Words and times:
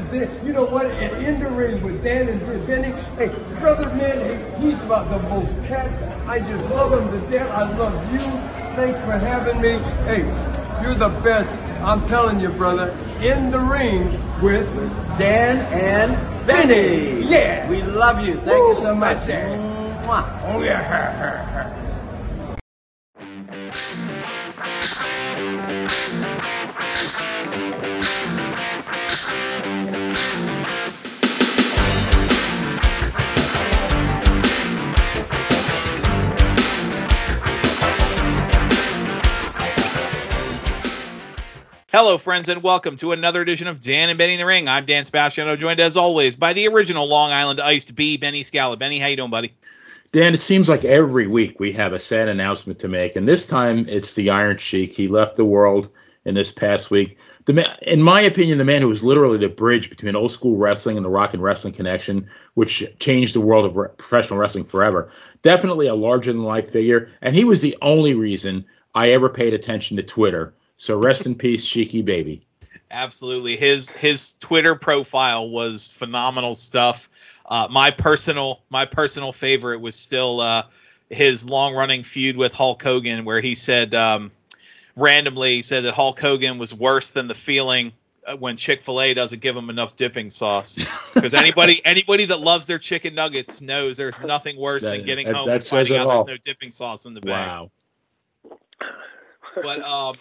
to 0.00 0.26
Dan. 0.26 0.46
You 0.46 0.52
know 0.52 0.64
what? 0.64 0.86
And 0.86 1.24
in 1.24 1.40
the 1.40 1.50
ring 1.50 1.82
with 1.82 2.02
Dan 2.02 2.28
and 2.28 2.66
Benny. 2.66 2.92
Hey, 3.16 3.28
brother, 3.58 3.88
man, 3.94 4.20
hey, 4.20 4.60
he's 4.60 4.80
about 4.82 5.10
the 5.10 5.18
most 5.28 5.52
cat. 5.64 5.90
I 6.28 6.38
just 6.38 6.64
love 6.66 6.92
him 6.92 7.10
to 7.10 7.30
death. 7.30 7.50
I 7.50 7.72
love 7.76 8.12
you. 8.12 8.18
Thanks 8.18 8.98
for 9.00 9.18
having 9.18 9.60
me. 9.60 9.78
Hey, 10.06 10.22
you're 10.82 10.94
the 10.94 11.08
best. 11.22 11.50
I'm 11.82 12.06
telling 12.06 12.40
you, 12.40 12.50
brother. 12.50 12.90
In 13.20 13.50
the 13.50 13.60
ring 13.60 14.20
with 14.42 14.72
Dan 15.18 15.58
and 15.72 16.46
Benny. 16.46 17.22
Yeah. 17.28 17.68
We 17.68 17.82
love 17.82 18.20
you. 18.20 18.40
Thank 18.40 18.68
you 18.68 18.76
so 18.76 18.94
much. 18.94 19.18
Mwah. 19.26 20.42
Oh 20.44 20.62
yeah. 20.62 21.76
Hello, 42.02 42.16
friends, 42.16 42.48
and 42.48 42.62
welcome 42.62 42.96
to 42.96 43.12
another 43.12 43.42
edition 43.42 43.68
of 43.68 43.78
Dan 43.78 44.08
and 44.08 44.16
Benny 44.16 44.32
in 44.32 44.38
the 44.38 44.46
Ring. 44.46 44.68
I'm 44.68 44.86
Dan 44.86 45.04
Sebastiano, 45.04 45.54
joined 45.54 45.80
as 45.80 45.98
always 45.98 46.34
by 46.34 46.54
the 46.54 46.66
original 46.68 47.06
Long 47.06 47.30
Island 47.30 47.60
Iced 47.60 47.94
B, 47.94 48.16
Benny 48.16 48.42
Scala. 48.42 48.78
Benny, 48.78 48.98
how 48.98 49.08
you 49.08 49.16
doing, 49.16 49.28
buddy? 49.30 49.52
Dan, 50.10 50.32
it 50.32 50.40
seems 50.40 50.66
like 50.66 50.82
every 50.86 51.26
week 51.26 51.60
we 51.60 51.72
have 51.72 51.92
a 51.92 52.00
sad 52.00 52.28
announcement 52.28 52.78
to 52.78 52.88
make, 52.88 53.16
and 53.16 53.28
this 53.28 53.46
time 53.46 53.86
it's 53.86 54.14
the 54.14 54.30
Iron 54.30 54.56
Sheik. 54.56 54.94
He 54.94 55.08
left 55.08 55.36
the 55.36 55.44
world 55.44 55.90
in 56.24 56.34
this 56.34 56.50
past 56.50 56.90
week. 56.90 57.18
The 57.44 57.76
in 57.82 58.00
my 58.00 58.22
opinion, 58.22 58.56
the 58.56 58.64
man 58.64 58.80
who 58.80 58.88
was 58.88 59.04
literally 59.04 59.36
the 59.36 59.50
bridge 59.50 59.90
between 59.90 60.16
old 60.16 60.32
school 60.32 60.56
wrestling 60.56 60.96
and 60.96 61.04
the 61.04 61.10
rock 61.10 61.34
and 61.34 61.42
wrestling 61.42 61.74
connection, 61.74 62.30
which 62.54 62.82
changed 62.98 63.34
the 63.34 63.42
world 63.42 63.66
of 63.66 63.76
re- 63.76 63.88
professional 63.98 64.38
wrestling 64.38 64.64
forever. 64.64 65.12
Definitely 65.42 65.88
a 65.88 65.94
larger 65.94 66.32
than 66.32 66.44
life 66.44 66.70
figure, 66.70 67.10
and 67.20 67.36
he 67.36 67.44
was 67.44 67.60
the 67.60 67.76
only 67.82 68.14
reason 68.14 68.64
I 68.94 69.10
ever 69.10 69.28
paid 69.28 69.52
attention 69.52 69.98
to 69.98 70.02
Twitter. 70.02 70.54
So 70.80 70.96
rest 70.96 71.26
in 71.26 71.34
peace, 71.34 71.64
Sheiky 71.64 72.02
baby. 72.02 72.46
Absolutely. 72.90 73.56
His 73.56 73.90
his 73.90 74.34
Twitter 74.40 74.74
profile 74.74 75.50
was 75.50 75.90
phenomenal 75.90 76.54
stuff. 76.54 77.08
Uh, 77.44 77.68
my 77.70 77.90
personal 77.90 78.62
my 78.70 78.86
personal 78.86 79.30
favorite 79.30 79.82
was 79.82 79.94
still 79.94 80.40
uh, 80.40 80.62
his 81.10 81.48
long 81.48 81.74
running 81.74 82.02
feud 82.02 82.38
with 82.38 82.54
Hulk 82.54 82.82
Hogan, 82.82 83.26
where 83.26 83.42
he 83.42 83.54
said 83.54 83.94
um, 83.94 84.32
randomly 84.96 85.56
he 85.56 85.62
said 85.62 85.84
that 85.84 85.92
Hulk 85.92 86.18
Hogan 86.18 86.56
was 86.56 86.74
worse 86.74 87.10
than 87.10 87.28
the 87.28 87.34
feeling 87.34 87.92
uh, 88.26 88.36
when 88.38 88.56
Chick 88.56 88.80
Fil 88.80 89.02
A 89.02 89.12
doesn't 89.12 89.42
give 89.42 89.54
him 89.54 89.68
enough 89.68 89.96
dipping 89.96 90.30
sauce. 90.30 90.78
Because 91.14 91.34
anybody 91.34 91.82
anybody 91.84 92.24
that 92.26 92.40
loves 92.40 92.64
their 92.66 92.78
chicken 92.78 93.14
nuggets 93.14 93.60
knows 93.60 93.98
there's 93.98 94.18
nothing 94.20 94.56
worse 94.56 94.84
than 94.84 95.04
getting 95.04 95.26
that- 95.26 95.36
home 95.36 95.46
that 95.48 95.56
and 95.56 95.64
finding 95.64 95.98
out 95.98 96.08
there's 96.08 96.26
no 96.26 96.36
dipping 96.42 96.70
sauce 96.70 97.04
in 97.04 97.12
the 97.12 97.20
bag. 97.20 97.46
Wow. 97.46 97.70
but 99.62 99.82
um, 99.82 100.16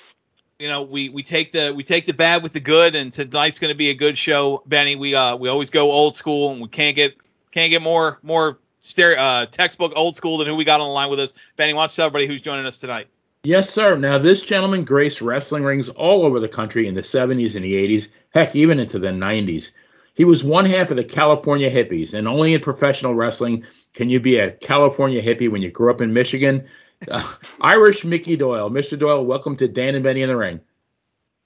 you 0.60 0.68
know, 0.68 0.84
we 0.84 1.08
we 1.10 1.24
take 1.24 1.54
the 1.54 1.74
we 1.74 1.84
take 1.84 2.06
the 2.06 2.14
bad 2.14 2.44
with 2.44 2.52
the 2.52 2.60
good, 2.60 2.94
and 2.94 3.12
tonight's 3.12 3.60
going 3.60 3.72
to 3.72 3.78
be 3.78 3.90
a 3.90 3.94
good 3.94 4.18
show, 4.18 4.62
Benny. 4.66 4.98
We 4.98 5.16
uh 5.16 5.38
we 5.38 5.48
always 5.48 5.72
go 5.72 5.92
old 5.92 6.18
school, 6.18 6.52
and 6.52 6.62
we 6.62 6.68
can't 6.68 6.96
get 6.96 7.16
can't 7.52 7.72
get 7.72 7.82
more 7.82 8.20
more 8.22 8.60
uh, 8.98 9.46
textbook 9.46 9.94
old 9.96 10.16
school 10.16 10.38
than 10.38 10.48
who 10.48 10.56
we 10.56 10.66
got 10.66 10.82
on 10.82 10.88
the 10.88 10.94
line 10.94 11.10
with 11.10 11.20
us. 11.20 11.34
Benny, 11.56 11.74
tell 11.74 12.06
everybody 12.06 12.28
who's 12.28 12.42
joining 12.42 12.66
us 12.66 12.78
tonight? 12.78 13.08
Yes, 13.44 13.70
sir. 13.70 13.96
Now, 13.96 14.18
this 14.18 14.42
gentleman 14.42 14.84
graced 14.84 15.22
wrestling 15.22 15.64
rings 15.64 15.88
all 15.90 16.26
over 16.26 16.42
the 16.42 16.50
country 16.50 16.88
in 16.88 16.94
the 16.94 17.02
70s 17.02 17.56
and 17.56 17.64
the 17.64 17.74
80s, 17.74 18.10
heck, 18.34 18.56
even 18.56 18.80
into 18.80 19.00
the 19.00 19.10
90s. 19.10 19.72
He 20.14 20.26
was 20.26 20.44
one 20.44 20.66
half 20.66 20.92
of 20.92 20.98
the 20.98 21.06
California 21.06 21.72
hippies, 21.72 22.14
and 22.14 22.28
only 22.28 22.54
in 22.54 22.60
professional 22.60 23.16
wrestling 23.16 23.66
can 23.94 24.10
you 24.10 24.20
be 24.20 24.38
a 24.38 24.52
California 24.52 25.22
hippie 25.22 25.50
when 25.50 25.62
you 25.62 25.72
grew 25.72 25.90
up 25.90 26.02
in 26.02 26.14
Michigan. 26.14 26.68
Uh, 27.10 27.34
Irish 27.62 28.04
Mickey 28.04 28.36
Doyle. 28.36 28.70
Mr. 28.70 28.98
Doyle, 28.98 29.26
welcome 29.26 29.56
to 29.58 29.68
Dan 29.68 29.96
and 29.96 30.04
Benny 30.04 30.22
in 30.22 30.30
the 30.30 30.36
Ring. 30.38 30.60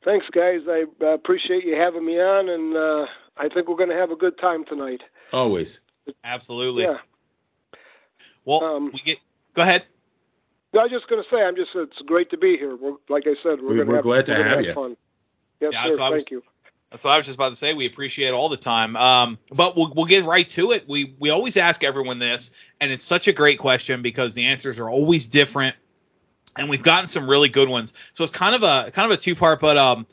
Thanks, 0.03 0.25
guys. 0.31 0.61
I 0.67 0.85
uh, 1.01 1.07
appreciate 1.13 1.63
you 1.65 1.75
having 1.75 2.05
me 2.05 2.19
on, 2.19 2.49
and 2.49 2.75
uh, 2.75 3.05
I 3.37 3.47
think 3.53 3.67
we're 3.69 3.77
going 3.77 3.89
to 3.89 3.95
have 3.95 4.11
a 4.11 4.15
good 4.15 4.37
time 4.37 4.65
tonight. 4.65 5.01
Always. 5.31 5.79
Absolutely. 6.23 6.83
Yeah. 6.83 6.97
Well, 8.45 8.63
Um, 8.63 8.91
we 8.93 8.99
get 8.99 9.19
go 9.53 9.61
ahead. 9.61 9.85
No, 10.73 10.81
I 10.81 10.83
was 10.83 10.91
just 10.91 11.07
going 11.07 11.23
to 11.23 11.29
say, 11.29 11.41
I'm 11.41 11.55
just 11.55 11.69
it's 11.75 12.01
great 12.05 12.29
to 12.31 12.37
be 12.37 12.57
here. 12.57 12.75
We're, 12.75 12.95
like 13.07 13.23
I 13.27 13.35
said, 13.43 13.61
we're 13.61 13.69
We- 13.69 13.75
going 13.75 13.77
to 13.77 13.85
we're 13.85 13.95
have, 13.97 14.03
glad 14.03 14.25
to 14.25 14.31
we're 14.33 14.37
gonna 14.39 14.49
have 14.49 14.57
have 14.57 14.65
you. 14.65 14.73
fun. 14.73 14.97
Yes, 15.61 15.71
Yeah, 15.73 15.83
sir. 15.85 15.89
so 15.91 16.03
I 16.03 16.09
was- 16.09 16.19
Thank 16.21 16.31
you. 16.31 16.43
That's 16.93 17.05
what 17.05 17.15
I 17.15 17.17
was 17.17 17.25
just 17.25 17.39
about 17.39 17.49
to 17.49 17.55
say. 17.55 17.73
We 17.73 17.87
appreciate 17.87 18.33
all 18.33 18.49
the 18.49 18.57
time. 18.57 18.95
Um, 18.95 19.39
but 19.49 19.75
we'll, 19.75 19.91
we'll 19.95 20.05
get 20.05 20.25
right 20.25 20.47
to 20.49 20.73
it. 20.73 20.87
We 20.87 21.15
we 21.17 21.31
always 21.31 21.57
ask 21.57 21.83
everyone 21.83 22.19
this, 22.19 22.51
and 22.79 22.91
it's 22.91 23.03
such 23.03 23.27
a 23.27 23.33
great 23.33 23.57
question 23.57 24.03
because 24.03 24.35
the 24.35 24.45
answers 24.45 24.79
are 24.79 24.87
always 24.87 25.25
different, 25.25 25.75
and 26.55 26.69
we've 26.69 26.83
gotten 26.83 27.07
some 27.07 27.27
really 27.27 27.49
good 27.49 27.67
ones. 27.67 27.93
So 28.13 28.23
it's 28.23 28.31
kind 28.31 28.53
of 28.53 28.61
a 28.61 28.91
kind 28.91 29.11
of 29.11 29.17
a 29.17 29.19
two 29.19 29.33
part. 29.33 29.59
But 29.59 29.75
um, 29.75 30.05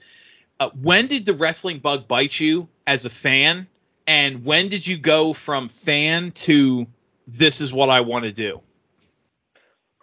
uh, 0.59 0.71
when 0.71 1.07
did 1.07 1.27
the 1.27 1.35
wrestling 1.35 1.81
bug 1.81 2.09
bite 2.09 2.41
you 2.41 2.67
as 2.87 3.05
a 3.05 3.11
fan, 3.11 3.67
and 4.07 4.47
when 4.47 4.69
did 4.69 4.87
you 4.87 4.97
go 4.97 5.35
from 5.35 5.69
fan 5.69 6.31
to 6.31 6.87
this 7.27 7.61
is 7.61 7.75
what 7.75 7.91
I 7.91 8.01
want 8.01 8.25
to 8.25 8.33
do? 8.33 8.63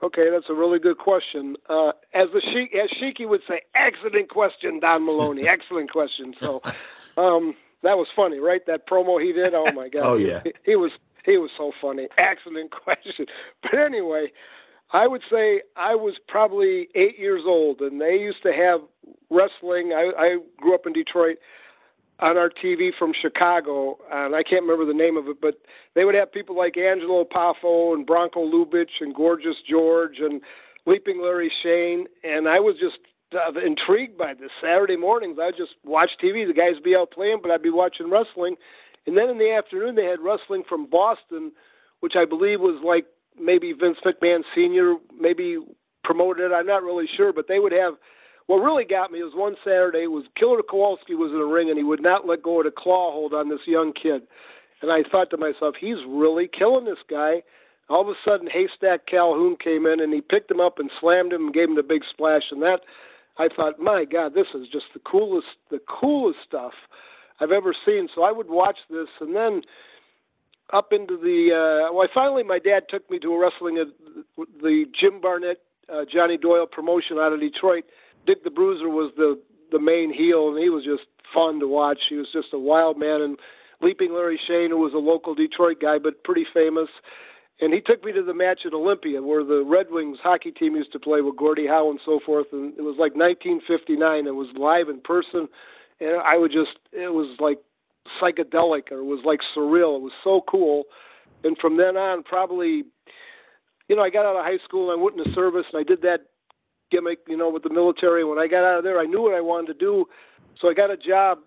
Okay, 0.04 0.30
that's 0.30 0.46
a 0.50 0.54
really 0.54 0.78
good 0.78 1.00
question. 1.00 1.56
Uh, 1.68 1.92
as 2.14 2.28
the 2.32 2.42
Sheik, 2.42 2.76
as 2.76 2.90
Sheiky 3.02 3.28
would 3.28 3.42
say, 3.48 3.62
excellent 3.74 4.30
question, 4.30 4.80
Don 4.80 5.06
Maloney. 5.06 5.48
excellent 5.48 5.92
question. 5.92 6.36
So, 6.40 6.62
um, 7.18 7.56
that 7.84 7.98
was 7.98 8.08
funny, 8.16 8.40
right? 8.40 8.66
That 8.68 8.88
promo 8.88 9.22
he 9.22 9.34
did. 9.34 9.54
Oh 9.54 9.72
my 9.74 9.90
God. 9.90 10.04
Oh, 10.04 10.16
yeah. 10.16 10.42
He, 10.44 10.54
he 10.66 10.76
was 10.76 10.92
he 11.26 11.38
was 11.38 11.50
so 11.58 11.72
funny. 11.82 12.08
Excellent 12.18 12.72
question. 12.84 13.26
But 13.64 13.74
anyway, 13.76 14.32
I 14.94 15.08
would 15.08 15.24
say 15.30 15.62
I 15.76 15.96
was 15.96 16.16
probably 16.28 16.90
eight 16.96 17.20
years 17.20 17.44
old, 17.46 17.82
and 17.82 18.00
they 18.00 18.16
used 18.18 18.44
to 18.44 18.54
have 18.54 18.82
wrestling. 19.30 19.94
I, 19.94 20.12
I 20.18 20.38
grew 20.58 20.76
up 20.76 20.86
in 20.86 20.94
Detroit 20.94 21.38
on 22.20 22.38
our 22.38 22.50
TV 22.50 22.90
from 22.98 23.14
Chicago, 23.20 23.98
and 24.12 24.36
I 24.36 24.42
can't 24.44 24.64
remember 24.64 24.86
the 24.86 24.98
name 24.98 25.18
of 25.18 25.28
it, 25.28 25.40
but 25.40 25.56
they 25.94 26.04
would 26.04 26.16
have 26.16 26.32
people 26.32 26.58
like 26.58 26.78
Angelo 26.78 27.24
Poffo 27.24 27.94
and 27.94 28.06
Bronco 28.06 28.40
Lubitsch 28.40 29.02
and 29.02 29.14
Gorgeous 29.14 29.58
George 29.70 30.18
and 30.20 30.42
Leaping 30.88 31.22
Larry 31.22 31.52
Chene, 31.64 32.06
and 32.24 32.48
I 32.48 32.60
was 32.60 32.76
just 32.80 32.98
uh, 33.34 33.60
intrigued 33.60 34.18
by 34.18 34.34
this. 34.34 34.50
Saturday 34.62 34.96
mornings, 34.96 35.38
I'd 35.42 35.58
just 35.58 35.76
watch 35.84 36.12
TV. 36.24 36.48
The 36.48 36.54
guys 36.54 36.76
would 36.76 36.84
be 36.84 36.96
out 36.96 37.12
playing, 37.12 37.40
but 37.42 37.52
I'd 37.52 37.62
be 37.62 37.70
watching 37.70 38.10
wrestling. 38.10 38.56
And 39.06 39.18
then 39.18 39.30
in 39.30 39.38
the 39.38 39.52
afternoon, 39.52 39.96
they 39.96 40.06
had 40.06 40.20
wrestling 40.22 40.64
from 40.68 40.90
Boston, 40.90 41.52
which 42.00 42.14
I 42.16 42.26
believe 42.26 42.60
was 42.62 42.82
like 42.84 43.06
maybe 43.40 43.74
Vince 43.74 43.98
McMahon 44.06 44.42
Sr. 44.56 44.96
maybe 45.20 45.58
promoted 46.04 46.52
it. 46.52 46.56
I'm 46.56 46.66
not 46.66 46.84
really 46.84 47.08
sure, 47.16 47.34
but 47.34 47.48
they 47.48 47.60
would 47.60 47.74
have. 47.74 47.96
What 48.48 48.58
really 48.58 48.86
got 48.86 49.12
me 49.12 49.22
was 49.22 49.34
one 49.36 49.56
Saturday 49.64 50.08
was 50.08 50.26
Killer 50.38 50.62
Kowalski 50.68 51.16
was 51.16 51.32
in 51.32 51.40
the 51.40 51.46
ring 51.46 51.70
and 51.70 51.78
he 51.78 51.84
would 51.84 52.02
not 52.02 52.26
let 52.26 52.42
go 52.42 52.60
of 52.60 52.66
the 52.66 52.72
claw 52.72 53.12
hold 53.12 53.34
on 53.34 53.50
this 53.50 53.66
young 53.66 53.94
kid. 53.94 54.24
And 54.82 54.92
I 54.92 55.04
thought 55.10 55.30
to 55.32 55.38
myself, 55.38 55.76
he's 55.80 55.98
really 56.08 56.48
killing 56.48 56.86
this 56.86 57.04
guy. 57.10 57.44
All 57.90 58.02
of 58.02 58.08
a 58.08 58.14
sudden, 58.24 58.48
Haystack 58.48 59.06
Calhoun 59.06 59.58
came 59.62 59.86
in 59.86 60.00
and 60.00 60.14
he 60.14 60.22
picked 60.22 60.52
him 60.52 60.60
up 60.60 60.80
and 60.80 60.90
slammed 61.00 61.34
him 61.34 61.46
and 61.46 61.54
gave 61.54 61.70
him 61.70 61.76
the 61.76 61.84
big 61.84 62.04
splash. 62.10 62.44
And 62.52 62.62
that, 62.62 62.82
I 63.38 63.50
thought, 63.54 63.80
my 63.80 64.06
God, 64.06 64.34
this 64.34 64.48
is 64.54 64.68
just 64.72 64.86
the 64.94 65.00
coolest, 65.00 65.48
the 65.70 65.80
coolest 65.88 66.40
stuff 66.46 66.74
I've 67.40 67.52
ever 67.52 67.76
seen. 67.86 68.08
So 68.14 68.24
I 68.24 68.32
would 68.32 68.50
watch 68.50 68.78
this, 68.90 69.08
and 69.20 69.36
then 69.36 69.62
up 70.74 70.92
into 70.92 71.18
the. 71.18 71.88
Uh, 71.90 71.94
well, 71.94 72.08
finally, 72.14 72.44
my 72.44 72.60
dad 72.60 72.84
took 72.90 73.10
me 73.10 73.20
to 73.20 73.34
a 73.34 73.40
wrestling, 73.40 73.78
uh, 73.80 74.44
the 74.62 74.86
Jim 75.00 75.22
Barnett, 75.22 75.62
uh, 75.92 76.04
Johnny 76.12 76.38
Doyle 76.38 76.68
promotion 76.68 77.18
out 77.20 77.34
of 77.34 77.40
Detroit. 77.40 77.86
Dick 78.28 78.44
the 78.44 78.52
Bruiser 78.52 78.90
was 78.90 79.12
the 79.18 79.40
the 79.72 79.80
main 79.80 80.14
heel, 80.14 80.50
and 80.50 80.58
he 80.58 80.70
was 80.70 80.84
just 80.84 81.04
fun 81.34 81.60
to 81.60 81.68
watch. 81.68 82.00
He 82.10 82.16
was 82.16 82.28
just 82.32 82.54
a 82.54 82.60
wild 82.60 82.98
man, 82.98 83.22
and 83.22 83.38
Leaping 83.82 84.14
Larry 84.14 84.40
Chene, 84.50 84.70
who 84.70 84.78
was 84.78 84.94
a 84.94 84.98
local 84.98 85.36
Detroit 85.36 85.78
guy 85.82 85.98
but 85.98 86.24
pretty 86.24 86.46
famous. 86.54 86.90
And 87.60 87.74
he 87.74 87.82
took 87.82 88.04
me 88.04 88.12
to 88.12 88.22
the 88.22 88.34
match 88.34 88.62
at 88.66 88.74
Olympia, 88.74 89.22
where 89.22 89.44
the 89.44 89.64
Red 89.66 89.88
Wings 89.90 90.20
hockey 90.22 90.52
team 90.52 90.76
used 90.76 90.92
to 90.92 91.00
play 91.00 91.22
with 91.22 91.38
Gordie 91.38 91.68
Howe 91.68 91.90
and 91.90 92.00
so 92.06 92.20
forth. 92.24 92.48
And 92.52 92.78
it 92.78 92.84
was 92.84 92.98
like 93.00 93.16
1959. 93.16 94.28
It 94.28 94.32
was 94.32 94.48
live 94.56 94.90
in 94.90 95.02
person, 95.02 95.48
and 96.00 96.22
I 96.22 96.38
would 96.38 96.52
just, 96.52 96.78
it 96.92 97.14
was 97.14 97.36
like 97.40 97.58
psychedelic, 98.22 98.92
or 98.92 99.00
it 99.00 99.06
was 99.06 99.22
like 99.26 99.40
surreal. 99.56 99.98
It 99.98 100.04
was 100.04 100.14
so 100.24 100.42
cool. 100.48 100.84
And 101.44 101.58
from 101.58 101.78
then 101.78 101.98
on, 101.98 102.24
probably, 102.24 102.84
you 103.88 103.96
know, 103.96 104.04
I 104.04 104.10
got 104.10 104.26
out 104.26 104.36
of 104.36 104.46
high 104.46 104.64
school 104.64 104.92
and 104.92 105.00
I 105.00 105.04
went 105.04 105.18
into 105.18 105.34
service, 105.34 105.66
and 105.74 105.80
I 105.80 105.84
did 105.84 106.02
that 106.04 106.28
gimmick, 106.92 107.20
you 107.28 107.38
know, 107.38 107.50
with 107.50 107.64
the 107.64 107.70
military. 107.70 108.24
When 108.24 108.40
I 108.40 108.48
got 108.48 108.64
out 108.64 108.80
of 108.80 108.84
there, 108.84 109.00
I 109.00 109.06
knew 109.06 109.22
what 109.22 109.34
I 109.34 109.42
wanted 109.42 109.68
to 109.68 109.74
do, 109.74 110.06
so 110.60 110.70
I 110.70 110.74
got 110.74 110.92
a 110.92 110.98
job 110.98 111.40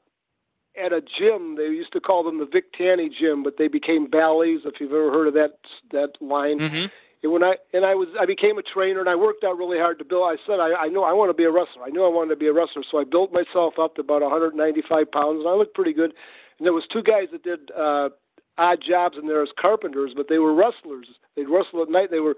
at 0.82 0.92
a 0.92 1.00
gym. 1.00 1.56
They 1.56 1.64
used 1.64 1.92
to 1.92 2.00
call 2.00 2.22
them 2.22 2.38
the 2.38 2.46
Vic 2.46 2.72
Tanny 2.72 3.08
Gym, 3.08 3.42
but 3.42 3.56
they 3.58 3.68
became 3.68 4.08
Bally's. 4.08 4.60
If 4.64 4.80
you've 4.80 4.92
ever 4.92 5.10
heard 5.10 5.28
of 5.28 5.34
that 5.34 5.58
that 5.92 6.12
line. 6.20 6.60
Mm-hmm. 6.60 6.86
And 7.22 7.32
when 7.32 7.44
I 7.44 7.56
and 7.74 7.84
I 7.84 7.94
was 7.94 8.08
I 8.18 8.24
became 8.24 8.58
a 8.58 8.62
trainer 8.62 9.00
and 9.00 9.08
I 9.08 9.14
worked 9.14 9.44
out 9.44 9.58
really 9.58 9.78
hard 9.78 9.98
to 9.98 10.04
build. 10.04 10.24
I 10.24 10.36
said 10.46 10.60
I, 10.60 10.86
I 10.86 10.88
know 10.88 11.04
I 11.04 11.12
want 11.12 11.30
to 11.30 11.34
be 11.34 11.44
a 11.44 11.50
wrestler. 11.50 11.82
I 11.84 11.90
knew 11.90 12.04
I 12.04 12.08
wanted 12.08 12.30
to 12.30 12.36
be 12.36 12.46
a 12.46 12.52
wrestler, 12.52 12.82
so 12.88 12.98
I 12.98 13.04
built 13.04 13.32
myself 13.32 13.74
up 13.78 13.96
to 13.96 14.00
about 14.00 14.22
195 14.22 15.10
pounds, 15.10 15.40
and 15.40 15.48
I 15.48 15.54
looked 15.54 15.74
pretty 15.74 15.92
good. 15.92 16.14
and 16.58 16.66
there 16.66 16.72
was 16.72 16.84
two 16.90 17.02
guys 17.02 17.28
that 17.32 17.44
did 17.44 17.70
uh, 17.76 18.08
odd 18.56 18.78
jobs 18.86 19.16
in 19.20 19.26
there 19.26 19.42
as 19.42 19.50
carpenters, 19.60 20.12
but 20.16 20.28
they 20.28 20.38
were 20.38 20.54
wrestlers. 20.54 21.08
They'd 21.36 21.48
wrestle 21.48 21.82
at 21.82 21.90
night. 21.90 22.10
They 22.10 22.20
were 22.20 22.36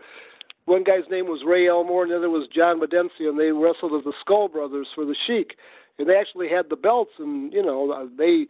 one 0.65 0.85
guy's 0.85 1.09
name 1.11 1.27
was 1.27 1.43
Ray 1.47 1.69
Elmore, 1.69 2.05
and 2.05 2.13
the 2.13 2.17
other 2.17 2.31
was 2.31 2.49
John 2.55 2.81
Medencia, 2.81 3.29
and 3.29 3.39
they 3.39 3.51
wrestled 3.51 3.95
as 3.99 4.05
the 4.05 4.13
Skull 4.21 4.49
Brothers 4.49 4.89
for 4.95 5.05
the 5.05 5.17
Sheik. 5.27 5.57
And 5.99 6.09
they 6.09 6.17
actually 6.17 6.49
had 6.49 6.71
the 6.71 6.77
belts, 6.77 7.13
and 7.19 7.53
you 7.53 7.63
know 7.63 7.91
uh, 7.91 8.07
they, 8.17 8.47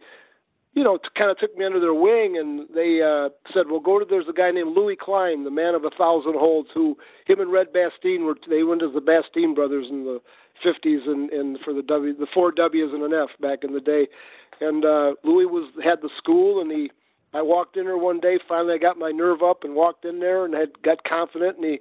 you 0.73 0.83
know, 0.83 0.97
kind 1.17 1.29
of 1.29 1.37
took 1.37 1.57
me 1.57 1.65
under 1.65 1.79
their 1.79 1.93
wing, 1.93 2.37
and 2.37 2.67
they 2.73 3.01
uh, 3.01 3.29
said, 3.53 3.67
"Well, 3.69 3.79
go 3.79 3.99
to." 3.99 4.05
There's 4.05 4.29
a 4.29 4.33
guy 4.33 4.51
named 4.51 4.75
Louis 4.75 4.95
Klein, 4.95 5.43
the 5.43 5.51
man 5.51 5.75
of 5.75 5.83
a 5.83 5.89
thousand 5.89 6.35
holds, 6.35 6.69
who 6.73 6.97
him 7.25 7.39
and 7.39 7.51
Red 7.51 7.73
Bastien 7.73 8.25
were. 8.25 8.35
They 8.47 8.63
went 8.63 8.83
as 8.83 8.93
the 8.93 9.01
Bastien 9.01 9.53
brothers 9.53 9.87
in 9.89 10.05
the 10.05 10.21
50s, 10.65 11.07
and 11.07 11.29
and 11.31 11.59
for 11.65 11.73
the 11.73 11.81
W, 11.81 12.15
the 12.15 12.27
four 12.33 12.51
W's 12.51 12.93
and 12.93 13.03
an 13.03 13.13
F 13.13 13.29
back 13.41 13.63
in 13.63 13.73
the 13.73 13.81
day. 13.81 14.07
And 14.61 14.85
uh, 14.85 15.15
Louis 15.23 15.45
was 15.45 15.69
had 15.83 16.01
the 16.01 16.09
school, 16.17 16.61
and 16.61 16.71
he. 16.71 16.91
I 17.33 17.41
walked 17.41 17.77
in 17.77 17.85
there 17.85 17.97
one 17.97 18.19
day. 18.19 18.39
Finally, 18.47 18.75
I 18.75 18.77
got 18.77 18.97
my 18.97 19.11
nerve 19.11 19.41
up 19.41 19.63
and 19.63 19.75
walked 19.75 20.05
in 20.05 20.19
there 20.19 20.45
and 20.45 20.53
had 20.53 20.81
got 20.83 21.03
confident. 21.03 21.57
And 21.57 21.65
he 21.65 21.79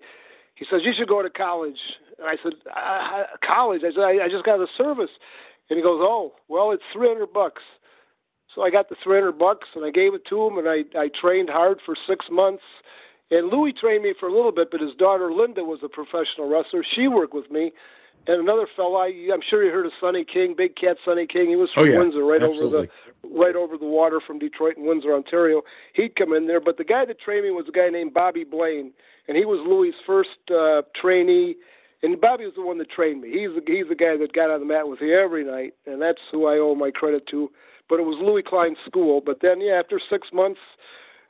he 0.55 0.67
says 0.71 0.81
you 0.85 0.93
should 0.97 1.09
go 1.09 1.23
to 1.23 1.31
college. 1.31 1.79
And 2.19 2.29
I 2.29 2.37
said 2.43 2.53
I, 2.75 3.25
college. 3.45 3.83
I 3.85 3.93
said 3.93 4.03
I, 4.03 4.25
I 4.25 4.29
just 4.31 4.45
got 4.45 4.61
a 4.61 4.67
service. 4.77 5.11
And 5.69 5.77
he 5.77 5.83
goes, 5.83 6.01
oh 6.03 6.33
well, 6.49 6.73
it's 6.73 6.83
300 6.93 7.33
bucks. 7.33 7.63
So 8.55 8.63
I 8.63 8.71
got 8.71 8.89
the 8.89 8.97
300 9.03 9.33
bucks 9.39 9.69
and 9.75 9.85
I 9.85 9.91
gave 9.91 10.15
it 10.15 10.23
to 10.29 10.47
him 10.47 10.59
and 10.59 10.69
I 10.69 10.85
I 10.99 11.11
trained 11.21 11.51
hard 11.51 11.81
for 11.85 11.95
six 12.09 12.27
months. 12.31 12.63
And 13.31 13.49
Louis 13.49 13.73
trained 13.73 14.03
me 14.03 14.13
for 14.19 14.29
a 14.29 14.35
little 14.35 14.53
bit, 14.53 14.69
but 14.71 14.81
his 14.81 14.95
daughter 14.99 15.33
Linda 15.33 15.65
was 15.65 15.81
a 15.83 15.89
professional 15.89 16.49
wrestler. 16.49 16.85
She 16.95 17.09
worked 17.09 17.35
with 17.35 17.51
me. 17.51 17.73
And 18.27 18.41
another 18.41 18.67
fella, 18.77 19.07
I'm 19.07 19.41
sure 19.49 19.65
you 19.65 19.73
heard 19.73 19.87
of 19.87 19.93
Sonny 20.01 20.25
King, 20.25 20.55
Big 20.57 20.77
Cat 20.77 20.97
Sonny 21.05 21.27
King. 21.27 21.49
He 21.49 21.57
was 21.57 21.73
from 21.73 21.85
oh, 21.85 21.87
yeah. 21.87 21.99
Windsor, 21.99 22.25
right 22.25 22.43
Absolutely. 22.43 22.79
over 22.79 22.87
the 22.87 23.29
right 23.29 23.57
over 23.57 23.77
the 23.77 23.87
water 23.87 24.21
from 24.25 24.39
Detroit 24.39 24.77
and 24.77 24.87
Windsor, 24.87 25.13
Ontario. 25.13 25.63
He'd 25.95 26.17
come 26.17 26.33
in 26.33 26.47
there, 26.47 26.61
but 26.61 26.77
the 26.77 26.85
guy 26.85 27.05
that 27.05 27.21
trained 27.21 27.45
me 27.45 27.51
was 27.51 27.67
a 27.69 27.73
guy 27.73 27.89
named 27.89 28.15
Bobby 28.15 28.45
Blaine, 28.45 28.93
and 29.27 29.37
he 29.37 29.45
was 29.45 29.65
Louis' 29.67 29.95
first 30.07 30.51
uh, 30.51 30.83
trainee. 31.01 31.57
And 32.05 32.21
Bobby 32.21 32.45
was 32.45 32.55
the 32.57 32.63
one 32.63 32.79
that 32.79 32.91
trained 32.91 33.21
me. 33.23 33.29
He's 33.31 33.51
the, 33.55 33.63
he's 33.65 33.87
the 33.89 33.95
guy 33.95 34.17
that 34.17 34.33
got 34.33 34.51
on 34.51 34.59
the 34.59 34.67
mat 34.67 34.89
with 34.89 35.01
me 35.01 35.15
every 35.15 35.45
night, 35.45 35.75
and 35.87 36.03
that's 36.03 36.19
who 36.33 36.47
I 36.47 36.59
owe 36.59 36.75
my 36.75 36.91
credit 36.91 37.29
to. 37.29 37.49
But 37.89 38.01
it 38.01 38.03
was 38.03 38.19
Louis 38.21 38.43
Klein's 38.43 38.79
school. 38.87 39.23
But 39.25 39.39
then, 39.41 39.61
yeah, 39.61 39.75
after 39.75 40.01
six 40.11 40.29
months, 40.33 40.59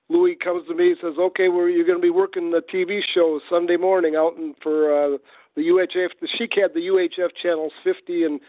Louis 0.09 0.35
comes 0.35 0.67
to 0.69 0.75
me 0.75 0.91
and 0.91 0.99
says, 1.01 1.15
"Okay, 1.19 1.49
well, 1.49 1.69
you're 1.69 1.85
going 1.87 1.99
to 1.99 2.03
be 2.03 2.11
working 2.11 2.53
the 2.53 2.63
TV 2.63 3.01
show 3.03 3.41
Sunday 3.49 3.77
morning 3.77 4.17
out 4.17 4.37
in, 4.37 4.55
for." 4.63 5.15
Uh, 5.15 5.19
the 5.57 5.63
UHF, 5.63 6.11
the 6.21 6.29
Sheik 6.39 6.53
had 6.61 6.75
the 6.75 6.81
UHF 6.81 7.31
channels 7.43 7.73
50 7.85 8.25
and 8.25 8.41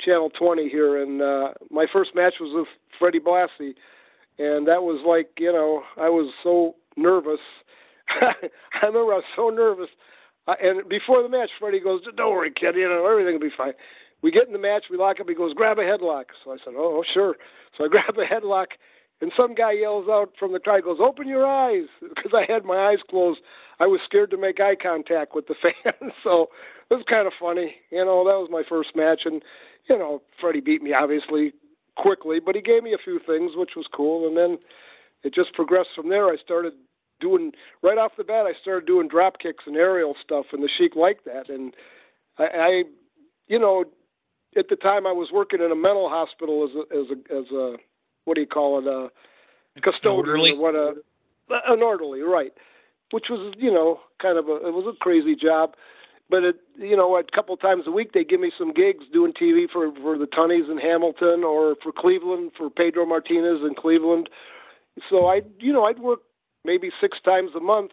channel 0.00 0.30
20 0.30 0.68
here, 0.68 1.02
and 1.02 1.22
uh, 1.22 1.48
my 1.70 1.86
first 1.92 2.14
match 2.14 2.34
was 2.40 2.52
with 2.54 2.68
Freddie 2.98 3.20
Blassie, 3.20 3.74
and 4.38 4.66
that 4.66 4.82
was 4.82 5.02
like, 5.06 5.30
you 5.38 5.52
know, 5.52 5.82
I 5.96 6.08
was 6.08 6.32
so 6.42 6.76
nervous. 6.96 7.40
I 8.10 8.32
remember 8.86 9.12
I 9.12 9.22
was 9.22 9.24
so 9.36 9.50
nervous, 9.50 9.88
uh, 10.46 10.54
and 10.62 10.88
before 10.88 11.22
the 11.22 11.28
match, 11.28 11.50
Freddie 11.58 11.80
goes, 11.80 12.00
"Don't 12.16 12.32
worry, 12.32 12.50
kid, 12.50 12.74
you 12.74 12.88
know 12.88 13.06
everything 13.06 13.34
will 13.34 13.48
be 13.48 13.54
fine." 13.56 13.74
We 14.22 14.30
get 14.30 14.46
in 14.46 14.52
the 14.52 14.58
match, 14.58 14.84
we 14.90 14.96
lock 14.96 15.20
up. 15.20 15.28
He 15.28 15.34
goes, 15.34 15.52
"Grab 15.52 15.78
a 15.78 15.82
headlock." 15.82 16.24
So 16.42 16.52
I 16.52 16.56
said, 16.64 16.74
"Oh, 16.76 17.04
sure." 17.12 17.36
So 17.76 17.84
I 17.84 17.88
grab 17.92 18.16
a 18.16 18.24
headlock, 18.24 18.68
and 19.20 19.32
some 19.36 19.54
guy 19.54 19.72
yells 19.72 20.06
out 20.08 20.32
from 20.38 20.52
the 20.52 20.60
crowd, 20.60 20.84
goes, 20.84 20.98
"Open 21.00 21.28
your 21.28 21.46
eyes," 21.46 21.88
because 22.00 22.32
I 22.34 22.50
had 22.50 22.64
my 22.64 22.90
eyes 22.90 22.98
closed. 23.08 23.40
I 23.80 23.86
was 23.86 24.00
scared 24.04 24.30
to 24.32 24.36
make 24.36 24.60
eye 24.60 24.76
contact 24.76 25.34
with 25.34 25.46
the 25.46 25.54
fans, 25.62 26.12
so 26.22 26.48
it 26.90 26.94
was 26.94 27.04
kind 27.08 27.26
of 27.26 27.32
funny. 27.38 27.76
You 27.90 28.04
know, 28.04 28.24
that 28.24 28.38
was 28.38 28.48
my 28.50 28.62
first 28.68 28.96
match, 28.96 29.22
and 29.24 29.42
you 29.88 29.98
know, 29.98 30.22
Freddie 30.40 30.60
beat 30.60 30.82
me 30.82 30.92
obviously 30.92 31.52
quickly, 31.96 32.38
but 32.40 32.54
he 32.54 32.62
gave 32.62 32.82
me 32.82 32.94
a 32.94 33.02
few 33.02 33.18
things, 33.24 33.52
which 33.54 33.70
was 33.76 33.86
cool. 33.92 34.26
And 34.26 34.36
then 34.36 34.58
it 35.22 35.34
just 35.34 35.52
progressed 35.52 35.90
from 35.94 36.08
there. 36.08 36.28
I 36.28 36.36
started 36.36 36.74
doing 37.20 37.52
right 37.82 37.98
off 37.98 38.12
the 38.16 38.24
bat. 38.24 38.46
I 38.46 38.52
started 38.60 38.86
doing 38.86 39.08
drop 39.08 39.38
kicks 39.38 39.64
and 39.66 39.76
aerial 39.76 40.14
stuff, 40.22 40.46
and 40.52 40.62
the 40.62 40.68
Sheik 40.78 40.94
liked 40.94 41.24
that. 41.24 41.48
And 41.48 41.74
I, 42.38 42.44
I 42.44 42.82
you 43.48 43.58
know, 43.58 43.84
at 44.56 44.68
the 44.68 44.76
time 44.76 45.06
I 45.06 45.12
was 45.12 45.30
working 45.32 45.60
in 45.60 45.72
a 45.72 45.76
mental 45.76 46.08
hospital 46.08 46.68
as 46.68 46.76
a 46.76 46.98
as 46.98 47.06
a 47.10 47.38
as 47.38 47.50
a 47.52 47.76
what 48.28 48.36
do 48.36 48.42
you 48.42 48.46
call 48.46 48.78
it 48.78 48.86
uh, 48.86 49.08
a 49.76 49.80
custodian 49.80 50.20
orderly. 50.20 50.52
or 50.52 50.58
what 50.58 50.74
uh, 50.76 50.92
a 51.50 51.72
an 51.72 51.82
orderly, 51.82 52.20
right? 52.20 52.52
which 53.10 53.26
was 53.30 53.54
you 53.58 53.72
know 53.72 54.00
kind 54.20 54.38
of 54.38 54.48
a 54.48 54.56
it 54.68 54.74
was 54.74 54.86
a 54.94 54.98
crazy 54.98 55.34
job. 55.34 55.74
But 56.30 56.44
it 56.44 56.56
you 56.76 56.96
know 56.96 57.16
a 57.16 57.22
couple 57.34 57.56
times 57.56 57.84
a 57.86 57.90
week 57.90 58.12
they 58.12 58.24
give 58.24 58.40
me 58.40 58.52
some 58.58 58.72
gigs 58.72 59.04
doing 59.12 59.32
TV 59.32 59.66
for 59.70 59.92
for 59.94 60.18
the 60.18 60.26
Tunnies 60.26 60.70
in 60.70 60.78
Hamilton 60.78 61.44
or 61.44 61.76
for 61.82 61.92
Cleveland 61.92 62.52
for 62.56 62.70
Pedro 62.70 63.06
Martinez 63.06 63.60
in 63.66 63.74
Cleveland. 63.74 64.28
So 65.08 65.26
I 65.26 65.42
you 65.58 65.72
know 65.72 65.84
I'd 65.84 66.00
work 66.00 66.20
maybe 66.64 66.90
six 67.00 67.18
times 67.24 67.52
a 67.56 67.60
month 67.60 67.92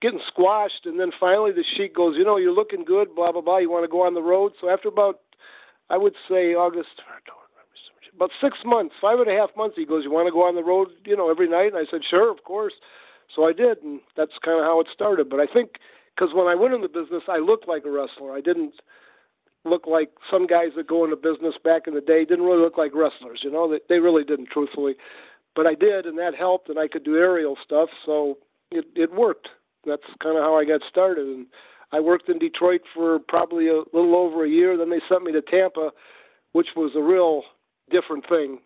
getting 0.00 0.20
squashed. 0.28 0.84
And 0.84 1.00
then 1.00 1.10
finally 1.18 1.52
the 1.52 1.64
Sheik 1.76 1.94
goes 1.94 2.16
you 2.16 2.24
know 2.24 2.36
you're 2.36 2.54
looking 2.54 2.84
good 2.84 3.14
blah 3.14 3.32
blah 3.32 3.40
blah. 3.42 3.58
You 3.58 3.70
want 3.70 3.84
to 3.84 3.90
go 3.90 4.06
on 4.06 4.14
the 4.14 4.22
road? 4.22 4.52
So 4.60 4.70
after 4.70 4.88
about 4.88 5.20
I 5.90 5.96
would 5.96 6.14
say 6.28 6.54
August 6.54 7.00
about 8.16 8.30
six 8.40 8.58
months 8.64 8.94
five 9.00 9.20
and 9.20 9.30
a 9.30 9.34
half 9.34 9.50
months 9.56 9.76
he 9.76 9.86
goes 9.86 10.02
you 10.02 10.10
want 10.10 10.26
to 10.26 10.32
go 10.32 10.42
on 10.42 10.56
the 10.56 10.64
road 10.64 10.88
you 11.04 11.16
know 11.16 11.30
every 11.30 11.48
night 11.48 11.72
and 11.72 11.76
I 11.76 11.90
said 11.90 12.00
sure 12.08 12.30
of 12.30 12.42
course 12.42 12.74
so 13.34 13.44
I 13.44 13.52
did, 13.52 13.82
and 13.82 14.00
that's 14.16 14.38
kind 14.44 14.58
of 14.58 14.64
how 14.64 14.80
it 14.80 14.88
started. 14.92 15.28
But 15.28 15.40
I 15.40 15.46
think 15.46 15.72
because 16.14 16.34
when 16.34 16.46
I 16.46 16.54
went 16.54 16.74
into 16.74 16.88
business, 16.88 17.24
I 17.28 17.38
looked 17.38 17.68
like 17.68 17.84
a 17.84 17.90
wrestler. 17.90 18.32
I 18.32 18.40
didn't 18.40 18.74
look 19.64 19.86
like 19.86 20.10
some 20.30 20.46
guys 20.46 20.70
that 20.76 20.86
go 20.86 21.04
into 21.04 21.16
business 21.16 21.54
back 21.62 21.82
in 21.86 21.94
the 21.94 22.00
day 22.00 22.24
didn't 22.24 22.44
really 22.44 22.62
look 22.62 22.78
like 22.78 22.94
wrestlers. 22.94 23.40
You 23.42 23.50
know, 23.50 23.70
they, 23.70 23.80
they 23.88 23.98
really 23.98 24.22
didn't, 24.22 24.50
truthfully. 24.50 24.94
But 25.56 25.66
I 25.66 25.74
did, 25.74 26.06
and 26.06 26.18
that 26.18 26.34
helped, 26.34 26.68
and 26.68 26.78
I 26.78 26.86
could 26.86 27.04
do 27.04 27.16
aerial 27.16 27.56
stuff, 27.62 27.88
so 28.04 28.38
it 28.70 28.86
it 28.94 29.12
worked. 29.12 29.48
That's 29.84 30.02
kind 30.22 30.36
of 30.36 30.42
how 30.42 30.56
I 30.58 30.64
got 30.64 30.82
started, 30.88 31.26
and 31.26 31.46
I 31.92 32.00
worked 32.00 32.28
in 32.28 32.38
Detroit 32.38 32.82
for 32.94 33.18
probably 33.18 33.68
a 33.68 33.82
little 33.92 34.16
over 34.16 34.44
a 34.44 34.48
year. 34.48 34.76
Then 34.76 34.90
they 34.90 35.00
sent 35.08 35.22
me 35.22 35.32
to 35.32 35.42
Tampa, 35.42 35.92
which 36.52 36.74
was 36.74 36.92
a 36.96 37.02
real 37.02 37.42
different 37.90 38.28
thing. 38.28 38.58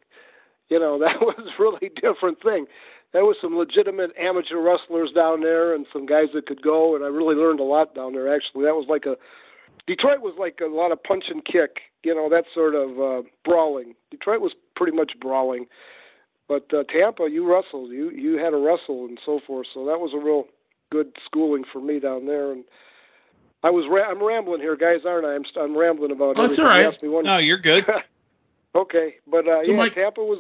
You 0.69 0.79
know, 0.79 0.99
that 1.05 1.21
was 1.21 1.49
really 1.59 1.91
different 2.01 2.43
thing 2.43 2.67
there 3.13 3.25
was 3.25 3.35
some 3.43 3.59
legitimate 3.59 4.13
amateur 4.17 4.61
wrestlers 4.61 5.11
down 5.11 5.41
there 5.41 5.75
and 5.75 5.85
some 5.93 6.07
guys 6.07 6.27
that 6.33 6.47
could 6.47 6.63
go 6.63 6.95
and 6.95 7.05
I 7.05 7.09
really 7.09 7.35
learned 7.35 7.59
a 7.59 7.65
lot 7.65 7.93
down 7.93 8.13
there 8.13 8.33
actually 8.33 8.63
that 8.67 8.77
was 8.77 8.87
like 8.89 9.05
a 9.05 9.17
Detroit 9.89 10.21
was 10.21 10.35
like 10.39 10.61
a 10.63 10.67
lot 10.73 10.93
of 10.93 11.03
punch 11.03 11.25
and 11.29 11.45
kick 11.45 11.79
you 12.05 12.15
know 12.15 12.29
that 12.29 12.45
sort 12.55 12.77
of 12.77 13.01
uh 13.01 13.23
brawling 13.45 13.97
Detroit 14.13 14.41
was 14.41 14.53
pretty 14.77 14.97
much 14.97 15.11
brawling 15.21 15.67
but 16.49 16.73
uh, 16.73 16.85
Tampa 16.85 17.29
you 17.29 17.45
wrestled 17.53 17.91
you 17.91 18.11
you 18.11 18.39
had 18.39 18.55
a 18.55 18.59
wrestle 18.59 19.07
and 19.07 19.19
so 19.27 19.41
forth 19.45 19.67
so 19.75 19.85
that 19.87 19.99
was 19.99 20.13
a 20.15 20.19
real 20.25 20.45
good 20.93 21.09
schooling 21.27 21.65
for 21.73 21.81
me 21.81 21.99
down 21.99 22.27
there 22.27 22.53
and 22.53 22.63
I 23.65 23.71
was 23.71 23.87
ra- 23.91 24.09
I'm 24.09 24.23
rambling 24.23 24.61
here 24.61 24.77
guys 24.77 25.01
aren't 25.05 25.27
I 25.27 25.35
I'm, 25.35 25.43
I'm 25.61 25.77
rambling 25.77 26.13
about 26.13 26.39
Oh, 26.39 26.45
everything. 26.45 26.65
all 26.65 26.71
right. 26.71 27.25
No, 27.25 27.39
you're 27.39 27.59
good. 27.59 27.85
okay 28.75 29.17
but 29.27 29.47
uh 29.49 29.63
So 29.65 29.73
yeah 29.73 29.77
Mike- 29.79 29.95
Tampa 29.95 30.23
was 30.23 30.39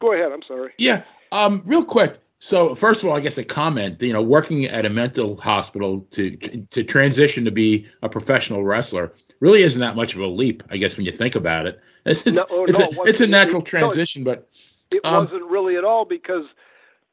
go 0.00 0.12
ahead 0.12 0.32
I'm 0.32 0.42
sorry 0.42 0.72
Yeah. 0.78 1.02
Um, 1.30 1.62
real 1.66 1.84
quick. 1.84 2.18
So 2.38 2.74
first 2.74 3.02
of 3.02 3.08
all, 3.10 3.16
I 3.16 3.20
guess 3.20 3.36
a 3.36 3.44
comment. 3.44 4.00
You 4.00 4.12
know, 4.14 4.22
working 4.22 4.64
at 4.64 4.86
a 4.86 4.88
mental 4.88 5.36
hospital 5.36 6.06
to 6.12 6.36
to 6.70 6.82
transition 6.84 7.44
to 7.44 7.50
be 7.50 7.86
a 8.02 8.08
professional 8.08 8.64
wrestler 8.64 9.12
really 9.40 9.62
isn't 9.62 9.80
that 9.80 9.94
much 9.96 10.14
of 10.14 10.20
a 10.22 10.26
leap, 10.26 10.62
I 10.70 10.76
guess, 10.78 10.96
when 10.96 11.04
you 11.04 11.12
think 11.12 11.34
about 11.36 11.66
it. 11.66 11.78
It's, 12.06 12.26
it's, 12.26 12.36
No, 12.38 12.46
oh, 12.50 12.64
it's, 12.64 12.78
no, 12.78 12.86
a, 12.86 13.08
it's 13.08 13.20
a 13.20 13.26
natural 13.26 13.60
No, 13.60 13.64
transition, 13.66 14.24
but 14.24 14.48
It 14.90 15.04
Um, 15.04 15.24
wasn't 15.26 15.50
really 15.50 15.76
at 15.76 15.84
all 15.84 16.04
because 16.06 16.46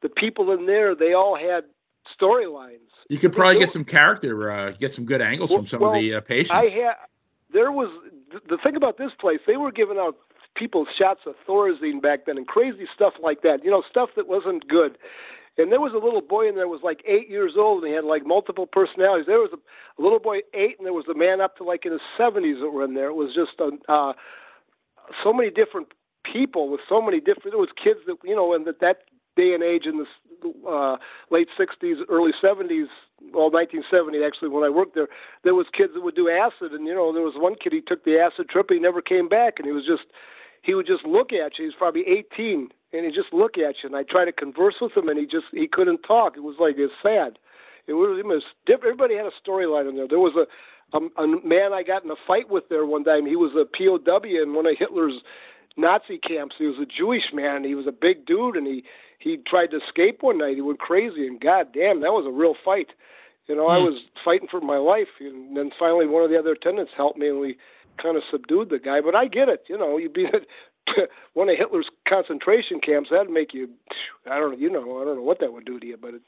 the 0.00 0.08
people 0.08 0.52
in 0.52 0.64
there 0.64 0.94
they 0.94 1.12
all 1.12 1.36
had 1.36 1.64
storylines. 2.18 2.88
you 3.10 3.18
could 3.18 3.32
probably 3.34 3.58
get 3.58 3.72
some 3.72 3.84
character, 3.84 4.50
uh, 4.50 4.70
get 4.78 4.94
some 4.94 5.04
good 5.04 5.20
angles 5.20 5.50
Well- 5.50 5.58
from 5.58 5.66
some 5.66 5.80
well, 5.80 5.92
of 5.94 6.00
the 6.00 6.14
uh, 6.14 6.20
patients. 6.20 6.52
I 6.54 6.68
had 6.68 6.94
there 7.52 7.72
was 7.72 7.90
the 8.48 8.58
thing 8.62 8.76
about 8.76 8.98
this 8.98 9.12
place. 9.20 9.40
They 9.46 9.56
were 9.56 9.72
giving 9.72 9.98
out 9.98 10.16
people 10.56 10.86
shots 10.98 11.20
of 11.26 11.34
Thorazine 11.48 12.00
back 12.02 12.26
then 12.26 12.38
and 12.38 12.46
crazy 12.46 12.86
stuff 12.94 13.14
like 13.22 13.42
that. 13.42 13.64
You 13.64 13.70
know, 13.70 13.82
stuff 13.88 14.10
that 14.16 14.26
wasn't 14.26 14.68
good. 14.68 14.98
And 15.58 15.72
there 15.72 15.80
was 15.80 15.92
a 15.92 16.04
little 16.04 16.20
boy 16.20 16.48
in 16.48 16.54
there 16.54 16.68
was 16.68 16.82
like 16.82 17.02
eight 17.06 17.30
years 17.30 17.52
old 17.56 17.82
and 17.82 17.90
he 17.90 17.94
had 17.94 18.04
like 18.04 18.26
multiple 18.26 18.66
personalities. 18.66 19.26
There 19.26 19.38
was 19.38 19.52
a, 19.54 20.00
a 20.00 20.02
little 20.02 20.18
boy 20.18 20.40
eight 20.52 20.76
and 20.78 20.84
there 20.84 20.92
was 20.92 21.06
a 21.08 21.16
man 21.16 21.40
up 21.40 21.56
to 21.56 21.64
like 21.64 21.86
in 21.86 21.92
his 21.92 22.00
seventies 22.18 22.58
that 22.60 22.70
were 22.70 22.84
in 22.84 22.94
there. 22.94 23.08
It 23.08 23.16
was 23.16 23.34
just 23.34 23.58
a, 23.58 23.70
uh, 23.90 24.12
so 25.24 25.32
many 25.32 25.50
different 25.50 25.88
people 26.30 26.68
with 26.68 26.80
so 26.88 27.00
many 27.00 27.20
different. 27.20 27.52
There 27.52 27.58
was 27.58 27.70
kids 27.82 28.00
that 28.06 28.16
you 28.24 28.36
know, 28.36 28.52
and 28.52 28.66
that 28.66 28.80
that 28.80 28.98
day 29.36 29.54
and 29.54 29.62
age 29.62 29.86
in 29.86 29.98
the 29.98 30.68
uh, 30.68 30.96
late 31.30 31.48
'60s, 31.58 32.00
early 32.08 32.32
'70s, 32.42 32.86
well, 33.32 33.50
1970 33.50 34.22
actually, 34.24 34.48
when 34.48 34.64
I 34.64 34.68
worked 34.68 34.94
there, 34.94 35.08
there 35.44 35.54
was 35.54 35.66
kids 35.76 35.92
that 35.94 36.02
would 36.02 36.16
do 36.16 36.28
acid, 36.28 36.72
and 36.72 36.86
you 36.86 36.94
know, 36.94 37.12
there 37.12 37.22
was 37.22 37.34
one 37.36 37.54
kid 37.54 37.72
he 37.72 37.80
took 37.80 38.04
the 38.04 38.18
acid 38.18 38.48
trip, 38.48 38.66
he 38.68 38.78
never 38.78 39.00
came 39.00 39.28
back, 39.28 39.54
and 39.58 39.66
he 39.66 39.72
was 39.72 39.86
just 39.86 40.04
he 40.62 40.74
would 40.74 40.86
just 40.86 41.04
look 41.04 41.32
at 41.32 41.58
you. 41.58 41.64
He 41.64 41.66
was 41.66 41.74
probably 41.78 42.04
18, 42.06 42.68
and 42.92 43.04
he'd 43.04 43.14
just 43.14 43.32
look 43.32 43.56
at 43.56 43.76
you. 43.82 43.86
And 43.86 43.96
I 43.96 44.02
tried 44.02 44.26
to 44.26 44.32
converse 44.32 44.74
with 44.80 44.96
him, 44.96 45.08
and 45.08 45.18
he 45.18 45.24
just 45.24 45.46
he 45.52 45.68
couldn't 45.68 46.02
talk. 46.02 46.36
It 46.36 46.42
was 46.42 46.56
like 46.58 46.74
it's 46.76 46.92
sad. 47.02 47.38
It 47.86 47.94
was, 47.94 48.18
it 48.18 48.26
was. 48.26 48.42
Everybody 48.68 49.14
had 49.14 49.26
a 49.26 49.48
storyline 49.48 49.88
in 49.88 49.96
there. 49.96 50.08
There 50.08 50.18
was 50.18 50.34
a, 50.34 50.96
a 50.96 51.22
a 51.22 51.46
man 51.46 51.72
I 51.72 51.82
got 51.82 52.04
in 52.04 52.10
a 52.10 52.20
fight 52.26 52.50
with 52.50 52.68
there 52.68 52.84
one 52.84 53.04
time. 53.04 53.26
He 53.26 53.36
was 53.36 53.52
a 53.54 53.64
POW 53.64 54.42
in 54.42 54.54
one 54.54 54.66
of 54.66 54.76
Hitler's 54.78 55.22
Nazi 55.76 56.18
camps. 56.18 56.56
He 56.58 56.66
was 56.66 56.78
a 56.80 56.86
Jewish 56.86 57.32
man. 57.32 57.64
He 57.64 57.74
was 57.74 57.86
a 57.86 57.92
big 57.92 58.26
dude, 58.26 58.56
and 58.56 58.66
he 58.66 58.84
he 59.18 59.38
tried 59.38 59.70
to 59.72 59.78
escape 59.78 60.22
one 60.22 60.38
night. 60.38 60.56
He 60.56 60.60
went 60.62 60.78
crazy, 60.78 61.26
and 61.26 61.40
god 61.40 61.68
damn, 61.72 62.00
that 62.00 62.12
was 62.12 62.26
a 62.26 62.30
real 62.30 62.54
fight. 62.64 62.88
You 63.46 63.54
know, 63.56 63.68
I 63.68 63.78
Hmm. 63.78 63.84
was 63.84 64.02
fighting 64.24 64.48
for 64.50 64.60
my 64.60 64.78
life, 64.78 65.08
and 65.20 65.56
then 65.56 65.70
finally 65.78 66.06
one 66.06 66.22
of 66.24 66.30
the 66.30 66.38
other 66.38 66.52
attendants 66.52 66.92
helped 66.96 67.18
me, 67.18 67.28
and 67.28 67.40
we 67.40 67.56
kind 68.02 68.16
of 68.16 68.22
subdued 68.30 68.70
the 68.70 68.78
guy. 68.78 69.00
But 69.00 69.14
I 69.14 69.26
get 69.26 69.48
it. 69.48 69.64
You 69.68 69.78
know, 69.78 69.96
you'd 69.98 70.12
be 70.12 70.26
at 70.26 70.42
one 71.34 71.48
of 71.48 71.56
Hitler's 71.56 71.88
concentration 72.08 72.80
camps. 72.80 73.10
That'd 73.10 73.30
make 73.30 73.54
you, 73.54 73.68
I 74.30 74.38
don't 74.38 74.52
know, 74.52 74.56
you 74.58 74.70
know, 74.70 75.00
I 75.00 75.04
don't 75.04 75.16
know 75.16 75.22
what 75.22 75.40
that 75.40 75.52
would 75.52 75.64
do 75.64 75.78
to 75.80 75.86
you, 75.86 75.96
but 75.96 76.14
it 76.14 76.22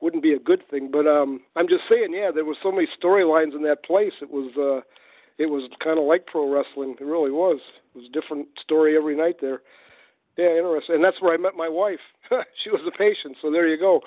wouldn't 0.00 0.22
be 0.22 0.32
a 0.32 0.38
good 0.38 0.62
thing. 0.70 0.90
But 0.90 1.06
um, 1.06 1.40
I'm 1.56 1.68
just 1.68 1.84
saying, 1.88 2.12
yeah, 2.12 2.30
there 2.34 2.44
were 2.44 2.56
so 2.62 2.72
many 2.72 2.86
storylines 2.86 3.54
in 3.54 3.62
that 3.62 3.84
place. 3.84 4.12
It 4.22 4.30
was, 4.30 4.50
uh, 4.56 4.82
it 5.38 5.46
was 5.46 5.68
kind 5.82 5.98
of 5.98 6.04
like 6.04 6.26
pro 6.26 6.48
wrestling. 6.48 6.96
It 7.00 7.04
really 7.04 7.30
was. 7.30 7.60
It 7.94 7.98
was 7.98 8.06
a 8.06 8.12
different 8.12 8.48
story 8.60 8.96
every 8.96 9.16
night 9.16 9.36
there. 9.40 9.62
Yeah, 10.36 10.56
interesting. 10.56 10.96
And 10.96 11.04
that's 11.04 11.20
where 11.20 11.32
I 11.32 11.36
met 11.36 11.54
my 11.54 11.68
wife. 11.68 12.00
she 12.62 12.70
was 12.70 12.80
a 12.86 12.96
patient, 12.96 13.36
so 13.40 13.50
there 13.50 13.68
you 13.68 13.78
go. 13.78 14.02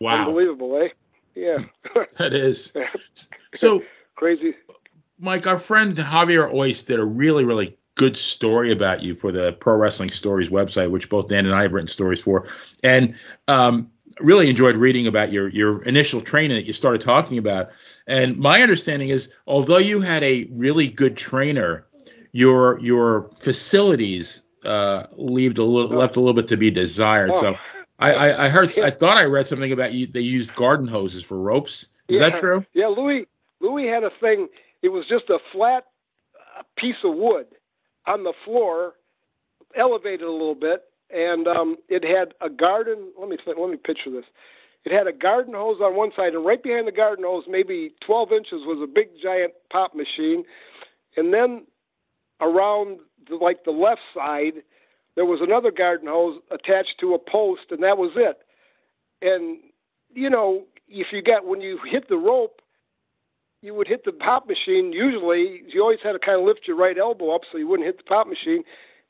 Wow, 0.00 0.18
Unbelievable, 0.18 0.80
eh? 0.82 0.88
Yeah. 1.34 1.58
that 2.18 2.32
is. 2.32 2.72
So, 3.54 3.82
Crazy. 4.16 4.54
Mike, 5.18 5.46
our 5.46 5.58
friend 5.58 5.96
Javier 5.96 6.52
Ojst 6.52 6.86
did 6.86 6.98
a 6.98 7.04
really, 7.04 7.44
really 7.44 7.78
good 7.94 8.16
story 8.16 8.70
about 8.70 9.02
you 9.02 9.14
for 9.14 9.32
the 9.32 9.52
Pro 9.54 9.76
Wrestling 9.76 10.10
Stories 10.10 10.50
website, 10.50 10.90
which 10.90 11.08
both 11.08 11.28
Dan 11.28 11.46
and 11.46 11.54
I 11.54 11.62
have 11.62 11.72
written 11.72 11.88
stories 11.88 12.20
for, 12.20 12.46
and 12.82 13.14
um, 13.48 13.90
really 14.20 14.50
enjoyed 14.50 14.76
reading 14.76 15.06
about 15.06 15.32
your 15.32 15.48
your 15.48 15.82
initial 15.84 16.20
training 16.20 16.56
that 16.56 16.64
you 16.64 16.72
started 16.72 17.00
talking 17.00 17.38
about. 17.38 17.70
And 18.06 18.36
my 18.36 18.62
understanding 18.62 19.08
is, 19.08 19.28
although 19.46 19.78
you 19.78 20.00
had 20.00 20.22
a 20.22 20.44
really 20.52 20.88
good 20.88 21.16
trainer, 21.16 21.86
your 22.32 22.78
your 22.80 23.30
facilities 23.40 24.42
uh, 24.64 25.06
left 25.16 25.58
a 25.58 25.64
little 25.64 25.88
left 25.88 26.16
a 26.16 26.20
little 26.20 26.34
bit 26.34 26.48
to 26.48 26.56
be 26.56 26.70
desired. 26.70 27.30
Oh. 27.34 27.40
So. 27.40 27.54
I, 27.98 28.12
I, 28.12 28.46
I 28.46 28.48
heard. 28.50 28.78
I 28.78 28.90
thought 28.90 29.16
I 29.16 29.24
read 29.24 29.46
something 29.46 29.72
about 29.72 29.92
you. 29.94 30.06
They 30.06 30.20
used 30.20 30.54
garden 30.54 30.86
hoses 30.86 31.22
for 31.22 31.38
ropes. 31.38 31.86
Is 32.08 32.18
that 32.18 32.36
true? 32.36 32.64
Yeah, 32.74 32.88
Louis 32.88 33.26
Louis 33.60 33.88
had 33.88 34.04
a 34.04 34.10
thing. 34.20 34.48
It 34.82 34.90
was 34.90 35.06
just 35.08 35.30
a 35.30 35.38
flat 35.50 35.86
uh, 36.34 36.62
piece 36.76 36.96
of 37.04 37.14
wood 37.14 37.46
on 38.06 38.22
the 38.22 38.34
floor, 38.44 38.94
elevated 39.74 40.22
a 40.22 40.30
little 40.30 40.54
bit, 40.54 40.84
and 41.10 41.48
um, 41.48 41.76
it 41.88 42.04
had 42.04 42.34
a 42.40 42.50
garden. 42.50 43.12
Let 43.18 43.28
me 43.28 43.38
think, 43.42 43.56
let 43.58 43.70
me 43.70 43.76
picture 43.76 44.10
this. 44.10 44.24
It 44.86 44.92
had 44.92 45.08
a 45.08 45.12
garden 45.12 45.52
hose 45.52 45.80
on 45.82 45.96
one 45.96 46.12
side, 46.14 46.32
and 46.34 46.46
right 46.46 46.62
behind 46.62 46.86
the 46.86 46.92
garden 46.92 47.24
hose, 47.26 47.42
maybe 47.48 47.92
12 48.06 48.30
inches, 48.30 48.60
was 48.64 48.78
a 48.80 48.86
big 48.86 49.08
giant 49.20 49.52
pop 49.68 49.96
machine, 49.96 50.44
and 51.16 51.34
then 51.34 51.66
around 52.40 53.00
the, 53.28 53.34
like 53.34 53.64
the 53.64 53.72
left 53.72 54.00
side, 54.14 54.62
there 55.16 55.24
was 55.24 55.40
another 55.42 55.72
garden 55.72 56.06
hose 56.06 56.40
attached 56.52 57.00
to 57.00 57.14
a 57.14 57.18
post, 57.18 57.62
and 57.70 57.82
that 57.82 57.98
was 57.98 58.12
it. 58.14 58.38
And 59.22 59.58
you 60.14 60.30
know, 60.30 60.62
if 60.88 61.08
you 61.12 61.20
got 61.20 61.44
when 61.44 61.60
you 61.60 61.80
hit 61.90 62.08
the 62.08 62.16
rope, 62.16 62.60
you 63.62 63.74
would 63.74 63.88
hit 63.88 64.04
the 64.04 64.12
pop 64.12 64.46
machine. 64.46 64.92
Usually, 64.92 65.62
you 65.66 65.82
always 65.82 65.98
had 66.04 66.12
to 66.12 66.20
kind 66.20 66.38
of 66.38 66.46
lift 66.46 66.60
your 66.68 66.76
right 66.76 66.96
elbow 66.96 67.34
up 67.34 67.40
so 67.50 67.58
you 67.58 67.66
wouldn't 67.66 67.86
hit 67.86 67.96
the 67.96 68.04
pop 68.04 68.28
machine. 68.28 68.62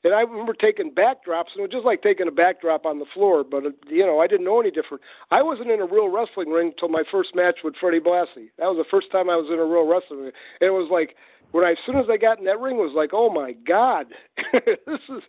And 0.06 0.14
I 0.14 0.20
remember 0.20 0.54
taking 0.54 0.92
backdrops, 0.92 1.50
and 1.50 1.58
it 1.58 1.62
was 1.62 1.70
just 1.72 1.84
like 1.84 2.00
taking 2.00 2.28
a 2.28 2.30
backdrop 2.30 2.86
on 2.86 3.00
the 3.00 3.06
floor. 3.12 3.42
But 3.42 3.66
uh, 3.66 3.70
you 3.88 4.06
know, 4.06 4.20
I 4.20 4.28
didn't 4.28 4.46
know 4.46 4.60
any 4.60 4.70
different. 4.70 5.02
I 5.32 5.42
wasn't 5.42 5.72
in 5.72 5.80
a 5.80 5.86
real 5.86 6.08
wrestling 6.08 6.50
ring 6.50 6.68
until 6.68 6.88
my 6.88 7.02
first 7.10 7.34
match 7.34 7.58
with 7.64 7.75
Freddie 7.80 7.98
Blassie. 7.98 8.54
That 8.58 8.70
was 8.70 8.78
the 8.78 8.88
first 8.88 9.10
time 9.10 9.28
I 9.28 9.34
was 9.34 9.50
in 9.52 9.58
a 9.58 9.64
real 9.64 9.84
wrestling 9.86 10.20
ring, 10.20 10.32
and 10.60 10.68
it 10.68 10.70
was 10.70 10.88
like 10.92 11.16
when 11.50 11.64
I, 11.64 11.72
as 11.72 11.78
soon 11.84 11.96
as 11.96 12.06
I 12.08 12.18
got 12.18 12.38
in 12.38 12.44
that 12.44 12.60
ring, 12.60 12.76
it 12.76 12.82
was 12.82 12.94
like, 12.94 13.10
oh 13.12 13.30
my 13.30 13.52
god, 13.66 14.06
this 14.52 15.02
is 15.08 15.22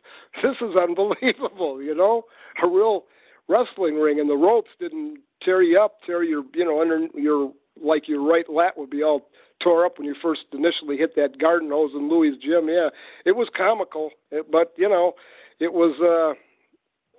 this 0.43 0.57
is 0.61 0.75
unbelievable. 0.77 1.81
You 1.81 1.95
know, 1.95 2.25
a 2.61 2.67
real 2.67 3.05
wrestling 3.47 3.95
ring, 3.95 4.19
and 4.19 4.29
the 4.29 4.37
ropes 4.37 4.69
didn't 4.79 5.21
tear 5.41 5.63
you 5.63 5.79
up, 5.79 5.97
tear 6.05 6.23
your, 6.23 6.43
you 6.53 6.65
know, 6.65 6.81
under 6.81 7.07
your 7.15 7.51
like 7.81 8.07
your 8.07 8.23
right 8.23 8.49
lat 8.49 8.77
would 8.77 8.89
be 8.89 9.03
all 9.03 9.29
tore 9.59 9.85
up 9.85 9.97
when 9.97 10.07
you 10.07 10.15
first 10.21 10.41
initially 10.53 10.97
hit 10.97 11.15
that 11.15 11.37
garden 11.37 11.69
hose 11.69 11.91
in 11.93 12.09
Louis' 12.09 12.37
gym. 12.37 12.69
Yeah, 12.69 12.89
it 13.25 13.35
was 13.35 13.49
comical, 13.55 14.11
but 14.51 14.73
you 14.77 14.89
know, 14.89 15.13
it 15.59 15.73
was. 15.73 15.95
uh 16.01 16.39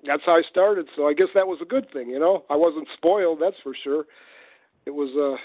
That's 0.07 0.23
how 0.25 0.37
I 0.37 0.43
started, 0.49 0.87
so 0.95 1.09
I 1.09 1.13
guess 1.15 1.29
that 1.35 1.49
was 1.49 1.59
a 1.61 1.65
good 1.65 1.91
thing. 1.93 2.09
You 2.11 2.21
know, 2.21 2.45
I 2.49 2.57
wasn't 2.57 2.89
spoiled, 2.97 3.41
that's 3.41 3.61
for 3.63 3.75
sure. 3.75 4.07
It 4.87 4.93
was. 4.93 5.11
uh 5.17 5.39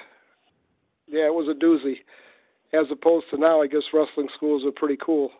Yeah, 1.07 1.25
it 1.25 1.33
was 1.33 1.47
a 1.49 1.59
doozy. 1.59 1.97
As 2.71 2.87
opposed 2.91 3.25
to 3.31 3.37
now, 3.37 3.61
I 3.61 3.67
guess 3.67 3.83
wrestling 3.93 4.29
schools 4.35 4.65
are 4.65 4.71
pretty 4.71 4.97
cool, 4.97 5.31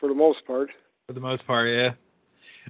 for 0.00 0.08
the 0.08 0.14
most 0.14 0.44
part. 0.46 0.70
for 1.06 1.12
the 1.12 1.20
most 1.20 1.46
part, 1.46 1.70
yeah. 1.70 1.92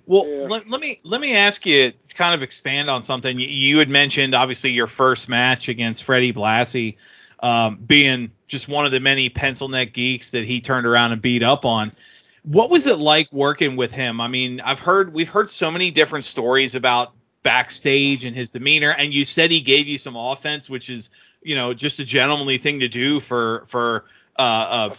Well, 0.05 0.27
Yeah. 0.29 0.49
let, 0.49 0.69
let 0.69 0.81
me 0.81 0.99
let 1.05 1.21
me 1.21 1.35
ask 1.35 1.65
you 1.65 1.91
to 1.91 2.15
kind 2.15 2.35
of 2.35 2.43
expand 2.43 2.91
on 2.91 3.03
something 3.03 3.39
you, 3.39 3.49
you 3.49 3.79
had 3.79 3.89
mentioned. 3.89 4.35
Obviously, 4.35 4.73
your 4.73 4.87
first 4.87 5.29
match 5.29 5.69
against 5.69 6.05
Freddie 6.05 6.33
Blassie 6.35 6.97
um, 7.41 7.77
being 7.77 8.33
just 8.47 8.69
one 8.69 8.87
of 8.87 8.93
the 8.93 9.01
many 9.01 9.29
pencil 9.29 9.69
neck 9.69 9.93
geeks 9.93 10.31
that 10.31 10.45
he 10.45 10.61
turned 10.61 10.87
around 10.87 11.13
and 11.13 11.21
beat 11.21 11.43
up 11.43 11.65
on. 11.65 11.93
What 12.43 12.71
was 12.71 12.87
it 12.87 12.99
like 12.99 13.33
working 13.33 13.77
with 13.77 13.93
him? 13.93 14.21
I 14.21 14.29
mean, 14.29 14.61
I've 14.61 14.79
heard 14.79 15.13
we've 15.13 15.29
heard 15.29 15.49
so 15.49 15.71
many 15.71 15.91
different 15.91 16.25
stories 16.25 16.75
about 16.75 17.13
backstage 17.43 18.25
and 18.25 18.37
his 18.37 18.51
demeanor, 18.51 18.93
and 18.97 19.13
you 19.13 19.25
said 19.25 19.51
he 19.51 19.61
gave 19.61 19.89
you 19.89 19.99
some 19.99 20.17
offense, 20.17 20.71
which 20.71 20.89
is 20.89 21.11
you 21.43 21.57
know 21.57 21.75
just 21.75 21.99
a 21.99 22.05
gentlemanly 22.05 22.59
thing 22.59 22.81
to 22.81 22.89
do 22.89 23.19
for 23.19 23.65
for 23.67 24.05
uh, 24.39 24.43
uh, 24.91 24.97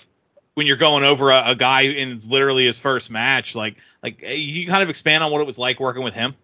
when 0.55 0.67
you're 0.67 0.75
going 0.75 1.03
over 1.03 1.29
a, 1.29 1.51
a 1.51 1.55
guy 1.55 1.81
in 1.83 2.17
literally 2.29 2.65
his 2.65 2.79
first 2.79 3.11
match. 3.11 3.55
Like 3.55 3.77
like 4.03 4.21
you 4.21 4.67
kind 4.67 4.83
of 4.83 4.89
expand 4.89 5.23
on 5.23 5.31
what 5.31 5.39
it 5.39 5.47
was 5.47 5.57
like 5.57 5.79
working 5.79 6.03
with 6.03 6.13
him. 6.13 6.35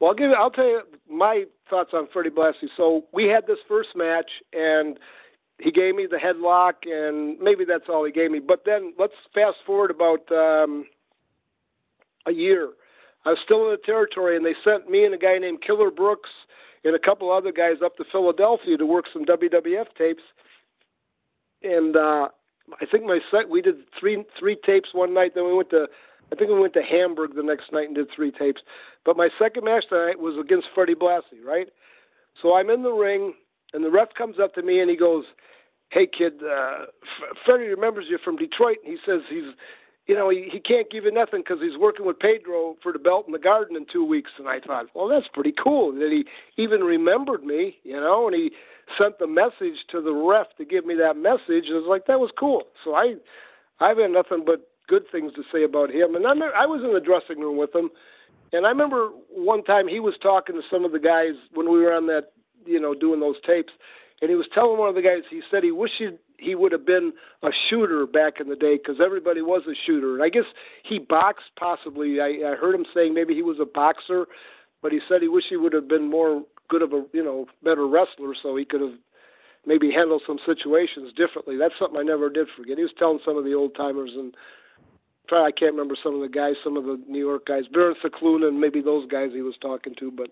Well, 0.00 0.10
I'll 0.10 0.16
give 0.16 0.32
I'll 0.32 0.50
tell 0.50 0.66
you 0.66 0.82
my 1.16 1.44
thoughts 1.68 1.90
on 1.92 2.08
Freddie 2.12 2.30
Blassie. 2.30 2.68
So 2.76 3.04
we 3.12 3.24
had 3.24 3.46
this 3.46 3.58
first 3.68 3.90
match, 3.94 4.30
and 4.52 4.98
he 5.58 5.70
gave 5.70 5.94
me 5.94 6.06
the 6.10 6.16
headlock, 6.16 6.86
and 6.86 7.38
maybe 7.40 7.64
that's 7.64 7.84
all 7.88 8.04
he 8.04 8.12
gave 8.12 8.30
me. 8.30 8.40
But 8.40 8.62
then 8.64 8.92
let's 8.98 9.14
fast 9.32 9.58
forward 9.66 9.90
about 9.90 10.30
um, 10.32 10.86
a 12.26 12.32
year. 12.32 12.70
I 13.24 13.30
was 13.30 13.38
still 13.44 13.64
in 13.64 13.70
the 13.70 13.78
territory, 13.84 14.36
and 14.36 14.44
they 14.44 14.54
sent 14.64 14.90
me 14.90 15.04
and 15.04 15.14
a 15.14 15.18
guy 15.18 15.38
named 15.38 15.62
Killer 15.66 15.90
Brooks 15.90 16.30
and 16.84 16.94
a 16.94 16.98
couple 16.98 17.32
other 17.32 17.52
guys 17.52 17.76
up 17.82 17.96
to 17.96 18.04
Philadelphia 18.10 18.76
to 18.76 18.86
work 18.86 19.06
some 19.12 19.24
WWF 19.24 19.86
tapes. 19.96 20.22
And 21.62 21.96
uh, 21.96 22.28
I 22.80 22.86
think 22.90 23.04
my 23.04 23.20
set 23.30 23.48
we 23.48 23.62
did 23.62 23.76
three 23.98 24.22
three 24.38 24.58
tapes 24.66 24.90
one 24.92 25.14
night. 25.14 25.32
Then 25.34 25.46
we 25.46 25.54
went 25.54 25.70
to 25.70 25.86
I 26.32 26.36
think 26.36 26.50
we 26.50 26.60
went 26.60 26.74
to 26.74 26.82
Hamburg 26.82 27.34
the 27.34 27.42
next 27.42 27.72
night 27.72 27.86
and 27.86 27.94
did 27.94 28.08
three 28.14 28.30
tapes. 28.30 28.62
But 29.04 29.16
my 29.16 29.28
second 29.38 29.64
match 29.64 29.84
tonight 29.88 30.18
was 30.18 30.38
against 30.38 30.68
Freddie 30.74 30.94
Blassie, 30.94 31.44
right? 31.44 31.68
So 32.42 32.54
I'm 32.54 32.70
in 32.70 32.82
the 32.82 32.92
ring, 32.92 33.34
and 33.72 33.84
the 33.84 33.90
ref 33.90 34.08
comes 34.16 34.36
up 34.42 34.54
to 34.54 34.62
me 34.62 34.80
and 34.80 34.90
he 34.90 34.96
goes, 34.96 35.24
"Hey 35.90 36.06
kid, 36.06 36.34
uh, 36.42 36.86
F- 37.02 37.36
Freddie 37.44 37.68
remembers 37.68 38.06
you 38.08 38.18
from 38.24 38.36
Detroit." 38.36 38.78
And 38.84 38.92
he 38.92 38.98
says 39.06 39.20
he's, 39.28 39.54
you 40.06 40.14
know, 40.14 40.30
he, 40.30 40.48
he 40.50 40.60
can't 40.60 40.90
give 40.90 41.04
you 41.04 41.12
nothing 41.12 41.40
because 41.40 41.62
he's 41.62 41.78
working 41.78 42.06
with 42.06 42.18
Pedro 42.18 42.76
for 42.82 42.92
the 42.92 42.98
belt 42.98 43.26
in 43.26 43.32
the 43.32 43.38
garden 43.38 43.76
in 43.76 43.86
two 43.90 44.04
weeks. 44.04 44.30
And 44.38 44.48
I 44.48 44.60
thought, 44.60 44.86
well, 44.94 45.08
that's 45.08 45.28
pretty 45.32 45.52
cool 45.52 45.92
that 45.92 46.10
he 46.10 46.24
even 46.62 46.80
remembered 46.80 47.44
me, 47.44 47.76
you 47.84 47.98
know, 48.00 48.26
and 48.26 48.34
he 48.34 48.50
sent 48.98 49.18
the 49.18 49.26
message 49.26 49.78
to 49.92 50.00
the 50.00 50.12
ref 50.12 50.48
to 50.58 50.64
give 50.64 50.84
me 50.84 50.94
that 50.96 51.16
message. 51.16 51.68
And 51.68 51.76
it 51.76 51.84
was 51.84 51.88
like 51.88 52.06
that 52.06 52.20
was 52.20 52.30
cool. 52.38 52.64
So 52.84 52.94
I, 52.94 53.14
I've 53.80 53.98
had 53.98 54.10
nothing 54.10 54.44
but 54.44 54.68
good 54.88 55.04
things 55.10 55.32
to 55.34 55.42
say 55.52 55.64
about 55.64 55.90
him. 55.90 56.14
And 56.14 56.26
I, 56.26 56.30
remember, 56.30 56.54
I 56.54 56.66
was 56.66 56.82
in 56.84 56.92
the 56.92 57.00
dressing 57.00 57.40
room 57.42 57.56
with 57.56 57.74
him, 57.74 57.90
and 58.54 58.66
I 58.66 58.70
remember 58.70 59.10
one 59.30 59.64
time 59.64 59.88
he 59.88 60.00
was 60.00 60.14
talking 60.22 60.54
to 60.54 60.62
some 60.70 60.84
of 60.84 60.92
the 60.92 60.98
guys 60.98 61.34
when 61.52 61.70
we 61.70 61.80
were 61.80 61.92
on 61.92 62.06
that, 62.06 62.32
you 62.64 62.80
know, 62.80 62.94
doing 62.94 63.20
those 63.20 63.36
tapes, 63.46 63.72
and 64.20 64.30
he 64.30 64.36
was 64.36 64.46
telling 64.54 64.78
one 64.78 64.88
of 64.88 64.94
the 64.94 65.02
guys, 65.02 65.22
he 65.28 65.42
said 65.50 65.62
he 65.64 65.72
wished 65.72 65.94
he'd, 65.98 66.18
he 66.38 66.54
would 66.54 66.72
have 66.72 66.86
been 66.86 67.12
a 67.42 67.50
shooter 67.68 68.06
back 68.06 68.40
in 68.40 68.48
the 68.48 68.56
day 68.56 68.76
because 68.76 69.00
everybody 69.04 69.42
was 69.42 69.62
a 69.68 69.74
shooter. 69.86 70.14
And 70.14 70.22
I 70.22 70.28
guess 70.28 70.44
he 70.82 70.98
boxed 70.98 71.50
possibly. 71.58 72.20
I, 72.20 72.52
I 72.52 72.54
heard 72.56 72.74
him 72.74 72.86
saying 72.94 73.14
maybe 73.14 73.34
he 73.34 73.42
was 73.42 73.58
a 73.60 73.66
boxer, 73.66 74.26
but 74.82 74.92
he 74.92 75.00
said 75.08 75.20
he 75.20 75.28
wished 75.28 75.48
he 75.50 75.56
would 75.56 75.72
have 75.72 75.88
been 75.88 76.08
more 76.08 76.42
good 76.68 76.82
of 76.82 76.92
a, 76.92 77.04
you 77.12 77.24
know, 77.24 77.46
better 77.62 77.86
wrestler 77.86 78.34
so 78.40 78.56
he 78.56 78.64
could 78.64 78.80
have 78.80 78.94
maybe 79.66 79.90
handled 79.90 80.22
some 80.26 80.38
situations 80.46 81.12
differently. 81.16 81.56
That's 81.56 81.74
something 81.78 81.98
I 81.98 82.02
never 82.02 82.30
did 82.30 82.48
forget. 82.56 82.78
He 82.78 82.84
was 82.84 82.92
telling 82.98 83.20
some 83.24 83.36
of 83.36 83.44
the 83.44 83.54
old 83.54 83.74
timers 83.74 84.12
and 84.14 84.34
I 85.32 85.50
can't 85.50 85.72
remember 85.72 85.96
some 86.02 86.14
of 86.14 86.20
the 86.20 86.28
guys, 86.28 86.54
some 86.62 86.76
of 86.76 86.84
the 86.84 87.00
New 87.08 87.18
York 87.18 87.46
guys, 87.46 87.64
Baron 87.72 87.96
Scicluna 88.04 88.48
and 88.48 88.60
maybe 88.60 88.80
those 88.80 89.06
guys 89.08 89.30
he 89.32 89.42
was 89.42 89.56
talking 89.60 89.94
to, 89.98 90.10
but 90.10 90.30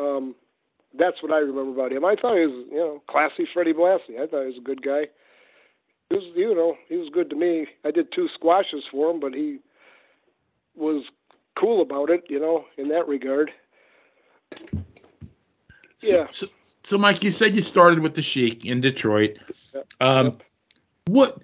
um 0.00 0.34
that's 0.98 1.22
what 1.22 1.32
I 1.32 1.38
remember 1.38 1.72
about 1.72 1.92
him. 1.92 2.04
I 2.04 2.16
thought 2.16 2.36
he 2.36 2.46
was, 2.46 2.66
you 2.70 2.78
know, 2.78 3.02
classy 3.08 3.46
Freddie 3.52 3.72
Blassie. 3.72 4.20
I 4.20 4.26
thought 4.26 4.40
he 4.40 4.48
was 4.48 4.58
a 4.58 4.64
good 4.64 4.82
guy. 4.82 5.02
He 6.08 6.16
was, 6.16 6.24
you 6.34 6.54
know, 6.54 6.76
he 6.88 6.96
was 6.96 7.08
good 7.12 7.30
to 7.30 7.36
me. 7.36 7.68
I 7.84 7.92
did 7.92 8.12
two 8.12 8.28
squashes 8.34 8.82
for 8.90 9.10
him, 9.10 9.20
but 9.20 9.32
he 9.32 9.58
was 10.74 11.04
cool 11.58 11.82
about 11.82 12.10
it, 12.10 12.24
you 12.28 12.40
know, 12.40 12.64
in 12.76 12.88
that 12.88 13.06
regard. 13.06 13.52
Yeah. 16.00 16.26
So, 16.32 16.46
so, 16.82 16.98
Mike, 16.98 17.22
you 17.22 17.30
said 17.30 17.54
you 17.54 17.62
started 17.62 18.00
with 18.00 18.14
the 18.14 18.22
Sheik 18.22 18.64
in 18.64 18.80
Detroit. 18.80 19.38
Yep. 19.74 19.86
Um, 20.00 20.24
Yep. 20.26 20.42
what 21.06 21.38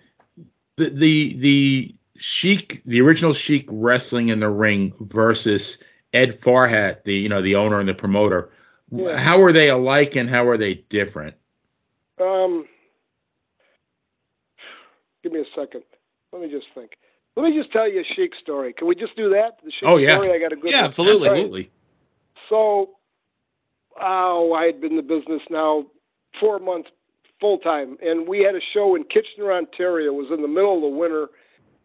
the 0.76 0.90
the 0.90 1.36
the 1.38 1.94
Sheik, 2.18 2.82
the 2.84 3.00
original 3.00 3.32
Sheik 3.32 3.66
wrestling 3.70 4.28
in 4.28 4.40
the 4.40 4.48
ring 4.48 4.92
versus 5.00 5.78
Ed 6.12 6.40
Farhat, 6.40 7.04
the 7.04 7.14
you 7.14 7.28
know 7.28 7.42
the 7.42 7.54
owner 7.54 7.80
and 7.80 7.88
the 7.88 7.94
promoter. 7.94 8.50
Yeah. 8.90 9.16
How 9.16 9.42
are 9.42 9.52
they 9.52 9.68
alike 9.68 10.16
and 10.16 10.28
how 10.30 10.46
are 10.48 10.56
they 10.56 10.74
different? 10.88 11.34
Um, 12.20 12.66
give 15.22 15.32
me 15.32 15.40
a 15.40 15.60
second. 15.60 15.82
Let 16.32 16.42
me 16.42 16.48
just 16.50 16.66
think. 16.74 16.92
Let 17.36 17.44
me 17.50 17.56
just 17.58 17.72
tell 17.72 17.90
you 17.90 18.00
a 18.00 18.04
Sheik 18.14 18.32
story. 18.40 18.72
Can 18.72 18.86
we 18.86 18.94
just 18.94 19.16
do 19.16 19.28
that? 19.30 19.58
The 19.64 19.70
Sheik 19.70 19.88
Oh, 19.88 19.96
yeah. 19.98 20.20
story. 20.20 20.34
I 20.34 20.38
got 20.38 20.52
a 20.52 20.56
good. 20.56 20.70
Yeah, 20.70 20.78
one. 20.78 20.84
absolutely. 20.86 21.28
Absolutely. 21.28 21.70
So, 22.48 22.90
oh, 24.00 24.52
I 24.54 24.64
had 24.66 24.80
been 24.80 24.92
in 24.92 24.96
the 24.96 25.02
business 25.02 25.42
now 25.50 25.86
four 26.40 26.58
months 26.58 26.88
full 27.40 27.58
time, 27.58 27.98
and 28.02 28.26
we 28.26 28.38
had 28.40 28.54
a 28.54 28.60
show 28.72 28.94
in 28.94 29.04
Kitchener, 29.04 29.52
Ontario. 29.52 30.12
It 30.12 30.14
was 30.14 30.30
in 30.32 30.40
the 30.42 30.48
middle 30.48 30.76
of 30.76 30.80
the 30.82 30.88
winter, 30.88 31.28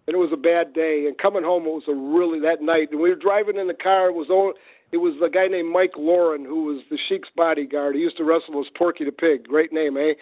and 0.07 0.15
it 0.15 0.17
was 0.17 0.31
a 0.33 0.37
bad 0.37 0.73
day. 0.73 1.05
And 1.07 1.17
coming 1.17 1.43
home, 1.43 1.63
it 1.65 1.69
was 1.69 1.83
a 1.87 1.93
really 1.93 2.39
that 2.41 2.61
night. 2.61 2.89
And 2.91 2.99
we 3.01 3.09
were 3.09 3.15
driving 3.15 3.57
in 3.57 3.67
the 3.67 3.73
car. 3.73 4.07
It 4.07 4.15
was 4.15 4.29
all. 4.29 4.53
It 4.91 4.97
was 4.97 5.13
a 5.23 5.29
guy 5.29 5.47
named 5.47 5.71
Mike 5.71 5.93
Lauren 5.97 6.43
who 6.43 6.65
was 6.65 6.81
the 6.89 6.97
Sheik's 6.97 7.29
bodyguard. 7.35 7.95
He 7.95 8.01
used 8.01 8.17
to 8.17 8.25
wrestle 8.25 8.59
as 8.59 8.67
Porky 8.77 9.05
the 9.05 9.11
Pig. 9.13 9.47
Great 9.47 9.71
name, 9.71 9.95
eh? 9.95 10.13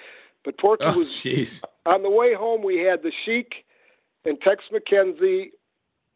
But 0.45 0.57
Porky 0.59 0.86
Oh, 0.86 0.98
was 1.00 1.07
jeez. 1.07 1.63
on 1.88 2.03
the 2.03 2.09
way 2.09 2.33
home, 2.36 2.62
we 2.63 2.77
had 2.77 3.01
the 3.01 3.12
Sheik 3.25 3.65
and 4.25 4.39
Tex 4.41 4.65
McKenzie 4.71 5.50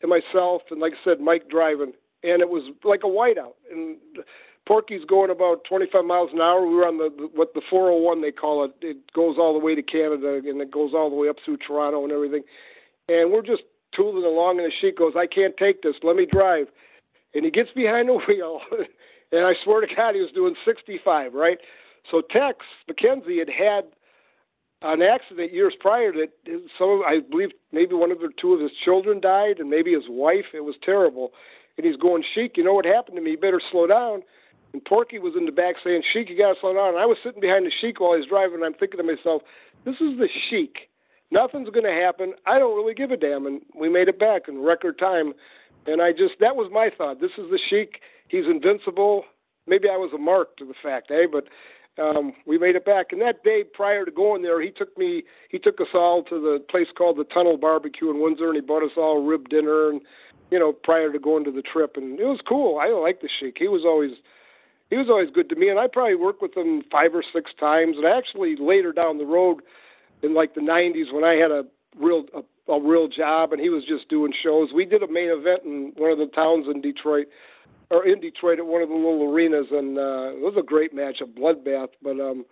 and 0.02 0.10
myself, 0.10 0.62
and 0.70 0.80
like 0.80 0.94
I 0.94 1.04
said, 1.04 1.20
Mike 1.20 1.50
driving, 1.50 1.94
and 2.24 2.42
it 2.42 2.50
was 2.50 2.64
like 2.84 3.02
a 3.04 3.08
whiteout. 3.08 3.54
And 3.72 3.98
Porky's 4.68 5.04
going 5.06 5.32
about 5.32 5.64
25 5.68 6.06
miles 6.06 6.30
an 6.32 6.40
hour. 6.40 6.66
We 6.68 6.76
were 6.76 6.88
on 6.88 6.98
the, 6.98 7.10
the 7.18 7.30
what 7.34 7.54
the 7.54 7.62
401 7.70 8.22
they 8.22 8.32
call 8.32 8.64
it. 8.66 8.72
It 8.82 8.98
goes 9.14 9.38
all 9.40 9.54
the 9.58 9.66
way 9.66 9.74
to 9.76 9.82
Canada, 9.82 10.36
and 10.36 10.62
it 10.62 10.72
goes 10.72 10.94
all 10.94 11.10
the 11.10 11.16
way 11.16 11.28
up 11.28 11.38
through 11.44 11.58
Toronto 11.58 12.04
and 12.04 12.12
everything. 12.12 12.44
And 13.10 13.32
we're 13.32 13.42
just 13.42 13.64
tooling 13.96 14.24
along, 14.24 14.60
and 14.60 14.68
the 14.68 14.72
Sheik 14.82 14.98
goes, 14.98 15.14
"I 15.16 15.28
can't 15.28 15.56
take 15.58 15.82
this. 15.82 15.96
Let 16.04 16.16
me 16.16 16.26
drive." 16.26 16.68
And 17.34 17.46
he 17.46 17.52
gets 17.52 17.72
behind 17.72 18.10
the 18.10 18.14
wheel, 18.28 18.62
and 19.32 19.46
I 19.46 19.54
swear 19.64 19.82
to 19.82 19.96
God, 19.96 20.16
he 20.16 20.22
was 20.22 20.32
doing 20.32 20.56
65, 20.66 21.34
right? 21.34 21.58
So 22.10 22.22
Tex 22.22 22.60
McKenzie 22.90 23.40
had 23.40 23.50
had 23.50 23.86
an 24.84 25.02
accident 25.02 25.54
years 25.54 25.74
prior 25.80 26.12
that 26.12 26.32
some 26.78 26.90
of, 26.90 27.02
I 27.02 27.20
believe 27.22 27.50
maybe 27.72 27.96
one 27.96 28.12
of 28.12 28.20
the 28.20 28.30
two 28.40 28.54
of 28.54 28.60
his 28.60 28.72
children 28.84 29.22
died 29.22 29.60
and 29.60 29.70
maybe 29.70 29.94
his 29.94 30.04
wife. 30.10 30.46
It 30.54 30.66
was 30.66 30.76
terrible. 30.84 31.32
And 31.78 31.88
he's 31.88 31.96
going, 31.96 32.24
Sheik, 32.36 32.58
you 32.58 32.64
know 32.64 32.74
what 32.74 32.86
happened 32.86 33.16
to 33.16 33.24
me? 33.24 33.32
You 33.32 33.38
better 33.38 33.62
slow 33.72 33.88
down. 33.88 34.24
And 34.74 34.84
Porky 34.84 35.20
was 35.20 35.34
in 35.38 35.46
the 35.46 35.52
back 35.52 35.76
saying, 35.84 36.04
Sheik, 36.12 36.30
you 36.30 36.38
got 36.38 36.54
to 36.54 36.60
slow 36.60 36.74
down. 36.74 36.90
And 36.90 36.98
I 36.98 37.06
was 37.06 37.18
sitting 37.24 37.42
behind 37.42 37.66
the 37.66 37.72
Sheik 37.82 38.00
while 38.00 38.18
he's 38.18 38.28
driving, 38.28 38.56
and 38.56 38.66
I'm 38.66 38.74
thinking 38.74 38.98
to 38.98 39.04
myself, 39.04 39.42
this 39.86 39.96
is 39.96 40.18
the 40.18 40.28
Sheik. 40.50 40.90
Nothing's 41.34 41.70
going 41.70 41.86
to 41.86 42.02
happen. 42.06 42.34
I 42.46 42.60
don't 42.60 42.76
really 42.76 42.94
give 42.94 43.10
a 43.10 43.18
damn. 43.18 43.48
And 43.48 43.62
we 43.76 43.90
made 43.90 44.08
it 44.08 44.20
back 44.20 44.44
in 44.48 44.62
record 44.62 45.00
time. 45.00 45.34
And 45.88 46.00
I 46.00 46.12
just, 46.12 46.36
that 46.40 46.56
was 46.56 46.70
my 46.72 46.92
thought. 46.96 47.20
This 47.20 47.32
is 47.40 47.50
the 47.50 47.60
Sheik. 47.70 48.02
He's 48.28 48.46
invincible. 48.46 49.26
Maybe 49.66 49.90
I 49.90 49.98
was 49.98 50.12
a 50.14 50.20
mark 50.20 50.56
to 50.58 50.66
the 50.66 50.76
fact, 50.82 51.10
eh? 51.10 51.26
But 51.32 51.46
um, 52.02 52.34
we 52.46 52.60
made 52.60 52.76
it 52.76 52.86
back. 52.86 53.08
And 53.12 53.22
that 53.22 53.44
day 53.44 53.64
prior 53.64 54.06
to 54.06 54.12
going 54.12 54.44
there, 54.44 54.62
he 54.62 54.70
took 54.70 54.96
me, 54.96 55.24
he 55.50 55.58
took 55.58 55.82
us 55.82 55.88
all 55.96 56.24
to 56.24 56.40
the 56.40 56.64
place 56.70 56.88
called 56.96 57.18
the 57.18 57.24
Tunnel 57.24 57.58
Barbecue 57.58 58.12
in 58.12 58.22
Windsor, 58.22 58.48
and 58.48 58.56
he 58.56 58.62
bought 58.62 58.84
us 58.84 58.98
all 58.98 59.26
rib 59.26 59.50
dinner, 59.50 59.90
and 59.90 60.02
you 60.52 60.60
know, 60.60 60.72
prior 60.72 61.12
to 61.12 61.20
going 61.20 61.44
to 61.46 61.52
the 61.52 61.64
trip, 61.64 61.94
and 61.96 62.20
it 62.20 62.26
was 62.26 62.40
cool. 62.48 62.78
I 62.78 62.90
like 62.90 63.22
the 63.22 63.30
Sheik. 63.40 63.58
He 63.58 63.68
was 63.68 63.84
always, 63.86 64.12
he 64.92 64.98
was 64.98 65.08
always 65.10 65.32
good 65.34 65.50
to 65.50 65.56
me, 65.56 65.70
and 65.70 65.80
I 65.80 65.88
probably 65.88 66.16
worked 66.16 66.44
with 66.44 66.56
him 66.56 66.84
five 66.92 67.16
or 67.16 67.24
six 67.34 67.52
times. 67.60 67.98
And 67.98 68.06
actually, 68.06 68.56
later 68.60 68.92
down 68.92 69.18
the 69.18 69.26
road, 69.26 69.62
in 70.24 70.34
like 70.34 70.56
the 70.56 70.62
'90s, 70.62 71.14
when 71.14 71.24
I 71.24 71.36
had 71.36 71.52
a 71.52 71.66
real 72.00 72.26
a, 72.34 72.72
a 72.72 72.82
real 72.82 73.08
job, 73.08 73.52
and 73.52 73.62
he 73.62 73.70
was 73.70 73.84
just 73.86 74.10
doing 74.10 74.34
shows, 74.44 74.70
we 74.74 74.86
did 74.86 75.04
a 75.04 75.12
main 75.12 75.30
event 75.30 75.64
in 75.66 75.94
one 75.96 76.12
of 76.12 76.18
the 76.18 76.28
towns 76.28 76.66
in 76.74 76.82
Detroit 76.82 77.28
or 77.90 78.06
in 78.06 78.20
Detroit 78.20 78.60
at 78.60 78.66
one 78.66 78.82
of 78.82 78.90
the 78.90 78.96
little 78.96 79.32
arenas, 79.32 79.68
and 79.72 79.98
uh, 79.98 80.34
it 80.34 80.42
was 80.42 80.56
a 80.58 80.64
great 80.64 80.94
match, 80.94 81.22
a 81.22 81.26
bloodbath. 81.26 81.90
But 82.02 82.20
um, 82.20 82.46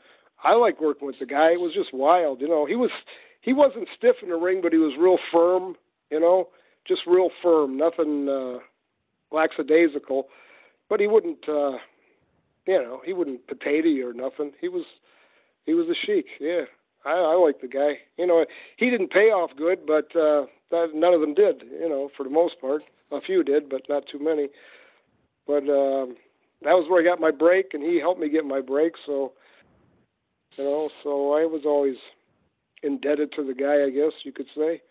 I 0.43 0.53
like 0.53 0.79
working 0.79 1.07
with 1.07 1.19
the 1.19 1.25
guy. 1.25 1.51
It 1.51 1.59
was 1.59 1.73
just 1.73 1.93
wild, 1.93 2.41
you 2.41 2.47
know. 2.47 2.65
He 2.65 2.75
was 2.75 2.91
he 3.41 3.53
wasn't 3.53 3.87
stiff 3.97 4.17
in 4.21 4.29
the 4.29 4.35
ring, 4.35 4.61
but 4.61 4.71
he 4.71 4.77
was 4.77 4.93
real 4.99 5.17
firm, 5.31 5.75
you 6.11 6.19
know, 6.19 6.49
just 6.87 7.01
real 7.07 7.29
firm, 7.41 7.77
nothing 7.77 8.29
uh, 8.29 8.59
lackadaisical. 9.31 10.27
But 10.89 10.99
he 10.99 11.07
wouldn't, 11.07 11.47
uh, 11.47 11.77
you 12.67 12.77
know, 12.81 13.01
he 13.03 13.13
wouldn't 13.13 13.47
potato 13.47 13.87
you 13.87 14.09
or 14.09 14.13
nothing. 14.13 14.51
He 14.61 14.67
was 14.67 14.85
he 15.65 15.73
was 15.73 15.87
a 15.87 15.95
sheik, 16.05 16.27
yeah. 16.39 16.65
I, 17.05 17.11
I 17.11 17.35
like 17.35 17.61
the 17.61 17.67
guy. 17.67 17.99
You 18.17 18.27
know, 18.27 18.45
he 18.77 18.89
didn't 18.89 19.11
pay 19.11 19.31
off 19.31 19.51
good, 19.57 19.85
but 19.85 20.15
uh, 20.15 20.45
that, 20.69 20.91
none 20.93 21.13
of 21.13 21.21
them 21.21 21.33
did. 21.33 21.63
You 21.63 21.89
know, 21.89 22.09
for 22.15 22.23
the 22.23 22.29
most 22.29 22.59
part, 22.59 22.83
a 23.11 23.21
few 23.21 23.43
did, 23.43 23.69
but 23.69 23.87
not 23.89 24.03
too 24.07 24.19
many. 24.19 24.49
But 25.47 25.63
um, 25.69 26.15
that 26.61 26.73
was 26.73 26.87
where 26.89 27.01
I 27.01 27.03
got 27.03 27.19
my 27.19 27.31
break, 27.31 27.73
and 27.73 27.83
he 27.83 27.99
helped 27.99 28.21
me 28.21 28.29
get 28.29 28.45
my 28.45 28.61
break. 28.61 28.93
So, 29.05 29.33
you 30.57 30.63
know, 30.63 30.89
so 31.03 31.33
I 31.33 31.45
was 31.45 31.61
always 31.65 31.97
indebted 32.83 33.33
to 33.33 33.43
the 33.43 33.53
guy, 33.53 33.83
I 33.83 33.89
guess 33.89 34.13
you 34.23 34.31
could 34.31 34.47
say. 34.55 34.81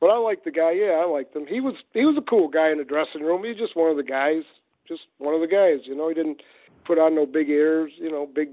But 0.00 0.10
I 0.10 0.18
liked 0.18 0.44
the 0.44 0.50
guy. 0.50 0.72
Yeah, 0.72 1.00
I 1.02 1.06
liked 1.06 1.34
him. 1.34 1.46
He 1.46 1.60
was 1.60 1.74
he 1.94 2.04
was 2.04 2.16
a 2.18 2.22
cool 2.22 2.48
guy 2.48 2.70
in 2.70 2.78
the 2.78 2.84
dressing 2.84 3.22
room. 3.22 3.42
He 3.42 3.50
was 3.50 3.58
just 3.58 3.76
one 3.76 3.90
of 3.90 3.96
the 3.96 4.02
guys, 4.02 4.42
just 4.86 5.02
one 5.18 5.34
of 5.34 5.40
the 5.40 5.46
guys. 5.46 5.86
You 5.86 5.96
know, 5.96 6.08
he 6.08 6.14
didn't 6.14 6.42
put 6.84 6.98
on 6.98 7.14
no 7.14 7.24
big 7.24 7.48
airs. 7.48 7.92
You 7.96 8.10
know, 8.10 8.26
big 8.26 8.50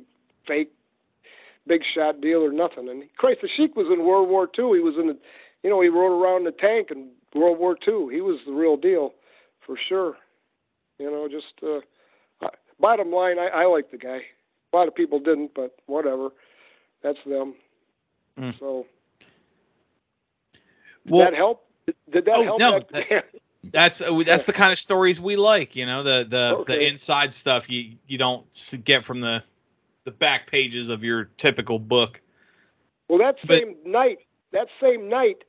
fake, 0.48 0.72
big 1.68 1.82
shot 1.96 2.22
deal 2.22 2.40
or 2.44 2.52
nothing. 2.52 2.90
And 2.90 3.04
Christ, 3.18 3.40
the 3.42 3.50
Sheik 3.56 3.76
was 3.76 3.88
in 3.92 4.06
World 4.06 4.30
War 4.30 4.46
II. 4.58 4.74
He 4.76 4.80
was 4.84 4.96
in 5.00 5.08
the, 5.08 5.18
you 5.64 5.70
know, 5.70 5.82
he 5.82 5.90
rode 5.90 6.12
around 6.22 6.40
in 6.40 6.44
the 6.46 6.52
tank 6.52 6.90
in 6.92 7.10
World 7.36 7.60
War 7.60 7.78
II. 7.88 8.14
He 8.14 8.22
was 8.22 8.40
the 8.46 8.54
real 8.54 8.78
deal, 8.78 9.14
for 9.66 9.78
sure. 9.90 10.18
You 11.00 11.10
know, 11.12 11.28
just 11.28 11.54
uh, 11.64 11.80
bottom 12.80 13.12
line, 13.12 13.40
I, 13.40 13.48
I 13.48 13.66
like 13.66 13.92
the 13.92 13.98
guy. 13.98 14.22
A 14.74 14.76
lot 14.76 14.88
of 14.88 14.96
people 14.96 15.20
didn't, 15.20 15.52
but 15.56 15.76
whatever. 15.86 16.30
That's 17.02 17.20
them. 17.26 17.56
Mm. 18.38 18.56
So 18.60 18.86
did 21.06 21.14
Well, 21.14 21.28
that 21.28 21.34
help? 21.34 21.66
Did, 22.12 22.26
that 22.26 22.36
Oh, 22.36 22.44
help? 22.44 22.60
no, 22.60 22.80
that, 22.80 23.26
That's 23.64 24.02
uh, 24.02 24.22
that's 24.26 24.46
the 24.46 24.54
kind 24.54 24.72
of 24.72 24.78
stories 24.78 25.22
we 25.22 25.36
like, 25.38 25.76
you 25.76 25.86
know, 25.86 26.04
the 26.04 26.26
the, 26.28 26.56
Okay. 26.56 26.74
the 26.74 26.88
inside 26.88 27.34
stuff 27.34 27.70
you 27.70 27.94
you 28.08 28.18
don't 28.18 28.46
s- 28.50 28.76
get 28.76 29.04
from 29.04 29.22
the 29.22 29.44
the 30.04 30.12
back 30.12 30.50
pages 30.50 30.90
of 30.90 31.04
your 31.04 31.26
typical 31.38 31.80
book. 31.80 32.22
well, 33.08 33.20
that 33.20 33.38
But- 33.46 33.60
same 33.60 33.76
night, 33.86 34.20
that 34.52 34.68
same 34.82 35.10
night, 35.10 35.44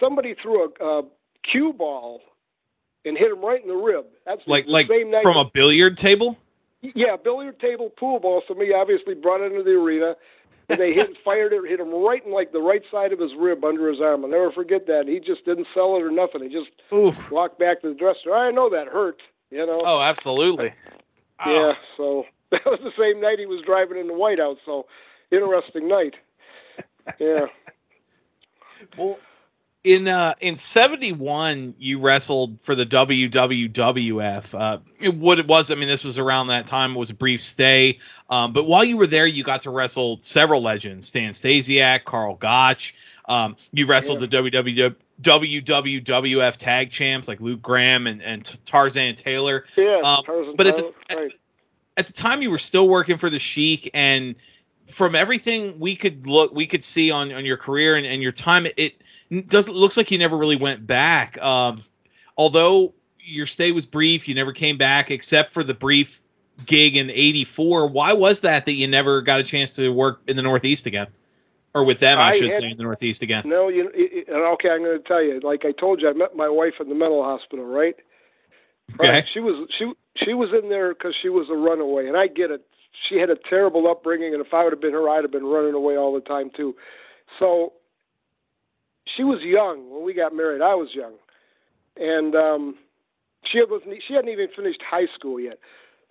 somebody 0.00 0.34
threw 0.34 0.64
a, 0.80 0.84
a 0.84 1.02
cue 1.42 1.72
ball 1.72 2.22
and 3.04 3.16
hit 3.18 3.30
him 3.30 3.44
right 3.44 3.60
in 3.60 3.68
the 3.68 3.76
rib. 3.76 4.06
That's 4.24 4.46
Like 4.46 4.66
the 4.66 4.72
like 4.72 4.88
same 4.88 5.10
night. 5.10 5.22
from 5.22 5.36
a 5.36 5.44
billiard 5.44 5.96
table. 5.96 6.38
Yeah, 6.82 7.16
billiard 7.16 7.60
table 7.60 7.88
pool 7.90 8.18
ball. 8.20 8.42
Somebody 8.46 8.72
obviously 8.74 9.14
brought 9.14 9.40
it 9.40 9.52
into 9.52 9.62
the 9.62 9.70
arena, 9.70 10.16
and 10.68 10.78
they 10.78 10.92
hit 10.92 11.16
fired 11.24 11.52
it, 11.54 11.66
hit 11.68 11.80
him 11.80 11.90
right 11.94 12.24
in 12.24 12.30
like 12.32 12.52
the 12.52 12.60
right 12.60 12.82
side 12.90 13.12
of 13.12 13.18
his 13.18 13.34
rib 13.38 13.64
under 13.64 13.90
his 13.90 14.00
arm. 14.02 14.24
I'll 14.24 14.30
never 14.30 14.52
forget 14.52 14.86
that. 14.86 15.06
He 15.08 15.18
just 15.20 15.44
didn't 15.46 15.66
sell 15.72 15.96
it 15.96 16.02
or 16.02 16.10
nothing. 16.10 16.42
He 16.42 16.48
just 16.50 16.70
Oof. 16.92 17.30
walked 17.30 17.58
back 17.58 17.80
to 17.82 17.88
the 17.88 17.94
dresser. 17.94 18.34
I 18.34 18.50
know 18.50 18.68
that 18.70 18.86
hurt, 18.88 19.20
you 19.50 19.64
know. 19.64 19.80
Oh, 19.84 20.00
absolutely. 20.02 20.72
yeah. 21.46 21.72
Ah. 21.74 21.78
So 21.96 22.26
that 22.64 22.64
was 22.70 22.80
the 22.82 22.92
same 22.98 23.20
night 23.20 23.38
he 23.38 23.46
was 23.46 23.62
driving 23.64 23.98
in 23.98 24.06
the 24.06 24.14
whiteout. 24.14 24.56
So 24.64 24.86
interesting 25.30 25.88
night. 25.88 26.14
Yeah. 27.18 27.46
Well, 28.98 29.18
in 29.82 30.08
uh, 30.08 30.34
in 30.40 30.56
'71, 30.56 31.74
you 31.78 32.00
wrestled 32.00 32.60
for 32.62 32.74
the 32.74 32.84
WWWF. 32.84 34.58
Uh, 34.58 34.78
it, 35.00 35.14
what 35.14 35.38
it 35.38 35.46
was, 35.46 35.70
I 35.70 35.74
mean, 35.74 35.88
this 35.88 36.04
was 36.04 36.18
around 36.18 36.48
that 36.48 36.66
time. 36.66 36.92
It 36.92 36.98
was 36.98 37.10
a 37.10 37.14
brief 37.14 37.40
stay, 37.40 37.98
um, 38.30 38.52
but 38.52 38.66
while 38.66 38.84
you 38.84 38.96
were 38.96 39.06
there, 39.06 39.26
you 39.26 39.44
got 39.44 39.62
to 39.62 39.70
wrestle 39.70 40.18
several 40.22 40.62
legends: 40.62 41.06
Stan 41.06 41.32
Stasiak, 41.32 42.04
Karl 42.04 42.34
Gotch. 42.34 42.94
Um, 43.26 43.56
you 43.72 43.86
wrestled 43.86 44.20
Yeah. 44.20 44.26
the 44.42 44.50
WWF, 44.50 44.96
WWWF 45.22 46.56
tag 46.56 46.90
champs 46.90 47.28
like 47.28 47.40
Luke 47.40 47.62
Graham 47.62 48.06
and, 48.06 48.22
and 48.22 48.44
Tarzan 48.66 49.14
Tyler. 49.14 49.64
Yeah. 49.76 50.00
Um, 50.04 50.24
Tarzan 50.24 50.56
but 50.56 50.66
at 50.66 50.76
the- 50.76 51.16
right. 51.16 51.32
At 51.96 52.06
the 52.06 52.12
time 52.12 52.42
you 52.42 52.50
were 52.50 52.58
still 52.58 52.88
working 52.88 53.18
for 53.18 53.30
the 53.30 53.38
Sheik, 53.38 53.90
and 53.94 54.34
from 54.86 55.14
everything 55.14 55.78
we 55.78 55.96
could 55.96 56.26
look, 56.26 56.52
we 56.54 56.66
could 56.66 56.82
see 56.82 57.10
on, 57.10 57.32
on 57.32 57.44
your 57.44 57.56
career 57.56 57.96
and, 57.96 58.06
and 58.06 58.22
your 58.22 58.32
time, 58.32 58.66
it 58.76 59.00
doesn't 59.48 59.74
looks 59.74 59.96
like 59.96 60.10
you 60.10 60.18
never 60.18 60.36
really 60.36 60.56
went 60.56 60.86
back. 60.86 61.42
Um, 61.42 61.82
although 62.36 62.94
your 63.20 63.46
stay 63.46 63.72
was 63.72 63.86
brief, 63.86 64.28
you 64.28 64.34
never 64.34 64.52
came 64.52 64.76
back 64.76 65.10
except 65.10 65.50
for 65.50 65.62
the 65.62 65.74
brief 65.74 66.20
gig 66.66 66.96
in 66.96 67.10
'84. 67.10 67.88
Why 67.88 68.12
was 68.12 68.42
that 68.42 68.66
that 68.66 68.72
you 68.72 68.86
never 68.86 69.22
got 69.22 69.40
a 69.40 69.44
chance 69.44 69.74
to 69.76 69.90
work 69.90 70.20
in 70.26 70.36
the 70.36 70.42
Northeast 70.42 70.86
again, 70.86 71.06
or 71.74 71.84
with 71.84 72.00
them, 72.00 72.18
I, 72.18 72.30
I 72.30 72.32
should 72.32 72.44
had- 72.44 72.52
say, 72.52 72.70
in 72.70 72.76
the 72.76 72.84
Northeast 72.84 73.22
again? 73.22 73.44
No, 73.46 73.68
you. 73.68 73.90
It, 73.94 74.28
it, 74.28 74.30
okay, 74.30 74.70
I'm 74.70 74.82
going 74.82 75.00
to 75.00 75.08
tell 75.08 75.22
you. 75.22 75.40
Like 75.40 75.64
I 75.64 75.72
told 75.72 76.02
you, 76.02 76.08
I 76.08 76.12
met 76.12 76.36
my 76.36 76.48
wife 76.48 76.74
in 76.80 76.88
the 76.88 76.94
mental 76.94 77.22
hospital, 77.22 77.64
right? 77.64 77.96
Okay. 78.92 79.08
Right. 79.08 79.24
She 79.32 79.40
was 79.40 79.68
she 79.78 79.92
she 80.16 80.34
was 80.34 80.50
in 80.52 80.68
there 80.68 80.94
because 80.94 81.14
she 81.20 81.28
was 81.28 81.48
a 81.50 81.56
runaway, 81.56 82.06
and 82.06 82.16
I 82.16 82.26
get 82.28 82.50
it. 82.50 82.62
She 83.08 83.18
had 83.18 83.30
a 83.30 83.36
terrible 83.50 83.88
upbringing, 83.88 84.34
and 84.34 84.44
if 84.44 84.54
I 84.54 84.64
would 84.64 84.72
have 84.72 84.80
been 84.80 84.92
her, 84.92 85.08
I'd 85.08 85.24
have 85.24 85.32
been 85.32 85.46
running 85.46 85.74
away 85.74 85.96
all 85.96 86.14
the 86.14 86.20
time 86.20 86.50
too. 86.56 86.74
So 87.38 87.72
she 89.16 89.24
was 89.24 89.40
young 89.42 89.90
when 89.90 90.04
we 90.04 90.14
got 90.14 90.34
married. 90.34 90.62
I 90.62 90.74
was 90.74 90.90
young, 90.94 91.14
and 91.96 92.34
um, 92.36 92.76
she 93.50 93.60
wasn't. 93.68 93.94
She 94.06 94.14
hadn't 94.14 94.30
even 94.30 94.48
finished 94.54 94.82
high 94.88 95.06
school 95.14 95.40
yet. 95.40 95.58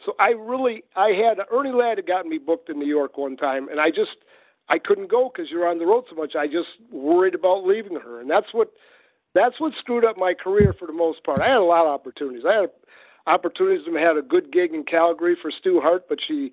So 0.06 0.14
I 0.20 0.30
really, 0.32 0.84
I 0.96 1.10
had 1.10 1.38
Ernie 1.52 1.72
Ladd 1.72 1.98
had 1.98 2.08
gotten 2.08 2.30
me 2.30 2.38
booked 2.38 2.70
in 2.70 2.80
New 2.80 2.88
York 2.88 3.18
one 3.18 3.38
time, 3.38 3.70
and 3.70 3.80
I 3.80 3.90
just, 3.90 4.18
I 4.70 4.78
couldn't 4.78 5.10
go 5.10 5.32
because 5.34 5.50
you're 5.50 5.68
on 5.68 5.80
the 5.80 5.86
road 5.86 6.06
so 6.10 6.16
much. 6.16 6.36
I 6.36 6.48
just 6.48 6.68
worried 6.92 7.36
about 7.36 7.66
leaving 7.66 7.98
her, 8.00 8.20
and 8.20 8.30
that's 8.30 8.54
what, 8.54 8.72
that's 9.34 9.60
what 9.60 9.74
screwed 9.80 10.06
up 10.06 10.16
my 10.20 10.34
career 10.34 10.74
for 10.78 10.88
the 10.88 10.94
most 10.94 11.24
part. 11.24 11.40
I 11.40 11.48
had 11.48 11.58
a 11.58 11.64
lot 11.64 11.86
of 11.86 11.92
opportunities. 11.92 12.44
I 12.48 12.62
had 12.62 12.70
opportunities 13.28 13.86
to 13.86 13.94
had 13.94 14.18
a 14.18 14.22
good 14.22 14.52
gig 14.52 14.74
in 14.74 14.84
Calgary 14.84 15.36
for 15.42 15.52
Stu 15.52 15.80
Hart, 15.82 16.06
but 16.08 16.20
she, 16.26 16.52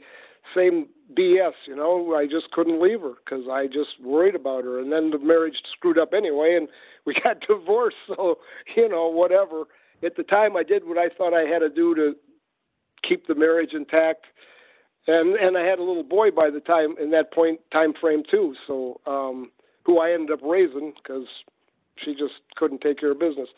same 0.55 0.87
BS, 1.17 1.53
you 1.67 1.77
know. 1.77 2.15
I 2.15 2.27
just 2.27 2.51
couldn't 2.53 2.83
leave 2.83 3.01
her 3.01 3.15
because 3.25 3.45
I 3.51 3.67
just 3.67 4.01
worried 4.03 4.35
about 4.35 4.65
her, 4.65 4.81
and 4.81 4.93
then 4.93 5.11
the 5.11 5.19
marriage 5.19 5.57
screwed 5.77 5.99
up 5.99 6.13
anyway, 6.15 6.57
and 6.57 6.69
we 7.07 7.15
got 7.23 7.41
divorced. 7.47 7.97
So 8.07 8.39
you 8.77 8.89
know, 8.89 9.09
whatever. 9.09 9.65
At 10.03 10.17
the 10.17 10.23
time, 10.23 10.57
I 10.57 10.63
did 10.63 10.87
what 10.87 10.97
I 10.97 11.09
thought 11.11 11.35
I 11.35 11.43
had 11.43 11.59
to 11.59 11.69
do 11.69 11.95
to 11.95 12.15
keep 13.07 13.27
the 13.27 13.35
marriage 13.35 13.73
intact. 13.75 14.27
And 15.07 15.35
and 15.37 15.57
I 15.57 15.63
had 15.63 15.79
a 15.79 15.83
little 15.83 16.03
boy 16.03 16.31
by 16.31 16.51
the 16.51 16.61
time 16.61 16.95
in 17.01 17.11
that 17.11 17.33
point 17.33 17.61
time 17.73 17.93
frame 18.01 18.23
too. 18.31 18.55
So 18.67 19.01
um, 19.07 19.51
who 19.85 19.99
I 19.99 20.13
ended 20.13 20.31
up 20.31 20.41
raising 20.43 20.93
because 21.03 21.27
she 22.05 22.13
just 22.13 22.35
couldn't 22.57 22.81
take 22.81 22.99
care 22.99 23.13
of 23.13 23.19
business. 23.19 23.49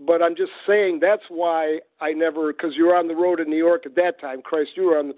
But 0.00 0.22
I'm 0.22 0.34
just 0.36 0.52
saying 0.66 0.98
that's 1.00 1.22
why 1.28 1.80
I 2.00 2.12
never 2.12 2.52
because 2.52 2.72
you 2.76 2.86
were 2.86 2.96
on 2.96 3.08
the 3.08 3.14
road 3.14 3.40
in 3.40 3.48
New 3.48 3.56
York 3.56 3.86
at 3.86 3.94
that 3.96 4.20
time. 4.20 4.42
Christ, 4.42 4.70
you 4.76 4.84
were 4.84 4.98
on 4.98 5.12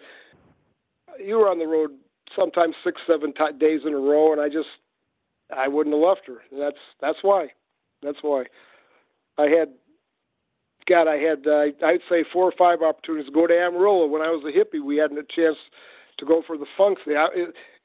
you 1.19 1.37
were 1.37 1.49
on 1.49 1.59
the 1.59 1.67
road 1.67 1.91
sometimes 2.37 2.75
six 2.85 3.01
seven 3.07 3.33
t- 3.33 3.59
days 3.59 3.81
in 3.87 3.95
a 3.95 3.99
row, 3.99 4.33
and 4.33 4.41
I 4.41 4.49
just 4.49 4.69
I 5.55 5.69
wouldn't 5.69 5.95
have 5.95 6.03
left 6.03 6.27
her. 6.27 6.43
That's 6.53 6.83
that's 7.01 7.19
why. 7.23 7.49
That's 8.03 8.19
why. 8.23 8.45
I 9.39 9.45
had 9.45 9.73
God, 10.87 11.09
I 11.09 11.17
had 11.17 11.47
uh, 11.47 11.87
I'd 11.87 12.01
say 12.11 12.25
four 12.33 12.45
or 12.45 12.55
five 12.59 12.83
opportunities 12.83 13.27
to 13.27 13.33
go 13.33 13.47
to 13.47 13.55
Amarillo 13.55 14.07
when 14.07 14.23
I 14.23 14.29
was 14.29 14.45
a 14.45 14.57
hippie. 14.57 14.85
We 14.85 14.97
hadn't 14.97 15.19
a 15.19 15.23
chance 15.23 15.57
to 16.19 16.27
go 16.27 16.43
for 16.47 16.59
the 16.59 16.67
Funks. 16.77 17.03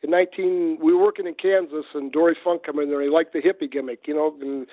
In 0.01 0.11
19, 0.11 0.79
we 0.81 0.93
were 0.93 1.01
working 1.01 1.27
in 1.27 1.33
Kansas, 1.33 1.85
and 1.93 2.11
Dory 2.11 2.37
Funk 2.43 2.63
come 2.65 2.79
in 2.79 2.89
there. 2.89 3.01
He 3.01 3.09
liked 3.09 3.33
the 3.33 3.41
hippie 3.41 3.71
gimmick, 3.71 4.07
you 4.07 4.13
know, 4.13 4.33
and 4.39 4.65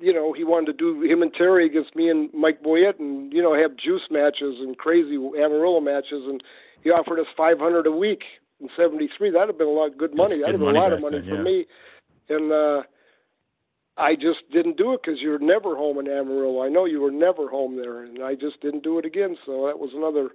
you 0.00 0.12
know 0.12 0.32
he 0.32 0.44
wanted 0.44 0.66
to 0.66 0.72
do 0.72 1.02
him 1.02 1.22
and 1.22 1.32
Terry 1.34 1.66
against 1.66 1.94
me 1.96 2.08
and 2.08 2.30
Mike 2.32 2.62
Boyette, 2.62 2.98
and 2.98 3.32
you 3.32 3.42
know 3.42 3.54
have 3.54 3.76
juice 3.76 4.08
matches 4.10 4.56
and 4.60 4.78
crazy 4.78 5.16
Amarillo 5.16 5.80
matches, 5.80 6.22
and 6.26 6.42
he 6.82 6.90
offered 6.90 7.18
us 7.18 7.26
500 7.36 7.86
a 7.86 7.90
week 7.90 8.22
in 8.60 8.68
'73. 8.76 9.30
That'd 9.30 9.48
have 9.48 9.58
been 9.58 9.66
a 9.66 9.70
lot 9.70 9.90
of 9.90 9.98
good 9.98 10.16
money. 10.16 10.38
That'd 10.38 10.54
have 10.54 10.60
been 10.60 10.76
a 10.76 10.78
lot 10.78 10.92
of 10.92 11.00
money 11.00 11.20
then, 11.20 11.28
for 11.28 11.36
yeah. 11.36 11.42
me, 11.42 11.66
and. 12.28 12.52
uh 12.52 12.82
I 13.98 14.14
just 14.14 14.48
didn't 14.52 14.76
do 14.76 14.92
it 14.94 15.00
because 15.02 15.20
you 15.20 15.30
were 15.30 15.40
never 15.40 15.74
home 15.74 15.98
in 15.98 16.06
Amarillo. 16.06 16.62
I 16.62 16.68
know 16.68 16.84
you 16.84 17.00
were 17.00 17.10
never 17.10 17.48
home 17.48 17.76
there, 17.76 18.04
and 18.04 18.22
I 18.22 18.36
just 18.36 18.60
didn't 18.60 18.84
do 18.84 18.98
it 18.98 19.04
again. 19.04 19.36
So 19.44 19.66
that 19.66 19.80
was 19.80 19.90
another 19.92 20.30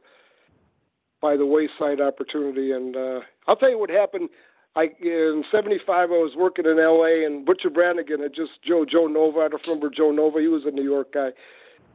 by 1.23 1.37
the 1.37 1.45
wayside 1.45 2.01
opportunity. 2.01 2.73
And 2.73 2.95
uh, 2.97 3.21
I'll 3.47 3.55
tell 3.55 3.69
you 3.69 3.79
what 3.79 3.89
happened. 3.89 4.29
I 4.75 4.89
in 5.01 5.45
'75 5.51 5.87
I 5.87 6.05
was 6.11 6.33
working 6.35 6.65
in 6.65 6.77
L.A. 6.77 7.25
and 7.25 7.45
Butcher 7.45 7.69
Brannigan 7.69 8.19
had 8.21 8.35
just 8.35 8.61
Joe 8.67 8.85
Joe 8.85 9.07
Nova. 9.07 9.39
I 9.39 9.47
don't 9.47 9.65
remember 9.65 9.89
Joe 9.89 10.11
Nova. 10.11 10.39
He 10.39 10.47
was 10.47 10.65
a 10.65 10.71
New 10.71 10.83
York 10.83 11.13
guy, 11.13 11.29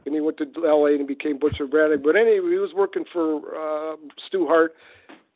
and 0.05 0.15
he 0.15 0.21
went 0.21 0.37
to 0.37 0.47
L.A. 0.67 0.95
and 0.95 1.07
became 1.07 1.37
Butcher 1.37 1.67
Brannigan. 1.67 2.01
But 2.03 2.15
anyway, 2.15 2.49
he 2.49 2.57
was 2.57 2.73
working 2.73 3.05
for 3.13 3.37
uh, 3.55 3.97
Stu 4.27 4.47
Hart, 4.47 4.75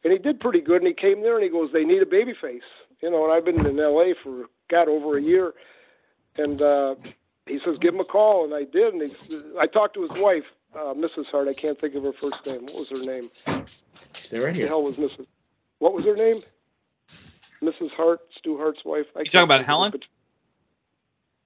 and 0.04 0.12
he 0.12 0.18
did 0.18 0.40
pretty 0.40 0.62
good. 0.62 0.78
And 0.82 0.88
he 0.88 0.94
came 0.94 1.22
there 1.22 1.36
and 1.36 1.44
he 1.44 1.50
goes, 1.50 1.70
"They 1.72 1.84
need 1.84 2.02
a 2.02 2.08
baby 2.08 2.34
face." 2.34 2.64
You 3.02 3.12
know, 3.12 3.26
and 3.26 3.34
I've 3.34 3.46
been 3.46 3.66
in 3.66 3.80
L.A. 3.80 4.16
for 4.24 4.46
got 4.70 4.88
over 4.88 5.18
a 5.18 5.22
year 5.22 5.54
and 6.38 6.62
uh, 6.62 6.96
he 7.46 7.60
says, 7.64 7.78
"Give 7.78 7.94
him 7.94 8.00
a 8.00 8.06
call," 8.06 8.46
and 8.46 8.54
I 8.54 8.64
did. 8.64 8.94
And 8.94 9.04
he, 9.04 9.12
I 9.60 9.68
talked 9.68 9.94
to 9.96 10.02
his 10.04 10.14
wife, 10.22 10.46
uh, 10.76 10.94
Mrs. 10.94 11.26
Hart. 11.32 11.48
I 11.48 11.54
can't 11.54 11.80
think 11.80 11.96
of 11.96 12.04
her 12.04 12.14
first 12.14 12.46
name. 12.46 12.66
What 12.68 12.90
was 12.90 13.00
her 13.00 13.06
name? 13.06 13.30
They're 14.30 14.42
right 14.44 14.56
The 14.56 14.68
hell 14.68 14.84
was 14.84 14.96
Mrs. 14.96 15.26
What 15.80 15.94
was 15.94 16.06
her 16.06 16.16
name? 16.16 16.42
Mrs. 17.62 17.92
Hart, 17.92 18.20
Stu 18.38 18.58
Hart's 18.58 18.84
wife. 18.84 19.06
I 19.16 19.20
You 19.20 19.26
can't 19.26 19.32
talking 19.32 19.44
about 19.44 19.58
think 19.60 19.62
of 19.62 19.66
it, 19.66 19.68
Helen? 19.68 19.92
but- 19.92 20.02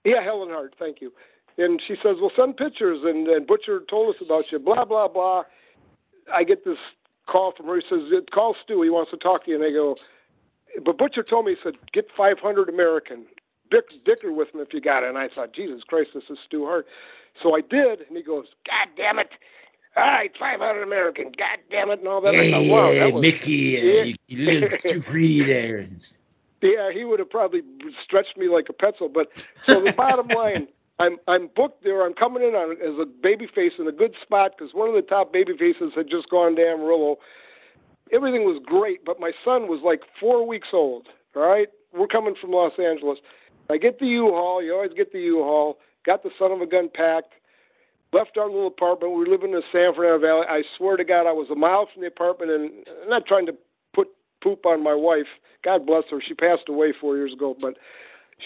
yeah, 0.03 0.23
Helen 0.23 0.49
Hart. 0.49 0.73
Thank 0.79 1.01
you. 1.01 1.11
And 1.57 1.81
she 1.85 1.95
says, 1.95 2.17
"Well, 2.21 2.31
send 2.35 2.55
pictures." 2.57 2.99
And, 3.03 3.27
and 3.27 3.45
Butcher 3.47 3.81
told 3.89 4.15
us 4.15 4.21
about 4.21 4.51
you. 4.51 4.59
Blah 4.59 4.85
blah 4.85 5.07
blah. 5.07 5.43
I 6.31 6.43
get 6.43 6.63
this 6.65 6.77
call 7.27 7.51
from 7.51 7.65
her. 7.67 7.75
He 7.75 7.81
says, 7.89 8.01
"Call 8.31 8.55
Stu. 8.63 8.81
He 8.83 8.89
wants 8.89 9.11
to 9.11 9.17
talk 9.17 9.45
to 9.45 9.49
you." 9.51 9.55
And 9.57 9.63
they 9.63 9.71
go, 9.71 9.97
but 10.83 10.97
Butcher 10.97 11.23
told 11.23 11.45
me 11.45 11.55
he 11.55 11.61
said, 11.63 11.75
"Get 11.93 12.09
500 12.15 12.69
American." 12.69 13.25
Dick, 13.69 13.83
dicker 14.05 14.31
with 14.31 14.53
him 14.55 14.61
if 14.61 14.73
you 14.73 14.79
got 14.79 15.03
it. 15.03 15.09
And 15.09 15.17
I 15.17 15.27
thought, 15.27 15.51
Jesus 15.51 15.83
Christ, 15.83 16.11
this 16.13 16.23
is 16.29 16.37
Stu 16.45 16.63
Hart. 16.65 16.87
So 17.43 17.53
I 17.53 17.59
did, 17.59 17.99
and 18.07 18.15
he 18.15 18.23
goes, 18.23 18.45
God 18.65 18.87
damn 18.95 19.19
it. 19.19 19.29
All 19.95 20.03
right, 20.03 20.31
500 20.39 20.83
American. 20.83 21.25
God 21.37 21.57
damn 21.71 21.89
it, 21.89 21.99
and 21.99 22.07
all 22.07 22.21
that. 22.21 22.35
I 22.35 22.51
thought, 22.51 22.65
wow, 22.65 22.93
that 22.93 23.13
was, 23.13 23.21
Mickey, 23.21 23.77
uh, 23.77 23.81
Yeah. 23.83 24.03
you, 24.03 24.15
you 24.27 24.45
little 24.45 24.77
too 24.87 25.01
greedy 25.01 25.43
there. 25.43 25.87
yeah, 26.61 26.91
he 26.93 27.03
would 27.03 27.19
have 27.19 27.29
probably 27.29 27.61
stretched 28.03 28.37
me 28.37 28.47
like 28.47 28.65
a 28.69 28.73
pencil. 28.73 29.09
But 29.09 29.27
so 29.65 29.81
the 29.81 29.89
bottom 29.89 30.29
line, 30.33 30.67
I'm 30.99 31.17
I'm 31.27 31.49
booked 31.55 31.83
there. 31.83 32.05
I'm 32.05 32.13
coming 32.13 32.43
in 32.43 32.53
on 32.55 32.73
as 32.73 32.99
a 33.01 33.05
baby 33.05 33.47
face 33.53 33.73
in 33.79 33.87
a 33.87 33.91
good 33.91 34.13
spot 34.21 34.51
because 34.57 34.73
one 34.73 34.87
of 34.89 34.95
the 34.95 35.01
top 35.01 35.31
baby 35.33 35.53
faces 35.57 35.93
had 35.95 36.09
just 36.09 36.29
gone 36.29 36.55
to 36.57 36.61
Amarillo. 36.61 37.17
Everything 38.13 38.43
was 38.45 38.61
great, 38.65 39.03
but 39.03 39.19
my 39.19 39.31
son 39.43 39.67
was 39.67 39.81
like 39.83 40.01
four 40.19 40.47
weeks 40.47 40.69
old. 40.73 41.07
All 41.35 41.41
right, 41.43 41.67
we're 41.93 42.07
coming 42.07 42.35
from 42.39 42.51
Los 42.51 42.73
Angeles. 42.79 43.19
I 43.69 43.77
get 43.77 43.99
the 43.99 44.07
U-Haul. 44.07 44.63
You 44.63 44.73
always 44.75 44.93
get 44.95 45.11
the 45.11 45.19
U-Haul. 45.19 45.77
Got 46.05 46.23
the 46.23 46.29
son 46.39 46.51
of 46.51 46.61
a 46.61 46.65
gun 46.65 46.89
packed. 46.93 47.33
Left 48.13 48.37
our 48.37 48.47
little 48.47 48.67
apartment. 48.67 49.15
We 49.17 49.25
living 49.29 49.49
in 49.51 49.55
the 49.55 49.63
San 49.71 49.93
Fernando 49.93 50.19
Valley. 50.19 50.45
I 50.49 50.63
swear 50.77 50.97
to 50.97 51.03
God, 51.03 51.27
I 51.27 51.33
was 51.33 51.49
a 51.51 51.55
mile 51.55 51.87
from 51.91 52.01
the 52.01 52.07
apartment, 52.07 52.51
and 52.51 52.71
I'm 53.03 53.09
not 53.09 53.25
trying 53.25 53.45
to 53.47 53.55
put 53.93 54.07
poop 54.43 54.65
on 54.65 54.83
my 54.83 54.95
wife. 54.95 55.27
God 55.63 55.85
bless 55.85 56.03
her. 56.11 56.21
She 56.25 56.33
passed 56.33 56.69
away 56.69 56.93
four 56.99 57.17
years 57.17 57.33
ago, 57.33 57.55
but 57.59 57.75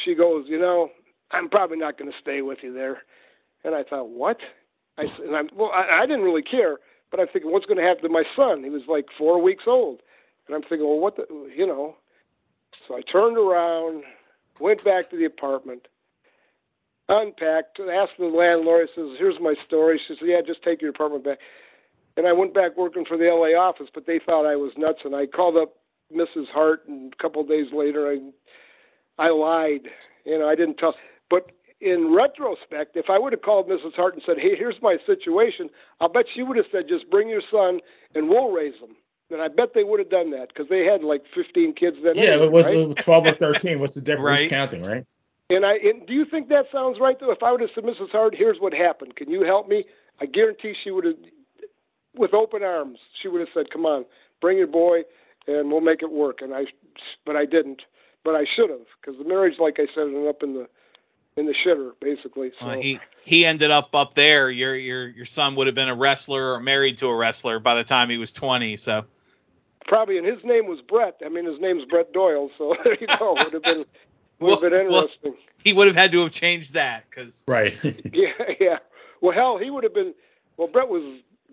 she 0.06 0.16
goes, 0.16 0.46
you 0.48 0.60
know, 0.60 0.90
I'm 1.32 1.50
probably 1.50 1.78
not 1.78 1.98
going 1.98 2.12
to 2.12 2.18
stay 2.20 2.42
with 2.42 2.60
you 2.64 2.74
there. 2.74 3.04
And 3.64 3.76
I 3.76 3.84
thought, 3.84 4.10
what? 4.10 4.38
I 4.98 5.04
s- 5.04 5.20
and 5.20 5.36
I'm 5.36 5.50
well, 5.56 5.72
I, 5.74 6.02
I 6.04 6.06
didn't 6.08 6.24
really 6.24 6.44
care, 6.44 6.78
but 7.12 7.20
I'm 7.20 7.28
thinking, 7.28 7.52
what's 7.52 7.66
going 7.66 7.78
to 7.78 7.84
happen 7.84 8.04
to 8.04 8.10
my 8.10 8.24
son? 8.36 8.64
He 8.64 8.70
was 8.70 8.84
like 8.88 9.06
four 9.18 9.42
weeks 9.42 9.66
old, 9.68 10.02
and 10.48 10.56
I'm 10.56 10.62
thinking, 10.64 10.88
well, 10.88 11.00
what 11.00 11.18
the, 11.18 11.26
you 11.56 11.68
know? 11.68 11.96
So 12.88 12.96
I 12.96 13.02
turned 13.02 13.38
around, 13.38 14.04
went 14.60 14.84
back 14.84 15.10
to 15.12 15.18
the 15.18 15.26
apartment, 15.26 15.88
unpacked, 17.12 17.80
asked 17.80 18.18
the 18.18 18.26
landlord. 18.26 18.90
He 18.94 19.02
says, 19.02 19.18
"Here's 19.20 19.40
my 19.40 19.54
story." 19.56 20.00
She 20.00 20.16
says, 20.16 20.18
"Yeah, 20.22 20.42
just 20.42 20.64
take 20.64 20.82
your 20.82 20.92
apartment 20.92 21.24
back." 21.24 21.40
And 22.18 22.28
I 22.28 22.34
went 22.34 22.54
back 22.54 22.76
working 22.78 23.06
for 23.06 23.18
the 23.18 23.30
LA 23.30 23.54
office, 23.54 23.90
but 23.94 24.06
they 24.06 24.20
thought 24.20 24.46
I 24.46 24.56
was 24.56 24.78
nuts, 24.78 25.02
and 25.06 25.16
I 25.16 25.28
called 25.28 25.58
up 25.58 25.76
Mrs. 26.14 26.48
Hart, 26.48 26.88
and 26.88 27.14
a 27.14 27.22
couple 27.22 27.42
of 27.42 27.48
days 27.48 27.72
later, 27.72 28.08
I 28.08 28.20
I 29.18 29.30
lied. 29.30 29.90
You 30.26 30.40
know, 30.40 30.48
I 30.48 30.56
didn't 30.56 30.78
tell. 30.78 30.96
But 31.30 31.52
in 31.80 32.14
retrospect, 32.14 32.96
if 32.96 33.10
I 33.10 33.18
would 33.20 33.34
have 33.34 33.42
called 33.42 33.68
Mrs. 33.68 33.94
Hart 33.96 34.14
and 34.14 34.24
said, 34.26 34.40
"Hey, 34.40 34.56
here's 34.56 34.82
my 34.82 34.98
situation," 35.06 35.70
I'll 36.00 36.10
bet 36.10 36.26
she 36.34 36.44
would 36.44 36.58
have 36.58 36.68
said, 36.72 36.88
"Just 36.88 37.10
bring 37.10 37.30
your 37.30 37.44
son, 37.52 37.82
and 38.16 38.30
we'll 38.30 38.52
raise 38.52 38.80
them." 38.80 38.96
And 39.30 39.42
I 39.42 39.48
bet 39.48 39.74
they 39.74 39.84
would 39.84 40.00
have 40.00 40.10
done 40.10 40.32
that 40.32 40.50
because 40.50 40.68
they 40.68 40.84
had 40.84 41.04
like 41.04 41.24
15 41.34 41.74
kids 41.74 41.98
then. 42.04 42.18
Yeah, 42.18 42.32
anyway, 42.32 42.46
it 42.48 42.52
was 42.52 42.66
right? 42.66 43.00
uh, 43.00 43.02
12 43.02 43.28
or 43.28 43.32
13. 43.32 43.80
What's 43.80 43.96
the 43.96 44.02
difference? 44.02 44.26
Right. 44.26 44.40
Who's 44.42 44.50
counting, 44.50 44.84
right? 44.84 45.06
And 45.52 45.66
I 45.66 45.74
and 45.74 46.08
do 46.08 46.14
you 46.14 46.26
think 46.26 46.48
that 46.50 46.66
sounds 46.72 46.98
right 47.00 47.20
though? 47.20 47.32
If 47.32 47.44
I 47.44 47.52
would 47.52 47.60
have 47.60 47.72
said, 47.76 47.84
Mrs. 47.84 48.12
Hart, 48.12 48.36
here's 48.38 48.60
what 48.60 48.74
happened. 48.74 49.18
Can 49.18 49.30
you 49.30 49.44
help 49.44 49.68
me? 49.68 49.84
I 50.22 50.26
guarantee 50.26 50.74
she 50.82 50.92
would 50.92 51.04
have, 51.04 51.16
with 52.16 52.34
open 52.34 52.64
arms, 52.64 53.00
she 53.22 53.28
would 53.28 53.42
have 53.42 53.50
said, 53.54 53.70
"Come 53.70 53.86
on, 53.86 54.06
bring 54.40 54.58
your 54.58 54.68
boy, 54.68 55.02
and 55.48 55.70
we'll 55.70 55.82
make 55.82 56.02
it 56.02 56.12
work." 56.12 56.42
And 56.42 56.54
I, 56.54 56.66
but 57.26 57.36
I 57.36 57.46
didn't. 57.46 57.82
But 58.24 58.36
I 58.36 58.46
should 58.56 58.70
have, 58.70 58.86
because 59.02 59.18
the 59.18 59.28
marriage, 59.28 59.56
like 59.60 59.78
I 59.80 59.88
said, 59.94 60.04
ended 60.04 60.28
up 60.28 60.42
in 60.42 60.54
the 60.54 60.70
in 61.36 61.48
the 61.48 61.54
shitter 61.54 61.92
basically. 62.00 62.52
So 62.60 62.68
Well, 62.68 62.80
he 62.80 63.00
he 63.26 63.46
ended 63.46 63.72
up 63.72 63.94
up 63.94 64.14
there. 64.14 64.50
Your 64.50 64.76
your 64.76 65.08
your 65.08 65.26
son 65.26 65.56
would 65.56 65.68
have 65.68 65.76
been 65.76 65.90
a 65.90 65.96
wrestler 65.96 66.54
or 66.54 66.60
married 66.62 66.98
to 66.98 67.08
a 67.08 67.16
wrestler 67.16 67.60
by 67.60 67.76
the 67.76 67.84
time 67.84 68.10
he 68.10 68.18
was 68.18 68.32
20. 68.32 68.78
So 68.78 69.06
probably, 69.88 70.18
and 70.18 70.26
his 70.26 70.44
name 70.46 70.68
was 70.68 70.80
Brett. 70.82 71.18
I 71.26 71.30
mean, 71.30 71.46
his 71.46 71.60
name's 71.60 71.86
Brett 71.86 72.14
Doyle. 72.14 72.50
So 72.58 72.76
there 72.84 72.96
you 73.00 73.08
go. 73.20 73.34
Would 73.34 73.54
have 73.54 73.64
been 73.64 73.86
would 74.42 74.62
have 74.64 74.72
been 74.72 74.92
Well- 74.92 75.08
well- 75.24 75.36
he 75.64 75.74
would 75.74 75.88
have 75.88 75.96
had 75.96 76.12
to 76.14 76.22
have 76.24 76.32
changed 76.32 76.74
that 76.74 77.04
because 77.10 77.44
Right. 77.48 77.76
Yeah, 78.14 78.32
yeah. 78.60 78.80
Well, 79.22 79.34
hell, 79.34 79.58
he 79.58 79.70
would 79.70 79.84
have 79.84 79.94
been. 79.94 80.14
Well, 80.58 80.68
Brett 80.68 80.90
was 80.90 81.04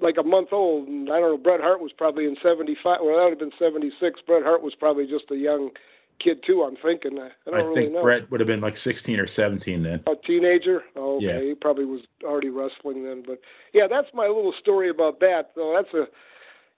like 0.01 0.17
a 0.19 0.23
month 0.23 0.53
old, 0.53 0.89
and 0.89 1.11
I 1.11 1.21
don't 1.21 1.31
know. 1.33 1.37
Bret 1.37 1.61
Hart 1.61 1.81
was 1.81 1.93
probably 1.93 2.25
in 2.27 2.37
'75. 2.43 3.01
Well, 3.03 3.17
that 3.17 3.25
would 3.25 3.31
have 3.31 3.39
been 3.39 3.53
'76. 3.59 4.21
Bret 4.27 4.43
Hart 4.43 4.63
was 4.63 4.75
probably 4.75 5.07
just 5.07 5.31
a 5.31 5.37
young 5.37 5.71
kid 6.19 6.43
too. 6.47 6.63
I'm 6.63 6.77
thinking. 6.77 7.19
I, 7.19 7.27
I 7.27 7.31
don't 7.47 7.55
I 7.55 7.63
really 7.65 7.75
think 7.75 7.93
know. 7.95 8.01
Brett 8.01 8.31
would 8.31 8.41
have 8.41 8.47
been 8.47 8.61
like 8.61 8.77
16 8.77 9.21
or 9.21 9.27
17 9.27 9.83
then. 9.83 10.03
A 10.07 10.17
teenager? 10.17 10.83
Oh, 10.97 11.17
okay. 11.17 11.27
Yeah. 11.27 11.41
He 11.41 11.55
probably 11.55 11.85
was 11.85 12.01
already 12.25 12.49
wrestling 12.49 13.05
then. 13.05 13.23
But 13.27 13.41
yeah, 13.73 13.87
that's 13.89 14.09
my 14.15 14.27
little 14.27 14.55
story 14.59 14.89
about 14.89 15.21
that. 15.21 15.51
So 15.55 15.75
that's 15.77 15.93
a 15.95 16.09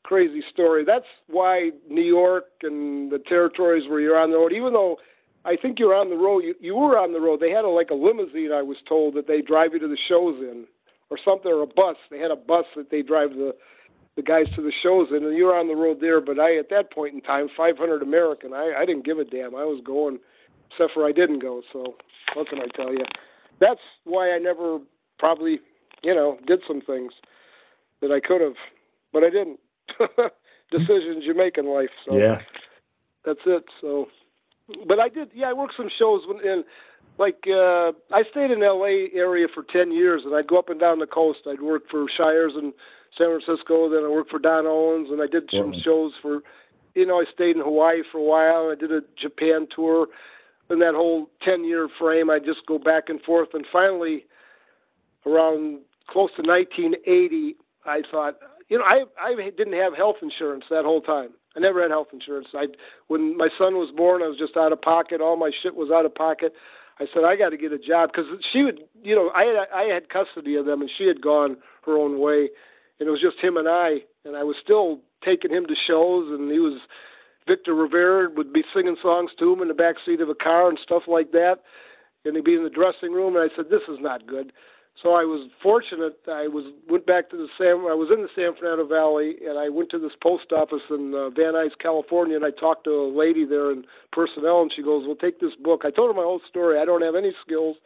crazy 0.02 0.42
story. 0.52 0.84
That's 0.84 1.06
why 1.26 1.70
New 1.88 2.02
York 2.02 2.46
and 2.62 3.10
the 3.10 3.18
territories 3.18 3.88
where 3.88 4.00
you're 4.00 4.18
on 4.18 4.30
the 4.30 4.38
road, 4.38 4.52
even 4.52 4.72
though 4.72 4.98
I 5.44 5.56
think 5.56 5.78
you're 5.78 5.94
on 5.94 6.10
the 6.10 6.16
road. 6.16 6.40
You, 6.40 6.54
you 6.60 6.74
were 6.76 6.98
on 6.98 7.12
the 7.12 7.20
road. 7.20 7.40
They 7.40 7.50
had 7.50 7.64
a, 7.64 7.68
like 7.68 7.90
a 7.90 7.94
limousine. 7.94 8.52
I 8.52 8.62
was 8.62 8.76
told 8.88 9.14
that 9.14 9.26
they 9.26 9.40
drive 9.40 9.72
you 9.72 9.78
to 9.80 9.88
the 9.88 9.98
shows 10.08 10.36
in, 10.40 10.66
or 11.10 11.18
something, 11.24 11.50
or 11.50 11.62
a 11.62 11.66
bus. 11.66 11.96
They 12.10 12.18
had 12.18 12.30
a 12.30 12.36
bus 12.36 12.66
that 12.76 12.90
they 12.90 13.02
drive 13.02 13.30
the 13.30 13.54
the 14.16 14.22
guys 14.22 14.46
to 14.56 14.62
the 14.62 14.72
shows 14.82 15.08
in, 15.10 15.24
and 15.24 15.36
you 15.36 15.44
were 15.44 15.56
on 15.56 15.68
the 15.68 15.76
road 15.76 15.98
there. 16.00 16.20
But 16.20 16.38
I, 16.38 16.58
at 16.58 16.68
that 16.70 16.92
point 16.92 17.14
in 17.14 17.20
time, 17.20 17.48
500 17.56 18.02
American, 18.02 18.52
I, 18.52 18.74
I 18.76 18.84
didn't 18.84 19.04
give 19.04 19.18
a 19.18 19.24
damn. 19.24 19.54
I 19.54 19.64
was 19.64 19.80
going, 19.84 20.18
except 20.70 20.92
for 20.92 21.06
I 21.06 21.12
didn't 21.12 21.38
go. 21.40 21.62
So 21.72 21.94
what 22.34 22.48
can 22.48 22.58
I 22.58 22.66
tell 22.74 22.92
you? 22.92 23.04
That's 23.60 23.80
why 24.04 24.30
I 24.32 24.38
never 24.38 24.78
probably, 25.18 25.60
you 26.02 26.14
know, 26.14 26.38
did 26.46 26.60
some 26.66 26.80
things 26.80 27.12
that 28.02 28.10
I 28.10 28.20
could 28.20 28.40
have, 28.40 28.56
but 29.12 29.22
I 29.22 29.30
didn't. 29.30 29.60
Decisions 30.70 31.24
you 31.24 31.34
make 31.34 31.58
in 31.58 31.66
life. 31.66 31.90
So 32.04 32.16
Yeah. 32.18 32.38
that's 33.24 33.40
it. 33.46 33.64
So, 33.80 34.06
but 34.86 34.98
I 34.98 35.08
did. 35.08 35.30
Yeah, 35.34 35.50
I 35.50 35.52
worked 35.52 35.74
some 35.76 35.90
shows 35.98 36.22
when 36.26 36.44
in 36.44 36.64
like 37.18 37.44
uh 37.48 37.92
I 38.12 38.22
stayed 38.30 38.50
in 38.50 38.62
L.A. 38.62 39.08
area 39.14 39.46
for 39.52 39.62
ten 39.62 39.92
years, 39.92 40.22
and 40.24 40.34
I'd 40.34 40.48
go 40.48 40.58
up 40.58 40.68
and 40.68 40.80
down 40.80 40.98
the 40.98 41.06
coast. 41.06 41.40
I'd 41.46 41.62
work 41.62 41.82
for 41.90 42.06
Shires 42.16 42.52
in 42.56 42.72
San 43.16 43.26
Francisco, 43.26 43.90
then 43.90 44.04
I 44.04 44.08
worked 44.08 44.30
for 44.30 44.38
Don 44.38 44.66
Owens, 44.66 45.08
and 45.10 45.20
I 45.20 45.26
did 45.26 45.50
some 45.52 45.74
shows 45.84 46.12
for. 46.22 46.40
You 46.94 47.06
know, 47.06 47.20
I 47.20 47.24
stayed 47.32 47.54
in 47.54 47.62
Hawaii 47.62 48.02
for 48.10 48.18
a 48.18 48.22
while. 48.22 48.68
And 48.68 48.76
I 48.76 48.80
did 48.80 48.90
a 48.90 49.00
Japan 49.20 49.68
tour. 49.74 50.08
In 50.70 50.80
that 50.80 50.94
whole 50.94 51.28
ten 51.42 51.64
year 51.64 51.88
frame, 51.98 52.30
I 52.30 52.38
just 52.38 52.66
go 52.66 52.78
back 52.78 53.08
and 53.08 53.20
forth, 53.22 53.48
and 53.54 53.66
finally, 53.72 54.24
around 55.26 55.80
close 56.08 56.30
to 56.36 56.42
1980, 56.42 57.56
I 57.84 58.02
thought, 58.10 58.38
you 58.70 58.78
know, 58.78 58.84
I 58.84 59.04
I 59.20 59.50
didn't 59.50 59.74
have 59.74 59.94
health 59.94 60.16
insurance 60.22 60.64
that 60.70 60.84
whole 60.84 61.02
time. 61.02 61.30
I 61.56 61.60
never 61.60 61.82
had 61.82 61.90
health 61.90 62.08
insurance. 62.12 62.48
I 62.54 62.66
when 63.08 63.36
my 63.36 63.48
son 63.58 63.74
was 63.74 63.92
born, 63.94 64.22
I 64.22 64.28
was 64.28 64.38
just 64.38 64.56
out 64.56 64.72
of 64.72 64.80
pocket. 64.80 65.20
All 65.20 65.36
my 65.36 65.50
shit 65.62 65.74
was 65.74 65.90
out 65.90 66.06
of 66.06 66.14
pocket. 66.14 66.54
I 67.00 67.06
said 67.12 67.24
I 67.24 67.34
got 67.36 67.50
to 67.50 67.56
get 67.56 67.72
a 67.72 67.78
job 67.78 68.10
because 68.12 68.26
she 68.52 68.62
would, 68.62 68.80
you 69.02 69.14
know, 69.14 69.30
I 69.34 69.44
had 69.44 69.56
I 69.74 69.82
had 69.92 70.08
custody 70.08 70.54
of 70.54 70.66
them 70.66 70.80
and 70.80 70.90
she 70.96 71.06
had 71.06 71.20
gone 71.20 71.56
her 71.84 71.98
own 71.98 72.20
way, 72.20 72.48
and 72.98 73.08
it 73.08 73.10
was 73.10 73.20
just 73.20 73.42
him 73.42 73.56
and 73.56 73.68
I, 73.68 74.06
and 74.24 74.36
I 74.36 74.44
was 74.44 74.56
still 74.62 75.00
taking 75.24 75.50
him 75.50 75.66
to 75.66 75.74
shows, 75.74 76.30
and 76.30 76.50
he 76.50 76.60
was 76.60 76.80
Victor 77.48 77.74
Rivera 77.74 78.30
would 78.30 78.52
be 78.52 78.62
singing 78.72 78.96
songs 79.02 79.32
to 79.38 79.52
him 79.52 79.62
in 79.62 79.68
the 79.68 79.74
back 79.74 79.96
seat 80.04 80.20
of 80.20 80.28
a 80.28 80.34
car 80.34 80.68
and 80.68 80.78
stuff 80.80 81.04
like 81.08 81.32
that, 81.32 81.56
and 82.24 82.36
he'd 82.36 82.44
be 82.44 82.54
in 82.54 82.64
the 82.64 82.70
dressing 82.70 83.12
room, 83.12 83.34
and 83.34 83.50
I 83.50 83.54
said 83.56 83.66
this 83.70 83.88
is 83.88 83.98
not 84.00 84.26
good. 84.26 84.52
So 85.02 85.14
I 85.14 85.24
was 85.24 85.48
fortunate. 85.62 86.20
I 86.28 86.46
was 86.46 86.64
went 86.88 87.06
back 87.06 87.30
to 87.30 87.36
the 87.36 87.48
San. 87.56 87.88
I 87.88 87.96
was 87.96 88.12
in 88.12 88.20
the 88.20 88.28
San 88.36 88.52
Fernando 88.54 88.84
Valley, 88.84 89.36
and 89.48 89.58
I 89.58 89.70
went 89.70 89.88
to 89.90 89.98
this 89.98 90.12
post 90.22 90.52
office 90.52 90.84
in 90.90 91.14
uh, 91.14 91.30
Van 91.30 91.56
Nuys, 91.56 91.72
California, 91.80 92.36
and 92.36 92.44
I 92.44 92.50
talked 92.50 92.84
to 92.84 92.90
a 92.90 93.08
lady 93.08 93.46
there 93.46 93.72
in 93.72 93.84
personnel, 94.12 94.60
and 94.60 94.70
she 94.74 94.82
goes, 94.82 95.06
"Well, 95.06 95.16
take 95.16 95.40
this 95.40 95.56
book." 95.56 95.82
I 95.84 95.90
told 95.90 96.10
her 96.10 96.20
my 96.20 96.26
whole 96.26 96.42
story. 96.48 96.78
I 96.78 96.84
don't 96.84 97.00
have 97.02 97.14
any 97.14 97.32
skills. 97.40 97.76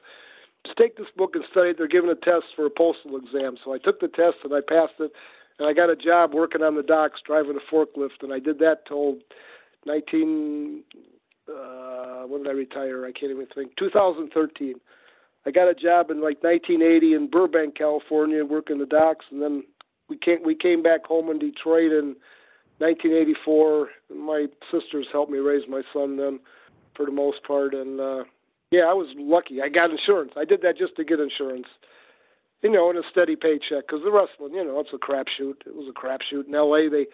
Just 0.67 0.77
take 0.77 0.97
this 0.97 1.13
book 1.17 1.37
and 1.37 1.45
study 1.51 1.71
it. 1.71 1.79
They're 1.79 1.87
giving 1.87 2.11
a 2.11 2.19
test 2.19 2.51
for 2.57 2.67
a 2.67 2.71
postal 2.71 3.17
exam, 3.17 3.59
so 3.63 3.75
I 3.75 3.79
took 3.79 4.01
the 4.01 4.09
test 4.09 4.43
and 4.43 4.53
I 4.53 4.61
passed 4.67 4.99
it, 4.99 5.13
and 5.59 5.69
I 5.69 5.73
got 5.73 5.91
a 5.91 5.97
job 5.97 6.35
working 6.35 6.63
on 6.63 6.75
the 6.75 6.83
docks 6.83 7.21
driving 7.25 7.55
a 7.55 7.75
forklift, 7.75 8.23
and 8.23 8.33
I 8.33 8.41
did 8.41 8.59
that 8.59 8.87
till 8.89 9.19
19. 9.87 10.83
Uh, 11.47 12.27
when 12.27 12.43
did 12.43 12.51
I 12.51 12.55
retire? 12.55 13.05
I 13.05 13.13
can't 13.13 13.31
even 13.31 13.47
think. 13.55 13.77
2013. 13.77 14.81
I 15.47 15.51
got 15.51 15.69
a 15.69 15.75
job 15.75 16.11
in 16.11 16.23
like 16.23 16.43
1980 16.43 17.15
in 17.15 17.31
Burbank, 17.31 17.77
California, 17.77 18.45
working 18.45 18.79
the 18.79 18.87
docks, 18.87 19.27
and 19.31 19.43
then 19.43 19.65
we 20.09 20.17
came 20.17 20.39
we 20.45 20.55
came 20.55 20.83
back 20.83 21.05
home 21.05 21.31
in 21.31 21.39
Detroit 21.39 21.93
in 21.93 22.17
1984. 22.79 23.89
My 24.17 24.47
sisters 24.73 25.07
helped 25.13 25.31
me 25.31 25.39
raise 25.39 25.69
my 25.69 25.83
son 25.93 26.17
then, 26.17 26.41
for 26.97 27.07
the 27.07 27.13
most 27.13 27.43
part, 27.47 27.75
and 27.75 28.01
uh, 28.01 28.25
yeah, 28.71 28.83
I 28.83 28.95
was 28.95 29.09
lucky. 29.17 29.61
I 29.63 29.69
got 29.69 29.91
insurance. 29.91 30.33
I 30.37 30.45
did 30.45 30.63
that 30.63 30.79
just 30.79 30.97
to 30.97 31.05
get 31.05 31.21
insurance, 31.21 31.67
you 32.63 32.71
know, 32.71 32.91
and 32.91 32.99
a 32.99 33.03
steady 33.11 33.37
paycheck 33.37 33.87
because 33.87 34.01
the 34.03 34.11
wrestling, 34.11 34.55
you 34.55 34.65
know, 34.65 34.81
it's 34.81 34.91
a 34.93 34.99
crapshoot. 34.99 35.67
It 35.67 35.75
was 35.75 35.89
a 35.89 35.93
crapshoot 35.93 36.49
in 36.49 36.55
L.A. 36.55 36.89
They, 36.89 37.07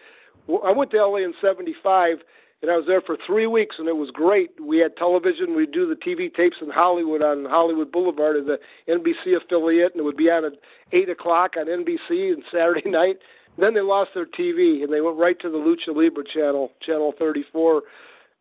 I 0.65 0.71
went 0.71 0.91
to 0.91 0.97
L.A. 0.97 1.21
in 1.21 1.33
'75 1.41 2.19
and 2.61 2.69
I 2.69 2.77
was 2.77 2.85
there 2.85 3.01
for 3.01 3.17
three 3.25 3.47
weeks, 3.47 3.77
and 3.79 3.87
it 3.87 3.97
was 3.97 4.11
great. 4.11 4.51
We 4.61 4.77
had 4.77 4.95
television. 4.95 5.55
We'd 5.55 5.71
do 5.71 5.87
the 5.87 5.95
TV 5.95 6.33
tapes 6.33 6.57
in 6.61 6.69
Hollywood 6.69 7.23
on 7.23 7.45
Hollywood 7.45 7.91
Boulevard 7.91 8.37
of 8.37 8.45
the 8.45 8.59
NBC 8.87 9.35
affiliate, 9.35 9.93
and 9.93 10.01
it 10.01 10.03
would 10.03 10.17
be 10.17 10.29
on 10.29 10.45
at 10.45 10.53
eight 10.91 11.09
o'clock 11.09 11.55
on 11.57 11.65
NBC 11.65 12.31
and 12.31 12.43
Saturday 12.51 12.83
night. 12.89 13.17
Then 13.57 13.73
they 13.73 13.81
lost 13.81 14.11
their 14.13 14.27
TV, 14.27 14.83
and 14.83 14.93
they 14.93 15.01
went 15.01 15.17
right 15.17 15.39
to 15.39 15.49
the 15.49 15.57
Lucha 15.57 15.95
Libre 15.95 16.23
channel, 16.23 16.71
channel 16.81 17.13
34, 17.17 17.81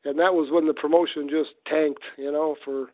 and 0.04 0.18
that 0.18 0.34
was 0.34 0.50
when 0.50 0.66
the 0.66 0.74
promotion 0.74 1.28
just 1.28 1.50
tanked. 1.66 2.02
You 2.18 2.30
know, 2.30 2.56
for 2.62 2.90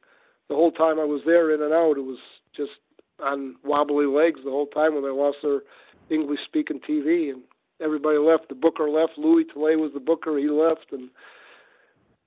the 0.48 0.54
whole 0.54 0.70
time 0.70 1.00
I 1.00 1.04
was 1.04 1.22
there, 1.26 1.52
in 1.52 1.60
and 1.60 1.74
out, 1.74 1.98
it 1.98 2.04
was 2.04 2.18
just 2.56 2.72
on 3.18 3.56
wobbly 3.64 4.06
legs 4.06 4.40
the 4.44 4.50
whole 4.50 4.66
time 4.66 4.94
when 4.94 5.02
they 5.02 5.10
lost 5.10 5.38
their 5.42 5.62
English-speaking 6.08 6.80
TV 6.88 7.30
and 7.30 7.42
everybody 7.80 8.18
left. 8.18 8.48
The 8.48 8.54
booker 8.54 8.88
left. 8.88 9.12
Louis 9.16 9.44
Tele 9.44 9.76
was 9.76 9.92
the 9.92 10.00
booker. 10.00 10.38
He 10.38 10.48
left, 10.48 10.92
and 10.92 11.10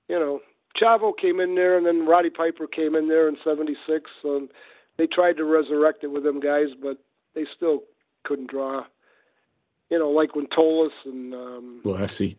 you 0.08 0.20
know, 0.20 0.40
Chavo 0.80 1.12
came 1.18 1.40
in 1.40 1.56
there, 1.56 1.78
and 1.78 1.86
then 1.86 2.06
Roddy 2.06 2.30
Piper 2.30 2.68
came 2.68 2.96
in 2.96 3.08
there 3.08 3.28
in 3.28 3.38
'76. 3.44 4.10
And 4.24 4.50
they 4.98 5.08
tried 5.08 5.38
to 5.38 5.46
resurrect 5.46 6.04
it 6.04 6.08
with 6.08 6.24
them 6.24 6.40
guys, 6.40 6.68
but 6.82 6.98
they 7.36 7.46
still 7.56 7.84
couldn't 8.24 8.50
draw. 8.50 8.84
You 9.90 9.98
know, 9.98 10.10
like 10.10 10.36
when 10.36 10.48
Tolos 10.48 10.90
and 11.06 11.34
um, 11.34 11.82
Blassie. 11.84 12.38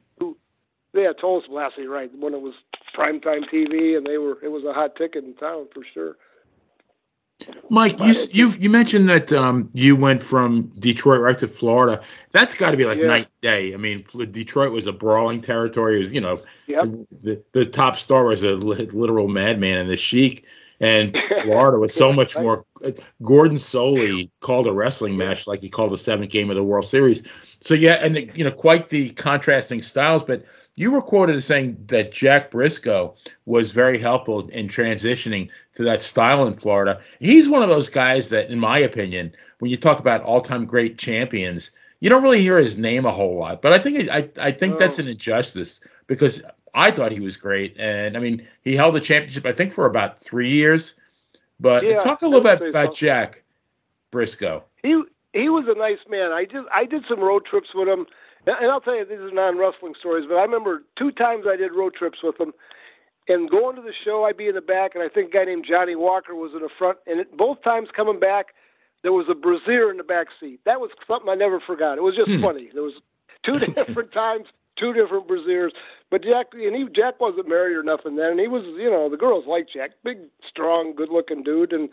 yeah, 0.92 1.12
Tolos 1.20 1.48
Blassie, 1.50 1.88
right? 1.88 2.10
When 2.16 2.34
it 2.34 2.40
was 2.40 2.54
primetime 2.96 3.42
TV, 3.52 3.96
and 3.96 4.06
they 4.06 4.18
were 4.18 4.38
it 4.42 4.48
was 4.48 4.64
a 4.64 4.72
hot 4.72 4.96
ticket 4.96 5.24
in 5.24 5.34
town 5.34 5.66
for 5.74 5.82
sure. 5.92 6.16
Mike, 7.68 7.98
you 8.00 8.14
you 8.32 8.52
you 8.58 8.70
mentioned 8.70 9.08
that 9.08 9.32
um, 9.32 9.70
you 9.72 9.94
went 9.94 10.22
from 10.22 10.72
Detroit 10.78 11.20
right 11.20 11.38
to 11.38 11.46
Florida. 11.48 12.02
That's 12.32 12.54
got 12.54 12.72
to 12.72 12.76
be 12.76 12.84
like 12.84 12.98
Yeah. 12.98 13.06
night 13.06 13.28
day. 13.42 13.72
I 13.74 13.76
mean, 13.76 14.04
Detroit 14.30 14.72
was 14.72 14.86
a 14.86 14.92
brawling 14.92 15.40
territory. 15.40 15.96
It 15.96 16.00
was, 16.00 16.14
you 16.14 16.20
know, 16.20 16.40
Yep. 16.66 16.88
the 17.22 17.42
the 17.52 17.66
top 17.66 17.96
star 17.96 18.24
was 18.24 18.42
a 18.42 18.52
literal 18.52 19.28
madman 19.28 19.78
and 19.78 19.88
the 19.88 19.96
Sheik, 19.96 20.44
and 20.80 21.16
Florida 21.42 21.78
was 21.78 21.94
so 21.94 22.12
much 22.20 22.36
more. 22.36 22.64
Gordon 23.22 23.56
Solie 23.58 24.30
called 24.40 24.66
a 24.66 24.72
wrestling 24.72 25.16
match 25.16 25.46
like 25.46 25.60
he 25.60 25.68
called 25.68 25.92
the 25.92 25.98
seventh 25.98 26.30
game 26.30 26.50
of 26.50 26.56
the 26.56 26.64
World 26.64 26.86
Series. 26.86 27.22
So 27.60 27.74
yeah, 27.74 27.94
and 27.94 28.16
you 28.36 28.42
know, 28.44 28.50
quite 28.50 28.88
the 28.88 29.10
contrasting 29.10 29.82
styles. 29.82 30.24
But 30.24 30.44
you 30.80 30.90
were 30.90 31.02
quoted 31.02 31.36
as 31.36 31.44
saying 31.44 31.76
that 31.88 32.10
Jack 32.10 32.50
Briscoe 32.50 33.14
was 33.44 33.70
very 33.70 33.98
helpful 33.98 34.48
in 34.48 34.66
transitioning 34.66 35.50
to 35.74 35.84
that 35.84 36.00
style 36.00 36.46
in 36.46 36.56
Florida. 36.56 37.02
He's 37.18 37.50
one 37.50 37.62
of 37.62 37.68
those 37.68 37.90
guys 37.90 38.30
that, 38.30 38.50
in 38.50 38.58
my 38.58 38.78
opinion, 38.78 39.34
when 39.58 39.70
you 39.70 39.76
talk 39.76 39.98
about 39.98 40.22
all-time 40.22 40.64
great 40.64 40.96
champions, 40.96 41.70
you 42.00 42.08
don't 42.08 42.22
really 42.22 42.40
hear 42.40 42.56
his 42.56 42.78
name 42.78 43.04
a 43.04 43.10
whole 43.10 43.38
lot. 43.38 43.60
But 43.60 43.74
I 43.74 43.78
think 43.78 44.08
I 44.08 44.30
I 44.40 44.52
think 44.52 44.78
that's 44.78 44.98
an 44.98 45.06
injustice 45.06 45.82
because 46.06 46.42
I 46.74 46.90
thought 46.92 47.12
he 47.12 47.20
was 47.20 47.36
great, 47.36 47.76
and 47.78 48.16
I 48.16 48.20
mean 48.20 48.48
he 48.62 48.74
held 48.74 48.94
the 48.94 49.00
championship 49.00 49.44
I 49.44 49.52
think 49.52 49.74
for 49.74 49.84
about 49.84 50.18
three 50.18 50.50
years. 50.50 50.94
But 51.60 51.84
Yeah, 51.84 51.98
talk 51.98 52.22
a 52.22 52.26
little 52.26 52.40
bit 52.40 52.70
about. 52.70 52.94
Jack 52.94 53.42
Briscoe. 54.10 54.64
he 54.82 55.02
he 55.34 55.50
was 55.50 55.66
a 55.68 55.78
nice 55.78 56.00
man. 56.08 56.32
I 56.32 56.46
just 56.46 56.66
I 56.74 56.86
did 56.86 57.04
some 57.06 57.20
road 57.20 57.44
trips 57.44 57.68
with 57.74 57.86
him, 57.86 58.06
and 58.46 58.70
I'll 58.70 58.80
tell 58.80 58.96
you 58.96 59.04
these 59.04 59.18
are 59.18 59.30
non 59.30 59.58
wrestling 59.58 59.94
stories, 59.98 60.26
but 60.28 60.36
I 60.36 60.42
remember 60.42 60.82
two 60.98 61.10
times 61.12 61.44
I 61.48 61.56
did 61.56 61.72
road 61.72 61.94
trips 61.94 62.18
with 62.22 62.40
him. 62.40 62.52
And 63.28 63.48
going 63.48 63.76
to 63.76 63.82
the 63.82 63.92
show, 64.04 64.24
I'd 64.24 64.36
be 64.36 64.48
in 64.48 64.54
the 64.56 64.60
back, 64.60 64.94
and 64.94 65.04
I 65.04 65.08
think 65.08 65.30
a 65.30 65.38
guy 65.38 65.44
named 65.44 65.64
Johnny 65.68 65.94
Walker 65.94 66.34
was 66.34 66.50
in 66.54 66.62
the 66.62 66.70
front. 66.78 66.98
And 67.06 67.20
it, 67.20 67.36
both 67.36 67.62
times 67.62 67.88
coming 67.94 68.18
back, 68.18 68.46
there 69.02 69.12
was 69.12 69.26
a 69.30 69.34
brazier 69.34 69.90
in 69.90 69.98
the 69.98 70.02
back 70.02 70.28
seat. 70.40 70.60
That 70.64 70.80
was 70.80 70.90
something 71.06 71.28
I 71.28 71.34
never 71.34 71.60
forgot. 71.60 71.98
It 71.98 72.02
was 72.02 72.16
just 72.16 72.30
Hmm. 72.30 72.42
funny. 72.42 72.70
There 72.72 72.82
was 72.82 72.94
two 73.44 73.58
different 73.76 74.12
times, 74.12 74.46
two 74.78 74.92
different 74.92 75.28
braziers. 75.28 75.72
But 76.10 76.24
Jack 76.24 76.46
and 76.54 76.74
he 76.74 76.86
Jack 76.94 77.20
wasn't 77.20 77.48
married 77.48 77.76
or 77.76 77.82
nothing 77.84 78.16
then, 78.16 78.32
and 78.32 78.40
he 78.40 78.48
was 78.48 78.64
you 78.76 78.90
know 78.90 79.08
the 79.08 79.16
girls 79.16 79.44
liked 79.46 79.72
Jack, 79.72 79.90
big, 80.02 80.18
strong, 80.48 80.94
good-looking 80.96 81.44
dude, 81.44 81.72
and 81.72 81.88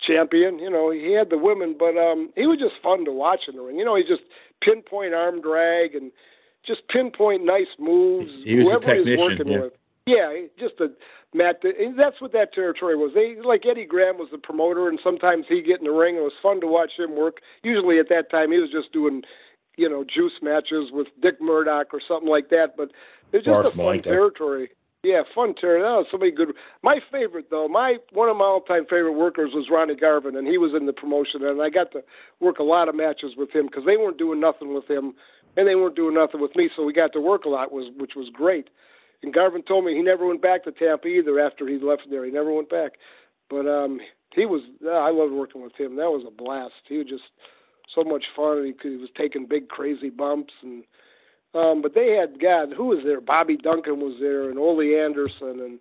champion. 0.00 0.58
You 0.58 0.70
know 0.70 0.90
he 0.90 1.12
had 1.12 1.28
the 1.28 1.38
women, 1.38 1.76
but 1.78 1.98
um 1.98 2.30
he 2.34 2.46
was 2.46 2.58
just 2.58 2.80
fun 2.82 3.04
to 3.04 3.12
watch 3.12 3.42
in 3.48 3.56
the 3.56 3.62
ring. 3.62 3.76
You 3.78 3.84
know 3.84 3.96
he 3.96 4.02
just 4.04 4.22
pinpoint 4.60 5.14
arm 5.14 5.40
drag 5.40 5.94
and 5.94 6.12
just 6.66 6.86
pinpoint 6.88 7.44
nice 7.44 7.68
moves. 7.78 8.30
He 8.44 8.56
was 8.56 8.68
a 8.68 8.70
whoever 8.72 8.78
was 8.78 8.84
technician, 8.86 9.38
working 9.38 9.52
yeah. 9.52 9.60
with. 9.60 9.72
Yeah, 10.06 10.32
just 10.58 10.80
a 10.80 10.90
Matt. 11.34 11.62
That's 11.96 12.20
what 12.20 12.32
that 12.32 12.54
territory 12.54 12.96
was. 12.96 13.12
They 13.14 13.36
like 13.40 13.66
Eddie 13.66 13.84
Graham 13.84 14.16
was 14.16 14.28
the 14.30 14.38
promoter, 14.38 14.88
and 14.88 14.98
sometimes 15.02 15.46
he'd 15.48 15.66
get 15.66 15.80
in 15.80 15.84
the 15.84 15.92
ring. 15.92 16.16
It 16.16 16.22
was 16.22 16.32
fun 16.42 16.60
to 16.62 16.66
watch 16.66 16.92
him 16.98 17.14
work. 17.14 17.40
Usually 17.62 17.98
at 17.98 18.08
that 18.08 18.30
time, 18.30 18.50
he 18.50 18.58
was 18.58 18.70
just 18.70 18.92
doing, 18.92 19.22
you 19.76 19.88
know, 19.88 20.04
juice 20.04 20.40
matches 20.40 20.90
with 20.90 21.08
Dick 21.20 21.40
Murdoch 21.42 21.92
or 21.92 22.00
something 22.00 22.28
like 22.28 22.48
that. 22.48 22.74
But 22.76 22.90
it's 23.32 23.44
just 23.44 23.52
Boris 23.52 23.68
a 23.68 23.76
fun 23.76 23.98
territory. 23.98 24.70
Yeah, 25.04 25.22
fun 25.32 25.54
territory. 25.54 25.82
That 25.82 26.10
so 26.10 26.18
many 26.18 26.32
good. 26.32 26.48
My 26.82 26.98
favorite 27.12 27.46
though, 27.50 27.68
my 27.68 27.98
one 28.12 28.28
of 28.28 28.36
my 28.36 28.44
all-time 28.44 28.84
favorite 28.84 29.12
workers 29.12 29.50
was 29.54 29.68
Ronnie 29.70 29.94
Garvin, 29.94 30.36
and 30.36 30.48
he 30.48 30.58
was 30.58 30.72
in 30.76 30.86
the 30.86 30.92
promotion, 30.92 31.44
and 31.44 31.62
I 31.62 31.70
got 31.70 31.92
to 31.92 32.02
work 32.40 32.58
a 32.58 32.64
lot 32.64 32.88
of 32.88 32.96
matches 32.96 33.32
with 33.36 33.52
him 33.52 33.66
because 33.66 33.84
they 33.86 33.96
weren't 33.96 34.18
doing 34.18 34.40
nothing 34.40 34.74
with 34.74 34.90
him, 34.90 35.14
and 35.56 35.68
they 35.68 35.76
weren't 35.76 35.94
doing 35.94 36.14
nothing 36.14 36.40
with 36.40 36.56
me, 36.56 36.68
so 36.74 36.84
we 36.84 36.92
got 36.92 37.12
to 37.12 37.20
work 37.20 37.44
a 37.44 37.48
lot, 37.48 37.70
was 37.70 37.92
which 37.96 38.12
was 38.16 38.28
great. 38.32 38.70
And 39.22 39.32
Garvin 39.32 39.62
told 39.62 39.84
me 39.84 39.94
he 39.94 40.02
never 40.02 40.26
went 40.26 40.42
back 40.42 40.64
to 40.64 40.72
Tampa 40.72 41.06
either 41.06 41.38
after 41.38 41.68
he 41.68 41.78
left 41.78 42.02
there. 42.10 42.24
He 42.24 42.32
never 42.32 42.52
went 42.52 42.70
back. 42.70 42.92
But 43.48 43.66
um, 43.66 44.00
he 44.34 44.46
was. 44.46 44.62
Uh, 44.84 44.90
I 44.90 45.10
loved 45.10 45.32
working 45.32 45.62
with 45.62 45.76
him. 45.78 45.94
That 45.96 46.10
was 46.10 46.24
a 46.26 46.30
blast. 46.30 46.74
He 46.88 46.98
was 46.98 47.06
just 47.06 47.24
so 47.94 48.02
much 48.02 48.24
fun. 48.34 48.64
He, 48.66 48.72
could, 48.72 48.92
he 48.92 48.96
was 48.96 49.10
taking 49.16 49.46
big 49.46 49.68
crazy 49.68 50.10
bumps 50.10 50.54
and. 50.60 50.82
Um, 51.54 51.80
but 51.82 51.94
they 51.94 52.12
had 52.12 52.40
God, 52.40 52.74
who 52.76 52.86
was 52.86 53.02
there? 53.04 53.20
Bobby 53.20 53.56
Duncan 53.56 54.00
was 54.00 54.16
there, 54.20 54.42
and 54.42 54.58
Ole 54.58 54.80
Anderson, 54.80 55.60
and 55.60 55.78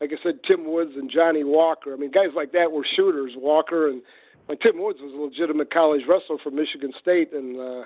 like 0.00 0.12
I 0.12 0.22
said, 0.22 0.40
Tim 0.46 0.64
Woods 0.64 0.92
and 0.96 1.10
Johnny 1.10 1.44
Walker. 1.44 1.92
I 1.92 1.96
mean, 1.96 2.10
guys 2.10 2.30
like 2.34 2.52
that 2.52 2.72
were 2.72 2.86
shooters. 2.96 3.32
Walker 3.36 3.88
and 3.88 4.02
like 4.48 4.60
Tim 4.60 4.82
Woods 4.82 5.00
was 5.00 5.12
a 5.12 5.16
legitimate 5.16 5.72
college 5.72 6.02
wrestler 6.08 6.38
from 6.42 6.56
Michigan 6.56 6.92
State, 7.00 7.32
and 7.32 7.56
uh, 7.56 7.84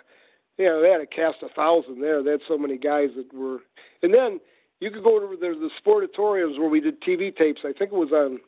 you 0.56 0.66
know 0.66 0.80
they 0.80 0.90
had 0.90 1.00
a 1.00 1.06
cast 1.06 1.42
of 1.42 1.50
thousand 1.52 2.00
there. 2.00 2.22
They 2.22 2.32
had 2.32 2.40
so 2.46 2.56
many 2.56 2.78
guys 2.78 3.10
that 3.16 3.34
were, 3.34 3.58
and 4.02 4.14
then 4.14 4.40
you 4.80 4.90
could 4.90 5.02
go 5.02 5.18
to 5.18 5.36
there's 5.40 5.58
the 5.58 5.70
sportatoriums 5.84 6.58
where 6.58 6.68
we 6.68 6.80
did 6.80 7.02
TV 7.02 7.36
tapes. 7.36 7.62
I 7.64 7.72
think 7.72 7.92
it 7.92 7.98
was 7.98 8.12
on 8.12 8.38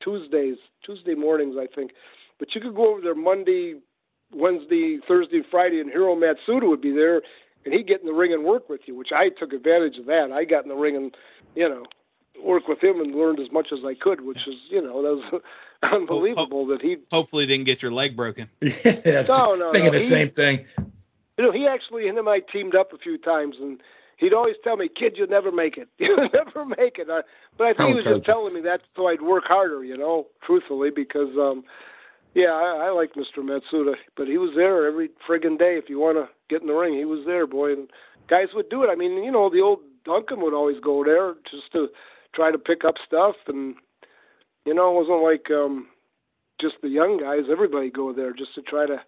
Tuesdays, 0.00 0.56
Tuesday 0.84 1.14
mornings, 1.14 1.56
I 1.58 1.66
think. 1.74 1.92
But 2.38 2.54
you 2.54 2.60
could 2.60 2.74
go 2.74 2.92
over 2.92 3.00
there 3.00 3.14
Monday, 3.14 3.76
Wednesday, 4.32 4.98
Thursday, 5.06 5.42
Friday, 5.50 5.80
and 5.80 5.90
Hiro 5.90 6.14
Matsuda 6.14 6.68
would 6.68 6.80
be 6.80 6.92
there, 6.92 7.22
and 7.64 7.74
he'd 7.74 7.86
get 7.86 8.00
in 8.00 8.06
the 8.06 8.12
ring 8.12 8.32
and 8.32 8.44
work 8.44 8.68
with 8.68 8.82
you, 8.86 8.94
which 8.94 9.12
I 9.12 9.28
took 9.28 9.52
advantage 9.52 9.98
of 9.98 10.06
that. 10.06 10.30
I 10.32 10.44
got 10.44 10.64
in 10.64 10.68
the 10.68 10.74
ring 10.76 10.96
and, 10.96 11.16
you 11.54 11.68
know, 11.68 11.84
work 12.42 12.68
with 12.68 12.82
him 12.82 13.00
and 13.00 13.14
learned 13.14 13.40
as 13.40 13.50
much 13.50 13.68
as 13.72 13.80
I 13.84 13.94
could, 13.94 14.20
which 14.22 14.46
is, 14.46 14.56
you 14.68 14.82
know, 14.82 15.02
that 15.02 15.14
was 15.32 15.42
unbelievable 15.82 16.66
that 16.66 16.82
he. 16.82 16.96
Hopefully, 17.10 17.46
didn't 17.46 17.64
get 17.64 17.82
your 17.82 17.92
leg 17.92 18.16
broken. 18.16 18.48
yeah, 18.60 19.24
no, 19.28 19.54
no, 19.54 19.70
thinking 19.70 19.92
no. 19.92 19.98
the 19.98 19.98
He- 19.98 20.04
same 20.04 20.30
thing. 20.30 20.66
You 21.36 21.44
know, 21.44 21.52
he 21.52 21.66
actually 21.66 22.06
him 22.06 22.16
and 22.16 22.28
I 22.28 22.38
teamed 22.38 22.76
up 22.76 22.92
a 22.92 22.98
few 22.98 23.18
times, 23.18 23.56
and 23.60 23.80
he'd 24.18 24.32
always 24.32 24.54
tell 24.62 24.76
me, 24.76 24.88
"Kid, 24.88 25.14
you'll 25.16 25.26
never 25.26 25.50
make 25.50 25.76
it. 25.76 25.88
You'll 25.98 26.28
never 26.32 26.64
make 26.64 26.98
it." 26.98 27.08
I, 27.10 27.22
but 27.58 27.66
I 27.66 27.74
think 27.74 27.88
he 27.88 27.94
was 27.94 28.04
How 28.04 28.14
just 28.14 28.24
telling 28.24 28.54
me 28.54 28.60
that 28.60 28.82
so 28.94 29.08
I'd 29.08 29.20
work 29.20 29.42
harder, 29.44 29.82
you 29.82 29.96
know, 29.96 30.28
truthfully, 30.44 30.90
because 30.90 31.36
um, 31.36 31.64
yeah, 32.34 32.52
I, 32.52 32.86
I 32.86 32.90
like 32.90 33.14
Mr. 33.14 33.38
Matsuda, 33.38 33.94
but 34.16 34.28
he 34.28 34.38
was 34.38 34.52
there 34.54 34.86
every 34.86 35.10
friggin' 35.28 35.58
day. 35.58 35.76
If 35.76 35.88
you 35.88 35.98
want 35.98 36.18
to 36.18 36.28
get 36.48 36.60
in 36.60 36.68
the 36.68 36.74
ring, 36.74 36.94
he 36.94 37.04
was 37.04 37.24
there, 37.26 37.46
boy, 37.46 37.72
and 37.72 37.88
guys 38.28 38.48
would 38.54 38.68
do 38.68 38.82
it. 38.82 38.88
I 38.90 38.94
mean, 38.94 39.22
you 39.22 39.30
know, 39.30 39.50
the 39.50 39.60
old 39.60 39.80
Duncan 40.04 40.40
would 40.42 40.54
always 40.54 40.80
go 40.80 41.04
there 41.04 41.34
just 41.50 41.72
to 41.72 41.88
try 42.34 42.50
to 42.50 42.58
pick 42.58 42.84
up 42.84 42.94
stuff, 43.06 43.36
and 43.46 43.74
you 44.64 44.74
know, 44.74 44.90
it 44.90 45.08
wasn't 45.08 45.22
like 45.22 45.50
um, 45.50 45.88
just 46.60 46.76
the 46.82 46.88
young 46.88 47.18
guys. 47.18 47.50
Everybody 47.50 47.90
go 47.90 48.12
there 48.12 48.32
just 48.32 48.54
to 48.54 48.62
try 48.62 48.86
to 48.86 49.00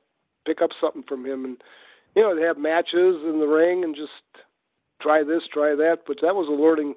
pick 0.46 0.62
up 0.62 0.70
something 0.80 1.04
from 1.08 1.24
him, 1.24 1.44
and 1.44 1.56
you 2.14 2.22
know, 2.22 2.34
they 2.34 2.42
have 2.42 2.58
matches 2.58 3.16
in 3.24 3.40
the 3.40 3.46
ring 3.46 3.84
and 3.84 3.94
just 3.94 4.10
try 5.00 5.22
this, 5.22 5.42
try 5.52 5.74
that. 5.74 5.98
But 6.06 6.18
that 6.22 6.34
was 6.34 6.48
a 6.48 6.62
learning 6.62 6.94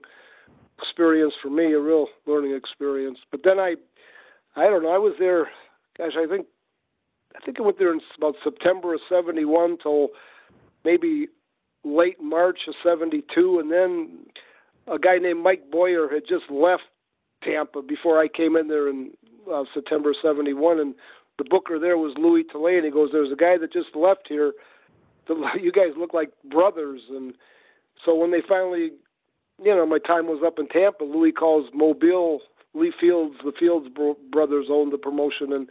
experience 0.81 1.33
for 1.41 1.49
me, 1.49 1.73
a 1.73 1.79
real 1.79 2.07
learning 2.25 2.55
experience. 2.55 3.19
But 3.31 3.41
then 3.43 3.59
I, 3.59 3.75
I 4.55 4.63
don't 4.63 4.83
know, 4.83 4.93
I 4.93 4.97
was 4.97 5.15
there. 5.19 5.49
Gosh, 5.97 6.13
I 6.17 6.27
think, 6.27 6.47
I 7.39 7.45
think 7.45 7.59
I 7.59 7.63
went 7.63 7.79
there 7.79 7.93
in 7.93 8.01
about 8.17 8.35
September 8.43 8.93
of 8.93 9.01
'71 9.09 9.77
till 9.81 10.09
maybe 10.83 11.27
late 11.83 12.21
March 12.21 12.59
of 12.67 12.75
'72, 12.83 13.59
and 13.59 13.71
then 13.71 14.25
a 14.87 14.99
guy 14.99 15.17
named 15.17 15.43
Mike 15.43 15.71
Boyer 15.71 16.09
had 16.09 16.23
just 16.27 16.49
left 16.49 16.83
Tampa 17.43 17.81
before 17.81 18.19
I 18.19 18.27
came 18.27 18.55
in 18.55 18.67
there 18.67 18.89
in 18.89 19.11
uh, 19.51 19.63
September 19.73 20.13
'71, 20.21 20.79
and 20.79 20.95
the 21.37 21.45
booker 21.49 21.79
there 21.79 21.97
was 21.97 22.13
Louis 22.17 22.43
Tillet, 22.51 22.75
and 22.75 22.85
he 22.85 22.91
goes, 22.91 23.09
"There's 23.11 23.31
a 23.31 23.35
guy 23.35 23.57
that 23.57 23.73
just 23.73 23.95
left 23.95 24.27
here. 24.27 24.53
You 25.61 25.71
guys 25.71 25.93
look 25.95 26.13
like 26.13 26.31
brothers." 26.49 27.01
And 27.09 27.35
so 28.03 28.15
when 28.15 28.31
they 28.31 28.41
finally, 28.47 28.91
you 29.63 29.75
know, 29.75 29.85
my 29.85 29.99
time 29.99 30.25
was 30.25 30.41
up 30.45 30.57
in 30.57 30.67
Tampa, 30.67 31.03
Louis 31.03 31.31
calls 31.31 31.69
Mobile. 31.73 32.41
Lee 32.75 32.93
Fields, 32.99 33.35
the 33.43 33.51
Fields 33.59 33.87
bro- 33.93 34.17
brothers 34.31 34.67
owned 34.69 34.93
the 34.93 34.97
promotion, 34.97 35.53
and 35.53 35.69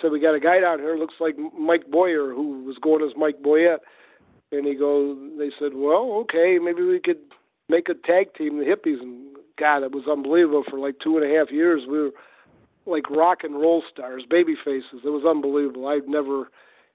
said, 0.00 0.12
"We 0.12 0.20
got 0.20 0.34
a 0.34 0.40
guy 0.40 0.60
down 0.60 0.78
here. 0.78 0.96
Looks 0.96 1.20
like 1.20 1.36
Mike 1.58 1.90
Boyer, 1.90 2.32
who 2.32 2.64
was 2.64 2.78
going 2.78 3.02
as 3.02 3.16
Mike 3.16 3.42
Boyette." 3.42 3.80
And 4.52 4.66
he 4.66 4.74
goes, 4.74 5.16
they 5.38 5.50
said, 5.58 5.74
"Well, 5.74 6.12
okay, 6.22 6.58
maybe 6.58 6.82
we 6.82 7.00
could 7.00 7.20
make 7.68 7.88
a 7.88 7.94
tag 7.94 8.34
team, 8.34 8.58
the 8.58 8.64
Hippies." 8.64 9.00
And 9.00 9.36
God, 9.58 9.82
it 9.82 9.92
was 9.92 10.08
unbelievable. 10.10 10.64
For 10.68 10.78
like 10.78 10.96
two 11.02 11.16
and 11.16 11.30
a 11.30 11.36
half 11.36 11.50
years, 11.50 11.82
we 11.88 11.98
were 11.98 12.10
like 12.86 13.10
rock 13.10 13.44
and 13.44 13.54
roll 13.54 13.82
stars, 13.92 14.24
baby 14.28 14.56
faces. 14.64 15.00
It 15.04 15.10
was 15.10 15.24
unbelievable. 15.24 15.86
I'd 15.86 16.08
never 16.08 16.50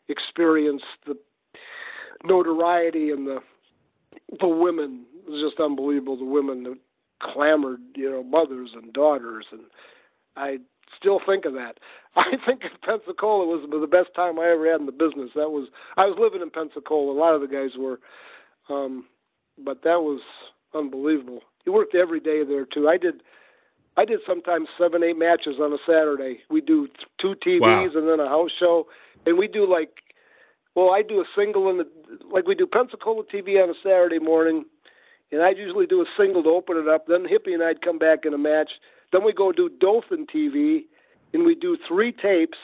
experienced 0.08 0.86
the 1.05 1.17
notoriety 2.23 3.12
and 3.12 3.27
the 3.27 3.39
the 4.39 4.47
women. 4.47 5.05
It 5.25 5.31
was 5.31 5.41
just 5.41 5.60
unbelievable. 5.60 6.17
The 6.17 6.25
women 6.25 6.63
that 6.63 6.77
clamored, 7.21 7.79
you 7.95 8.10
know, 8.10 8.23
mothers 8.23 8.71
and 8.73 8.91
daughters, 8.93 9.45
and 9.51 9.62
I 10.36 10.58
still 10.98 11.19
think 11.26 11.45
of 11.45 11.54
that. 11.54 11.78
I 12.15 12.32
think 12.45 12.62
in 12.63 12.69
Pensacola 12.84 13.45
was 13.45 13.67
the 13.69 13.88
best 13.88 14.10
time 14.15 14.39
I 14.39 14.50
ever 14.50 14.69
had 14.71 14.80
in 14.80 14.86
the 14.86 14.91
business. 14.91 15.32
That 15.36 15.50
was 15.50 15.67
I 15.98 16.06
was 16.06 16.17
living 16.19 16.41
in 16.41 16.50
Pensacola. 16.50 17.12
A 17.12 17.17
lot 17.19 17.36
of 17.36 17.41
the 17.41 17.48
guys 17.48 17.71
were, 17.78 18.00
um, 18.69 19.06
but 19.63 19.84
that 19.84 20.02
was 20.02 20.21
unbelievable. 20.74 21.41
You 21.65 21.74
worked 21.74 21.95
every 21.95 22.19
day 22.19 22.43
there 22.43 22.65
too. 22.65 22.88
I 22.88 22.98
did. 22.98 23.21
I 23.98 24.04
did 24.04 24.19
sometimes 24.28 24.67
seven, 24.78 25.04
eight 25.04 25.17
matches 25.17 25.56
on 25.62 25.71
a 25.71 25.78
Saturday. 25.86 26.41
We 26.50 26.60
do 26.60 26.89
two 27.19 27.34
TVs 27.45 27.62
Wow. 27.62 27.84
and 27.95 28.08
then 28.10 28.19
a 28.19 28.30
house 28.30 28.52
show, 28.60 28.88
and 29.26 29.38
we 29.38 29.48
do 29.48 29.69
like, 29.71 29.89
well, 30.76 30.91
I 30.91 31.02
do 31.02 31.21
a 31.21 31.26
single 31.36 31.69
in 31.69 31.78
the 31.78 31.88
like 32.30 32.45
we 32.48 32.56
do 32.56 32.67
Pensacola 32.67 33.24
TV 33.24 33.62
on 33.62 33.69
a 33.69 33.74
Saturday 33.82 34.19
morning, 34.19 34.65
and 35.32 35.41
I'd 35.41 35.58
usually 35.58 35.86
do 35.86 36.02
a 36.02 36.06
single 36.17 36.43
to 36.43 36.50
open 36.50 36.78
it 36.78 36.88
up. 36.89 37.08
Then 37.08 37.24
Hippie 37.26 37.54
and 37.54 37.63
I'd 37.63 37.82
come 37.82 37.98
back 37.98 38.26
in 38.26 38.34
a 38.34 38.38
match. 38.38 38.71
Then 39.12 39.24
we 39.24 39.34
go 39.34 39.52
do 39.52 39.70
Dothan 39.80 40.28
TV, 40.28 40.86
and 41.34 41.46
we 41.46 41.56
do 41.56 41.78
three 41.88 42.12
tapes. 42.12 42.58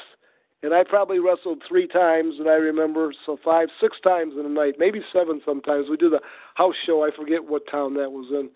And 0.64 0.76
I 0.76 0.84
probably 0.84 1.18
wrestled 1.18 1.64
three 1.68 1.88
times, 1.88 2.36
and 2.38 2.48
I 2.48 2.54
remember 2.54 3.12
so 3.26 3.36
five, 3.44 3.70
six 3.82 3.98
times 4.04 4.36
in 4.40 4.46
a 4.46 4.50
night, 4.50 4.76
maybe 4.78 5.02
seven 5.12 5.42
sometimes. 5.44 5.88
We 5.90 5.98
do 5.98 6.10
the 6.10 6.22
house 6.54 6.76
show. 6.86 7.04
I 7.04 7.10
forget 7.16 7.46
what 7.50 7.64
town 7.70 7.96
that 7.96 8.12
was 8.12 8.28
in, 8.32 8.50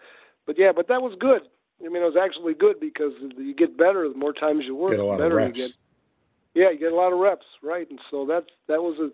but 0.45 0.55
yeah, 0.59 0.71
but 0.75 0.87
that 0.87 1.01
was 1.01 1.15
good. 1.19 1.41
I 1.83 1.89
mean, 1.89 2.03
it 2.03 2.05
was 2.05 2.15
actually 2.21 2.53
good 2.53 2.79
because 2.79 3.13
you 3.37 3.55
get 3.55 3.75
better 3.75 4.07
the 4.07 4.15
more 4.15 4.33
times 4.33 4.65
you 4.67 4.75
work, 4.75 4.91
Get 4.91 4.99
a 4.99 5.03
lot 5.05 5.17
the 5.17 5.25
of 5.25 5.31
reps. 5.33 5.57
you 5.57 5.63
get. 5.67 5.71
Yeah, 6.53 6.69
you 6.71 6.77
get 6.79 6.91
a 6.93 6.95
lot 6.95 7.11
of 7.11 7.19
reps, 7.19 7.45
right? 7.63 7.89
And 7.89 7.99
so 8.11 8.25
that 8.27 8.45
that 8.67 8.81
was 8.83 8.99
a. 8.99 9.09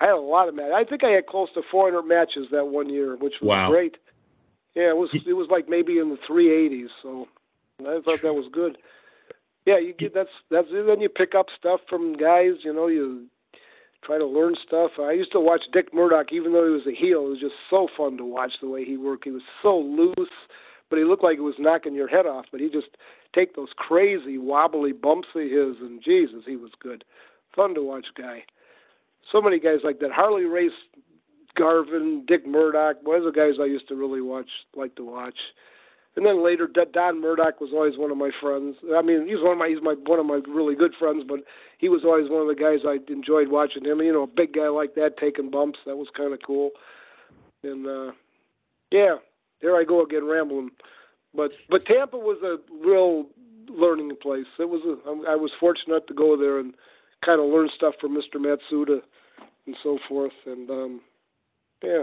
I 0.00 0.06
had 0.06 0.14
a 0.14 0.20
lot 0.20 0.48
of 0.48 0.54
matches. 0.54 0.74
I 0.76 0.84
think 0.84 1.02
I 1.02 1.10
had 1.10 1.26
close 1.26 1.48
to 1.54 1.62
400 1.70 2.02
matches 2.02 2.46
that 2.52 2.68
one 2.68 2.88
year, 2.88 3.16
which 3.16 3.34
was 3.42 3.48
Wow. 3.48 3.68
great. 3.68 3.96
Yeah, 4.76 4.90
it 4.90 4.96
was 4.96 5.10
it 5.26 5.32
was 5.32 5.48
like 5.50 5.68
maybe 5.68 5.98
in 5.98 6.10
the 6.10 6.18
380s, 6.28 6.88
so 7.02 7.26
I 7.80 8.00
thought 8.00 8.22
that 8.22 8.34
was 8.34 8.48
good. 8.52 8.78
Yeah, 9.66 9.78
you 9.78 9.92
get 9.92 10.14
that's 10.14 10.30
that's 10.50 10.68
then 10.70 11.00
you 11.00 11.08
pick 11.08 11.34
up 11.34 11.46
stuff 11.56 11.80
from 11.88 12.14
guys. 12.16 12.64
You 12.64 12.72
know, 12.72 12.86
you 12.86 13.26
try 14.04 14.18
to 14.18 14.26
learn 14.26 14.54
stuff. 14.66 14.92
I 14.98 15.12
used 15.12 15.32
to 15.32 15.40
watch 15.40 15.62
Dick 15.72 15.92
Murdoch, 15.92 16.32
even 16.32 16.52
though 16.52 16.64
he 16.64 16.72
was 16.72 16.86
a 16.86 16.98
heel. 16.98 17.26
It 17.26 17.30
was 17.30 17.40
just 17.40 17.54
so 17.68 17.88
fun 17.96 18.16
to 18.16 18.24
watch 18.24 18.52
the 18.60 18.68
way 18.68 18.84
he 18.84 18.96
worked. 18.96 19.24
He 19.24 19.30
was 19.30 19.42
so 19.62 19.78
loose, 19.78 20.30
but 20.88 20.98
he 20.98 21.04
looked 21.04 21.22
like 21.22 21.36
he 21.36 21.40
was 21.40 21.56
knocking 21.58 21.94
your 21.94 22.08
head 22.08 22.26
off. 22.26 22.46
But 22.50 22.60
he 22.60 22.70
just 22.70 22.96
take 23.34 23.56
those 23.56 23.70
crazy 23.76 24.38
wobbly 24.38 24.92
bumps 24.92 25.28
of 25.34 25.42
his, 25.42 25.76
and 25.80 26.02
Jesus, 26.02 26.44
he 26.46 26.56
was 26.56 26.72
good. 26.80 27.04
Fun 27.54 27.74
to 27.74 27.82
watch 27.82 28.06
guy. 28.16 28.44
So 29.30 29.40
many 29.40 29.60
guys 29.60 29.80
like 29.84 29.98
that. 30.00 30.12
Harley 30.12 30.44
Race, 30.44 30.70
Garvin, 31.56 32.24
Dick 32.26 32.46
Murdoch. 32.46 32.96
Those 33.04 33.26
are 33.26 33.32
guys 33.32 33.58
I 33.60 33.66
used 33.66 33.88
to 33.88 33.94
really 33.94 34.22
watch, 34.22 34.48
like 34.74 34.94
to 34.96 35.04
watch. 35.04 35.38
And 36.18 36.26
then 36.26 36.44
later, 36.44 36.66
Don 36.66 37.22
Muraco 37.22 37.60
was 37.60 37.70
always 37.72 37.96
one 37.96 38.10
of 38.10 38.16
my 38.16 38.32
friends. 38.40 38.74
I 38.92 39.02
mean, 39.02 39.28
he's 39.28 39.40
one 39.40 39.52
of 39.52 39.58
my 39.58 39.68
he's 39.68 39.80
my 39.80 39.94
one 40.04 40.18
of 40.18 40.26
my 40.26 40.40
really 40.48 40.74
good 40.74 40.92
friends, 40.98 41.22
but 41.24 41.44
he 41.78 41.88
was 41.88 42.02
always 42.04 42.28
one 42.28 42.42
of 42.42 42.48
the 42.48 42.60
guys 42.60 42.80
I 42.84 42.98
enjoyed 43.08 43.50
watching 43.50 43.84
him. 43.84 44.00
You 44.02 44.12
know, 44.12 44.24
a 44.24 44.26
big 44.26 44.52
guy 44.52 44.66
like 44.66 44.96
that 44.96 45.16
taking 45.16 45.48
bumps, 45.48 45.78
that 45.86 45.96
was 45.96 46.08
kind 46.16 46.34
of 46.34 46.40
cool. 46.44 46.70
And 47.62 47.86
uh 47.86 48.12
yeah, 48.90 49.18
there 49.62 49.76
I 49.76 49.84
go 49.84 50.02
again 50.02 50.26
rambling. 50.26 50.70
But 51.32 51.52
but 51.70 51.86
Tampa 51.86 52.18
was 52.18 52.42
a 52.42 52.58
real 52.84 53.26
learning 53.68 54.16
place. 54.20 54.46
It 54.58 54.68
was 54.68 54.82
a 54.84 55.30
I 55.30 55.36
was 55.36 55.52
fortunate 55.60 56.08
to 56.08 56.14
go 56.14 56.36
there 56.36 56.58
and 56.58 56.74
kind 57.24 57.40
of 57.40 57.46
learn 57.46 57.70
stuff 57.72 57.94
from 58.00 58.16
Mr. 58.16 58.40
Matsuda 58.40 59.02
and 59.66 59.76
so 59.84 60.00
forth. 60.08 60.34
And 60.46 60.68
um 60.68 61.00
yeah, 61.80 62.02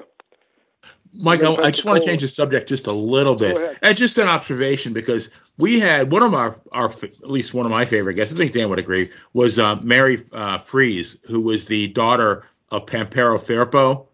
Mike, 1.17 1.43
I, 1.43 1.53
I 1.55 1.71
just 1.71 1.85
want 1.85 2.01
to 2.01 2.05
change 2.07 2.21
the 2.21 2.27
subject 2.27 2.67
just 2.69 2.87
a 2.87 2.91
little 2.91 3.35
bit. 3.35 3.77
And 3.81 3.97
just 3.97 4.17
an 4.17 4.27
observation 4.27 4.93
because 4.93 5.29
we 5.57 5.79
had 5.79 6.11
one 6.11 6.23
of 6.23 6.33
our, 6.33 6.55
our 6.71 6.89
at 6.89 7.29
least 7.29 7.53
one 7.53 7.65
of 7.65 7.71
my 7.71 7.85
favorite 7.85 8.15
guests, 8.15 8.33
I 8.33 8.37
think 8.37 8.51
Dan 8.53 8.69
would 8.69 8.79
agree, 8.79 9.09
was 9.33 9.57
uh, 9.59 9.75
Mary 9.77 10.23
uh, 10.33 10.59
Fries, 10.59 11.17
who 11.27 11.39
was 11.41 11.65
the 11.65 11.87
daughter 11.89 12.43
of 12.71 12.85
Pampero 12.85 13.39
Firpo. 13.39 14.07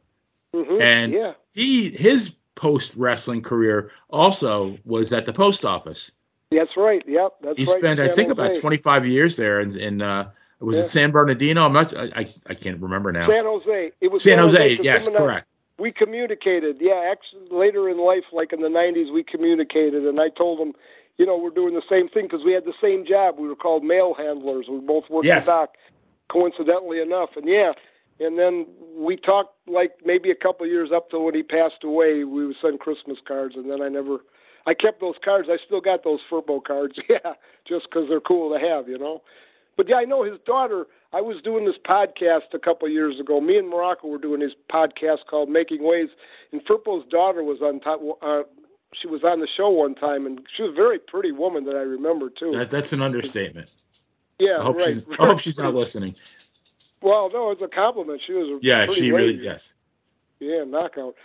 hmm 0.53 0.81
And 0.81 1.13
yeah. 1.13 1.33
he 1.53 1.89
his 1.89 2.35
post 2.55 2.91
wrestling 2.95 3.41
career 3.41 3.91
also 4.09 4.77
was 4.85 5.11
at 5.13 5.25
the 5.25 5.33
post 5.33 5.65
office. 5.65 6.11
That's 6.51 6.75
right. 6.77 7.01
Yep, 7.07 7.33
that's 7.41 7.57
He 7.57 7.63
right. 7.65 7.77
spent, 7.77 7.99
I 8.01 8.09
think, 8.09 8.29
about 8.29 8.55
25 8.55 9.07
years 9.07 9.37
there 9.37 9.61
in, 9.61 9.77
in 9.79 10.01
uh, 10.01 10.29
was 10.59 10.77
Yeah. 10.77 10.83
it 10.83 10.89
San 10.89 11.09
Bernardino? 11.11 11.65
I'm 11.65 11.73
not, 11.73 11.95
I, 11.97 12.03
I, 12.15 12.27
I 12.47 12.53
can't 12.53 12.79
remember 12.81 13.11
now. 13.11 13.27
San 13.27 13.45
Jose. 13.45 13.91
It 14.01 14.11
was 14.11 14.21
San 14.23 14.37
Jose, 14.37 14.75
'cause 14.75 14.85
yes, 14.85 15.07
him 15.07 15.15
and 15.15 15.15
I- 15.15 15.19
correct. 15.25 15.47
We 15.81 15.91
communicated. 15.91 16.77
Yeah, 16.79 17.09
actually, 17.11 17.49
later 17.49 17.89
in 17.89 17.97
life, 17.97 18.25
like 18.31 18.53
in 18.53 18.61
the 18.61 18.67
'90s, 18.67 19.11
we 19.11 19.23
communicated, 19.23 20.05
and 20.05 20.21
I 20.21 20.29
told 20.29 20.59
him, 20.59 20.73
you 21.17 21.25
know, 21.25 21.35
we're 21.35 21.49
doing 21.49 21.73
the 21.73 21.81
same 21.89 22.07
thing 22.07 22.25
because 22.25 22.45
we 22.45 22.53
had 22.53 22.65
the 22.65 22.77
same 22.79 23.03
job. 23.03 23.39
We 23.39 23.47
were 23.47 23.55
called 23.55 23.83
mail 23.83 24.13
handlers. 24.13 24.67
We 24.69 24.79
both 24.79 25.09
worked 25.09 25.25
Yes. 25.25 25.45
the 25.45 25.51
dock, 25.51 25.77
coincidentally 26.31 27.01
enough. 27.01 27.31
And 27.35 27.47
yeah, 27.47 27.71
and 28.19 28.37
then 28.37 28.67
we 28.95 29.17
talked 29.17 29.55
like 29.67 29.93
maybe 30.05 30.29
a 30.29 30.35
couple 30.35 30.67
of 30.67 30.71
years 30.71 30.91
up 30.95 31.09
to 31.09 31.19
when 31.19 31.33
he 31.33 31.41
passed 31.41 31.83
away. 31.83 32.25
We 32.25 32.45
would 32.45 32.57
send 32.61 32.79
Christmas 32.79 33.17
cards, 33.27 33.55
and 33.55 33.67
then 33.69 33.81
I 33.81 33.89
never. 33.89 34.19
I 34.67 34.75
kept 34.75 35.01
those 35.01 35.15
cards. 35.25 35.49
I 35.51 35.57
still 35.65 35.81
got 35.81 36.03
those 36.03 36.19
Firpo 36.29 36.63
cards. 36.63 36.99
Yeah, 37.09 37.33
just 37.67 37.89
because 37.89 38.07
they're 38.07 38.21
cool 38.21 38.53
to 38.53 38.59
have, 38.63 38.87
you 38.87 38.99
know. 38.99 39.23
But 39.77 39.89
yeah, 39.89 39.95
I 39.95 40.05
know 40.05 40.23
his 40.23 40.39
daughter. 40.45 40.85
I 41.13 41.19
was 41.21 41.41
doing 41.43 41.65
this 41.65 41.75
podcast 41.85 42.53
a 42.53 42.59
couple 42.59 42.87
of 42.87 42.93
years 42.93 43.19
ago. 43.19 43.41
Me 43.41 43.57
and 43.57 43.71
Muraco 43.71 44.05
were 44.05 44.17
doing 44.17 44.39
this 44.39 44.53
podcast 44.71 45.25
called 45.29 45.49
Making 45.49 45.83
Waves, 45.83 46.11
and 46.51 46.63
Firpo's 46.65 47.05
daughter 47.09 47.43
was 47.43 47.61
on 47.61 47.79
top. 47.81 47.99
Uh, 48.21 48.43
she 48.93 49.07
was 49.07 49.23
on 49.23 49.39
the 49.39 49.47
show 49.57 49.69
one 49.69 49.95
time, 49.95 50.25
and 50.25 50.41
she 50.55 50.63
was 50.63 50.71
a 50.71 50.75
very 50.75 50.99
pretty 50.99 51.31
woman 51.31 51.65
that 51.65 51.75
I 51.75 51.81
remember 51.81 52.29
too. 52.29 52.51
That, 52.55 52.69
that's 52.69 52.93
an 52.93 53.01
understatement. 53.01 53.69
yeah, 54.39 54.57
I 54.59 54.63
hope 54.63 54.77
right. 54.77 54.93
she's 54.93 55.03
I 55.19 55.25
hope 55.27 55.39
she's 55.39 55.57
not 55.57 55.73
listening. 55.73 56.15
Well, 57.01 57.29
no, 57.33 57.49
it's 57.51 57.61
a 57.61 57.67
compliment. 57.67 58.21
She 58.25 58.33
was 58.33 58.47
a 58.47 58.59
Yeah, 58.65 58.87
she 58.87 59.11
really 59.11 59.33
yes. 59.33 59.73
Yeah, 60.39 60.63
knockout. 60.65 61.15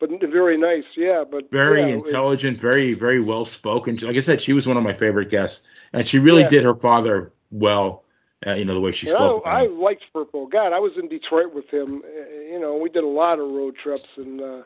But 0.00 0.10
very 0.20 0.58
nice. 0.58 0.84
Yeah, 0.96 1.24
but 1.28 1.50
Very 1.50 1.80
yeah, 1.80 1.86
it- 1.88 1.94
intelligent, 1.94 2.58
very 2.60 2.94
very 2.94 3.20
well 3.20 3.44
spoken. 3.46 3.96
Like 3.96 4.16
I 4.16 4.20
said, 4.20 4.40
she 4.42 4.52
was 4.52 4.66
one 4.68 4.76
of 4.76 4.82
my 4.84 4.92
favorite 4.92 5.28
guests, 5.30 5.66
and 5.92 6.06
she 6.06 6.18
really 6.20 6.42
Yeah. 6.42 6.48
did 6.48 6.64
her 6.64 6.74
father 6.74 7.32
well. 7.50 8.03
Uh, 8.46 8.54
you 8.54 8.64
know 8.64 8.74
the 8.74 8.80
way 8.80 8.92
she 8.92 9.08
And 9.08 9.16
spoke. 9.16 9.42
I, 9.46 9.64
I 9.64 9.66
liked 9.66 10.04
Firpo. 10.14 10.50
God, 10.50 10.72
I 10.72 10.78
was 10.78 10.92
in 10.96 11.08
Detroit 11.08 11.54
with 11.54 11.68
him. 11.70 12.02
uh, 12.04 12.36
You 12.52 12.58
know, 12.60 12.76
we 12.76 12.88
did 12.90 13.04
a 13.04 13.08
lot 13.08 13.38
of 13.38 13.48
road 13.50 13.76
trips, 13.82 14.08
and 14.16 14.40
uh, 14.40 14.62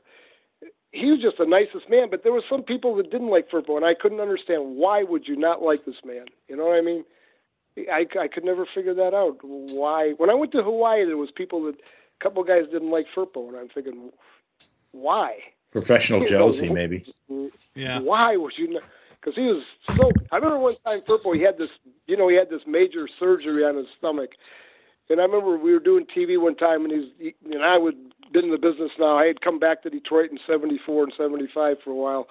he 0.93 1.11
was 1.11 1.21
just 1.21 1.39
the 1.39 1.47
nicest 1.47 1.89
man. 1.89 2.09
But 2.11 2.23
there 2.23 2.33
were 2.33 2.43
some 2.49 2.63
people 2.63 2.97
that 2.97 3.11
didn't 3.11 3.29
like 3.29 3.51
Firpo, 3.51 3.77
and 3.77 3.85
I 3.85 3.95
couldn't 3.95 4.21
understand 4.21 4.77
why 4.77 5.03
would 5.03 5.29
you 5.29 5.37
not 5.37 5.63
like 5.63 5.85
this 5.85 5.97
man. 6.05 6.27
You 6.49 6.57
know 6.57 6.67
what 6.67 6.77
I 6.77 6.81
mean? 6.83 7.05
I, 7.91 8.07
I 8.19 8.27
could 8.27 8.45
never 8.45 8.67
figure 8.75 8.95
that 8.95 9.15
out. 9.15 9.39
Why? 9.43 10.13
When 10.17 10.31
I 10.31 10.35
went 10.35 10.51
to 10.53 10.63
Hawaii, 10.63 11.05
there 11.05 11.17
was 11.17 11.31
people 11.31 11.63
that 11.65 11.77
a 11.77 12.25
couple 12.25 12.43
of 12.43 12.49
guys 12.49 12.65
didn't 12.73 12.91
like 12.91 13.07
Firpo, 13.15 13.49
and 13.49 13.57
I'm 13.57 13.69
thinking, 13.69 14.11
why? 14.93 15.37
Professional 15.71 16.21
jealousy, 16.27 16.71
maybe. 16.71 17.05
Yeah. 17.75 18.01
Why 18.01 18.37
would 18.37 18.55
you 18.57 18.73
not? 18.75 18.83
Because 19.21 19.35
he 19.35 19.47
was 19.47 19.65
so. 19.97 20.11
I 20.31 20.37
remember 20.37 20.59
one 20.59 20.77
time 20.85 21.01
Firpo, 21.01 21.35
he 21.35 21.43
had 21.43 21.59
this, 21.59 21.73
you 22.07 22.17
know, 22.17 22.29
he 22.29 22.37
had 22.37 22.51
this 22.51 22.63
major 22.67 23.09
surgery 23.09 23.65
on 23.65 23.77
his 23.77 23.87
stomach, 23.99 24.31
and 25.11 25.21
I 25.21 25.25
remember 25.25 25.57
we 25.59 25.73
were 25.73 25.81
doing 25.81 26.07
TV 26.07 26.41
one 26.41 26.55
time, 26.55 26.85
and 26.85 26.93
he's, 26.93 27.13
he, 27.19 27.53
and 27.53 27.65
I 27.65 27.79
would 27.79 27.97
been 28.33 28.45
in 28.45 28.51
the 28.51 28.59
business 28.59 28.93
now. 28.99 29.19
I 29.19 29.27
had 29.27 29.41
come 29.41 29.59
back 29.59 29.83
to 29.83 29.91
Detroit 29.91 30.31
in 30.31 30.39
'74 30.47 31.05
and 31.05 31.13
'75 31.17 31.79
for 31.83 31.91
a 31.91 31.95
while, 31.95 32.29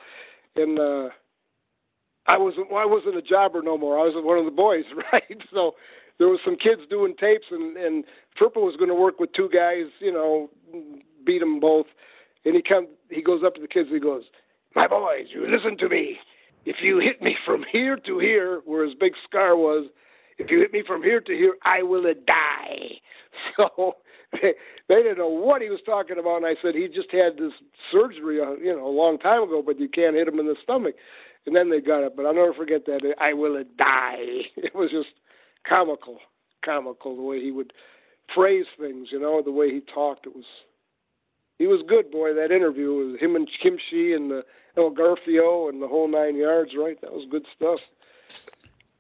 and 0.56 0.80
uh, 0.80 1.10
I 2.26 2.38
wasn't, 2.38 2.72
well, 2.72 2.82
I 2.82 2.86
wasn't 2.86 3.18
a 3.18 3.22
jobber 3.22 3.62
no 3.62 3.78
more. 3.78 4.00
I 4.00 4.04
was 4.04 4.14
one 4.16 4.38
of 4.38 4.46
the 4.46 4.52
boys, 4.52 4.86
right? 5.14 5.42
So 5.52 5.76
there 6.20 6.28
was 6.28 6.40
some 6.44 6.56
kids 6.56 6.82
doing 6.90 7.16
tapes, 7.20 7.48
and 7.52 7.78
and 7.78 8.04
Firpo 8.40 8.62
was 8.62 8.76
going 8.76 8.90
to 8.90 8.96
work 8.96 9.20
with 9.20 9.34
two 9.34 9.50
guys, 9.50 9.86
you 10.00 10.12
know, 10.12 10.50
beat 11.26 11.40
them 11.40 11.60
both, 11.60 11.88
and 12.46 12.56
he 12.56 12.62
come, 12.62 12.88
he 13.10 13.22
goes 13.22 13.44
up 13.46 13.56
to 13.56 13.62
the 13.62 13.68
kids, 13.68 13.88
and 13.88 13.96
he 13.96 14.02
goes, 14.02 14.24
"My 14.76 14.88
boys, 14.88 15.28
you 15.34 15.48
listen 15.48 15.78
to 15.78 15.90
me." 15.90 16.20
If 16.68 16.78
you 16.82 17.00
hit 17.00 17.22
me 17.22 17.38
from 17.46 17.64
here 17.72 17.96
to 17.96 18.20
here, 18.20 18.62
where 18.66 18.84
his 18.86 18.94
big 18.94 19.14
scar 19.24 19.56
was, 19.56 19.88
if 20.38 20.52
you 20.52 20.60
hit 20.60 20.74
me 20.74 20.84
from 20.86 21.02
here 21.02 21.22
to 21.22 21.32
here, 21.32 21.56
I 21.64 21.82
will 21.82 22.04
die. 22.04 22.90
So 23.56 23.94
they, 24.34 24.54
didn't 24.90 25.20
know 25.20 25.30
what 25.30 25.62
he 25.62 25.70
was 25.70 25.80
talking 25.86 26.18
about. 26.18 26.38
And 26.38 26.46
I 26.46 26.56
said, 26.62 26.74
he 26.74 26.88
just 26.88 27.12
had 27.12 27.38
this 27.38 27.54
surgery, 27.92 28.42
uh, 28.42 28.56
you 28.56 28.76
know, 28.76 28.88
a 28.88 28.90
long 28.90 29.20
time 29.20 29.44
ago, 29.44 29.62
but 29.64 29.80
you 29.80 29.88
can't 29.88 30.16
hit 30.16 30.28
him 30.28 30.40
in 30.40 30.48
the 30.48 30.56
stomach. 30.64 30.96
And 31.46 31.56
then 31.56 31.70
they 31.70 31.80
got 31.80 32.04
it. 32.04 32.16
But 32.16 32.26
I'll 32.26 32.34
never 32.34 32.54
forget 32.54 32.88
that. 32.88 33.14
I 33.22 33.34
will 33.34 33.64
die. 33.78 34.42
It 34.58 34.74
was 34.74 34.90
just 34.90 35.10
comical, 35.70 36.18
comical 36.66 37.16
the 37.16 37.22
way 37.22 37.40
he 37.40 37.52
would 37.52 37.74
phrase 38.34 38.66
things, 38.80 39.10
you 39.12 39.20
know, 39.20 39.42
the 39.44 39.52
way 39.52 39.70
he 39.70 39.82
talked. 39.94 40.26
It 40.26 40.36
was, 40.36 40.46
he 41.60 41.68
was 41.68 41.86
good, 41.88 42.12
boy. 42.12 42.34
That 42.34 42.52
interview 42.52 43.12
with 43.12 43.22
him 43.22 43.36
and 43.36 43.48
Kimchi 43.62 44.14
and 44.14 44.32
the 44.32 44.44
El 44.78 44.92
Garfio 44.92 45.70
and 45.70 45.82
the 45.82 45.88
whole 45.88 46.08
nine 46.08 46.36
yards, 46.36 46.72
right? 46.78 47.00
That 47.02 47.12
was 47.12 47.26
good 47.30 47.46
stuff. 47.56 47.90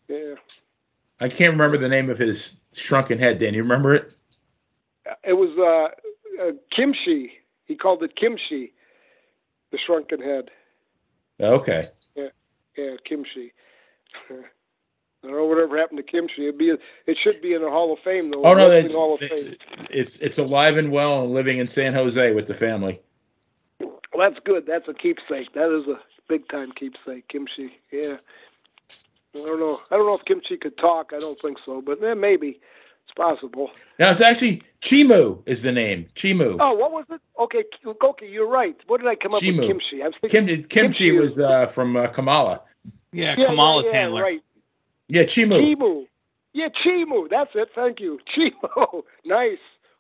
Yeah. 0.07 0.36
I 1.19 1.30
can't 1.30 1.51
remember 1.51 1.78
the 1.78 1.89
name 1.89 2.09
of 2.09 2.17
his 2.17 2.59
shrunken 2.73 3.19
head. 3.19 3.39
Dan, 3.39 3.53
you 3.53 3.63
remember 3.63 3.95
it? 3.95 4.11
It 5.23 5.34
was 5.34 5.49
uh, 5.57 6.43
uh, 6.43 6.51
Kimchi. 6.75 7.32
He 7.65 7.75
called 7.75 8.03
it 8.03 8.15
Kimchi, 8.15 8.73
the 9.71 9.78
shrunken 9.86 10.21
head. 10.21 10.49
Okay. 11.39 11.86
Yeah, 12.15 12.30
yeah, 12.78 12.95
Kimchi. 13.05 13.53
I 15.23 15.28
don't 15.28 15.38
know 15.38 15.45
whatever 15.45 15.78
happened 15.78 15.97
to 15.97 16.03
Kimchi. 16.03 16.43
It'd 16.43 16.57
be, 16.57 16.73
it 17.05 17.17
should 17.21 17.41
be 17.41 17.53
in 17.53 17.61
the 17.61 17.69
Hall 17.69 17.91
of 17.91 17.99
Fame 17.99 18.32
though. 18.32 18.43
Oh 18.43 18.53
no, 18.53 18.69
that's, 18.69 18.93
Hall 18.93 19.15
of 19.15 19.19
Fame. 19.19 19.55
it's 19.89 20.17
it's 20.17 20.38
alive 20.38 20.78
and 20.78 20.91
well 20.91 21.23
and 21.23 21.34
living 21.34 21.57
in 21.57 21.67
San 21.67 21.93
Jose 21.93 22.34
with 22.34 22.45
the 22.45 22.53
family. 22.53 23.01
Well, 24.18 24.32
that's 24.32 24.43
good. 24.43 24.65
That's 24.65 24.88
a 24.88 24.95
keepsake. 24.95 25.53
That 25.53 25.72
is 25.72 25.88
a 25.88 25.99
big 26.28 26.49
time 26.49 26.72
keepsake. 26.72 27.28
Kimchi. 27.28 27.72
Yeah. 27.91 28.18
I 29.36 29.39
don't 29.45 29.59
know. 29.59 29.80
I 29.91 29.95
don't 29.95 30.07
know 30.07 30.15
if 30.15 30.26
Kimchi 30.26 30.57
could 30.57 30.76
talk. 30.76 31.11
I 31.13 31.20
don't 31.20 31.39
think 31.39 31.59
so, 31.63 31.84
but 31.84 32.03
eh, 32.03 32.15
maybe 32.15 32.59
it's 33.03 33.13
possible. 33.15 33.70
Now 33.99 34.09
it's 34.09 34.20
actually 34.20 34.63
Chimu 34.82 35.43
is 35.45 35.61
the 35.61 35.72
name. 35.72 36.07
Chimu. 36.15 36.57
Oh, 36.59 36.74
what 36.74 36.91
was 36.91 37.05
it? 37.11 37.22
Okay, 37.39 37.63
okay, 37.86 38.28
you're 38.28 38.49
right. 38.49 38.76
What 38.88 39.01
did 39.01 39.07
I 39.07 39.13
come 39.13 39.36
up 39.36 39.41
Chimu. 39.41 39.59
with? 39.59 39.68
Kimchi. 39.68 40.01
I 40.01 40.07
was 40.07 40.15
thinking. 40.20 40.45
Kim, 40.47 40.47
kimchi 40.47 40.68
Kimchi 40.68 41.11
was 41.11 41.39
uh, 41.39 41.68
from 41.68 41.95
uh, 41.95 42.07
Kamala. 42.07 42.61
Yeah, 43.11 43.36
yeah, 43.38 43.45
Kamala's 43.45 43.86
yeah, 43.86 43.91
yeah, 43.91 44.01
handler. 44.01 44.24
Right. 44.24 44.43
Yeah, 45.09 45.24
Chimu. 45.26 45.61
Chimu. 45.61 46.07
Yeah, 46.53 46.70
Chimu. 46.84 47.30
That's 47.30 47.51
it. 47.53 47.70
Thank 47.76 47.99
you. 47.99 48.20
Chimu. 48.36 49.03
nice. 49.26 49.59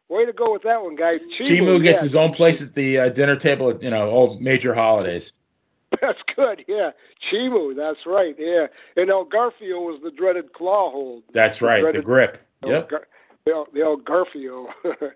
Way 0.09 0.25
to 0.25 0.33
go 0.33 0.53
with 0.53 0.63
that 0.63 0.81
one, 0.83 0.95
guys. 0.95 1.19
Chimu, 1.39 1.47
Chimu 1.59 1.83
gets 1.83 1.99
yeah. 1.99 2.03
his 2.03 2.15
own 2.15 2.31
place 2.31 2.61
at 2.61 2.73
the 2.73 2.97
uh, 2.97 3.09
dinner 3.09 3.35
table 3.35 3.69
at 3.69 3.81
you 3.83 3.89
know 3.89 4.09
all 4.09 4.39
major 4.39 4.73
holidays. 4.73 5.33
That's 6.01 6.19
good. 6.35 6.63
Yeah, 6.67 6.91
Chimu. 7.31 7.75
That's 7.75 8.05
right. 8.05 8.35
Yeah, 8.37 8.67
and 8.95 9.09
El 9.09 9.25
Garfio 9.25 9.81
was 9.81 9.99
the 10.03 10.11
dreaded 10.11 10.53
claw 10.53 10.91
hold. 10.91 11.23
That's 11.33 11.61
right, 11.61 11.77
the 11.77 11.91
dreaded- 11.91 12.05
grip. 12.05 12.37
El 12.63 12.69
Yep. 12.71 12.89
Gar- 12.89 13.07
the, 13.45 13.51
El, 13.51 13.67
the 13.73 13.81
El 13.81 13.97
Garfio. 13.97 14.67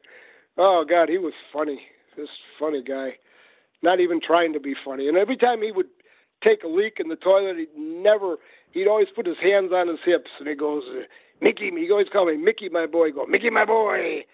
oh 0.57 0.85
God, 0.87 1.09
he 1.09 1.17
was 1.17 1.33
funny. 1.53 1.81
This 2.17 2.29
funny 2.59 2.83
guy. 2.83 3.15
Not 3.83 3.99
even 3.99 4.19
trying 4.21 4.53
to 4.53 4.59
be 4.59 4.75
funny. 4.85 5.07
And 5.07 5.17
every 5.17 5.37
time 5.37 5.61
he 5.61 5.71
would 5.71 5.87
take 6.43 6.63
a 6.63 6.67
leak 6.67 6.97
in 6.99 7.07
the 7.07 7.15
toilet, 7.15 7.57
he'd 7.57 7.75
never. 7.77 8.37
He'd 8.71 8.87
always 8.87 9.07
put 9.15 9.25
his 9.25 9.37
hands 9.41 9.71
on 9.73 9.87
his 9.87 9.99
hips, 10.05 10.29
and 10.39 10.47
he 10.47 10.55
goes, 10.55 10.83
"Mickey." 11.41 11.71
He 11.71 11.89
always 11.91 12.07
called 12.09 12.27
me 12.27 12.37
Mickey, 12.37 12.69
my 12.69 12.85
boy. 12.85 13.07
He 13.07 13.11
Go, 13.13 13.25
Mickey, 13.25 13.49
my 13.49 13.65
boy. 13.65 14.25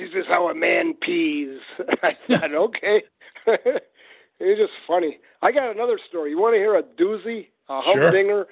This 0.00 0.10
is 0.14 0.26
how 0.28 0.48
a 0.48 0.54
man 0.54 0.94
pees. 0.94 1.60
I 2.02 2.12
said, 2.26 2.54
okay. 2.54 3.02
it's 3.46 4.60
just 4.60 4.72
funny. 4.86 5.18
I 5.42 5.52
got 5.52 5.74
another 5.74 5.98
story. 6.08 6.30
You 6.30 6.38
want 6.40 6.54
to 6.54 6.58
hear 6.58 6.76
a 6.76 6.82
doozy, 6.82 7.48
a 7.68 7.82
Sure. 7.82 8.02
humdinger? 8.04 8.46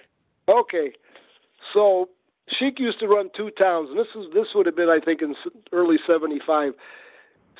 Okay. 0.49 0.93
So 1.73 2.11
Sheik 2.59 2.79
used 2.79 3.01
to 3.01 3.09
run 3.09 3.31
two 3.37 3.51
towns, 3.51 3.91
and 3.91 3.99
this 3.99 4.09
is 4.15 4.27
this 4.35 4.49
would 4.55 4.67
have 4.67 4.77
been, 4.77 4.89
I 4.91 5.01
think, 5.01 5.23
in 5.23 5.35
early 5.73 5.97
'75. 6.07 6.75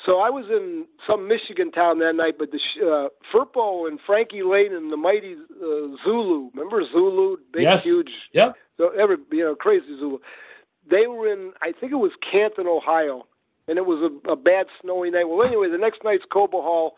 So 0.05 0.19
I 0.19 0.29
was 0.29 0.45
in 0.49 0.85
some 1.05 1.27
Michigan 1.27 1.71
town 1.71 1.99
that 1.99 2.13
night, 2.15 2.35
but 2.39 2.51
the 2.51 2.59
uh, 2.81 3.09
Firpo 3.33 3.87
and 3.87 3.99
Frankie 4.05 4.43
Laine 4.43 4.73
and 4.73 4.91
the 4.91 4.97
mighty 4.97 5.33
uh, 5.35 5.97
Zulu. 6.05 6.49
Remember 6.53 6.83
Zulu? 6.91 7.37
Big, 7.51 7.63
Yes. 7.63 7.83
huge. 7.83 8.11
Yep. 8.33 8.55
So 8.77 8.89
every 8.89 9.17
you 9.31 9.43
know 9.43 9.55
crazy 9.55 9.97
Zulu. 9.99 10.19
They 10.89 11.07
were 11.07 11.31
in 11.31 11.51
I 11.61 11.73
think 11.73 11.91
it 11.91 11.97
was 11.97 12.11
Canton, 12.31 12.65
Ohio, 12.67 13.27
and 13.69 13.77
it 13.77 13.85
was 13.85 14.01
a, 14.01 14.31
a 14.31 14.35
bad 14.35 14.65
snowy 14.81 15.11
night. 15.11 15.25
Well, 15.25 15.45
anyway, 15.45 15.69
the 15.69 15.77
next 15.77 16.03
night's 16.03 16.25
Cobo 16.31 16.61
Hall. 16.61 16.95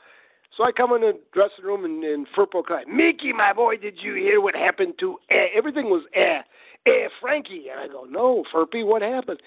So 0.55 0.63
I 0.63 0.71
come 0.71 0.93
in 0.93 1.01
the 1.01 1.19
dressing 1.33 1.65
room 1.65 1.85
and, 1.85 2.03
and 2.03 2.27
Firpo 2.35 2.63
cries, 2.63 2.85
Mickey, 2.87 3.33
my 3.33 3.53
boy, 3.53 3.77
did 3.77 3.95
you 4.01 4.15
hear 4.15 4.41
what 4.41 4.55
happened 4.55 4.95
to 4.99 5.17
eh? 5.29 5.47
Everything 5.55 5.85
was 5.85 6.03
eh, 6.13 6.41
eh, 6.85 7.07
Frankie. 7.21 7.65
And 7.71 7.79
I 7.79 7.87
go, 7.87 8.05
no, 8.09 8.43
Furpy, 8.53 8.85
what 8.85 9.01
happened? 9.01 9.41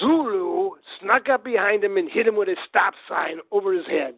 Zulu 0.00 0.70
snuck 1.00 1.28
up 1.28 1.44
behind 1.44 1.84
him 1.84 1.96
and 1.96 2.10
hit 2.10 2.26
him 2.26 2.36
with 2.36 2.48
a 2.48 2.56
stop 2.68 2.94
sign 3.08 3.38
over 3.50 3.72
his 3.72 3.86
head. 3.86 4.14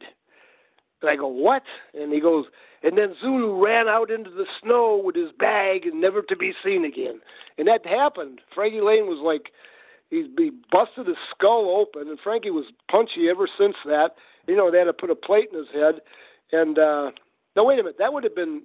And 1.03 1.11
I 1.11 1.17
go, 1.17 1.29
what? 1.29 1.63
And 1.95 2.13
he 2.13 2.21
goes, 2.21 2.47
and 2.83 2.97
then 2.97 3.15
Zulu 3.21 3.63
ran 3.63 3.89
out 3.89 4.11
into 4.11 4.31
the 4.31 4.47
snow 4.63 5.01
with 5.03 5.17
his 5.17 5.33
bag 5.39 5.87
and 5.87 6.01
never 6.01 6.23
to 6.23 6.37
be 6.37 6.53
seen 6.65 6.85
again. 6.85 7.21
And 7.59 7.69
that 7.69 7.87
happened. 7.87 8.41
Frankie 8.55 8.81
Laine 8.81 9.07
was 9.07 9.21
like, 9.23 9.53
he, 10.11 10.29
he 10.37 10.51
busted 10.71 11.07
his 11.07 11.17
skull 11.35 11.77
open, 11.81 12.09
and 12.09 12.19
Frankie 12.19 12.51
was 12.51 12.67
punchy 12.91 13.29
ever 13.31 13.49
since 13.59 13.77
that. 13.87 14.17
You 14.47 14.57
know, 14.57 14.71
they 14.71 14.79
had 14.79 14.85
to 14.85 14.93
put 14.93 15.11
a 15.11 15.15
plate 15.15 15.49
in 15.53 15.59
his 15.59 15.69
head. 15.73 16.01
And 16.53 16.79
uh, 16.79 17.13
no, 17.57 17.65
wait 17.65 17.79
a 17.79 17.83
minute, 17.83 17.99
that 17.99 18.13
would 18.13 18.25
have 18.25 18.35
been. 18.35 18.63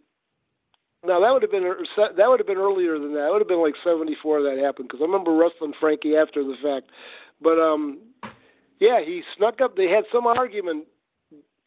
No, 1.06 1.22
that 1.22 1.32
would 1.32 1.44
have 1.44 1.52
been 1.52 1.64
that 2.18 2.30
would 2.30 2.40
have 2.40 2.48
been 2.48 2.58
earlier 2.58 2.98
than 2.98 3.14
that. 3.14 3.28
It 3.28 3.32
would 3.32 3.42
have 3.42 3.48
been 3.48 3.62
like 3.62 3.76
'74 3.84 4.42
that 4.42 4.58
happened 4.58 4.88
because 4.88 5.02
I 5.02 5.06
remember 5.06 5.36
wrestling 5.36 5.74
Frankie 5.80 6.16
after 6.16 6.44
the 6.44 6.56
fact. 6.64 6.90
But 7.40 7.60
um, 7.62 8.00
yeah, 8.80 9.02
he 9.06 9.22
snuck 9.38 9.62
up. 9.62 9.76
They 9.76 9.88
had 9.88 10.06
some 10.12 10.26
argument 10.26 10.88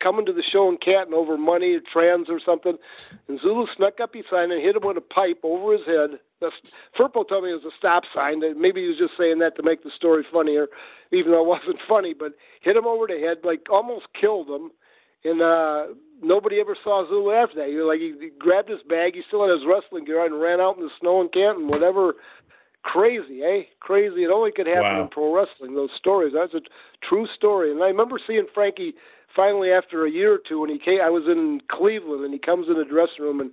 coming 0.02 0.26
to 0.26 0.32
the 0.32 0.42
show 0.42 0.68
in 0.68 0.78
Canton 0.78 1.14
over 1.14 1.36
money 1.36 1.74
or 1.74 1.80
trans 1.80 2.28
or 2.28 2.40
something, 2.44 2.78
and 3.28 3.40
Zulu 3.40 3.66
snuck 3.76 4.00
up 4.00 4.14
him 4.14 4.24
and 4.32 4.62
hit 4.62 4.74
him 4.74 4.82
with 4.82 4.96
a 4.96 5.00
pipe 5.00 5.40
over 5.44 5.72
his 5.72 5.86
head. 5.86 6.18
That's, 6.40 6.54
Firpo 6.96 7.28
told 7.28 7.44
me 7.44 7.50
it 7.50 7.62
was 7.62 7.64
a 7.64 7.76
stop 7.76 8.04
sign. 8.14 8.40
That 8.40 8.56
maybe 8.56 8.82
he 8.82 8.88
was 8.88 8.98
just 8.98 9.16
saying 9.18 9.38
that 9.40 9.56
to 9.56 9.62
make 9.62 9.82
the 9.82 9.90
story 9.90 10.24
funnier, 10.32 10.66
even 11.12 11.32
though 11.32 11.42
it 11.42 11.48
wasn't 11.58 11.78
funny. 11.88 12.14
But 12.14 12.32
hit 12.60 12.76
him 12.76 12.86
over 12.86 13.06
the 13.06 13.18
head, 13.18 13.38
like 13.44 13.66
almost 13.70 14.06
killed 14.18 14.48
him, 14.48 14.70
and 15.24 15.42
uh, 15.42 15.86
nobody 16.22 16.60
ever 16.60 16.76
saw 16.82 17.06
Zulu 17.08 17.32
after 17.32 17.56
that. 17.56 17.68
He 17.68 17.74
like 17.76 18.00
he, 18.00 18.14
he 18.20 18.30
grabbed 18.38 18.68
his 18.68 18.82
bag, 18.88 19.14
he 19.14 19.22
still 19.26 19.42
had 19.46 19.52
his 19.58 19.66
wrestling 19.66 20.04
gear 20.04 20.20
on, 20.20 20.32
and 20.32 20.40
ran 20.40 20.60
out 20.60 20.76
in 20.76 20.84
the 20.84 20.90
snow 21.00 21.20
in 21.20 21.28
Canton. 21.28 21.68
Whatever 21.68 22.14
crazy, 22.82 23.42
eh? 23.42 23.62
Crazy. 23.80 24.24
It 24.24 24.30
only 24.30 24.52
could 24.52 24.66
happen 24.66 24.82
Wow. 24.82 25.02
in 25.02 25.08
pro 25.08 25.34
wrestling. 25.34 25.74
Those 25.74 25.90
stories. 25.96 26.32
That's 26.34 26.54
a 26.54 26.60
true 27.02 27.26
story. 27.26 27.70
And 27.70 27.82
I 27.82 27.86
remember 27.88 28.18
seeing 28.24 28.46
Frankie 28.54 28.94
finally 29.34 29.70
after 29.70 30.06
a 30.06 30.10
year 30.10 30.32
or 30.34 30.38
two 30.38 30.60
when 30.60 30.70
he 30.70 30.78
came. 30.78 31.00
I 31.00 31.10
was 31.10 31.24
in 31.26 31.60
Cleveland 31.70 32.24
and 32.24 32.32
he 32.32 32.38
comes 32.38 32.68
in 32.68 32.74
the 32.78 32.84
dressing 32.84 33.24
room 33.24 33.40
and 33.40 33.50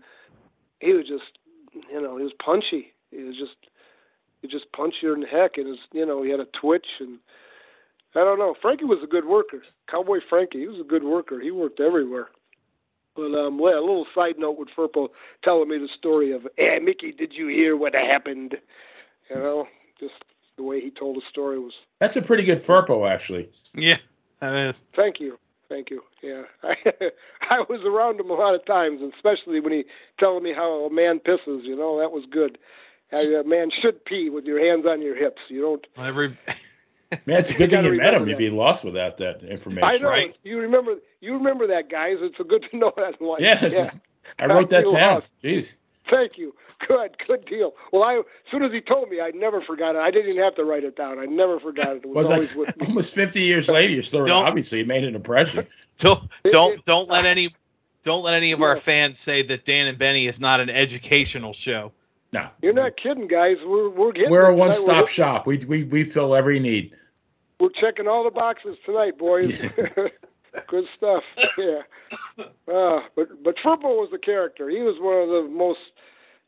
he 0.80 0.94
was 0.94 1.08
just, 1.08 1.38
you 1.92 2.02
know, 2.02 2.18
he 2.18 2.24
was 2.24 2.34
punchy. 2.44 2.94
He 3.12 3.24
was 3.24 3.36
just, 3.38 3.56
he 4.42 4.48
just 4.48 4.72
punchier 4.72 5.14
than 5.14 5.24
heck. 5.24 5.58
And 5.58 5.68
his, 5.68 5.80
you 5.92 6.06
know, 6.06 6.24
he 6.24 6.32
had 6.32 6.40
a 6.40 6.48
twitch 6.60 6.88
and. 7.00 7.20
I 8.18 8.24
don't 8.24 8.40
know. 8.40 8.56
Frankie 8.62 8.86
was 8.86 9.00
a 9.04 9.08
good 9.08 9.26
worker. 9.26 9.60
Cowboy 9.92 10.20
Frankie, 10.30 10.60
he 10.60 10.68
was 10.68 10.80
a 10.80 10.86
good 10.86 11.04
worker. 11.04 11.38
He 11.42 11.52
worked 11.52 11.82
everywhere. 11.82 12.30
But 13.16 13.34
um, 13.34 13.58
well, 13.58 13.80
a 13.80 13.82
little 13.82 14.06
side 14.14 14.38
note 14.38 14.58
with 14.58 14.70
Firpo 14.78 15.10
telling 15.44 15.70
me 15.70 15.78
the 15.78 15.88
story 15.98 16.32
of, 16.34 16.48
"Hey, 16.58 16.80
Mickey, 16.80 17.12
did 17.12 17.34
you 17.34 17.48
hear 17.48 17.76
what 17.78 17.94
happened?" 17.94 18.58
You 19.30 19.36
know, 19.38 19.68
just 20.00 20.14
the 20.58 20.64
way 20.64 20.82
he 20.82 20.92
told 20.92 21.16
the 21.16 21.22
story 21.30 21.58
was. 21.58 21.74
That's 22.00 22.18
a 22.18 22.22
pretty 22.22 22.44
good 22.44 22.64
Firpo, 22.64 23.10
actually. 23.10 23.50
Yeah, 23.74 23.98
that 24.40 24.54
is. 24.54 24.84
Thank 24.94 25.20
you, 25.20 25.40
thank 25.76 25.90
you. 25.90 26.02
Yeah, 26.24 26.44
I, 26.64 26.76
I 27.50 27.60
was 27.70 27.82
around 27.86 28.20
him 28.20 28.30
a 28.30 28.34
lot 28.34 28.56
of 28.56 28.66
times, 28.66 29.02
and 29.02 29.14
especially 29.14 29.60
when 29.60 29.74
he 29.74 29.84
telling 30.20 30.44
me 30.44 30.54
how 30.54 30.86
a 30.86 30.94
man 30.94 31.20
pisses. 31.20 31.64
You 31.64 31.76
know, 31.76 32.00
that 32.00 32.12
was 32.12 32.24
good. 32.32 32.58
How 33.14 33.22
a 33.36 33.44
man 33.44 33.70
should 33.82 34.04
pee 34.06 34.30
with 34.30 34.46
your 34.46 34.60
hands 34.66 34.86
on 34.86 35.02
your 35.02 35.16
hips. 35.16 35.42
You 35.50 35.62
don't. 35.62 35.88
Every 35.98 36.38
Man, 37.28 37.38
it's 37.40 37.52
a 37.52 37.54
good 37.54 37.72
You 37.72 37.78
thing 37.78 37.86
you 37.86 37.98
met 37.98 38.14
him. 38.14 38.24
remember 38.24 38.30
You'd 38.30 38.38
be 38.38 38.50
lost 38.50 38.84
without 38.84 39.18
that 39.18 39.44
information. 39.44 39.84
I 39.84 39.98
know. 39.98 40.10
Right. 40.10 40.36
You 40.44 40.60
remember. 40.60 40.96
You 41.22 41.34
remember 41.34 41.68
that, 41.68 41.90
guys. 41.90 42.18
It's 42.20 42.40
a 42.40 42.44
good 42.44 42.66
to 42.72 42.78
know 42.78 42.92
that. 42.98 43.20
in 43.20 43.28
life. 43.28 43.42
Yeah, 43.42 43.66
yeah. 43.68 43.92
I 44.40 44.48
wrote 44.48 44.70
that 44.72 44.90
down. 44.90 45.16
lost. 45.16 45.28
Jeez. 45.44 45.76
Thank 46.10 46.38
you. 46.38 46.54
Good, 46.88 47.18
good 47.26 47.42
deal. 47.46 47.74
Well, 47.92 48.04
I 48.04 48.16
as 48.18 48.24
soon 48.52 48.64
as 48.64 48.72
he 48.72 48.82
told 48.82 49.10
me, 49.10 49.22
I 49.22 49.32
never 49.32 49.62
forgot 49.62 49.96
it. 49.96 50.00
I 50.00 50.12
didn't 50.12 50.32
even 50.32 50.44
have 50.44 50.56
to 50.56 50.66
write 50.66 50.84
it 50.84 50.96
down. 50.96 51.20
I 51.20 51.26
never 51.26 51.60
forgot 51.60 51.88
it. 51.96 52.04
It 52.04 52.08
was, 52.08 52.16
Was 52.16 52.26
always 52.30 52.56
like 52.56 52.68
with 52.68 52.78
me. 52.82 52.88
almost 52.88 53.14
50 53.14 53.42
years 53.42 53.68
later, 53.70 53.94
you're 53.94 54.04
still 54.04 54.26
Don't- 54.26 54.46
obviously 54.46 54.82
it 54.82 54.88
made 54.88 55.04
an 55.04 55.16
impression. 55.16 55.64
don't 55.98 56.22
don't 56.50 56.84
don't 56.84 57.08
let 57.10 57.26
any 57.26 57.56
don't 58.04 58.24
let 58.24 58.34
any 58.34 58.52
of 58.52 58.60
Yeah. 58.60 58.66
our 58.68 58.78
fans 58.78 59.18
say 59.18 59.42
that 59.44 59.64
Dan 59.66 59.88
and 59.88 59.98
Benny 59.98 60.26
is 60.28 60.40
not 60.40 60.60
an 60.60 60.70
educational 60.70 61.54
show. 61.54 61.92
No, 62.34 62.50
You're 62.62 62.74
not 62.74 62.98
kidding, 62.98 63.28
guys. 63.28 63.58
We're 63.66 63.88
we're 63.90 64.12
getting 64.12 64.30
we're 64.32 64.48
a 64.48 64.54
one-stop 64.54 65.08
shop. 65.08 65.48
We 65.48 65.58
we 65.60 65.84
we 65.86 66.04
fill 66.04 66.36
every 66.36 66.60
need. 66.60 66.94
we're 67.62 67.70
checking 67.70 68.08
all 68.10 68.26
the 68.26 68.32
boxes 68.32 68.78
tonight, 68.86 69.18
boys. 69.18 69.58
Good 70.68 70.86
stuff. 70.98 71.24
Yeah. 71.58 71.82
Uh, 72.68 73.02
but 73.16 73.42
but 73.44 73.56
Firpo 73.64 73.84
was 74.00 74.10
the 74.12 74.18
character. 74.18 74.70
He 74.70 74.82
was 74.82 74.96
one 75.00 75.18
of 75.22 75.30
the 75.30 75.50
most 75.50 75.80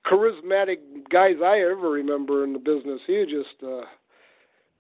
charismatic 0.06 0.78
guys 1.10 1.36
I 1.44 1.60
ever 1.60 1.90
remember 1.90 2.44
in 2.44 2.54
the 2.54 2.60
business. 2.60 3.02
He 3.06 3.18
was 3.18 3.28
just 3.30 3.64
uh, 3.64 3.86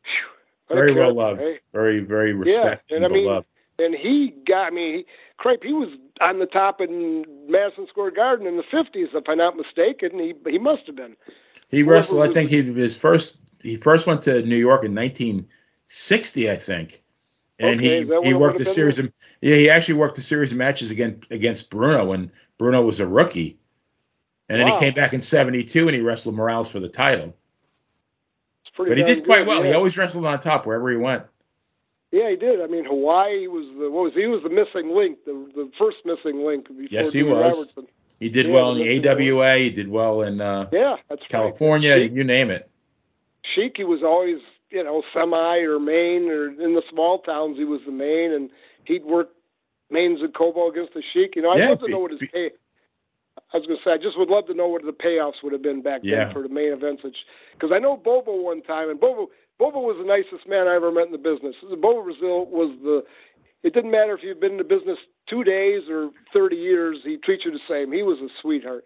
phew, 0.04 0.28
what 0.68 0.80
a 0.80 0.82
Very 0.82 0.94
well 0.94 1.14
loved. 1.14 1.42
eh? 1.44 1.58
Very 1.74 2.00
very 2.00 2.34
respected 2.34 2.96
and 2.96 3.06
I 3.06 3.10
mean, 3.10 3.26
beloved. 3.26 3.48
and 3.80 3.96
he 3.96 4.34
got 4.48 4.74
me. 4.74 5.06
Cripe, 5.38 5.64
he 5.64 5.74
was 5.74 5.90
on 6.20 6.40
the 6.40 6.46
top 6.48 6.82
in 6.82 7.26
Madison 7.48 7.88
Square 7.90 8.12
Garden 8.12 8.48
in 8.48 8.58
the 8.58 8.64
'50s, 8.64 9.14
if 9.14 9.24
I'm 9.28 9.38
not 9.38 9.56
mistaken. 9.56 10.20
He 10.20 10.34
he 10.50 10.58
must 10.58 10.88
have 10.88 10.96
been. 10.96 11.16
He 11.70 11.84
wrestled. 11.84 12.28
I 12.28 12.32
think 12.32 12.50
he 12.50 12.62
his 12.62 12.96
first 12.96 13.38
he 13.62 13.78
first 13.78 14.08
went 14.08 14.24
to 14.24 14.42
New 14.44 14.58
York 14.58 14.84
in 14.84 14.96
1960, 14.96 16.50
I 16.50 16.58
think, 16.58 17.02
and 17.60 17.80
Okay, 17.80 18.04
he 18.06 18.28
he 18.28 18.34
worked 18.34 18.60
a 18.60 18.66
series 18.66 19.00
of 19.00 19.12
yeah 19.42 19.56
he 19.56 19.70
actually 19.70 19.96
worked 19.96 20.18
a 20.18 20.22
series 20.22 20.52
of 20.52 20.58
matches 20.58 20.92
against 20.92 21.30
against 21.32 21.70
Bruno 21.70 22.06
when 22.06 22.32
Bruno 22.58 22.82
was 22.82 23.00
a 23.00 23.08
rookie, 23.08 23.60
and 24.50 24.60
then 24.60 24.68
Wow. 24.68 24.74
he 24.76 24.80
came 24.80 24.94
back 24.94 25.14
in 25.14 25.22
'72 25.22 25.88
and 25.88 25.96
he 25.96 26.02
wrestled 26.02 26.36
Morales 26.36 26.70
for 26.70 26.80
the 26.80 26.90
title. 26.90 27.36
But 28.78 28.98
he 28.98 29.04
did 29.04 29.26
quite 29.26 29.40
good, 29.40 29.48
well. 29.48 29.62
Yeah. 29.64 29.70
He 29.70 29.74
always 29.76 29.98
wrestled 29.98 30.26
on 30.26 30.40
top 30.40 30.66
wherever 30.66 30.90
he 30.90 30.98
went. 30.98 31.24
Yeah, 32.12 32.30
he 32.30 32.36
did. 32.38 32.62
I 32.62 32.68
mean, 32.68 32.86
Hawaii 32.86 33.48
was 33.48 33.66
the 33.78 33.92
what 33.92 34.06
was 34.06 34.14
he 34.14 34.28
was 34.28 34.42
the 34.44 34.50
missing 34.50 34.96
link, 34.96 35.20
the 35.26 35.34
the 35.56 35.72
first 35.78 35.98
missing 36.06 36.46
link 36.46 36.68
before 36.68 36.88
Yes, 36.92 37.12
he 37.12 37.24
was. 37.24 37.42
Robertson. 37.42 37.88
He 38.20 38.30
did 38.30 38.48
Yeah, 38.48 38.54
well 38.54 38.72
in 38.74 38.80
the 38.80 39.08
AWA. 39.10 39.58
He 39.58 39.70
did 39.70 39.90
well 39.90 40.22
in 40.22 40.40
uh, 40.42 40.70
Yeah, 40.72 40.96
that's 41.10 41.22
right. 41.22 41.30
California. 41.30 41.98
Sheik, 42.00 42.14
You 42.14 42.24
name 42.24 42.50
it. 42.50 42.70
Sheik, 43.56 43.74
he 43.78 43.84
was 43.84 44.02
always 44.04 44.38
you 44.70 44.84
know 44.84 45.04
semi 45.14 45.58
or 45.60 45.80
main 45.80 46.30
or 46.30 46.48
in 46.48 46.74
the 46.76 46.84
small 46.90 47.20
towns 47.20 47.58
he 47.58 47.66
was 47.66 47.82
the 47.86 47.92
main, 47.92 48.32
and 48.32 48.50
he'd 48.86 49.04
work 49.04 49.30
mains 49.90 50.22
and 50.22 50.34
Cobo 50.34 50.70
against 50.70 50.94
the 50.94 51.04
Sheik. 51.14 51.36
You 51.36 51.42
know, 51.42 51.52
I'd 51.52 51.60
Yeah, 51.60 51.70
love 51.70 51.82
to 51.82 51.90
know 51.90 52.00
what 52.00 52.12
his 52.12 52.22
pay. 52.32 52.52
I 53.54 53.58
was 53.58 53.66
gonna 53.66 53.80
say, 53.84 53.92
I 53.92 53.98
just 53.98 54.18
would 54.18 54.30
love 54.30 54.48
to 54.48 54.54
know 54.54 54.68
what 54.68 54.84
the 54.84 54.92
payoffs 54.92 55.42
would 55.44 55.54
have 55.54 55.62
been 55.62 55.82
back 55.82 56.02
Yeah. 56.04 56.26
then 56.26 56.34
for 56.34 56.42
the 56.42 56.50
main 56.50 56.74
events. 56.74 57.04
Because 57.54 57.72
I 57.72 57.80
know 57.80 57.96
Bobo 57.98 58.36
one 58.36 58.62
time, 58.62 58.90
and 58.90 59.00
Bobo 59.00 59.30
Bobo 59.60 59.80
was 59.80 59.98
the 59.98 60.06
nicest 60.06 60.48
man 60.48 60.68
I 60.68 60.76
ever 60.76 60.92
met 60.92 61.08
in 61.08 61.12
the 61.12 61.18
business. 61.18 61.56
Bobo 61.62 62.04
Brazil 62.04 62.46
was 62.46 62.72
the. 62.84 63.04
It 63.64 63.74
didn't 63.74 63.90
matter 63.92 64.14
if 64.14 64.22
you'd 64.24 64.40
been 64.40 64.52
in 64.52 64.58
the 64.58 64.64
business 64.64 65.00
two 65.28 65.44
days 65.44 65.90
or 65.90 66.12
30 66.32 66.56
years. 66.56 67.00
He 67.04 67.18
treats 67.18 67.44
you 67.44 67.52
the 67.52 67.58
same. 67.58 67.92
He 67.92 68.04
was 68.04 68.20
a 68.20 68.30
sweetheart, 68.42 68.86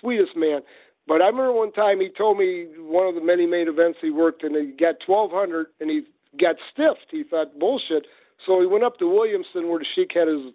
sweetest 0.00 0.36
man. 0.36 0.62
But 1.06 1.22
I 1.22 1.26
remember 1.26 1.52
one 1.52 1.72
time 1.72 2.00
he 2.00 2.08
told 2.08 2.36
me 2.38 2.66
one 2.78 3.06
of 3.06 3.14
the 3.14 3.20
many 3.20 3.46
main 3.46 3.68
events 3.68 3.98
he 4.02 4.10
worked 4.10 4.42
in, 4.42 4.54
he 4.54 4.72
got 4.72 4.96
1,200 5.06 5.68
and 5.80 5.88
he 5.90 6.02
got 6.40 6.56
stiffed. 6.72 7.06
He 7.10 7.22
thought 7.22 7.58
bullshit. 7.58 8.06
So 8.46 8.60
he 8.60 8.66
went 8.66 8.84
up 8.84 8.98
to 8.98 9.04
Williamston 9.04 9.68
where 9.68 9.78
the 9.78 9.86
Sheik 9.94 10.10
had 10.14 10.28
his 10.28 10.52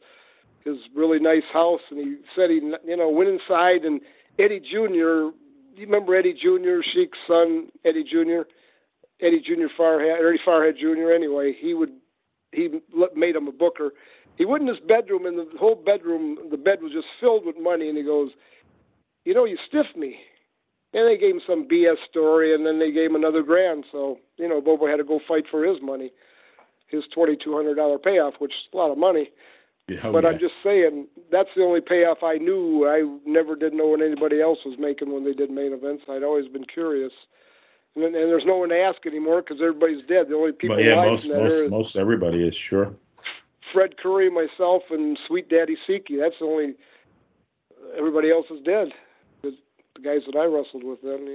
his 0.66 0.78
really 0.96 1.20
nice 1.20 1.44
house, 1.54 1.82
and 1.90 2.04
he 2.04 2.18
said 2.36 2.50
he 2.50 2.56
you 2.86 2.98
know 2.98 3.10
went 3.10 3.30
inside 3.30 3.86
and 3.86 4.02
Eddie 4.38 4.60
Jr. 4.60 5.32
You 5.76 5.86
remember 5.86 6.16
Eddie 6.16 6.34
Jr. 6.34 6.82
Sheik's 6.94 7.18
son, 7.28 7.70
Eddie 7.86 8.04
Jr. 8.04 8.48
Eddie 9.22 9.42
Jr. 9.42 9.68
Farhat, 9.80 10.20
Eddie 10.20 10.40
Farhat 10.46 10.78
Jr. 10.78 11.12
Anyway, 11.12 11.56
he 11.60 11.74
would 11.74 11.92
he 12.52 12.70
made 13.16 13.36
him 13.36 13.48
a 13.48 13.52
booker. 13.52 13.94
He 14.38 14.46
went 14.46 14.62
in 14.62 14.68
his 14.68 14.80
bedroom, 14.86 15.26
and 15.26 15.38
the 15.38 15.48
whole 15.58 15.76
bedroom, 15.76 16.38
the 16.52 16.58
bed 16.58 16.82
was 16.82 16.92
just 16.92 17.08
filled 17.20 17.46
with 17.46 17.56
money. 17.60 17.88
And 17.88 17.98
he 17.98 18.04
goes, 18.04 18.32
"You 19.24 19.34
know, 19.34 19.46
you 19.46 19.58
stiffed 19.68 19.96
me." 19.96 20.20
And 20.94 21.08
they 21.08 21.18
gave 21.18 21.36
him 21.36 21.42
some 21.46 21.68
BS 21.68 21.98
story, 22.10 22.54
and 22.54 22.66
then 22.66 22.80
they 22.80 22.92
gave 22.92 23.10
him 23.10 23.16
another 23.16 23.44
grand. 23.44 23.86
So 23.92 24.20
you 24.38 24.48
know, 24.48 24.62
Bobo 24.62 24.88
had 24.88 24.98
to 24.98 25.04
go 25.04 25.20
fight 25.28 25.46
for 25.50 25.64
his 25.64 25.82
money, 25.82 26.12
his 26.88 27.04
twenty 27.14 27.36
two 27.38 27.56
hundred 27.56 27.76
dollar 27.76 27.98
payoff, 27.98 28.36
which 28.40 28.52
is 28.52 28.74
a 28.74 28.78
lot 28.78 28.92
of 28.92 28.98
money. 28.98 29.30
Oh, 30.04 30.12
but 30.12 30.24
yeah. 30.24 30.32
I'm 30.32 30.40
just 30.40 30.56
saying 30.64 31.08
that's 31.32 31.50
the 31.56 31.62
only 31.64 31.82
payoff 31.82 32.24
I 32.24 32.36
knew. 32.38 32.88
I 32.88 33.04
never 33.30 33.56
did 33.56 33.74
know 33.74 33.86
what 33.88 34.02
anybody 34.02 34.42
else 34.42 34.60
was 34.66 34.80
making 34.80 35.14
when 35.14 35.24
they 35.24 35.34
did 35.34 35.52
main 35.52 35.74
events. 35.74 36.06
I'd 36.10 36.24
always 36.24 36.48
been 36.48 36.66
curious. 36.66 37.14
And, 37.96 38.04
then- 38.04 38.16
and 38.16 38.30
there's 38.30 38.46
no 38.46 38.58
one 38.58 38.70
to 38.70 38.80
ask 38.80 39.06
anymore 39.06 39.42
because 39.44 39.62
everybody's 39.62 40.06
dead. 40.06 40.28
The 40.30 40.36
only 40.36 40.54
people 40.54 40.78
But 40.78 40.86
yeah, 40.86 40.96
alive 40.96 41.12
most 41.12 41.26
in 41.26 41.38
most 41.38 41.54
era 41.60 41.70
most 41.70 41.96
everybody 41.96 42.48
is 42.48 42.56
sure. 42.56 42.94
Fred 43.72 43.98
Curry, 43.98 44.30
myself, 44.30 44.84
and 44.90 45.20
Sweet 45.28 45.50
Daddy 45.50 45.78
Siki. 45.88 46.20
That's 46.20 46.40
the 46.40 46.46
only. 46.46 46.74
Everybody 47.98 48.32
else 48.32 48.46
is 48.50 48.62
dead. 48.62 48.90
The, 49.44 49.56
the 49.96 50.02
guys 50.02 50.22
that 50.26 50.36
I 50.38 50.46
wrestled 50.46 50.84
with 50.84 51.02
then, 51.04 51.28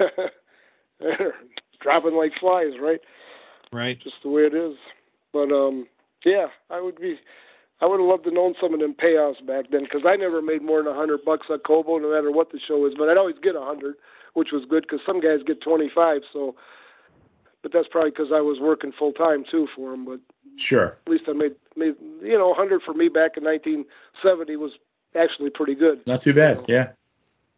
yeah, 0.00 0.08
They're 1.00 1.34
dropping 1.80 2.14
like 2.14 2.32
flies, 2.38 2.72
right? 2.80 3.00
Right. 3.72 3.98
Just 4.00 4.16
the 4.22 4.28
way 4.30 4.42
it 4.42 4.54
is. 4.54 4.76
But 5.32 5.52
um, 5.52 5.86
yeah, 6.24 6.46
I 6.70 6.80
would 6.80 6.96
be. 7.00 7.18
I 7.80 7.86
would 7.86 7.98
have 8.00 8.08
loved 8.08 8.24
to 8.24 8.30
known 8.30 8.54
some 8.60 8.72
of 8.72 8.80
them 8.80 8.94
payoffs 8.94 9.44
back 9.44 9.66
then 9.70 9.82
because 9.84 10.02
I 10.06 10.16
never 10.16 10.40
made 10.40 10.62
more 10.62 10.82
than 10.82 10.92
a 10.92 10.96
hundred 10.96 11.24
bucks 11.24 11.48
on 11.50 11.58
Cobo, 11.58 11.98
no 11.98 12.14
matter 12.14 12.30
what 12.30 12.52
the 12.52 12.60
show 12.60 12.86
is. 12.86 12.94
But 12.96 13.08
I'd 13.08 13.16
always 13.16 13.36
get 13.42 13.56
a 13.56 13.60
hundred, 13.60 13.96
which 14.34 14.52
was 14.52 14.64
good 14.68 14.82
because 14.88 15.00
some 15.04 15.20
guys 15.20 15.40
get 15.46 15.60
twenty 15.60 15.90
five. 15.92 16.22
So, 16.32 16.54
but 17.62 17.72
that's 17.72 17.88
probably 17.88 18.10
because 18.10 18.32
I 18.32 18.40
was 18.40 18.60
working 18.60 18.92
full 18.92 19.12
time 19.12 19.44
too 19.50 19.68
for 19.74 19.90
them. 19.90 20.04
But 20.04 20.20
Sure. 20.56 20.96
at 21.06 21.10
least 21.12 21.24
I 21.28 21.32
made 21.32 21.56
made 21.76 21.96
you 22.22 22.38
know 22.38 22.46
a 22.46 22.56
100 22.56 22.82
for 22.82 22.94
me 22.94 23.08
back 23.08 23.36
in 23.36 23.44
1970 23.44 24.56
was 24.56 24.72
actually 25.16 25.50
pretty 25.50 25.74
good. 25.74 26.06
Not 26.06 26.22
too 26.22 26.32
bad. 26.32 26.64
Yeah. 26.68 26.90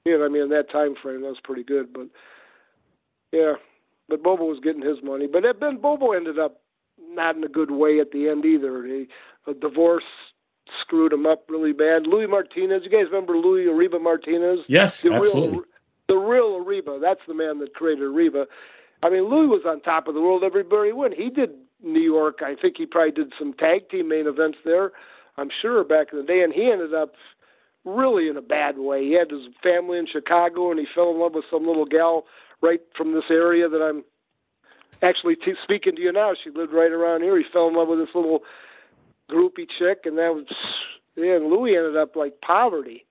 You 0.05 0.19
know, 0.19 0.25
I 0.25 0.29
mean 0.29 0.45
in 0.45 0.49
that 0.51 0.71
time 0.71 0.95
frame 0.95 1.21
that 1.23 1.29
was 1.29 1.41
pretty 1.43 1.63
good. 1.63 1.93
But 1.93 2.09
yeah, 3.33 3.55
but 4.09 4.23
Bobo 4.23 4.45
was 4.45 4.61
getting 4.61 4.83
his 4.83 5.03
money. 5.03 5.27
But 5.27 5.45
then 5.61 5.77
Bobo 5.77 6.13
ended 6.13 6.39
up 6.39 6.61
not 7.11 7.37
in 7.37 7.45
a 7.45 7.49
good 7.49 7.71
way 7.71 8.01
at 8.01 8.13
the 8.13 8.29
end 8.29 8.45
either. 8.47 8.85
He, 8.87 9.09
a 9.47 9.55
divorce 9.55 10.05
screwed 10.81 11.13
him 11.13 11.27
up 11.27 11.45
really 11.49 11.73
bad. 11.73 12.07
Louis 12.07 12.27
Martinez, 12.27 12.83
you 12.85 12.91
guys 12.91 13.11
remember 13.11 13.37
Louis 13.37 13.67
Arriba 13.67 13.99
Martinez? 13.99 14.61
Yes, 14.69 15.03
the 15.03 15.13
absolutely. 15.13 15.51
real 15.51 15.63
the 16.09 16.17
real 16.17 16.57
Arriba. 16.57 16.99
That's 17.01 17.21
the 17.27 17.35
man 17.35 17.59
that 17.61 17.75
created 17.75 18.05
Arriba. 18.05 18.47
I 19.03 19.11
mean, 19.11 19.29
Louis 19.29 19.47
was 19.47 19.63
on 19.67 19.81
top 19.81 20.09
of 20.09 20.15
the 20.15 20.21
world 20.21 20.43
everywhere 20.45 20.87
he 20.87 20.93
went. 20.93 21.15
He 21.15 21.31
did 21.31 21.51
New 21.83 22.01
York. 22.01 22.39
I 22.43 22.55
think 22.55 22.77
he 22.79 22.87
probably 22.87 23.13
did 23.13 23.33
some 23.39 23.53
tag 23.55 23.89
team 23.91 24.09
main 24.09 24.27
events 24.27 24.59
there. 24.65 24.93
I'm 25.37 25.51
sure 25.61 25.85
back 25.85 26.09
in 26.13 26.19
the 26.19 26.25
day, 26.25 26.43
and 26.43 26.53
he 26.53 26.71
ended 26.71 26.95
up 26.95 27.15
really 27.85 28.29
in 28.29 28.37
a 28.37 28.43
bad 28.43 28.79
way. 28.79 29.05
He 29.05 29.13
had 29.13 29.31
his 29.31 29.43
family 29.63 29.99
in 29.99 30.07
Chicago, 30.07 30.71
and 30.71 30.81
he 30.81 30.87
fell 30.95 31.11
in 31.11 31.21
love 31.21 31.35
with 31.35 31.45
some 31.51 31.67
little 31.67 31.85
gal 31.85 32.25
right 32.63 32.81
from 32.97 33.13
this 33.13 33.31
area 33.31 33.69
that 33.69 33.83
I'm 33.83 34.03
actually 35.03 35.37
t- 35.37 35.55
speaking 35.63 35.97
to 35.97 36.03
you 36.03 36.13
now. 36.13 36.33
She 36.43 36.51
lived 36.51 36.73
right 36.73 36.91
around 36.91 37.23
here. 37.23 37.37
He 37.37 37.45
fell 37.53 37.69
in 37.69 37.75
love 37.75 37.89
with 37.89 37.99
this 37.99 38.15
little 38.15 38.41
groupie 39.31 39.69
chick, 39.79 40.01
and 40.05 40.19
that 40.19 40.35
was 40.35 40.47
yeah. 41.17 41.37
And 41.37 41.47
Louis 41.47 41.77
ended 41.77 41.97
up 41.97 42.17
like 42.17 42.41
poverty, 42.41 43.05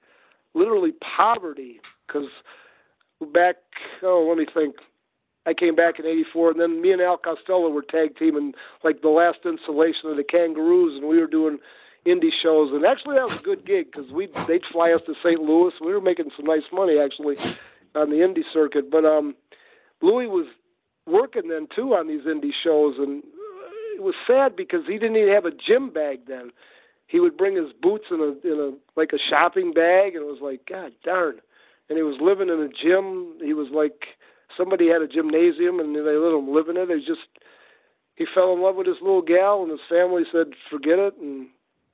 literally 0.54 0.92
poverty, 0.92 1.82
because 2.08 2.30
back 3.34 3.58
oh 4.02 4.26
let 4.28 4.38
me 4.38 4.46
think. 4.52 4.76
I 5.48 5.54
came 5.54 5.76
back 5.76 6.00
in 6.00 6.08
'84, 6.08 6.52
and 6.52 6.60
then 6.60 6.82
me 6.82 6.92
and 6.92 7.00
Al 7.00 7.18
Costello 7.18 7.70
were 7.70 7.84
tag 7.84 8.18
teaming 8.18 8.56
like 8.84 9.04
the 9.04 9.10
last 9.10 9.38
installation 9.46 10.10
of 10.10 10.18
the 10.18 10.24
Kangaroos, 10.24 10.98
and 10.98 11.08
we 11.08 11.20
were 11.20 11.28
doing 11.28 11.60
indie 12.06 12.32
shows. 12.42 12.72
And 12.72 12.86
actually, 12.86 13.16
that 13.16 13.30
was 13.30 13.40
a 13.40 13.44
good 13.44 13.66
gig 13.66 13.92
because 13.92 14.12
we 14.12 14.28
they'd 14.48 14.66
fly 14.72 14.92
us 14.92 15.02
to 15.06 15.14
St. 15.24 15.42
Louis. 15.42 15.74
We 15.82 15.94
were 15.94 16.02
making 16.02 16.32
some 16.36 16.46
nice 16.46 16.66
money 16.72 16.98
actually 16.98 17.36
on 17.96 18.10
the 18.10 18.18
indie 18.18 18.44
circuit. 18.54 18.92
But 18.92 19.06
um, 19.06 19.36
Louis 20.02 20.28
was 20.28 20.48
working 21.06 21.50
then 21.50 21.68
too 21.76 21.94
on 21.94 22.08
these 22.08 22.22
indie 22.22 22.54
shows, 22.64 22.96
and 22.98 23.24
it 23.96 24.04
was 24.04 24.16
sad 24.28 24.56
because 24.56 24.82
he 24.86 25.00
didn't 25.00 25.16
even 25.16 25.34
have 25.34 25.46
a 25.46 25.52
gym 25.52 25.90
bag 25.90 26.28
then. 26.28 26.52
He 27.08 27.20
would 27.20 27.38
bring 27.38 27.56
his 27.56 27.72
boots 27.82 28.06
in 28.12 28.20
a 28.20 28.32
in 28.46 28.60
a 28.60 29.00
like 29.00 29.14
a 29.14 29.18
shopping 29.30 29.74
bag, 29.74 30.16
and 30.16 30.24
it 30.24 30.32
was 30.32 30.42
like 30.42 30.68
God 30.70 30.92
darn. 31.04 31.40
And 31.88 31.98
he 31.98 32.04
was 32.04 32.18
living 32.20 32.50
in 32.50 32.60
a 32.60 32.68
gym. 32.68 33.38
He 33.42 33.54
was 33.54 33.70
like 33.72 34.18
somebody 34.58 34.90
had 34.90 35.02
a 35.02 35.08
gymnasium, 35.08 35.80
and 35.80 35.96
they 35.96 36.02
let 36.02 36.38
him 36.38 36.54
live 36.54 36.68
in 36.68 36.78
it. 36.78 36.90
He 36.90 37.06
just 37.06 37.30
he 38.16 38.26
fell 38.34 38.54
in 38.54 38.62
love 38.62 38.76
with 38.76 38.88
this 38.88 39.02
little 39.02 39.22
gal, 39.22 39.62
and 39.62 39.72
his 39.72 39.86
family 39.88 40.24
said 40.32 40.48
forget 40.70 41.00
it. 41.00 41.16
And 41.22 41.48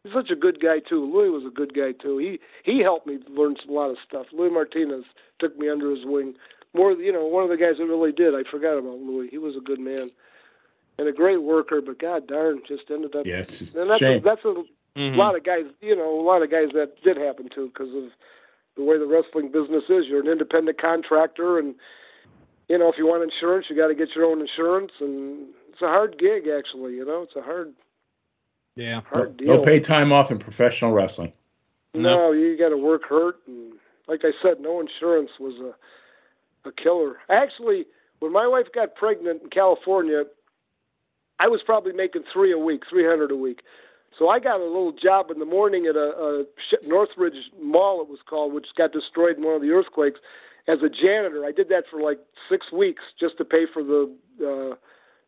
he's 0.04 0.14
such 0.14 0.32
a 0.32 0.36
good 0.36 0.60
guy 0.62 0.80
too. 0.80 1.06
Louis 1.06 1.30
was 1.30 1.46
a 1.46 1.54
good 1.54 1.76
guy 1.76 1.92
too. 1.92 2.18
He 2.18 2.40
he 2.64 2.82
helped 2.82 3.06
me 3.06 3.20
learn 3.30 3.56
a 3.68 3.72
lot 3.72 3.92
of 3.92 3.98
stuff. 4.08 4.28
Louis 4.32 4.50
Martinez 4.50 5.06
took 5.40 5.58
me 5.60 5.70
under 5.70 5.92
his 5.92 6.06
wing. 6.06 6.36
More, 6.74 6.94
you 6.94 7.12
know, 7.12 7.26
one 7.26 7.44
of 7.44 7.50
the 7.50 7.58
guys 7.58 7.78
that 7.78 7.86
really 7.86 8.14
did. 8.14 8.34
I 8.34 8.50
forgot 8.50 8.80
about 8.80 9.00
Louis. 9.00 9.28
He 9.30 9.38
was 9.38 9.58
a 9.58 9.60
good 9.60 9.80
man 9.80 10.08
and 10.98 11.08
a 11.08 11.12
great 11.12 11.42
worker, 11.42 11.82
but 11.82 12.00
God 12.00 12.28
darn, 12.28 12.62
just 12.68 12.84
ended 12.90 13.16
up. 13.16 13.26
Yeah, 13.26 13.38
it's 13.38 13.58
just 13.60 13.76
and 13.76 13.90
that's 13.90 14.00
shame. 14.00 14.20
a, 14.20 14.22
that's 14.22 14.46
a 14.46 14.64
Mhm. 14.98 15.16
lot 15.18 15.36
of 15.36 15.44
guys. 15.44 15.66
You 15.82 15.96
know, 15.96 16.20
a 16.20 16.24
lot 16.24 16.42
of 16.44 16.52
guys 16.52 16.70
that 16.74 17.02
did 17.02 17.18
happen 17.18 17.50
to 17.50 17.68
because 17.68 17.94
of 17.96 18.12
the 18.76 18.84
way 18.84 18.98
the 18.98 19.06
wrestling 19.08 19.52
business 19.52 19.84
is. 19.90 20.08
You're 20.08 20.22
an 20.22 20.28
independent 20.28 20.78
contractor, 20.80 21.58
and 21.58 21.76
you 22.68 22.78
know, 22.78 22.90
if 22.90 22.98
you 22.98 23.08
want 23.08 23.24
insurance, 23.24 23.68
you 23.70 23.76
got 23.76 23.88
to 23.88 23.96
get 23.96 24.16
your 24.16 24.26
own 24.26 24.42
insurance, 24.42 24.92
and 25.00 25.48
it's 25.72 25.82
a 25.82 25.88
hard 25.88 26.18
gig 26.20 26.48
actually. 26.48 26.96
You 26.96 27.06
know, 27.06 27.24
it's 27.24 27.36
a 27.36 27.42
hard 27.42 27.74
Yeah. 28.76 29.02
hard 29.02 29.38
deal. 29.38 29.48
No 29.48 29.56
deal. 29.56 29.64
paid 29.64 29.84
time 29.84 30.12
off 30.12 30.32
in 30.32 30.40
professional 30.40 30.92
wrestling. 30.92 31.34
No, 31.94 32.32
you 32.32 32.58
got 32.58 32.70
to 32.70 32.78
work 32.78 33.04
hurt, 33.06 33.40
and 33.48 33.74
like 34.08 34.24
I 34.24 34.32
said, 34.42 34.62
no 34.62 34.80
insurance 34.80 35.32
was 35.40 35.56
a 35.60 35.76
a 36.64 36.72
killer. 36.72 37.18
Actually, 37.30 37.88
when 38.20 38.32
my 38.32 38.48
wife 38.48 38.68
got 38.74 38.94
pregnant 38.96 39.42
in 39.42 39.50
California, 39.50 40.26
I 41.42 41.48
was 41.48 41.62
probably 41.66 41.94
making 41.94 42.24
three 42.32 42.54
a 42.54 42.58
week, 42.58 42.84
three 42.88 43.06
hundred 43.06 43.32
a 43.32 43.36
week. 43.36 43.62
So 44.20 44.30
I 44.30 44.40
got 44.40 44.60
a 44.60 44.64
little 44.66 44.92
job 44.92 45.32
in 45.32 45.40
the 45.40 45.46
morning 45.46 45.88
at 45.88 45.96
a, 45.96 46.00
a 46.00 46.88
Northridge 46.88 47.50
Mall, 47.60 48.02
it 48.02 48.10
was 48.10 48.20
called, 48.30 48.54
which 48.54 48.68
got 48.78 48.92
destroyed 48.92 49.38
in 49.38 49.44
one 49.44 49.56
of 49.56 49.62
the 49.62 49.72
earthquakes, 49.72 50.20
as 50.68 50.80
a 50.84 50.90
janitor. 50.90 51.46
I 51.46 51.52
did 51.52 51.70
that 51.70 51.86
for 51.90 52.00
like 52.02 52.20
six 52.50 52.72
weeks 52.72 53.02
just 53.20 53.38
to 53.40 53.46
pay 53.46 53.66
for 53.74 53.84
the 53.84 54.14
uh, 54.40 54.76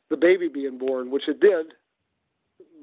the 0.09 0.17
baby 0.17 0.49
being 0.49 0.77
born, 0.77 1.09
which 1.09 1.27
it 1.27 1.39
did. 1.39 1.73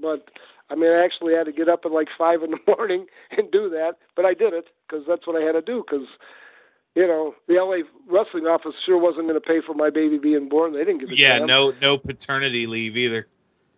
But 0.02 0.28
I 0.70 0.74
mean, 0.74 0.90
I 0.90 1.04
actually 1.04 1.34
had 1.34 1.46
to 1.46 1.52
get 1.52 1.68
up 1.68 1.82
at 1.84 1.92
like 1.92 2.08
five 2.18 2.42
in 2.42 2.50
the 2.50 2.58
morning 2.76 3.06
and 3.36 3.50
do 3.52 3.70
that, 3.70 3.98
but 4.16 4.24
I 4.24 4.34
did 4.34 4.54
it 4.54 4.66
because 4.88 5.04
that's 5.06 5.26
what 5.26 5.40
I 5.40 5.44
had 5.44 5.52
to 5.52 5.62
do. 5.62 5.84
Because 5.88 6.08
you 6.94 7.06
know, 7.06 7.34
the 7.46 7.54
LA 7.54 7.82
wrestling 8.12 8.46
office 8.46 8.74
sure 8.84 8.98
wasn't 8.98 9.28
going 9.28 9.34
to 9.34 9.40
pay 9.40 9.60
for 9.64 9.74
my 9.74 9.90
baby 9.90 10.18
being 10.18 10.48
born. 10.48 10.72
They 10.72 10.80
didn't 10.80 10.98
give 10.98 11.10
a 11.10 11.16
Yeah. 11.16 11.38
damn. 11.38 11.46
No. 11.46 11.72
No 11.80 11.96
paternity 11.98 12.66
leave 12.66 12.96
either. 12.96 13.26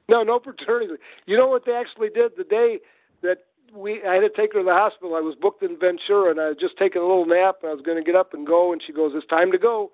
No, 0.08 0.22
no 0.22 0.38
paternity. 0.38 0.92
leave. 0.92 1.00
You 1.26 1.36
know 1.36 1.46
what 1.48 1.64
they 1.64 1.72
actually 1.72 2.08
did 2.10 2.32
the 2.36 2.44
day 2.44 2.80
that 3.22 3.44
we 3.72 4.02
I 4.04 4.14
had 4.14 4.20
to 4.20 4.28
take 4.30 4.52
her 4.54 4.60
to 4.60 4.64
the 4.64 4.72
hospital. 4.72 5.14
I 5.14 5.20
was 5.20 5.34
booked 5.34 5.62
in 5.62 5.78
Ventura 5.78 6.30
and 6.30 6.40
I 6.40 6.48
had 6.48 6.58
just 6.60 6.76
taken 6.76 7.00
a 7.00 7.06
little 7.06 7.26
nap 7.26 7.56
and 7.62 7.70
I 7.70 7.74
was 7.74 7.82
going 7.82 7.96
to 7.96 8.04
get 8.04 8.16
up 8.16 8.34
and 8.34 8.46
go 8.46 8.72
and 8.72 8.82
she 8.84 8.92
goes, 8.92 9.12
"It's 9.14 9.26
time 9.26 9.52
to 9.52 9.58
go." 9.58 9.92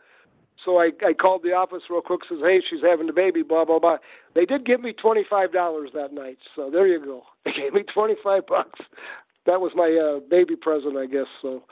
So 0.64 0.78
I 0.80 0.90
I 1.06 1.12
called 1.12 1.42
the 1.44 1.52
office 1.52 1.82
real 1.90 2.00
quick 2.00 2.20
says, 2.28 2.38
"Hey, 2.42 2.60
she's 2.68 2.82
having 2.82 3.06
the 3.06 3.12
baby, 3.12 3.42
blah 3.42 3.64
blah 3.64 3.78
blah." 3.78 3.98
They 4.34 4.44
did 4.44 4.64
give 4.66 4.80
me 4.80 4.92
$25 4.92 5.92
that 5.92 6.12
night. 6.12 6.38
So 6.56 6.70
there 6.70 6.86
you 6.86 6.98
go. 7.04 7.22
They 7.44 7.52
gave 7.52 7.72
me 7.74 7.82
25 7.82 8.46
bucks. 8.46 8.80
That 9.46 9.60
was 9.60 9.72
my 9.74 9.90
uh 9.96 10.20
baby 10.28 10.56
present, 10.56 10.96
I 10.96 11.06
guess. 11.06 11.26
So 11.40 11.62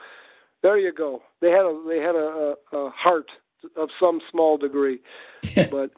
there 0.61 0.77
you 0.77 0.91
go. 0.93 1.21
They 1.41 1.51
had 1.51 1.65
a 1.65 1.81
they 1.87 1.99
had 1.99 2.15
a, 2.15 2.55
a, 2.73 2.77
a 2.77 2.89
heart 2.91 3.29
of 3.75 3.89
some 3.99 4.21
small 4.31 4.57
degree. 4.57 4.99
But 5.55 5.91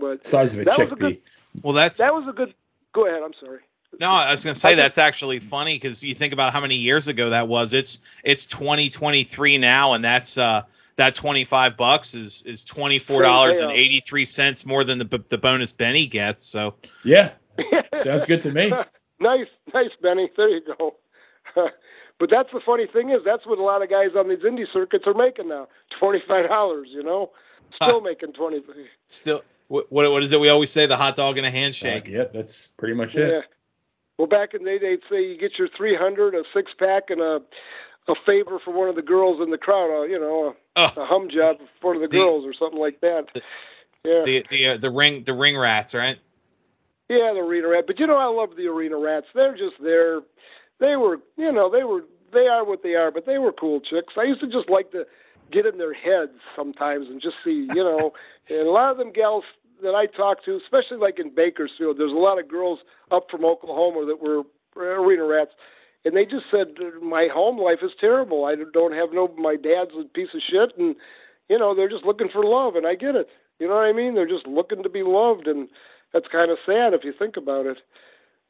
but 0.00 0.26
Size 0.26 0.54
of 0.54 0.60
a 0.60 0.64
That 0.64 0.78
was 0.78 0.88
a 0.88 0.94
chickpea. 0.94 0.98
good- 0.98 1.20
Well, 1.62 1.72
that's 1.74 1.98
that 1.98 2.14
was 2.14 2.26
a 2.28 2.32
good. 2.32 2.54
Go 2.92 3.06
ahead. 3.06 3.22
I'm 3.22 3.34
sorry. 3.38 3.60
No, 4.00 4.10
I 4.10 4.30
was 4.32 4.44
gonna 4.44 4.54
say 4.54 4.72
I 4.72 4.74
that's 4.74 4.98
actually 4.98 5.38
funny 5.40 5.76
because 5.76 6.02
you 6.02 6.14
think 6.14 6.32
about 6.32 6.52
how 6.52 6.60
many 6.60 6.76
years 6.76 7.06
ago 7.08 7.30
that 7.30 7.46
was. 7.48 7.74
It's 7.74 8.00
it's 8.24 8.46
2023 8.46 9.58
now, 9.58 9.92
and 9.94 10.04
that's 10.04 10.36
uh 10.38 10.62
that 10.96 11.14
25 11.14 11.76
bucks 11.76 12.14
is 12.14 12.42
is 12.44 12.64
24 12.64 13.22
dollars 13.22 13.58
and 13.58 13.70
83 13.72 14.24
cents 14.24 14.66
more 14.66 14.82
than 14.84 14.98
the 14.98 15.24
the 15.28 15.38
bonus 15.38 15.72
Benny 15.72 16.06
gets. 16.06 16.44
So 16.44 16.74
Yeah, 17.04 17.32
sounds 18.02 18.24
good 18.24 18.42
to 18.42 18.50
me. 18.50 18.70
nice, 19.20 19.46
nice, 19.72 19.90
Benny. 20.02 20.30
There 20.36 20.48
you 20.48 20.62
go. 20.78 20.96
But 22.18 22.30
that's 22.30 22.50
the 22.52 22.60
funny 22.64 22.86
thing 22.86 23.10
is 23.10 23.20
that's 23.24 23.46
what 23.46 23.58
a 23.58 23.62
lot 23.62 23.82
of 23.82 23.90
guys 23.90 24.10
on 24.16 24.28
these 24.28 24.38
indie 24.40 24.70
circuits 24.72 25.04
are 25.06 25.14
making 25.14 25.48
now. 25.48 25.68
Twenty 25.98 26.22
five 26.26 26.48
dollars. 26.48 26.88
You 26.90 27.02
know, 27.02 27.30
still 27.82 28.00
making 28.00 28.32
twenty. 28.34 28.62
still, 29.08 29.42
what 29.68 29.90
what 29.90 30.10
what 30.10 30.22
is 30.22 30.32
it 30.32 30.40
we 30.40 30.48
always 30.48 30.70
say? 30.70 30.86
The 30.86 30.96
hot 30.96 31.16
dog 31.16 31.36
and 31.38 31.46
a 31.46 31.50
Uh, 31.50 31.52
handshake. 31.52 32.08
yeah, 32.08 32.24
that's 32.32 32.68
pretty 32.78 32.94
much 32.94 33.14
it. 33.16 33.20
Yeah. 33.30 33.38
it. 33.38 33.44
Well, 34.16 34.28
back 34.28 34.54
in 34.54 34.62
the 34.62 34.70
day, 34.70 34.78
they'd 34.78 35.00
say 35.10 35.24
you 35.24 35.36
get 35.36 35.58
your 35.58 35.68
three 35.76 35.96
hundred, 35.96 36.34
a 36.34 36.44
six 36.54 36.72
pack, 36.78 37.10
and 37.10 37.20
a 37.20 37.42
a 38.06 38.14
favor 38.26 38.58
for 38.62 38.70
one 38.72 38.88
of 38.88 38.96
the 38.96 39.02
girls 39.02 39.40
in 39.42 39.50
the 39.50 39.58
crowd. 39.58 39.90
Uh, 39.90 40.02
you 40.02 40.18
know, 40.20 40.48
a, 40.48 40.54
Oh, 40.76 40.92
a 41.02 41.06
hum 41.06 41.28
job 41.30 41.56
for 41.80 41.94
one 41.94 41.96
of 41.96 42.02
the 42.02 42.08
The- 42.08 42.22
girls 42.22 42.44
or 42.44 42.52
something 42.52 42.78
like 42.80 43.00
that. 43.00 43.26
Yeah. 44.04 44.22
the 44.24 44.46
the 44.50 44.66
uh, 44.68 44.76
the 44.76 44.90
ring 44.90 45.24
the 45.24 45.32
ring 45.34 45.56
rats, 45.58 45.94
right? 45.94 46.18
Yeah, 47.08 47.32
the 47.34 47.40
arena 47.40 47.68
rat. 47.68 47.84
But 47.86 47.98
you 47.98 48.06
know, 48.06 48.16
I 48.16 48.26
love 48.26 48.56
the 48.56 48.66
arena 48.66 48.96
rats. 48.98 49.26
They're 49.34 49.56
just 49.56 49.76
there. 49.82 50.20
They 50.80 50.96
were, 50.96 51.18
you 51.36 51.52
know, 51.52 51.70
they 51.70 51.84
were, 51.84 52.04
they 52.32 52.46
are 52.46 52.64
what 52.64 52.82
they 52.82 52.94
are. 52.94 53.10
But 53.10 53.26
they 53.26 53.38
were 53.38 53.52
cool 53.52 53.80
chicks. 53.80 54.14
I 54.16 54.24
used 54.24 54.40
to 54.40 54.46
just 54.46 54.68
like 54.68 54.90
to 54.92 55.06
get 55.50 55.66
in 55.66 55.78
their 55.78 55.94
heads 55.94 56.38
sometimes 56.56 57.08
and 57.08 57.20
just 57.20 57.42
see, 57.42 57.66
you 57.74 57.84
know, 57.84 58.12
and 58.50 58.66
a 58.66 58.70
lot 58.70 58.90
of 58.90 58.98
them 58.98 59.12
gals 59.12 59.44
that 59.82 59.94
I 59.94 60.06
talk 60.06 60.44
to, 60.44 60.56
especially 60.56 60.98
like 60.98 61.18
in 61.18 61.34
Bakersfield, 61.34 61.98
there's 61.98 62.12
a 62.12 62.16
lot 62.16 62.38
of 62.38 62.48
girls 62.48 62.80
up 63.10 63.30
from 63.30 63.44
Oklahoma 63.44 64.06
that 64.06 64.22
were 64.22 64.42
arena 64.76 65.24
rats. 65.24 65.52
And 66.04 66.16
they 66.16 66.26
just 66.26 66.46
said, 66.50 66.74
my 67.02 67.28
home 67.32 67.58
life 67.58 67.78
is 67.82 67.92
terrible. 67.98 68.44
I 68.44 68.56
don't 68.72 68.92
have 68.92 69.12
no, 69.12 69.28
my 69.38 69.56
dad's 69.56 69.92
a 69.98 70.04
piece 70.04 70.34
of 70.34 70.42
shit. 70.48 70.76
And, 70.76 70.96
you 71.48 71.58
know, 71.58 71.74
they're 71.74 71.88
just 71.88 72.04
looking 72.04 72.28
for 72.28 72.44
love. 72.44 72.76
And 72.76 72.86
I 72.86 72.94
get 72.94 73.14
it. 73.14 73.28
You 73.58 73.68
know 73.68 73.74
what 73.74 73.86
I 73.86 73.92
mean? 73.92 74.14
They're 74.14 74.28
just 74.28 74.46
looking 74.46 74.82
to 74.82 74.88
be 74.90 75.02
loved. 75.02 75.46
And, 75.46 75.68
that's 76.14 76.28
kind 76.28 76.50
of 76.50 76.58
sad 76.64 76.94
if 76.94 77.04
you 77.04 77.12
think 77.12 77.36
about 77.36 77.66
it. 77.66 77.78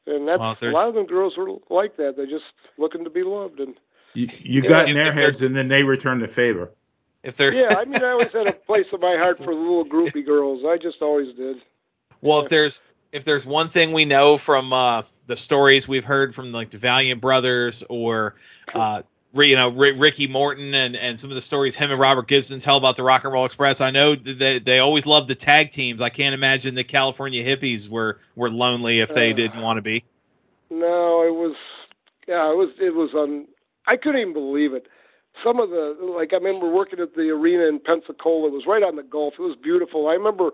And 0.07 0.27
that's 0.27 0.39
Well, 0.39 0.57
a 0.61 0.71
lot 0.71 0.89
of 0.89 0.95
them 0.95 1.07
girls 1.07 1.35
were 1.37 1.49
like 1.69 1.97
that. 1.97 2.15
They're 2.15 2.25
just 2.27 2.45
looking 2.77 3.03
to 3.03 3.09
be 3.09 3.23
loved. 3.23 3.59
And 3.59 3.75
You, 4.13 4.27
you 4.39 4.61
Yeah, 4.61 4.69
got 4.69 4.89
in 4.89 4.95
their 4.95 5.11
heads, 5.11 5.41
and 5.41 5.55
then 5.55 5.67
they 5.67 5.83
return 5.83 6.19
the 6.19 6.27
favor. 6.27 6.71
If 7.23 7.35
they're 7.35 7.53
yeah, 7.53 7.75
I 7.75 7.85
mean, 7.85 8.03
I 8.03 8.11
always 8.11 8.31
had 8.31 8.45
a 8.45 8.53
place 8.53 8.85
in 8.93 9.01
my 9.01 9.15
heart 9.17 9.37
for 9.37 9.47
the 9.47 9.53
little 9.55 9.85
groupie 9.85 10.25
girls. 10.25 10.63
I 10.63 10.77
just 10.77 11.01
always 11.01 11.35
did. 11.35 11.57
Well, 12.21 12.41
if 12.41 12.49
there's 12.49 12.81
if 13.11 13.23
there's 13.23 13.45
one 13.45 13.69
thing 13.69 13.93
we 13.93 14.05
know 14.05 14.37
from 14.37 14.71
uh, 14.73 15.03
the 15.25 15.35
stories 15.35 15.87
we've 15.87 16.05
heard 16.05 16.35
from 16.35 16.51
like 16.51 16.69
the 16.69 16.77
Valiant 16.77 17.21
brothers 17.21 17.83
or 17.89 18.35
uh, 18.73 19.01
Ri- 19.03 19.09
you 19.43 19.55
know 19.55 19.69
Ri- 19.69 19.97
Ricky 19.97 20.27
Morton 20.27 20.73
and, 20.73 20.95
and 20.95 21.19
some 21.19 21.29
of 21.29 21.35
the 21.35 21.41
stories 21.41 21.75
him 21.75 21.91
and 21.91 21.99
Robert 21.99 22.27
Gibson 22.27 22.59
tell 22.59 22.77
about 22.77 22.95
the 22.95 23.03
Rock 23.03 23.23
and 23.23 23.33
Roll 23.33 23.45
Express, 23.45 23.81
I 23.81 23.91
know 23.91 24.15
that 24.15 24.39
they, 24.39 24.59
they 24.59 24.79
always 24.79 25.05
loved 25.05 25.27
the 25.27 25.35
tag 25.35 25.69
teams. 25.69 26.01
I 26.01 26.09
can't 26.09 26.33
imagine 26.33 26.75
the 26.75 26.83
California 26.83 27.43
hippies 27.43 27.89
were 27.89 28.19
were 28.35 28.49
lonely 28.49 28.99
if 28.99 29.13
they 29.13 29.31
Uh. 29.31 29.35
didn't 29.35 29.61
want 29.61 29.77
to 29.77 29.81
be. 29.81 30.03
No, 30.71 31.21
it 31.27 31.33
was, 31.35 31.55
yeah, 32.27 32.49
it 32.51 32.57
was, 32.57 32.69
it 32.79 32.95
was 32.95 33.13
on. 33.13 33.45
I 33.87 33.97
couldn't 33.97 34.19
even 34.19 34.33
believe 34.33 34.73
it. 34.73 34.87
Some 35.43 35.59
of 35.59 35.69
the, 35.69 35.95
like, 36.17 36.33
I 36.33 36.37
remember 36.37 36.73
working 36.73 36.99
at 36.99 37.13
the 37.13 37.29
arena 37.29 37.65
in 37.67 37.79
Pensacola. 37.79 38.47
It 38.47 38.53
was 38.53 38.65
right 38.65 38.81
on 38.81 38.95
the 38.95 39.03
Gulf. 39.03 39.35
It 39.37 39.43
was 39.43 39.55
beautiful. 39.61 40.07
I 40.07 40.13
remember 40.13 40.51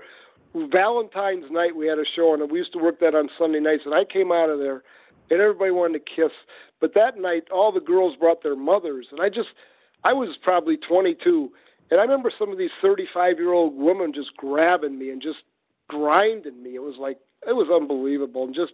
Valentine's 0.54 1.50
night 1.50 1.76
we 1.76 1.88
had 1.88 1.98
a 1.98 2.06
show, 2.16 2.34
and 2.34 2.52
we 2.52 2.60
used 2.60 2.74
to 2.74 2.80
work 2.80 3.00
that 3.00 3.16
on 3.16 3.30
Sunday 3.38 3.60
nights. 3.62 3.84
And 3.86 3.94
I 3.94 4.04
came 4.04 4.32
out 4.32 4.50
of 4.50 4.60
there, 4.60 4.84
and 5.32 5.42
everybody 5.42 5.72
wanted 5.72 6.06
to 6.06 6.16
kiss. 6.16 6.32
But 6.80 6.94
that 6.94 7.18
night, 7.18 7.44
all 7.52 7.72
the 7.72 7.80
girls 7.80 8.16
brought 8.16 8.44
their 8.44 8.56
mothers, 8.56 9.08
and 9.12 9.22
I 9.22 9.30
just, 9.30 9.50
I 10.04 10.14
was 10.14 10.38
probably 10.42 10.78
22, 10.78 11.52
and 11.90 12.00
I 12.00 12.04
remember 12.04 12.32
some 12.38 12.52
of 12.52 12.58
these 12.58 12.72
35 12.82 13.38
year 13.38 13.54
old 13.54 13.76
women 13.76 14.14
just 14.14 14.38
grabbing 14.38 15.00
me 15.00 15.10
and 15.10 15.22
just 15.22 15.40
grinding 15.88 16.62
me. 16.62 16.76
It 16.76 16.84
was 16.84 16.96
like 17.00 17.18
it 17.48 17.54
was 17.54 17.70
unbelievable, 17.74 18.44
and 18.44 18.54
just 18.54 18.74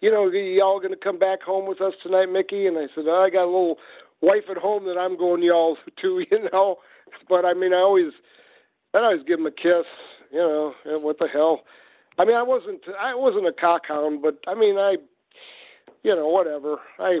you 0.00 0.10
know, 0.10 0.28
y'all 0.30 0.78
going 0.78 0.92
to 0.92 0.96
come 0.96 1.18
back 1.18 1.42
home 1.42 1.66
with 1.66 1.80
us 1.80 1.94
tonight, 2.02 2.26
Mickey? 2.26 2.66
And 2.66 2.76
I 2.76 2.86
said, 2.94 3.04
oh, 3.06 3.24
I 3.26 3.30
got 3.30 3.44
a 3.44 3.46
little 3.46 3.78
wife 4.20 4.44
at 4.50 4.56
home 4.56 4.84
that 4.86 4.98
I'm 4.98 5.16
going 5.16 5.42
y'all 5.42 5.76
to, 6.02 6.24
you 6.30 6.48
know. 6.52 6.76
But 7.28 7.44
I 7.44 7.54
mean, 7.54 7.72
I 7.72 7.78
always, 7.78 8.12
I 8.94 8.98
always 8.98 9.22
give 9.26 9.38
him 9.40 9.46
a 9.46 9.50
kiss, 9.50 9.86
you 10.30 10.38
know. 10.38 10.74
And 10.84 11.02
what 11.02 11.18
the 11.18 11.28
hell? 11.28 11.62
I 12.18 12.24
mean, 12.24 12.36
I 12.36 12.42
wasn't, 12.42 12.82
I 12.98 13.14
wasn't 13.14 13.46
a 13.46 13.52
cockhound, 13.52 14.22
but 14.22 14.38
I 14.46 14.54
mean, 14.54 14.76
I, 14.76 14.96
you 16.06 16.14
know, 16.14 16.28
whatever. 16.28 16.76
I, 17.00 17.18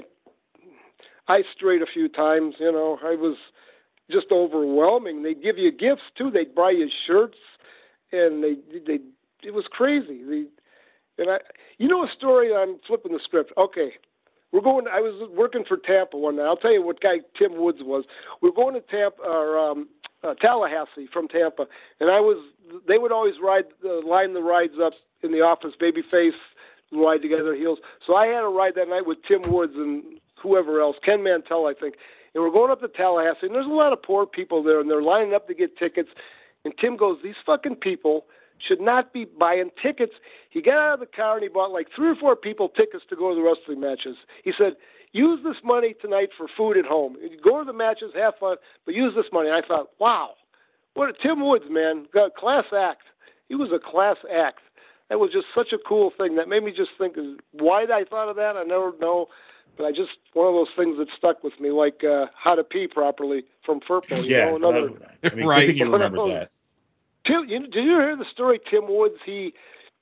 I 1.26 1.42
strayed 1.56 1.82
a 1.82 1.86
few 1.92 2.08
times, 2.08 2.54
you 2.60 2.70
know. 2.70 3.00
I 3.04 3.16
was 3.16 3.36
just 4.08 4.28
overwhelming. 4.30 5.24
They'd 5.24 5.42
give 5.42 5.58
you 5.58 5.72
gifts 5.72 6.04
too. 6.16 6.30
They'd 6.30 6.54
buy 6.54 6.70
you 6.70 6.88
shirts, 7.04 7.38
and 8.12 8.44
they, 8.44 8.54
they, 8.86 9.00
it 9.42 9.52
was 9.52 9.64
crazy. 9.68 10.22
They, 10.22 10.44
and 11.18 11.30
I, 11.32 11.38
you 11.78 11.88
know, 11.88 12.04
a 12.04 12.08
story. 12.16 12.54
I'm 12.54 12.78
flipping 12.86 13.12
the 13.12 13.18
script. 13.18 13.52
Okay, 13.58 13.94
we're 14.52 14.60
going. 14.60 14.86
I 14.86 15.00
was 15.00 15.28
working 15.36 15.64
for 15.66 15.78
Tampa 15.78 16.16
one 16.16 16.36
night. 16.36 16.44
I'll 16.46 16.56
tell 16.56 16.72
you 16.72 16.82
what 16.82 17.00
guy 17.00 17.22
Tim 17.36 17.56
Woods 17.56 17.80
was. 17.82 18.04
We 18.40 18.50
are 18.50 18.52
going 18.52 18.74
to 18.74 18.80
Tampa 18.82 19.20
or 19.20 19.58
um, 19.58 19.88
uh, 20.22 20.34
Tallahassee 20.34 21.08
from 21.12 21.26
Tampa, 21.26 21.66
and 21.98 22.08
I 22.08 22.20
was. 22.20 22.38
They 22.86 22.98
would 22.98 23.10
always 23.10 23.34
ride 23.42 23.64
uh, 23.84 24.06
line 24.06 24.32
the 24.32 24.42
rides 24.42 24.78
up 24.80 24.94
in 25.22 25.32
the 25.32 25.40
office. 25.40 25.74
Babyface 25.80 26.38
ride 26.92 27.22
together 27.22 27.54
heels. 27.54 27.78
So 28.06 28.14
I 28.14 28.26
had 28.26 28.44
a 28.44 28.48
ride 28.48 28.74
that 28.76 28.88
night 28.88 29.06
with 29.06 29.18
Tim 29.26 29.42
Woods 29.42 29.74
and 29.76 30.02
whoever 30.42 30.80
else, 30.80 30.96
Ken 31.04 31.22
Mantell, 31.22 31.66
I 31.66 31.74
think. 31.74 31.96
And 32.34 32.42
we're 32.42 32.50
going 32.50 32.70
up 32.70 32.80
to 32.80 32.88
Tallahassee, 32.88 33.46
and 33.46 33.54
there's 33.54 33.66
a 33.66 33.70
lot 33.70 33.92
of 33.92 34.02
poor 34.02 34.26
people 34.26 34.62
there, 34.62 34.80
and 34.80 34.90
they're 34.90 35.02
lining 35.02 35.34
up 35.34 35.48
to 35.48 35.54
get 35.54 35.78
tickets. 35.78 36.10
And 36.64 36.74
Tim 36.78 36.96
goes, 36.96 37.18
"These 37.22 37.36
fucking 37.44 37.76
people." 37.76 38.26
should 38.58 38.80
not 38.80 39.12
be 39.12 39.26
buying 39.26 39.70
tickets. 39.82 40.14
He 40.50 40.62
got 40.62 40.78
out 40.78 40.94
of 40.94 41.00
the 41.00 41.06
car 41.06 41.34
and 41.34 41.42
he 41.42 41.48
bought 41.48 41.72
like 41.72 41.88
three 41.94 42.08
or 42.08 42.16
four 42.16 42.36
people 42.36 42.68
tickets 42.70 43.04
to 43.10 43.16
go 43.16 43.28
to 43.28 43.34
the 43.34 43.42
wrestling 43.42 43.80
matches. 43.80 44.16
He 44.44 44.52
said, 44.56 44.76
use 45.12 45.40
this 45.44 45.56
money 45.64 45.94
tonight 46.00 46.30
for 46.36 46.46
food 46.56 46.76
at 46.76 46.84
home. 46.84 47.16
Go 47.42 47.58
to 47.58 47.64
the 47.64 47.72
matches, 47.72 48.12
have 48.14 48.34
fun, 48.38 48.56
but 48.84 48.94
use 48.94 49.14
this 49.14 49.26
money. 49.32 49.48
And 49.48 49.62
I 49.62 49.66
thought, 49.66 49.90
wow, 49.98 50.30
what 50.94 51.08
a 51.08 51.12
Tim 51.12 51.46
Woods, 51.46 51.66
man, 51.70 52.06
got 52.12 52.34
class 52.34 52.64
act. 52.76 53.02
He 53.48 53.54
was 53.54 53.70
a 53.72 53.78
class 53.78 54.16
act. 54.32 54.60
That 55.08 55.20
was 55.20 55.30
just 55.32 55.46
such 55.54 55.72
a 55.72 55.78
cool 55.78 56.12
thing. 56.16 56.36
That 56.36 56.48
made 56.48 56.64
me 56.64 56.72
just 56.76 56.90
think, 56.98 57.16
why 57.52 57.84
I 57.84 58.04
thought 58.08 58.28
of 58.28 58.36
that, 58.36 58.56
I 58.56 58.64
never 58.64 58.92
know. 59.00 59.28
But 59.76 59.84
I 59.84 59.90
just 59.90 60.12
one 60.32 60.46
of 60.46 60.54
those 60.54 60.74
things 60.76 60.96
that 60.98 61.08
stuck 61.16 61.44
with 61.44 61.60
me, 61.60 61.70
like 61.70 62.02
uh, 62.02 62.26
how 62.34 62.54
to 62.54 62.64
pee 62.64 62.86
properly 62.86 63.44
from 63.64 63.80
Firpo. 63.80 64.16
You 64.26 64.36
yeah, 64.36 64.44
know, 64.46 64.56
another, 64.56 64.90
I 65.22 65.34
mean, 65.34 65.46
right. 65.46 65.74
you 65.74 65.90
remember 65.90 66.26
that. 66.28 66.50
Tim, 67.26 67.48
you, 67.48 67.60
did 67.60 67.84
you 67.84 67.98
hear 67.98 68.16
the 68.16 68.24
story? 68.32 68.60
Tim 68.70 68.84
Woods, 68.88 69.16
he, 69.24 69.52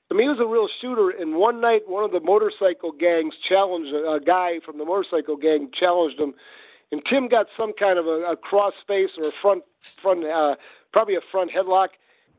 I 0.09 0.13
mean, 0.13 0.23
he 0.23 0.29
was 0.29 0.39
a 0.39 0.45
real 0.45 0.69
shooter. 0.81 1.09
And 1.09 1.35
one 1.35 1.59
night, 1.59 1.81
one 1.87 2.03
of 2.03 2.11
the 2.11 2.19
motorcycle 2.19 2.91
gangs 2.91 3.33
challenged 3.47 3.93
a, 3.93 4.19
guy 4.23 4.59
from 4.65 4.77
the 4.77 4.85
motorcycle 4.85 5.35
gang 5.35 5.69
challenged 5.77 6.19
him, 6.19 6.33
and 6.91 7.01
Tim 7.09 7.27
got 7.27 7.47
some 7.57 7.73
kind 7.77 7.97
of 7.99 8.05
a, 8.05 8.31
a 8.31 8.37
cross 8.37 8.73
face 8.87 9.09
or 9.17 9.27
a 9.27 9.31
front 9.31 9.63
front, 10.01 10.23
uh, 10.25 10.55
probably 10.93 11.15
a 11.15 11.21
front 11.31 11.51
headlock. 11.51 11.89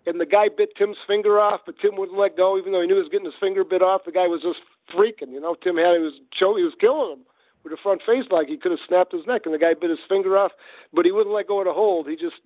And 0.06 0.20
the 0.20 0.26
guy 0.26 0.48
bit 0.48 0.76
Tim's 0.76 0.96
finger 1.06 1.40
off, 1.40 1.62
but 1.66 1.78
Tim 1.80 1.96
wouldn't 1.96 2.18
let 2.18 2.36
go, 2.36 2.56
even 2.56 2.72
though 2.72 2.80
he 2.80 2.86
knew 2.86 2.94
he 2.94 3.00
was 3.00 3.10
getting 3.10 3.26
his 3.26 3.34
finger 3.40 3.64
bit 3.64 3.82
off. 3.82 4.04
The 4.04 4.12
guy 4.12 4.28
was 4.28 4.40
just 4.40 4.60
freaking, 4.94 5.32
you 5.32 5.40
know. 5.40 5.54
Tim 5.54 5.76
had 5.76 5.96
he 5.96 6.02
was 6.02 6.14
he 6.38 6.44
was 6.62 6.74
killing 6.80 7.12
him 7.12 7.26
with 7.64 7.72
a 7.72 7.76
front 7.82 8.02
face 8.06 8.24
lock. 8.30 8.46
He 8.46 8.56
could 8.56 8.70
have 8.70 8.80
snapped 8.86 9.12
his 9.12 9.26
neck, 9.26 9.42
and 9.44 9.52
the 9.52 9.58
guy 9.58 9.74
bit 9.74 9.90
his 9.90 9.98
finger 10.08 10.38
off, 10.38 10.52
but 10.92 11.04
he 11.04 11.10
wouldn't 11.10 11.34
let 11.34 11.48
go 11.48 11.58
of 11.58 11.66
the 11.66 11.72
hold. 11.72 12.08
He 12.08 12.14
just 12.14 12.36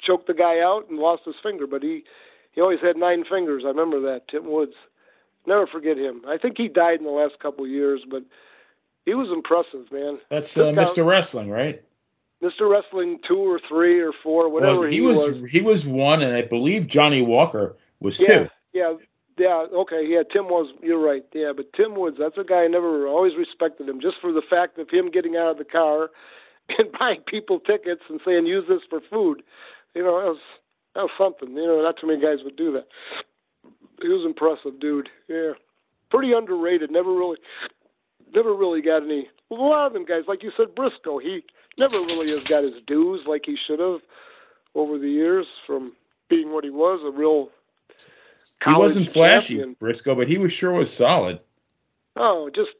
choked 0.00 0.26
the 0.26 0.34
guy 0.34 0.60
out 0.60 0.88
and 0.88 0.98
lost 0.98 1.22
his 1.26 1.36
finger. 1.42 1.66
But 1.66 1.82
he 1.82 2.04
he 2.52 2.60
always 2.60 2.80
had 2.80 2.96
nine 2.96 3.24
fingers. 3.24 3.64
I 3.66 3.68
remember 3.68 4.00
that. 4.00 4.28
Tim 4.28 4.50
Woods. 4.50 4.74
Never 5.44 5.66
forget 5.66 5.98
him. 5.98 6.22
I 6.28 6.38
think 6.38 6.56
he 6.56 6.68
died 6.68 7.00
in 7.00 7.04
the 7.04 7.10
last 7.10 7.40
couple 7.40 7.64
of 7.64 7.70
years, 7.70 8.02
but 8.08 8.22
he 9.04 9.14
was 9.14 9.28
impressive, 9.28 9.90
man. 9.90 10.18
That's 10.30 10.56
uh, 10.56 10.66
Mr. 10.66 11.04
Wrestling, 11.04 11.50
right? 11.50 11.82
Mr. 12.42 12.68
Wrestling 12.68 13.18
two 13.26 13.38
or 13.38 13.60
three 13.68 14.00
or 14.00 14.12
four, 14.22 14.48
whatever 14.48 14.80
well, 14.80 14.88
he, 14.88 14.96
he 14.96 15.00
was, 15.00 15.18
was. 15.18 15.50
He 15.50 15.60
was 15.60 15.86
one, 15.86 16.22
and 16.22 16.34
I 16.34 16.42
believe 16.42 16.88
Johnny 16.88 17.22
Walker 17.22 17.76
was 18.00 18.18
yeah, 18.18 18.26
two. 18.26 18.48
Yeah, 18.72 18.94
yeah, 19.38 19.66
okay, 19.72 20.04
yeah, 20.06 20.22
Tim 20.30 20.46
was. 20.46 20.72
You're 20.82 20.98
right. 20.98 21.24
Yeah, 21.32 21.52
but 21.56 21.72
Tim 21.72 21.94
Woods, 21.94 22.16
that's 22.18 22.36
a 22.38 22.44
guy 22.44 22.64
I 22.64 22.68
never 22.68 23.06
always 23.06 23.36
respected 23.36 23.88
him 23.88 24.00
just 24.00 24.16
for 24.20 24.32
the 24.32 24.42
fact 24.42 24.78
of 24.78 24.90
him 24.90 25.10
getting 25.10 25.36
out 25.36 25.52
of 25.52 25.58
the 25.58 25.64
car 25.64 26.10
and 26.78 26.90
buying 26.98 27.20
people 27.26 27.60
tickets 27.60 28.02
and 28.08 28.20
saying 28.24 28.46
use 28.46 28.64
this 28.68 28.82
for 28.90 29.00
food. 29.08 29.42
You 29.94 30.02
know, 30.02 30.18
that 30.20 30.26
was 30.26 30.40
that 30.94 31.02
was 31.02 31.10
something. 31.16 31.56
You 31.56 31.66
know, 31.66 31.82
not 31.82 31.96
too 32.00 32.08
many 32.08 32.20
guys 32.20 32.44
would 32.44 32.56
do 32.56 32.72
that. 32.72 32.88
He 34.00 34.08
was 34.08 34.26
impressive, 34.26 34.80
dude. 34.80 35.08
Yeah, 35.28 35.52
pretty 36.10 36.32
underrated. 36.32 36.90
Never 36.90 37.12
really, 37.12 37.38
never 38.34 38.52
really 38.52 38.82
got 38.82 39.04
any. 39.04 39.28
Well, 39.48 39.60
a 39.60 39.68
lot 39.68 39.86
of 39.86 39.92
them 39.92 40.04
guys, 40.04 40.24
like 40.26 40.42
you 40.42 40.50
said, 40.56 40.74
Briscoe. 40.74 41.18
He 41.18 41.44
never 41.78 41.96
really 41.96 42.30
has 42.30 42.44
got 42.44 42.62
his 42.62 42.80
dues 42.86 43.22
like 43.26 43.42
he 43.46 43.56
should 43.66 43.80
have 43.80 44.00
over 44.74 44.98
the 44.98 45.10
years 45.10 45.48
from 45.62 45.92
being 46.28 46.52
what 46.52 46.64
he 46.64 46.70
was, 46.70 47.00
a 47.04 47.10
real 47.10 47.50
he 48.64 48.72
wasn't 48.72 49.10
flashy, 49.10 49.56
champion. 49.56 49.76
Briscoe, 49.78 50.14
but 50.14 50.28
he 50.28 50.38
was 50.38 50.52
sure 50.52 50.72
was 50.72 50.92
solid. 50.92 51.40
Oh, 52.16 52.50
just 52.54 52.70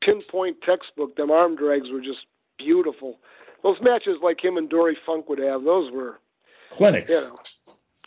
pinpoint 0.00 0.62
textbook. 0.62 1.16
Them 1.16 1.30
arm 1.30 1.56
drags 1.56 1.90
were 1.90 2.00
just 2.00 2.20
beautiful. 2.56 3.18
Those 3.62 3.78
matches 3.82 4.18
like 4.22 4.42
him 4.42 4.56
and 4.56 4.68
Dory 4.68 4.96
Funk 5.04 5.28
would 5.28 5.38
have, 5.38 5.64
those 5.64 5.92
were 5.92 6.18
clinics. 6.70 7.10
You 7.10 7.20
know, 7.20 7.38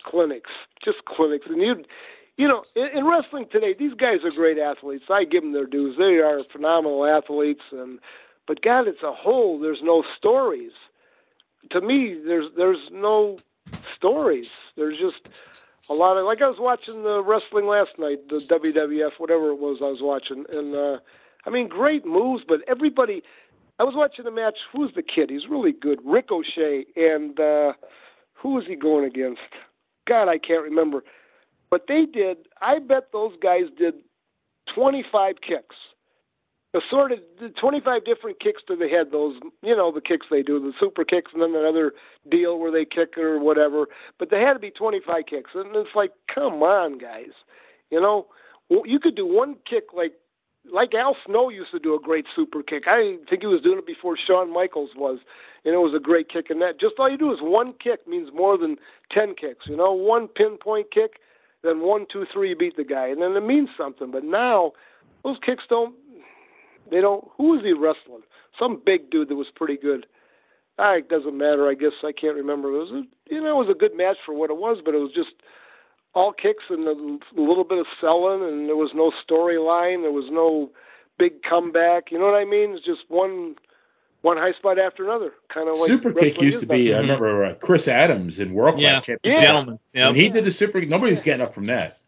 clinics, 0.02 0.50
just 0.84 1.04
clinics. 1.04 1.46
And 1.48 1.60
you, 1.60 1.84
you 2.36 2.48
know, 2.48 2.64
in, 2.74 2.88
in 2.88 3.04
wrestling 3.04 3.46
today, 3.52 3.74
these 3.74 3.94
guys 3.94 4.18
are 4.24 4.30
great 4.30 4.58
athletes. 4.58 5.04
I 5.10 5.24
give 5.24 5.42
them 5.42 5.52
their 5.52 5.66
dues. 5.66 5.96
They 5.98 6.18
are 6.18 6.38
phenomenal 6.38 7.06
athletes, 7.06 7.62
and 7.70 7.98
but 8.46 8.62
God, 8.62 8.88
it's 8.88 9.02
a 9.02 9.12
whole. 9.12 9.58
There's 9.58 9.82
no 9.82 10.04
stories. 10.16 10.72
To 11.70 11.80
me, 11.80 12.20
there's 12.24 12.46
there's 12.56 12.90
no 12.90 13.38
stories. 13.96 14.54
There's 14.76 14.98
just 14.98 15.44
a 15.88 15.94
lot 15.94 16.18
of 16.18 16.24
like 16.24 16.42
I 16.42 16.48
was 16.48 16.58
watching 16.58 17.02
the 17.02 17.22
wrestling 17.22 17.66
last 17.66 17.90
night, 17.98 18.28
the 18.28 18.36
WWF, 18.36 19.12
whatever 19.18 19.50
it 19.50 19.58
was 19.58 19.78
I 19.80 19.86
was 19.86 20.02
watching, 20.02 20.44
and 20.52 20.76
uh, 20.76 20.98
I 21.46 21.50
mean 21.50 21.68
great 21.68 22.04
moves, 22.04 22.44
but 22.46 22.60
everybody. 22.68 23.22
I 23.78 23.84
was 23.84 23.94
watching 23.96 24.24
the 24.24 24.30
match. 24.30 24.58
Who's 24.72 24.92
the 24.94 25.02
kid? 25.02 25.30
He's 25.30 25.48
really 25.48 25.72
good. 25.72 25.98
Ricochet 26.04 26.84
and 26.94 27.38
uh, 27.40 27.72
who 28.34 28.54
was 28.54 28.64
he 28.68 28.76
going 28.76 29.04
against? 29.04 29.40
God, 30.06 30.28
I 30.28 30.38
can't 30.38 30.62
remember. 30.62 31.02
But 31.70 31.86
they 31.88 32.04
did. 32.04 32.36
I 32.60 32.78
bet 32.80 33.08
those 33.12 33.32
guys 33.42 33.64
did 33.78 33.94
25 34.74 35.36
kicks 35.40 35.76
assorted 36.74 37.20
25 37.60 38.04
different 38.04 38.40
kicks 38.40 38.62
to 38.66 38.76
the 38.76 38.88
head 38.88 39.08
those 39.12 39.34
you 39.62 39.76
know 39.76 39.92
the 39.92 40.00
kicks 40.00 40.26
they 40.30 40.42
do 40.42 40.58
the 40.58 40.72
super 40.80 41.04
kicks 41.04 41.30
and 41.34 41.42
then 41.42 41.54
another 41.54 41.92
deal 42.30 42.58
where 42.58 42.72
they 42.72 42.84
kick 42.84 43.18
or 43.18 43.38
whatever 43.38 43.86
but 44.18 44.30
they 44.30 44.40
had 44.40 44.54
to 44.54 44.58
be 44.58 44.70
25 44.70 45.24
kicks 45.28 45.50
and 45.54 45.74
it's 45.76 45.94
like 45.94 46.12
come 46.34 46.62
on 46.62 46.98
guys 46.98 47.32
you 47.90 48.00
know 48.00 48.26
you 48.86 48.98
could 48.98 49.14
do 49.14 49.26
one 49.26 49.56
kick 49.68 49.84
like 49.94 50.12
like 50.70 50.94
Al 50.94 51.16
Snow 51.26 51.48
used 51.48 51.72
to 51.72 51.78
do 51.78 51.94
a 51.94 52.00
great 52.00 52.26
super 52.36 52.62
kick. 52.62 52.84
I 52.86 53.16
think 53.28 53.42
he 53.42 53.46
was 53.46 53.62
doing 53.62 53.78
it 53.78 53.86
before 53.86 54.16
Shawn 54.16 54.52
Michaels 54.52 54.90
was, 54.94 55.18
and 55.64 55.74
it 55.74 55.78
was 55.78 55.92
a 55.94 56.00
great 56.00 56.28
kick. 56.28 56.50
And 56.50 56.60
that 56.62 56.78
just 56.78 56.94
all 56.98 57.10
you 57.10 57.18
do 57.18 57.32
is 57.32 57.38
one 57.40 57.74
kick 57.82 58.06
means 58.06 58.28
more 58.32 58.56
than 58.56 58.76
ten 59.10 59.34
kicks. 59.34 59.66
You 59.66 59.76
know, 59.76 59.92
one 59.92 60.28
pinpoint 60.28 60.92
kick, 60.92 61.18
then 61.62 61.80
one, 61.80 62.06
two, 62.12 62.26
three, 62.32 62.54
beat 62.54 62.76
the 62.76 62.84
guy, 62.84 63.08
and 63.08 63.20
then 63.20 63.32
it 63.32 63.44
means 63.44 63.70
something. 63.76 64.10
But 64.10 64.24
now 64.24 64.72
those 65.24 65.36
kicks 65.44 65.64
don't 65.68 65.94
they 66.92 67.00
don't. 67.00 67.26
Who 67.36 67.50
was 67.50 67.62
he 67.62 67.72
wrestling? 67.72 68.22
Some 68.58 68.82
big 68.84 69.10
dude 69.10 69.28
that 69.28 69.36
was 69.36 69.48
pretty 69.54 69.76
good. 69.76 70.06
Ah, 70.78 70.94
it 70.94 71.08
doesn't 71.08 71.36
matter. 71.36 71.68
I 71.68 71.74
guess 71.74 71.92
I 72.02 72.12
can't 72.12 72.36
remember. 72.36 72.68
It 72.68 72.78
was 72.78 72.90
a, 72.90 73.34
you 73.34 73.42
know 73.42 73.60
it 73.60 73.66
was 73.66 73.74
a 73.74 73.78
good 73.78 73.96
match 73.96 74.16
for 74.24 74.34
what 74.34 74.50
it 74.50 74.56
was, 74.56 74.78
but 74.84 74.94
it 74.94 74.98
was 74.98 75.12
just 75.12 75.32
all 76.14 76.32
kicks 76.32 76.64
and 76.68 76.86
a 76.86 77.40
little 77.40 77.64
bit 77.64 77.78
of 77.78 77.86
selling, 78.00 78.42
and 78.42 78.68
there 78.68 78.76
was 78.76 78.92
no 78.94 79.12
storyline. 79.26 80.02
There 80.02 80.12
was 80.12 80.30
no 80.30 80.70
big 81.18 81.42
comeback. 81.42 82.10
You 82.10 82.18
know 82.18 82.26
what 82.26 82.34
I 82.34 82.44
mean? 82.44 82.72
It's 82.72 82.84
just 82.84 83.02
one 83.08 83.56
one 84.22 84.36
high 84.36 84.52
spot 84.52 84.78
after 84.78 85.04
another, 85.04 85.32
kind 85.52 85.68
of 85.68 85.76
like 85.76 85.88
super 85.88 86.12
kick 86.12 86.40
used 86.40 86.60
to 86.60 86.66
be. 86.66 86.94
I 86.94 86.98
remember 86.98 87.44
uh, 87.44 87.54
Chris 87.54 87.88
Adams 87.88 88.38
in 88.38 88.54
World 88.54 88.76
Class 88.76 88.82
yeah, 88.82 89.00
Championship. 89.00 89.20
Yeah. 89.24 89.40
Gentleman. 89.40 89.78
Yep. 89.94 90.06
When 90.08 90.16
he 90.16 90.28
did 90.28 90.44
the 90.44 90.52
super, 90.52 90.80
nobody's 90.80 91.22
getting 91.22 91.42
up 91.42 91.54
from 91.54 91.66
that. 91.66 91.98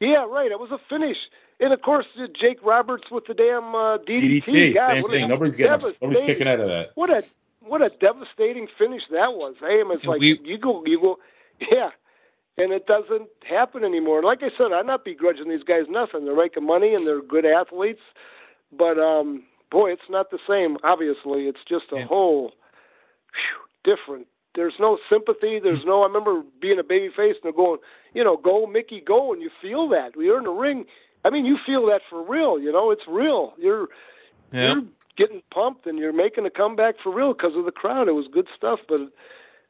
Yeah, 0.00 0.24
right. 0.28 0.50
It 0.50 0.60
was 0.60 0.70
a 0.70 0.78
finish. 0.88 1.16
And 1.60 1.72
of 1.72 1.82
course, 1.82 2.06
Jake 2.40 2.58
Roberts 2.62 3.10
with 3.10 3.26
the 3.26 3.34
damn 3.34 3.74
uh, 3.74 3.98
DDT. 3.98 4.42
DDT, 4.42 4.74
God, 4.74 5.00
same 5.00 5.10
thing. 5.10 5.28
Nobody's 5.28 5.56
getting, 5.56 5.92
nobody's 6.00 6.24
kicking 6.24 6.48
out 6.48 6.60
of 6.60 6.68
that. 6.68 6.92
What 6.94 7.10
a 7.10 7.24
what 7.60 7.84
a 7.84 7.90
devastating 7.90 8.68
finish 8.78 9.02
that 9.10 9.34
was. 9.34 9.54
Hey, 9.60 9.82
it's 9.84 10.04
like 10.04 10.20
we, 10.20 10.40
you 10.44 10.58
go, 10.58 10.84
you 10.86 11.00
go, 11.00 11.18
yeah. 11.70 11.90
And 12.56 12.72
it 12.72 12.86
doesn't 12.86 13.28
happen 13.48 13.84
anymore. 13.84 14.22
Like 14.22 14.42
I 14.42 14.50
said, 14.56 14.72
I'm 14.72 14.86
not 14.86 15.04
begrudging 15.04 15.48
these 15.48 15.62
guys 15.62 15.84
nothing. 15.88 16.24
They're 16.24 16.36
making 16.36 16.66
money 16.66 16.92
and 16.92 17.06
they're 17.06 17.22
good 17.22 17.46
athletes, 17.46 18.00
but 18.72 18.98
um, 18.98 19.44
boy, 19.70 19.92
it's 19.92 20.08
not 20.08 20.30
the 20.30 20.40
same. 20.50 20.76
Obviously, 20.82 21.42
it's 21.42 21.62
just 21.68 21.86
a 21.92 21.98
yeah. 21.98 22.06
whole 22.06 22.52
whew, 23.32 23.94
different 23.96 24.26
there's 24.58 24.74
no 24.80 24.98
sympathy. 25.08 25.60
There's 25.60 25.84
no. 25.84 26.02
I 26.02 26.06
remember 26.06 26.42
being 26.60 26.80
a 26.80 26.82
baby 26.82 27.10
face 27.14 27.36
and 27.44 27.54
going, 27.54 27.78
you 28.12 28.24
know, 28.24 28.36
go 28.36 28.66
Mickey, 28.66 29.00
go, 29.00 29.32
and 29.32 29.40
you 29.40 29.50
feel 29.62 29.88
that. 29.90 30.16
We 30.16 30.30
are 30.30 30.38
in 30.38 30.44
the 30.44 30.50
ring. 30.50 30.84
I 31.28 31.30
mean, 31.30 31.44
you 31.44 31.58
feel 31.66 31.84
that 31.86 32.00
for 32.08 32.22
real. 32.22 32.58
You 32.58 32.72
know, 32.72 32.90
it's 32.90 33.06
real. 33.06 33.52
You're 33.58 33.88
you're 34.50 34.82
getting 35.16 35.42
pumped 35.50 35.86
and 35.86 35.98
you're 35.98 36.14
making 36.14 36.46
a 36.46 36.50
comeback 36.50 36.94
for 37.02 37.12
real 37.12 37.34
because 37.34 37.54
of 37.54 37.66
the 37.66 37.70
crowd. 37.70 38.08
It 38.08 38.14
was 38.14 38.28
good 38.28 38.50
stuff, 38.50 38.80
but 38.88 39.00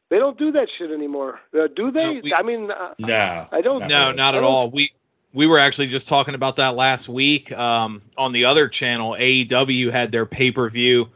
they 0.09 0.19
don't 0.19 0.39
do 0.39 0.53
that 0.53 0.69
shit 0.79 0.93
anymore, 0.93 1.41
uh, 1.59 1.67
do 1.75 1.91
they? 1.91 2.15
No, 2.15 2.21
we- 2.23 2.33
I 2.33 2.43
mean, 2.43 2.71
uh, 2.71 2.95
No, 3.01 3.47
I 3.51 3.61
don't- 3.61 3.89
No, 3.89 4.13
not 4.13 4.37
at 4.37 4.45
all. 4.45 4.71
We 4.71 4.93
we 5.35 5.47
were 5.49 5.59
actually 5.59 5.89
just 5.89 6.09
talking 6.09 6.35
about 6.35 6.57
that 6.57 6.77
last 6.77 7.09
week 7.09 7.51
um, 7.53 8.03
on 8.17 8.31
the 8.33 8.45
other 8.47 8.69
channel. 8.69 9.17
AEW 9.19 9.91
had 9.91 10.13
their 10.13 10.27
pay 10.27 10.53
per 10.53 10.71
view, 10.71 11.09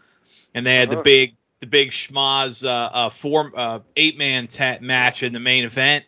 and 0.54 0.66
they 0.66 0.74
had 0.74 0.90
the 0.90 0.96
Uh-huh. 0.96 1.02
big 1.04 1.36
the 1.60 1.66
big 1.68 1.90
schmaz 1.90 2.66
uh, 2.66 2.90
uh, 2.92 3.08
four 3.08 3.52
uh, 3.54 3.78
eight 3.94 4.18
man 4.18 4.48
match 4.80 5.22
in 5.22 5.32
the 5.32 5.38
main 5.40 5.62
event. 5.64 6.04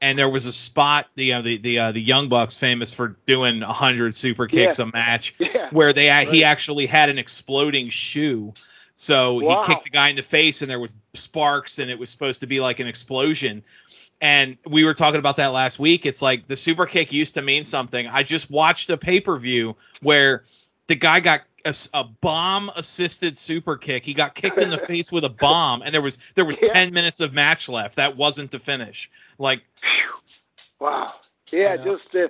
And 0.00 0.18
there 0.18 0.28
was 0.28 0.46
a 0.46 0.52
spot, 0.52 1.06
the 1.14 1.40
the 1.40 1.56
the 1.58 1.78
uh, 1.78 1.92
the 1.92 2.02
Young 2.02 2.28
Bucks, 2.28 2.58
famous 2.58 2.92
for 2.92 3.16
doing 3.24 3.62
hundred 3.62 4.14
super 4.14 4.46
kicks 4.46 4.78
Yeah. 4.78 4.84
a 4.84 4.88
match, 4.88 5.34
yeah, 5.38 5.70
where 5.70 5.92
they 5.94 6.24
he 6.26 6.44
actually 6.44 6.86
had 6.86 7.08
an 7.08 7.18
exploding 7.18 7.88
shoe. 7.88 8.52
So 8.94 9.40
Wow. 9.42 9.62
he 9.62 9.68
kicked 9.72 9.84
the 9.84 9.90
guy 9.90 10.08
in 10.10 10.16
the 10.16 10.22
face, 10.22 10.60
and 10.62 10.70
there 10.70 10.78
was 10.78 10.94
sparks, 11.14 11.78
and 11.78 11.90
it 11.90 11.98
was 11.98 12.10
supposed 12.10 12.40
to 12.42 12.46
be 12.46 12.60
like 12.60 12.78
an 12.80 12.86
explosion. 12.86 13.62
And 14.20 14.56
we 14.66 14.84
were 14.84 14.94
talking 14.94 15.18
about 15.18 15.36
that 15.38 15.48
last 15.52 15.78
week. 15.78 16.06
It's 16.06 16.22
like 16.22 16.46
the 16.46 16.56
super 16.56 16.86
kick 16.86 17.12
used 17.12 17.34
to 17.34 17.42
mean 17.42 17.64
something. 17.64 18.06
I 18.06 18.22
just 18.22 18.50
watched 18.50 18.88
a 18.90 18.96
pay 18.98 19.20
per 19.20 19.36
view 19.36 19.76
where 20.02 20.42
the 20.88 20.94
guy 20.94 21.20
got 21.20 21.42
a, 21.66 21.98
a 21.98 22.04
bomb 22.04 22.70
assisted 22.76 23.36
super 23.36 23.76
kick. 23.76 24.04
He 24.04 24.14
got 24.14 24.34
kicked 24.34 24.58
in 24.60 24.70
the 24.70 24.78
face 24.78 25.12
with 25.12 25.24
a 25.24 25.30
bomb, 25.30 25.82
and 25.82 25.92
there 25.92 26.02
was 26.02 26.16
there 26.34 26.44
was 26.44 26.60
Yeah. 26.62 26.72
ten 26.72 26.92
minutes 26.92 27.20
of 27.20 27.34
match 27.34 27.68
left. 27.68 27.96
That 27.96 28.16
wasn't 28.16 28.50
the 28.50 28.58
finish. 28.58 29.10
Like 29.38 29.62
wow, 30.80 31.12
yeah, 31.52 31.76
just 31.76 32.14
uh, 32.14 32.28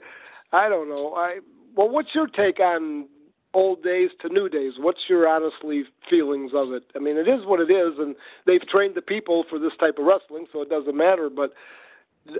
I 0.52 0.68
don't 0.68 0.88
know. 0.88 1.14
I 1.14 1.40
well, 1.74 1.88
what's 1.88 2.14
your 2.14 2.26
take 2.26 2.58
on 2.58 3.06
old 3.54 3.82
days 3.82 4.10
to 4.20 4.28
new 4.28 4.48
days? 4.48 4.74
What's 4.78 5.00
your 5.08 5.28
honestly 5.28 5.84
feelings 6.10 6.52
of 6.54 6.72
it? 6.72 6.84
I 6.94 6.98
mean, 6.98 7.16
it 7.16 7.28
is 7.28 7.44
what 7.46 7.60
it 7.60 7.70
is, 7.70 7.98
and 7.98 8.16
they've 8.44 8.66
trained 8.66 8.94
the 8.94 9.02
people 9.02 9.44
for 9.48 9.58
this 9.58 9.72
type 9.78 9.98
of 9.98 10.04
wrestling, 10.04 10.46
so 10.52 10.62
it 10.62 10.68
doesn't 10.70 10.96
matter. 10.96 11.30
But 11.30 11.54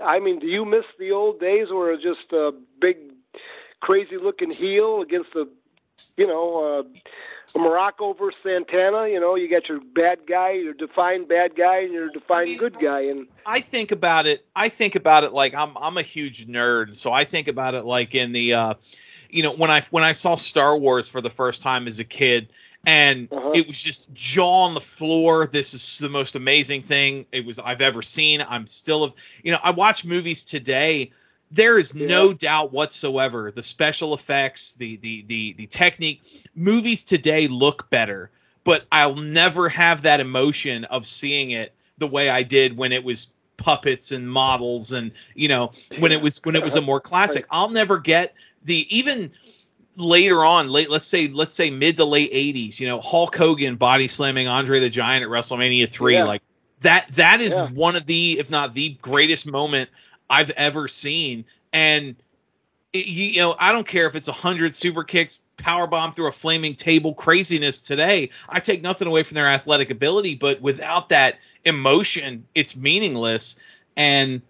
I 0.03 0.19
mean, 0.19 0.39
do 0.39 0.47
you 0.47 0.65
miss 0.65 0.85
the 0.99 1.11
old 1.11 1.39
days 1.39 1.69
where 1.69 1.91
was 1.91 2.01
just 2.01 2.31
a 2.33 2.51
big, 2.79 2.97
crazy 3.79 4.17
looking 4.17 4.51
heel 4.51 5.01
against 5.01 5.29
a, 5.35 5.47
you 6.17 6.27
know, 6.27 6.79
uh, 6.79 7.57
Muraco 7.57 8.17
versus 8.17 8.39
Santana? 8.43 9.07
You 9.07 9.19
know, 9.19 9.35
you 9.35 9.49
got 9.49 9.69
your 9.69 9.79
bad 9.79 10.27
guy, 10.27 10.51
your 10.51 10.73
defined 10.73 11.27
bad 11.27 11.55
guy, 11.55 11.79
and 11.81 11.93
your 11.93 12.09
defined 12.09 12.49
mean, 12.49 12.57
good 12.57 12.79
guy, 12.79 13.01
and 13.01 13.27
I 13.45 13.61
think 13.61 13.91
about 13.91 14.25
it. 14.25 14.45
I 14.55 14.69
think 14.69 14.95
about 14.95 15.23
it 15.23 15.31
like 15.31 15.55
I'm 15.55 15.77
I'm 15.77 15.97
a 15.97 16.01
huge 16.01 16.47
nerd, 16.47 16.95
so 16.95 17.13
I 17.13 17.23
think 17.23 17.47
about 17.47 17.75
it 17.75 17.85
like 17.85 18.15
in 18.15 18.31
the 18.31 18.53
uh, 18.53 18.73
you 19.29 19.43
know 19.43 19.53
when 19.53 19.71
I 19.71 19.81
when 19.91 20.03
I 20.03 20.11
saw 20.11 20.35
Star 20.35 20.77
Wars 20.77 21.09
for 21.09 21.21
the 21.21 21.29
first 21.29 21.61
time 21.61 21.87
as 21.87 21.99
a 21.99 22.03
kid, 22.03 22.49
and 22.85 23.29
Uh-huh. 23.31 23.51
it 23.53 23.67
was 23.67 23.81
just 23.81 24.11
jaw 24.13 24.65
on 24.67 24.73
the 24.73 24.81
floor. 24.81 25.47
This 25.47 25.73
is 25.73 25.99
the 25.99 26.09
most 26.09 26.35
amazing 26.35 26.81
thing 26.81 27.25
it 27.31 27.45
was 27.45 27.59
I've 27.59 27.81
ever 27.81 28.01
seen. 28.01 28.41
I'm 28.41 28.67
still, 28.67 29.03
of 29.03 29.15
you 29.43 29.51
know, 29.51 29.59
I 29.63 29.71
watch 29.71 30.05
movies 30.05 30.43
today. 30.43 31.11
There 31.51 31.77
is 31.77 31.95
no 31.95 32.33
doubt 32.33 32.73
whatsoever 32.73 33.51
the 33.51 33.63
special 33.63 34.13
effects, 34.13 34.73
the 34.73 34.97
the 34.97 35.23
the 35.27 35.53
the 35.53 35.65
technique. 35.67 36.21
Movies 36.55 37.03
today 37.03 37.47
look 37.47 37.89
better, 37.89 38.31
but 38.63 38.85
I'll 38.91 39.15
never 39.15 39.69
have 39.69 40.01
that 40.01 40.19
emotion 40.19 40.83
of 40.85 41.05
seeing 41.05 41.51
it 41.51 41.73
the 41.97 42.07
way 42.07 42.29
I 42.29 42.43
did 42.43 42.75
when 42.77 42.91
it 42.91 43.03
was 43.03 43.31
puppets 43.55 44.11
and 44.11 44.29
models 44.29 44.91
and 44.91 45.11
you 45.35 45.47
know 45.47 45.71
when 45.97 46.11
it 46.11 46.21
was 46.21 46.39
when 46.43 46.55
it 46.55 46.63
was 46.63 46.75
a 46.75 46.81
more 46.81 46.99
classic. 46.99 47.45
I'll 47.49 47.71
never 47.71 47.97
get 47.97 48.33
the 48.63 48.85
even 48.95 49.31
later 49.95 50.43
on 50.45 50.67
late 50.67 50.89
let's 50.91 51.07
say 51.07 51.27
let's 51.27 51.55
say 51.55 51.71
mid 51.71 51.97
to 51.97 52.05
late 52.05 52.31
80s 52.31 52.79
you 52.79 52.87
know 52.87 52.99
hulk 52.99 53.35
hogan 53.35 53.77
body 53.77 54.07
slamming 54.07 54.47
andre 54.47 54.79
the 54.79 54.89
giant 54.89 55.23
at 55.23 55.29
wrestlemania 55.29 55.89
3 55.89 56.13
Yeah. 56.13 56.25
like 56.25 56.43
that 56.81 57.07
that 57.15 57.41
is 57.41 57.53
Yeah. 57.53 57.69
one 57.69 57.95
of 57.95 58.05
the 58.05 58.33
if 58.37 58.51
not 58.51 58.75
the 58.75 58.89
greatest 59.01 59.47
moment 59.47 59.89
i've 60.29 60.51
ever 60.51 60.87
seen. 60.87 61.45
And 61.73 62.15
it, 62.93 63.07
you, 63.07 63.41
know 63.41 63.55
i 63.59 63.71
don't 63.71 63.87
care 63.87 64.07
if 64.07 64.15
it's 64.15 64.29
a 64.29 64.31
100 64.31 64.73
super 64.73 65.03
kicks 65.03 65.41
power 65.57 65.87
bomb 65.87 66.13
through 66.13 66.27
a 66.27 66.31
flaming 66.31 66.75
table 66.75 67.13
craziness 67.13 67.81
today. 67.81 68.29
I 68.47 68.59
take 68.59 68.81
nothing 68.81 69.07
away 69.07 69.23
from 69.23 69.35
their 69.35 69.47
athletic 69.47 69.91
ability 69.91 70.35
but 70.35 70.61
without 70.61 71.09
that 71.09 71.39
emotion 71.65 72.45
it's 72.55 72.75
meaningless. 72.75 73.59
And 73.95 74.41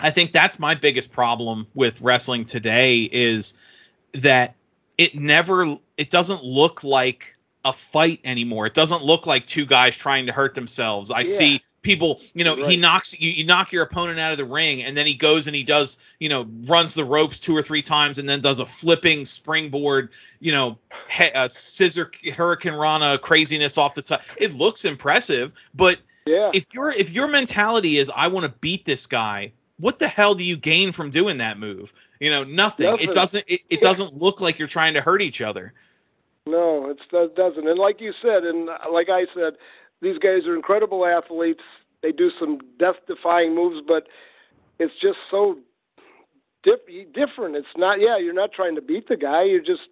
i 0.00 0.10
think 0.10 0.32
that's 0.32 0.58
my 0.58 0.74
biggest 0.74 1.12
problem 1.12 1.66
with 1.74 2.00
wrestling 2.00 2.44
today 2.44 3.02
is 3.02 3.54
that 4.14 4.54
it 4.98 5.14
never 5.14 5.66
it 5.96 6.10
doesn't 6.10 6.42
look 6.44 6.84
like 6.84 7.31
a 7.64 7.72
fight 7.72 8.20
anymore. 8.24 8.66
It 8.66 8.74
doesn't 8.74 9.04
look 9.04 9.26
like 9.26 9.46
two 9.46 9.66
guys 9.66 9.96
trying 9.96 10.26
to 10.26 10.32
hurt 10.32 10.54
themselves. 10.54 11.10
I 11.12 11.20
Yeah. 11.20 11.24
see 11.24 11.60
people, 11.80 12.20
you 12.34 12.44
know, 12.44 12.56
he 12.56 12.76
knocks 12.76 13.18
you, 13.18 13.30
you 13.30 13.44
knock 13.44 13.72
your 13.72 13.84
opponent 13.84 14.18
out 14.18 14.32
of 14.32 14.38
the 14.38 14.44
ring 14.44 14.82
and 14.82 14.96
then 14.96 15.06
he 15.06 15.14
goes 15.14 15.46
and 15.46 15.54
he 15.54 15.62
does, 15.62 15.98
you 16.18 16.28
know, 16.28 16.46
runs 16.66 16.94
the 16.94 17.04
ropes 17.04 17.38
two 17.38 17.56
or 17.56 17.62
three 17.62 17.82
times 17.82 18.18
and 18.18 18.28
then 18.28 18.40
does 18.40 18.58
a 18.58 18.66
flipping 18.66 19.24
springboard, 19.24 20.10
you 20.40 20.50
know, 20.50 20.78
he, 21.08 21.28
a 21.34 21.48
scissor 21.48 22.10
hurricane 22.36 22.74
rana 22.74 23.18
craziness 23.18 23.78
off 23.78 23.94
the 23.94 24.02
top. 24.02 24.22
It 24.38 24.54
looks 24.54 24.84
impressive, 24.84 25.52
but 25.74 25.98
yeah, 26.26 26.50
if 26.54 26.72
your 26.74 26.90
if 26.90 27.10
your 27.12 27.28
mentality 27.28 27.96
is 27.96 28.10
I 28.14 28.28
want 28.28 28.46
to 28.46 28.52
beat 28.60 28.84
this 28.84 29.06
guy, 29.06 29.52
what 29.78 29.98
the 29.98 30.08
hell 30.08 30.34
do 30.34 30.44
you 30.44 30.56
gain 30.56 30.92
from 30.92 31.10
doing 31.10 31.38
that 31.38 31.58
move? 31.58 31.92
You 32.20 32.30
know, 32.30 32.44
nothing. 32.44 32.86
Nothing. 32.86 33.08
It 33.08 33.14
doesn't 33.14 33.44
it, 33.48 33.60
it 33.68 33.78
Yeah. 33.82 33.88
doesn't 33.88 34.14
look 34.14 34.40
like 34.40 34.58
you're 34.58 34.68
trying 34.68 34.94
to 34.94 35.00
hurt 35.00 35.22
each 35.22 35.40
other. 35.40 35.74
No, 36.46 36.90
it 36.90 37.34
doesn't. 37.36 37.68
And 37.68 37.78
like 37.78 38.00
you 38.00 38.12
said, 38.20 38.44
and 38.44 38.68
uh, 38.68 38.78
like 38.92 39.08
I 39.08 39.26
said, 39.34 39.54
these 40.00 40.18
guys 40.18 40.46
are 40.46 40.56
incredible 40.56 41.06
athletes. 41.06 41.62
They 42.02 42.10
do 42.10 42.30
some 42.38 42.58
death-defying 42.78 43.54
moves, 43.54 43.80
but 43.86 44.08
it's 44.80 44.94
just 45.00 45.18
so 45.30 45.58
diff- 46.64 47.14
different. 47.14 47.54
It's 47.54 47.68
not. 47.76 48.00
Yeah, 48.00 48.18
you're 48.18 48.34
not 48.34 48.52
trying 48.52 48.74
to 48.74 48.82
beat 48.82 49.08
the 49.08 49.16
guy. 49.16 49.44
You're 49.44 49.60
just 49.60 49.82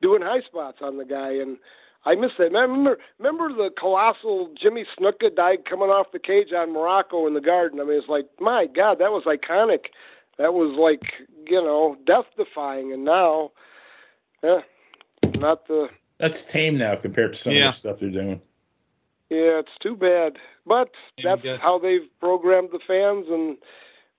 doing 0.00 0.22
high 0.22 0.42
spots 0.46 0.78
on 0.80 0.98
the 0.98 1.04
guy. 1.04 1.32
And 1.32 1.56
I 2.04 2.14
miss 2.14 2.30
that. 2.38 2.52
Man, 2.52 2.70
remember, 2.70 2.98
remember 3.18 3.48
the 3.48 3.70
colossal 3.76 4.54
Jimmy 4.60 4.84
Snuka 4.96 5.34
died 5.34 5.64
coming 5.68 5.88
off 5.88 6.12
the 6.12 6.20
cage 6.20 6.52
on 6.56 6.68
Muraco 6.68 7.26
in 7.26 7.34
the 7.34 7.40
Garden. 7.40 7.80
I 7.80 7.84
mean, 7.84 7.98
it's 7.98 8.08
like, 8.08 8.26
my 8.38 8.66
God, 8.66 9.00
that 9.00 9.10
was 9.10 9.24
iconic. 9.26 9.86
That 10.38 10.54
was 10.54 10.76
like, 10.78 11.10
you 11.48 11.60
know, 11.60 11.96
death-defying. 12.06 12.92
And 12.92 13.04
now, 13.04 13.50
yeah, 14.44 14.60
not 15.40 15.66
the. 15.68 15.88
That's 16.18 16.44
tame 16.44 16.78
now 16.78 16.96
compared 16.96 17.34
to 17.34 17.38
some 17.38 17.52
Yeah. 17.52 17.68
of 17.68 17.74
the 17.74 17.78
stuff 17.80 17.98
they're 18.00 18.10
doing. 18.10 18.40
Yeah, 19.30 19.60
it's 19.60 19.76
too 19.80 19.94
bad. 19.94 20.36
But 20.66 20.90
Maybe 21.16 21.28
that's 21.28 21.42
guess. 21.42 21.62
how 21.62 21.78
they've 21.78 22.08
programmed 22.20 22.70
the 22.72 22.80
fans, 22.86 23.26
and 23.28 23.56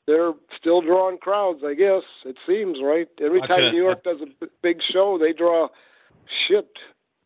they're 0.05 0.34
still 0.57 0.82
drawing 0.82 1.17
crowds. 1.17 1.63
I 1.63 1.74
guess 1.74 2.03
it 2.26 2.38
seems 2.47 2.78
right. 2.82 3.07
Every 3.22 3.39
Watch 3.39 3.49
time 3.49 3.61
it. 3.63 3.74
New 3.74 3.84
York 3.84 4.03
does 4.03 4.22
a 4.22 4.47
big 4.61 4.82
show, 4.93 5.17
they 5.17 5.34
draw 5.34 5.70
shit. 6.47 6.70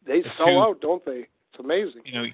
They 0.05 0.21
The 0.21 0.33
sell 0.35 0.47
two- 0.47 0.59
out, 0.59 0.81
don't 0.81 1.05
they? 1.05 1.27
It's 1.51 1.59
amazing. 1.59 2.01
You 2.05 2.13
know, 2.13 2.27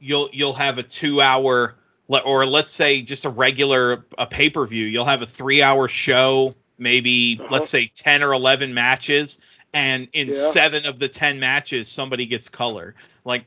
you'll 0.00 0.28
you'll 0.32 0.52
have 0.54 0.78
a 0.78 0.82
two 0.82 1.20
hour 1.20 1.76
or 2.08 2.46
let's 2.46 2.70
say 2.70 3.02
just 3.02 3.24
a 3.26 3.30
regular 3.30 4.04
a 4.18 4.26
pay 4.26 4.50
per 4.50 4.64
view. 4.66 4.86
You'll 4.86 5.04
have 5.04 5.22
a 5.22 5.26
three 5.26 5.62
hour 5.62 5.88
show, 5.88 6.54
maybe 6.78 7.38
Uh-huh. 7.40 7.48
let's 7.52 7.68
say 7.68 7.86
ten 7.86 8.22
or 8.22 8.32
eleven 8.32 8.74
matches, 8.74 9.40
and 9.76 10.08
in 10.12 10.26
Yeah. 10.28 10.32
seven 10.32 10.86
of 10.86 10.98
the 10.98 11.08
ten 11.08 11.38
matches, 11.40 11.88
somebody 11.88 12.26
gets 12.26 12.48
color. 12.48 12.94
Like. 13.24 13.44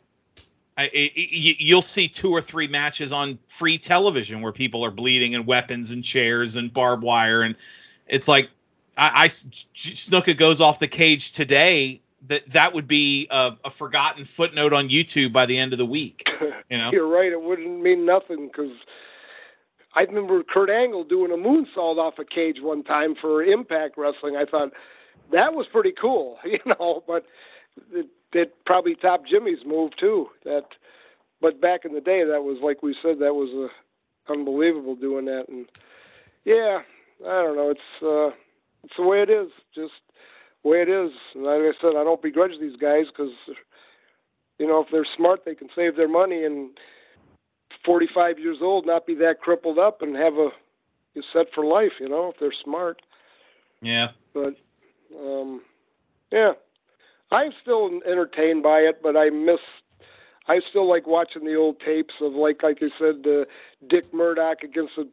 I, 0.77 0.83
it, 0.83 1.11
it- 1.13 1.35
you- 1.35 1.55
you'll 1.59 1.81
see 1.81 2.07
two 2.07 2.31
or 2.31 2.39
three 2.39 2.67
matches 2.69 3.11
on 3.11 3.37
free 3.49 3.77
television 3.77 4.39
where 4.41 4.53
people 4.53 4.85
are 4.85 4.91
bleeding 4.91 5.35
and 5.35 5.45
weapons 5.45 5.91
and 5.91 6.01
chairs 6.01 6.55
and 6.55 6.71
barbed 6.71 7.03
wire 7.03 7.41
and 7.41 7.55
it's 8.07 8.29
like 8.29 8.49
I, 8.97 9.23
I 9.23 9.27
Snuka 9.27 10.37
goes 10.37 10.61
off 10.61 10.79
the 10.79 10.87
cage 10.87 11.33
today 11.33 11.99
that 12.27 12.45
that 12.51 12.73
would 12.73 12.87
be 12.87 13.27
a, 13.29 13.57
a 13.65 13.69
forgotten 13.69 14.23
footnote 14.23 14.71
on 14.71 14.87
YouTube 14.87 15.33
by 15.33 15.45
the 15.47 15.57
end 15.57 15.73
of 15.73 15.79
the 15.79 15.85
week. 15.85 16.23
You 16.69 16.77
know, 16.77 16.91
You're 16.93 17.07
right. 17.07 17.31
It 17.31 17.41
wouldn't 17.41 17.81
mean 17.81 18.05
nothing 18.05 18.47
because 18.47 18.71
I 19.93 20.01
remember 20.03 20.43
Kurt 20.43 20.69
Angle 20.69 21.03
doing 21.03 21.31
a 21.33 21.35
moonsault 21.35 21.97
off 21.97 22.19
a 22.19 22.23
cage 22.25 22.57
one 22.61 22.83
time 22.83 23.15
for 23.19 23.43
Impact 23.43 23.97
Wrestling. 23.97 24.37
I 24.37 24.45
thought 24.45 24.71
that 25.31 25.53
was 25.53 25.67
pretty 25.71 25.91
cool, 25.91 26.37
you 26.45 26.59
know, 26.65 27.03
but 27.07 27.25
it, 27.93 28.07
it 28.33 28.53
probably 28.65 28.95
topped 28.95 29.29
Jimmy's 29.29 29.65
move 29.65 29.91
too. 29.97 30.27
That, 30.43 30.65
but 31.41 31.61
back 31.61 31.85
in 31.85 31.93
the 31.93 32.01
day, 32.01 32.23
that 32.23 32.43
was 32.43 32.57
like 32.61 32.83
we 32.83 32.95
said, 33.01 33.19
that 33.19 33.35
was 33.35 33.69
uh, 33.69 34.31
unbelievable 34.31 34.95
doing 34.95 35.25
that. 35.25 35.45
And 35.47 35.65
yeah, 36.45 36.79
I 37.25 37.41
don't 37.43 37.55
know. 37.55 37.71
It's 37.71 38.03
uh, 38.03 38.35
it's 38.83 38.95
the 38.97 39.03
way 39.03 39.21
it 39.21 39.29
is. 39.29 39.49
Just 39.73 39.93
the 40.63 40.69
way 40.69 40.81
it 40.81 40.89
is. 40.89 41.11
And 41.33 41.43
like 41.43 41.61
I 41.61 41.71
said, 41.81 41.97
I 41.97 42.03
don't 42.03 42.21
begrudge 42.21 42.59
these 42.59 42.75
guys 42.75 43.05
because 43.07 43.31
you 44.59 44.67
know, 44.67 44.81
if 44.81 44.87
they're 44.91 45.07
smart, 45.15 45.45
they 45.45 45.55
can 45.55 45.69
save 45.75 45.95
their 45.95 46.09
money 46.09 46.43
and 46.43 46.71
45 47.85 48.39
years 48.39 48.57
old, 48.61 48.85
not 48.85 49.07
be 49.07 49.15
that 49.15 49.39
crippled 49.39 49.79
up, 49.79 50.01
and 50.01 50.15
have 50.15 50.33
a 50.33 50.49
is 51.15 51.25
set 51.33 51.47
for 51.55 51.65
life. 51.65 51.93
You 51.99 52.09
know, 52.09 52.29
if 52.29 52.39
they're 52.39 52.53
smart. 52.63 53.01
Yeah. 53.81 54.09
But 54.33 54.55
um, 55.17 55.61
yeah, 56.31 56.53
I'm 57.31 57.51
still 57.61 57.99
entertained 58.05 58.63
by 58.63 58.79
it, 58.79 59.01
but 59.01 59.15
I 59.15 59.29
miss. 59.29 59.59
I 60.47 60.61
still 60.67 60.89
like 60.89 61.05
watching 61.05 61.45
the 61.45 61.55
old 61.55 61.79
tapes 61.79 62.15
of 62.21 62.33
like 62.33 62.63
like 62.63 62.81
I 62.81 62.87
said, 62.87 63.27
uh, 63.27 63.45
Dick 63.87 64.13
Murdoch 64.13 64.63
against 64.63 64.97
a 64.97 65.07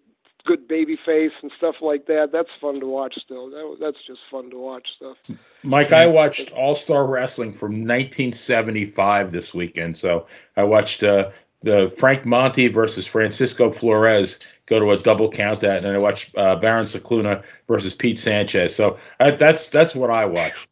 good 0.47 0.67
baby 0.67 0.95
face 0.95 1.33
and 1.43 1.53
stuff 1.57 1.77
like 1.83 2.07
that. 2.07 2.31
That's 2.33 2.49
fun 2.61 2.81
to 2.81 2.87
watch 2.87 3.19
still. 3.21 3.51
That, 3.51 3.77
that's 3.81 3.99
just 4.07 4.21
fun 4.31 4.51
to 4.51 4.59
watch 4.59 4.89
stuff. 4.97 5.19
Mike, 5.63 5.93
I 5.93 6.07
watched 6.07 6.53
All 6.53 6.75
Star 6.77 7.07
Wrestling 7.07 7.53
from 7.53 7.73
1975 7.73 9.33
this 9.33 9.53
weekend. 9.53 9.99
So 9.99 10.27
I 10.57 10.63
watched 10.63 11.03
uh, 11.03 11.31
the 11.63 11.93
Frank 11.99 12.25
Monty 12.25 12.69
versus 12.69 13.07
Francisco 13.07 13.71
Flores 13.71 14.39
go 14.67 14.81
to 14.81 14.91
a 14.91 14.99
double 14.99 15.31
count 15.31 15.61
that, 15.61 15.85
and 15.85 15.97
I 15.97 15.99
watch 15.99 16.31
uh, 16.37 16.57
Baron 16.57 16.87
Scicluna 16.87 17.43
versus 17.67 17.95
Pete 17.95 18.19
Sanchez. 18.19 18.75
So 18.75 18.99
I, 19.19 19.33
that's 19.33 19.71
that's 19.71 19.95
what 19.95 20.11
I 20.11 20.27
watch. 20.27 20.69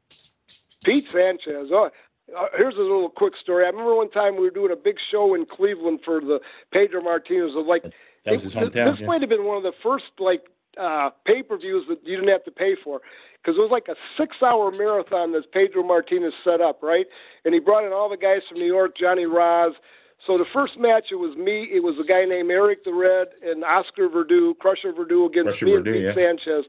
Pete 0.84 1.06
Sanchez. 1.12 1.70
Oh, 1.72 1.90
uh, 2.36 2.46
here's 2.56 2.76
a 2.76 2.80
little 2.80 3.08
quick 3.08 3.34
story. 3.40 3.64
I 3.64 3.68
remember 3.68 3.94
one 3.94 4.10
time 4.10 4.34
we 4.34 4.42
were 4.42 4.50
doing 4.50 4.72
a 4.72 4.76
big 4.76 4.96
show 5.10 5.34
in 5.34 5.46
Cleveland 5.46 6.00
for 6.04 6.20
the 6.20 6.40
Pedro 6.72 7.02
Martinez. 7.02 7.54
Of 7.56 7.66
Like 7.66 7.84
that 8.24 8.34
was 8.34 8.42
his 8.42 8.54
hometown. 8.54 8.92
This 8.92 9.00
yeah. 9.00 9.06
might 9.06 9.20
have 9.20 9.30
been 9.30 9.46
one 9.46 9.56
of 9.56 9.62
the 9.62 9.74
first 9.82 10.04
like 10.18 10.42
uh, 10.78 11.10
pay-per-views 11.24 11.86
that 11.88 12.04
you 12.04 12.16
didn't 12.16 12.30
have 12.30 12.44
to 12.44 12.50
pay 12.50 12.76
for 12.82 13.00
because 13.40 13.56
it 13.56 13.60
was 13.60 13.70
like 13.70 13.88
a 13.88 13.96
six-hour 14.16 14.72
marathon 14.72 15.32
that 15.32 15.52
Pedro 15.52 15.82
Martinez 15.82 16.32
set 16.42 16.60
up, 16.60 16.82
right? 16.82 17.06
And 17.44 17.54
he 17.54 17.60
brought 17.60 17.84
in 17.84 17.92
all 17.92 18.08
the 18.08 18.16
guys 18.16 18.40
from 18.48 18.60
New 18.60 18.66
York, 18.66 18.96
Johnny 18.96 19.24
Rodz. 19.24 19.74
So 20.26 20.38
the 20.38 20.46
first 20.46 20.78
match, 20.78 21.12
it 21.12 21.16
was 21.16 21.36
me. 21.36 21.64
It 21.64 21.82
was 21.82 21.98
a 21.98 22.04
guy 22.04 22.24
named 22.24 22.50
Eric 22.50 22.84
the 22.84 22.94
Red 22.94 23.28
and 23.42 23.62
Oscar 23.62 24.08
Verdú, 24.08 24.56
Crusher 24.58 24.92
Verdú 24.92 25.26
against 25.26 25.58
Crusher 25.58 25.66
me 25.66 25.72
Verdú, 25.72 25.76
and 25.76 25.84
Pete 25.84 26.02
yeah. 26.02 26.14
Sanchez. 26.14 26.64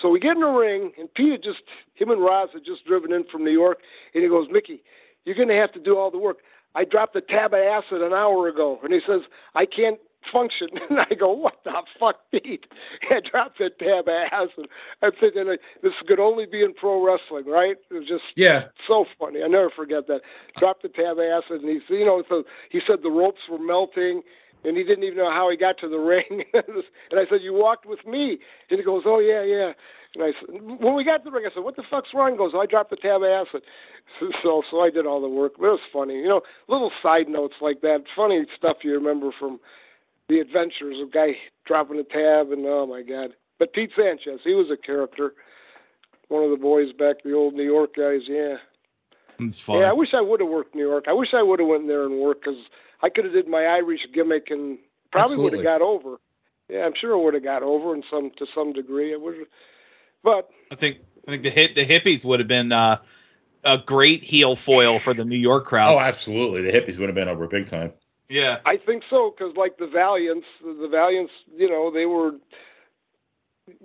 So 0.00 0.08
we 0.08 0.18
get 0.18 0.34
in 0.34 0.40
the 0.40 0.48
ring, 0.48 0.92
and 0.98 1.12
Pete 1.14 1.32
had 1.32 1.42
just 1.42 1.62
him 1.94 2.10
and 2.10 2.20
Rodz 2.20 2.52
had 2.52 2.64
just 2.64 2.84
driven 2.86 3.12
in 3.12 3.24
from 3.24 3.44
New 3.44 3.52
York, 3.52 3.78
and 4.14 4.22
he 4.22 4.28
goes, 4.28 4.48
Mickey, 4.50 4.82
you're 5.24 5.36
going 5.36 5.48
to 5.48 5.54
have 5.54 5.72
to 5.72 5.80
do 5.80 5.98
all 5.98 6.10
the 6.10 6.18
work. 6.18 6.38
I 6.74 6.84
dropped 6.84 7.14
a 7.16 7.20
tab 7.20 7.52
of 7.52 7.60
acid 7.60 8.00
an 8.02 8.12
hour 8.12 8.48
ago, 8.48 8.80
and 8.82 8.92
he 8.92 9.00
says 9.06 9.22
I 9.54 9.66
can't 9.66 10.00
function. 10.32 10.68
And 10.90 10.98
I 11.00 11.14
go, 11.14 11.32
what 11.32 11.54
the 11.64 11.72
fuck, 11.98 12.16
Pete? 12.32 12.66
I 13.10 13.20
dropped 13.20 13.58
that 13.58 13.78
tab 13.78 14.08
of 14.08 14.14
acid. 14.32 14.66
I'm 15.02 15.12
thinking 15.20 15.46
like, 15.48 15.60
this 15.82 15.92
could 16.06 16.20
only 16.20 16.46
be 16.46 16.62
in 16.62 16.74
pro 16.74 17.04
wrestling, 17.04 17.46
right? 17.46 17.76
It 17.90 17.94
was 17.94 18.08
just 18.08 18.24
Yeah. 18.36 18.64
so 18.88 19.04
funny. 19.18 19.42
I 19.42 19.48
never 19.48 19.70
forget 19.70 20.06
that. 20.08 20.20
Dropped 20.58 20.82
the 20.82 20.88
tab 20.88 21.18
acid, 21.18 21.62
and 21.62 21.68
he, 21.70 21.80
said, 21.86 21.94
you 21.98 22.04
know, 22.06 22.22
so 22.28 22.44
he 22.70 22.80
said 22.86 22.98
the 23.02 23.10
ropes 23.10 23.40
were 23.50 23.58
melting, 23.58 24.22
and 24.64 24.76
he 24.76 24.82
didn't 24.84 25.04
even 25.04 25.18
know 25.18 25.30
how 25.30 25.48
he 25.50 25.56
got 25.56 25.78
to 25.78 25.88
the 25.88 25.98
ring. 26.12 26.44
and 26.52 27.18
I 27.20 27.24
said, 27.30 27.40
"You 27.42 27.54
walked 27.54 27.86
with 27.86 28.04
me," 28.06 28.38
and 28.68 28.78
he 28.78 28.84
goes, 28.84 29.02
"Oh 29.06 29.18
yeah, 29.20 29.42
yeah." 29.42 29.72
And 30.16 30.24
I 30.24 30.32
said, 30.40 30.60
when 30.80 30.94
we 30.96 31.04
got 31.04 31.18
to 31.18 31.24
the 31.24 31.30
ring, 31.30 31.46
I 31.46 31.54
said, 31.54 31.62
"What 31.64 31.76
the 31.76 31.84
fuck's 31.88 32.10
wrong?" 32.12 32.32
He 32.32 32.36
goes, 32.38 32.52
"I 32.54 32.66
dropped 32.66 32.90
the 32.90 32.96
tab 32.96 33.22
of 33.22 33.28
acid." 33.30 33.62
So, 34.42 34.62
so 34.70 34.80
I 34.80 34.90
did 34.90 35.06
all 35.06 35.20
the 35.22 35.28
work. 35.28 35.52
But 35.58 35.66
it 35.66 35.70
was 35.70 35.80
funny, 35.92 36.16
you 36.20 36.28
know, 36.28 36.42
little 36.68 36.90
side 37.02 37.28
notes 37.28 37.54
like 37.62 37.80
that, 37.82 38.04
funny 38.16 38.44
stuff 38.56 38.78
you 38.82 38.92
remember 38.92 39.30
from 39.38 39.60
the 40.30 40.38
adventures 40.38 40.96
of 41.02 41.12
guy 41.12 41.36
dropping 41.66 41.98
a 41.98 42.04
tab, 42.04 42.52
and 42.52 42.64
oh 42.66 42.86
my 42.86 43.02
god. 43.02 43.34
But 43.58 43.74
Pete 43.74 43.90
Sanchez, 43.94 44.40
he 44.44 44.54
was 44.54 44.70
a 44.72 44.76
character. 44.76 45.34
One 46.28 46.44
of 46.44 46.50
the 46.50 46.56
boys 46.56 46.92
back, 46.92 47.16
the 47.24 47.34
old 47.34 47.54
New 47.54 47.64
York 47.64 47.96
guys, 47.96 48.20
yeah. 48.26 48.56
It's 49.40 49.58
fun. 49.58 49.80
Yeah, 49.80 49.90
I 49.90 49.92
wish 49.92 50.10
I 50.14 50.20
would 50.20 50.40
have 50.40 50.48
worked 50.48 50.74
New 50.74 50.86
York. 50.86 51.06
I 51.08 51.12
wish 51.12 51.30
I 51.34 51.42
would 51.42 51.58
have 51.58 51.68
went 51.68 51.88
there 51.88 52.04
and 52.04 52.20
worked 52.20 52.44
because 52.44 52.60
I 53.02 53.08
could 53.08 53.24
have 53.24 53.34
did 53.34 53.48
my 53.48 53.64
Irish 53.64 54.00
gimmick 54.14 54.50
and 54.50 54.78
probably 55.10 55.38
would 55.38 55.54
have 55.54 55.64
got 55.64 55.82
over. 55.82 56.18
Yeah, 56.68 56.84
I'm 56.84 56.92
sure 56.98 57.18
I 57.18 57.24
would 57.24 57.34
have 57.34 57.42
got 57.42 57.64
over 57.64 57.94
in 57.94 58.04
some 58.08 58.30
to 58.38 58.46
some 58.54 58.72
degree. 58.72 59.12
It 59.12 59.20
would, 59.20 59.46
but 60.22 60.48
I 60.70 60.76
think 60.76 60.98
I 61.26 61.32
think 61.32 61.42
the 61.42 61.50
hit 61.50 61.74
the 61.74 61.84
hippies 61.84 62.24
would 62.24 62.38
have 62.38 62.46
been 62.48 62.70
uh, 62.70 63.02
a 63.64 63.78
great 63.78 64.22
heel 64.22 64.54
foil 64.54 65.00
for 65.00 65.12
the 65.12 65.24
New 65.24 65.38
York 65.38 65.64
crowd. 65.64 65.96
Oh, 65.96 65.98
absolutely. 65.98 66.62
The 66.62 66.70
hippies 66.70 66.98
would 66.98 67.08
have 67.08 67.16
been 67.16 67.28
over 67.28 67.48
big 67.48 67.66
time. 67.66 67.92
Yeah. 68.30 68.58
I 68.64 68.76
think 68.78 69.02
so 69.10 69.34
because 69.36 69.56
like 69.56 69.76
the 69.78 69.86
Valiants, 69.86 70.46
the 70.62 70.88
Valiants, 70.90 71.32
you 71.54 71.68
know, 71.68 71.90
they 71.90 72.06
were, 72.06 72.32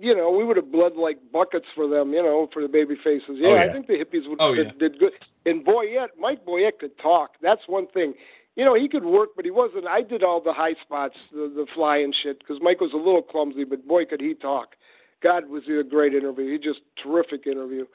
you 0.00 0.16
know, 0.16 0.30
we 0.30 0.44
would 0.44 0.56
have 0.56 0.72
bled 0.72 0.96
like 0.96 1.18
buckets 1.32 1.66
for 1.74 1.86
them, 1.88 2.12
you 2.12 2.22
know, 2.22 2.48
for 2.52 2.62
the 2.62 2.68
baby 2.68 2.94
faces. 2.96 3.36
Yeah, 3.36 3.48
Oh, 3.48 3.56
I 3.56 3.68
think 3.72 3.86
the 3.86 3.94
hippies 3.94 4.28
would 4.28 4.38
Oh, 4.40 4.54
did, 4.54 4.66
yeah. 4.66 4.72
did 4.78 4.98
good. 4.98 5.12
And 5.44 5.64
Boyette, 5.64 6.10
Mike 6.18 6.44
Boyette 6.46 6.78
could 6.80 6.98
talk. 6.98 7.32
That's 7.42 7.62
one 7.66 7.86
thing. 7.86 8.14
You 8.56 8.64
know, 8.64 8.74
he 8.74 8.88
could 8.88 9.04
work, 9.04 9.30
but 9.36 9.44
he 9.44 9.50
wasn't. 9.50 9.86
I 9.86 10.00
did 10.02 10.22
all 10.22 10.40
the 10.40 10.54
high 10.54 10.74
spots, 10.82 11.28
the, 11.28 11.52
the 11.54 11.66
flying 11.74 12.04
and 12.04 12.14
shit, 12.14 12.38
because 12.38 12.56
Mike 12.62 12.80
was 12.80 12.92
a 12.94 12.96
little 12.96 13.20
clumsy, 13.22 13.64
but 13.64 13.86
boy, 13.86 14.06
could 14.06 14.20
he 14.20 14.32
talk. 14.34 14.76
God, 15.22 15.48
was 15.48 15.64
he 15.66 15.76
a 15.76 15.84
great 15.84 16.14
interview. 16.14 16.50
He 16.52 16.58
just 16.58 16.80
terrific 17.02 17.46
interview. 17.46 17.86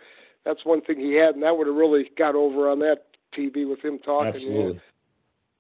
That's 0.46 0.64
one 0.64 0.82
thing 0.82 1.00
he 1.00 1.14
had, 1.16 1.34
and 1.36 1.44
that 1.44 1.58
would 1.58 1.68
have 1.68 1.76
really 1.76 2.10
got 2.18 2.36
over 2.36 2.70
on 2.70 2.80
that 2.80 3.06
TV 3.36 3.68
with 3.70 3.84
him 3.84 4.00
talking. 4.00 4.28
Absolutely. 4.28 4.74
Yeah, 4.74 4.80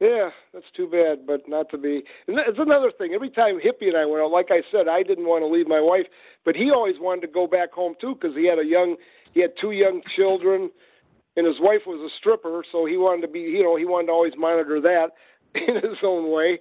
that's 0.01 0.65
too 0.75 0.87
bad, 0.87 1.27
but 1.27 1.47
not 1.47 1.69
to 1.69 1.77
be. 1.77 2.03
And 2.27 2.39
it's 2.39 2.57
another 2.57 2.91
thing. 2.91 3.13
Every 3.13 3.29
time 3.29 3.59
Hippie 3.59 3.87
and 3.87 3.97
I 3.97 4.05
went 4.05 4.23
out, 4.23 4.31
like 4.31 4.47
I 4.49 4.63
said, 4.71 4.87
I 4.87 5.03
didn't 5.03 5.25
want 5.25 5.43
to 5.43 5.47
leave 5.47 5.67
my 5.67 5.79
wife, 5.79 6.07
but 6.43 6.55
he 6.55 6.71
always 6.71 6.95
wanted 6.99 7.21
to 7.21 7.27
go 7.27 7.45
back 7.45 7.71
home 7.71 7.93
too 8.01 8.15
because 8.15 8.35
he 8.35 8.47
had 8.47 8.57
a 8.57 8.65
young, 8.65 8.95
he 9.33 9.41
had 9.41 9.53
two 9.61 9.71
young 9.71 10.01
children, 10.01 10.71
and 11.37 11.45
his 11.45 11.59
wife 11.59 11.81
was 11.85 12.01
a 12.01 12.13
stripper, 12.17 12.63
so 12.71 12.85
he 12.85 12.97
wanted 12.97 13.21
to 13.21 13.27
be, 13.27 13.41
you 13.41 13.63
know, 13.63 13.75
he 13.77 13.85
wanted 13.85 14.07
to 14.07 14.13
always 14.13 14.33
monitor 14.37 14.81
that 14.81 15.11
in 15.55 15.75
his 15.75 15.99
own 16.03 16.31
way. 16.31 16.59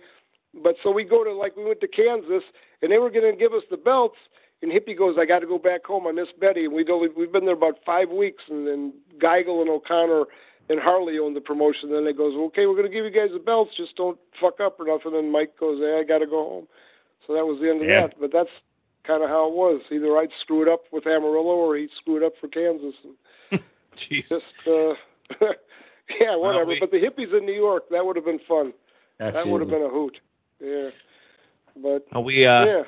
But 0.52 0.76
so 0.82 0.90
we 0.90 1.04
go 1.04 1.24
to 1.24 1.32
like 1.32 1.56
we 1.56 1.64
went 1.64 1.80
to 1.80 1.88
Kansas, 1.88 2.42
and 2.82 2.92
they 2.92 2.98
were 2.98 3.10
going 3.10 3.30
to 3.30 3.38
give 3.38 3.54
us 3.54 3.62
the 3.70 3.78
belts, 3.78 4.18
and 4.62 4.70
Hippie 4.70 4.98
goes, 4.98 5.16
I 5.18 5.24
got 5.24 5.38
to 5.38 5.46
go 5.46 5.58
back 5.58 5.86
home. 5.86 6.06
I 6.06 6.12
miss 6.12 6.28
Betty, 6.38 6.64
and 6.66 6.74
we'd 6.74 6.90
only 6.90 7.08
we've 7.08 7.32
been 7.32 7.46
there 7.46 7.54
about 7.54 7.78
five 7.86 8.10
weeks, 8.10 8.42
and 8.50 8.66
then 8.66 8.92
Geigel 9.18 9.62
and 9.62 9.70
O'Connor 9.70 10.24
and 10.70 10.80
Harley 10.80 11.18
owned 11.18 11.36
the 11.36 11.40
promotion. 11.42 11.90
Then 11.90 12.04
they 12.06 12.14
goes, 12.14 12.34
okay, 12.48 12.64
we're 12.66 12.76
going 12.76 12.86
to 12.90 12.92
give 12.94 13.04
you 13.04 13.10
guys 13.10 13.28
the 13.32 13.38
belts, 13.40 13.76
just 13.76 13.96
don't 13.96 14.18
fuck 14.40 14.60
up 14.60 14.80
or 14.80 14.86
nothing. 14.86 15.14
And 15.14 15.30
Mike 15.32 15.58
goes, 15.58 15.78
hey, 15.80 15.98
I 16.00 16.04
got 16.04 16.18
to 16.20 16.26
go 16.26 16.42
home. 16.48 16.66
So 17.26 17.34
that 17.34 17.44
was 17.44 17.60
the 17.60 17.68
end 17.68 17.82
of 17.82 17.88
Yeah. 17.88 18.06
that. 18.06 18.20
But 18.20 18.32
that's 18.32 18.48
kind 19.04 19.22
of 19.22 19.28
how 19.28 19.48
it 19.48 19.54
was. 19.54 19.82
Either 19.90 20.16
I'd 20.16 20.30
screw 20.40 20.62
it 20.62 20.68
up 20.68 20.84
with 20.92 21.06
Amarillo 21.06 21.56
or 21.56 21.76
he'd 21.76 21.90
screw 22.00 22.16
it 22.16 22.22
up 22.22 22.34
for 22.40 22.48
Kansas. 22.48 22.94
And 23.04 23.60
Jeez. 23.96 24.30
just, 24.30 24.66
uh, 24.68 24.94
yeah, 26.20 26.36
whatever. 26.36 26.66
we- 26.66 26.80
But 26.80 26.90
the 26.92 26.98
hippies 27.00 27.36
in 27.36 27.44
New 27.44 27.52
York, 27.54 27.88
that 27.90 28.06
would 28.06 28.16
have 28.16 28.24
been 28.24 28.40
fun. 28.40 28.72
That 29.18 29.46
would 29.46 29.60
have 29.60 29.68
been 29.70 29.82
a 29.82 29.88
hoot. 29.90 30.18
Yeah. 30.60 30.90
But 31.76 32.06
Uh, 32.14 32.20
we 32.20 32.46
uh 32.46 32.64
yeah, 32.66 32.82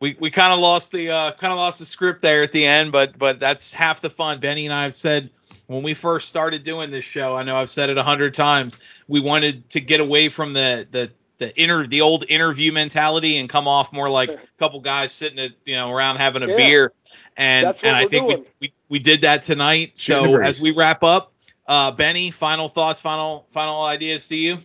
we, 0.00 0.16
we 0.20 0.30
kind 0.30 0.52
of 0.52 0.58
lost 0.58 0.92
the 0.92 1.10
uh, 1.10 1.32
kind 1.32 1.52
of 1.52 1.58
lost 1.58 1.78
the 1.80 1.84
script 1.86 2.20
there 2.22 2.42
at 2.42 2.52
the 2.52 2.64
end, 2.66 2.92
but 2.92 3.16
but 3.18 3.40
that's 3.40 3.72
half 3.72 4.00
the 4.00 4.10
fun. 4.10 4.38
Benny 4.40 4.64
and 4.66 4.72
I 4.74 4.82
have 4.84 4.94
said 4.94 5.30
when 5.68 5.82
we 5.82 5.94
first 5.94 6.28
started 6.28 6.62
doing 6.62 6.90
this 6.90 7.04
show, 7.04 7.36
I 7.36 7.44
know 7.44 7.56
I've 7.56 7.70
said 7.70 7.90
it 7.90 7.98
a 7.98 8.02
hundred 8.02 8.34
times, 8.34 8.78
we 9.06 9.20
wanted 9.20 9.68
to 9.70 9.80
get 9.80 10.00
away 10.00 10.28
from 10.30 10.54
the 10.54 10.88
the 10.90 11.12
the 11.36 11.56
inner 11.56 11.86
the 11.86 12.00
old 12.00 12.24
interview 12.28 12.72
mentality 12.72 13.36
and 13.36 13.48
come 13.48 13.68
off 13.68 13.92
more 13.92 14.08
like 14.08 14.30
a 14.30 14.38
couple 14.58 14.80
guys 14.80 15.12
sitting 15.12 15.38
at 15.38 15.52
you 15.64 15.76
know 15.76 15.92
around 15.92 16.16
having 16.16 16.42
a 16.42 16.48
Yeah. 16.48 16.56
beer, 16.56 16.92
and 17.36 17.66
and 17.82 17.96
I 17.96 18.06
think 18.06 18.28
we, 18.28 18.36
we 18.60 18.72
we 18.88 18.98
did 18.98 19.20
that 19.20 19.42
tonight. 19.42 19.92
Shooting 19.94 20.32
So 20.32 20.38
the 20.38 20.44
as 20.44 20.58
we 20.60 20.70
wrap 20.72 21.02
up, 21.02 21.32
uh, 21.66 21.90
Benny, 21.92 22.30
final 22.30 22.68
thoughts, 22.68 23.00
final 23.02 23.46
final 23.50 23.82
ideas 23.82 24.28
to 24.28 24.36
you. 24.36 24.58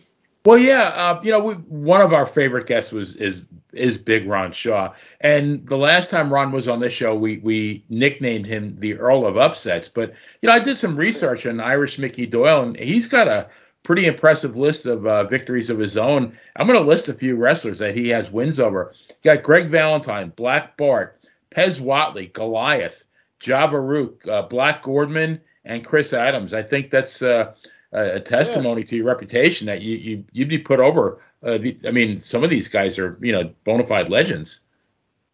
Well, 0.44 0.58
yeah, 0.58 0.82
uh, 0.82 1.20
you 1.22 1.30
know, 1.30 1.40
we, 1.40 1.54
one 1.54 2.02
of 2.02 2.12
our 2.12 2.26
favorite 2.26 2.66
guests 2.66 2.92
was 2.92 3.16
is 3.16 3.44
is 3.72 3.96
Big 3.96 4.26
Ron 4.26 4.52
Shaw, 4.52 4.92
and 5.20 5.66
the 5.66 5.78
last 5.78 6.10
time 6.10 6.32
Ron 6.32 6.52
was 6.52 6.68
on 6.68 6.80
this 6.80 6.92
show, 6.92 7.14
we 7.14 7.38
we 7.38 7.84
nicknamed 7.88 8.46
him 8.46 8.76
the 8.78 8.94
Earl 8.98 9.26
of 9.26 9.38
Upsets. 9.38 9.88
But 9.88 10.12
you 10.42 10.48
know, 10.48 10.54
I 10.54 10.58
did 10.60 10.76
some 10.76 10.96
research 10.96 11.46
on 11.46 11.60
Irish 11.60 11.98
Mickey 11.98 12.26
Doyle, 12.26 12.62
and 12.62 12.76
he's 12.76 13.06
got 13.06 13.26
a 13.26 13.48
pretty 13.84 14.04
impressive 14.04 14.54
list 14.54 14.84
of 14.84 15.06
uh, 15.06 15.24
victories 15.24 15.70
of 15.70 15.78
his 15.78 15.96
own. 15.96 16.36
I'm 16.56 16.66
going 16.66 16.78
to 16.78 16.84
list 16.84 17.08
a 17.08 17.14
few 17.14 17.36
wrestlers 17.36 17.78
that 17.78 17.96
he 17.96 18.10
has 18.10 18.30
wins 18.30 18.60
over. 18.60 18.92
You 19.08 19.34
got 19.34 19.44
Greg 19.44 19.68
Valentine, 19.68 20.32
Black 20.36 20.76
Bart, 20.76 21.26
Pez 21.50 21.80
Whatley, 21.80 22.30
Goliath, 22.32 23.04
Jabba 23.40 23.80
Rook, 23.86 24.26
uh, 24.28 24.42
Black 24.42 24.82
Gordman, 24.82 25.40
and 25.64 25.84
Chris 25.84 26.12
Adams. 26.12 26.52
I 26.52 26.62
think 26.62 26.90
that's 26.90 27.22
uh, 27.22 27.54
a, 27.94 28.16
a 28.16 28.20
testimony 28.20 28.84
to 28.84 28.96
your 28.96 29.06
reputation 29.06 29.66
that 29.66 29.80
you, 29.82 29.96
you 29.96 30.24
you'd 30.32 30.48
be 30.48 30.58
put 30.58 30.80
over. 30.80 31.20
Uh, 31.42 31.58
the, 31.58 31.78
I 31.86 31.90
mean, 31.90 32.18
some 32.18 32.44
of 32.44 32.50
these 32.50 32.68
guys 32.68 32.98
are 32.98 33.18
you 33.20 33.32
know 33.32 33.50
bona 33.64 33.86
fide 33.86 34.10
legends. 34.10 34.60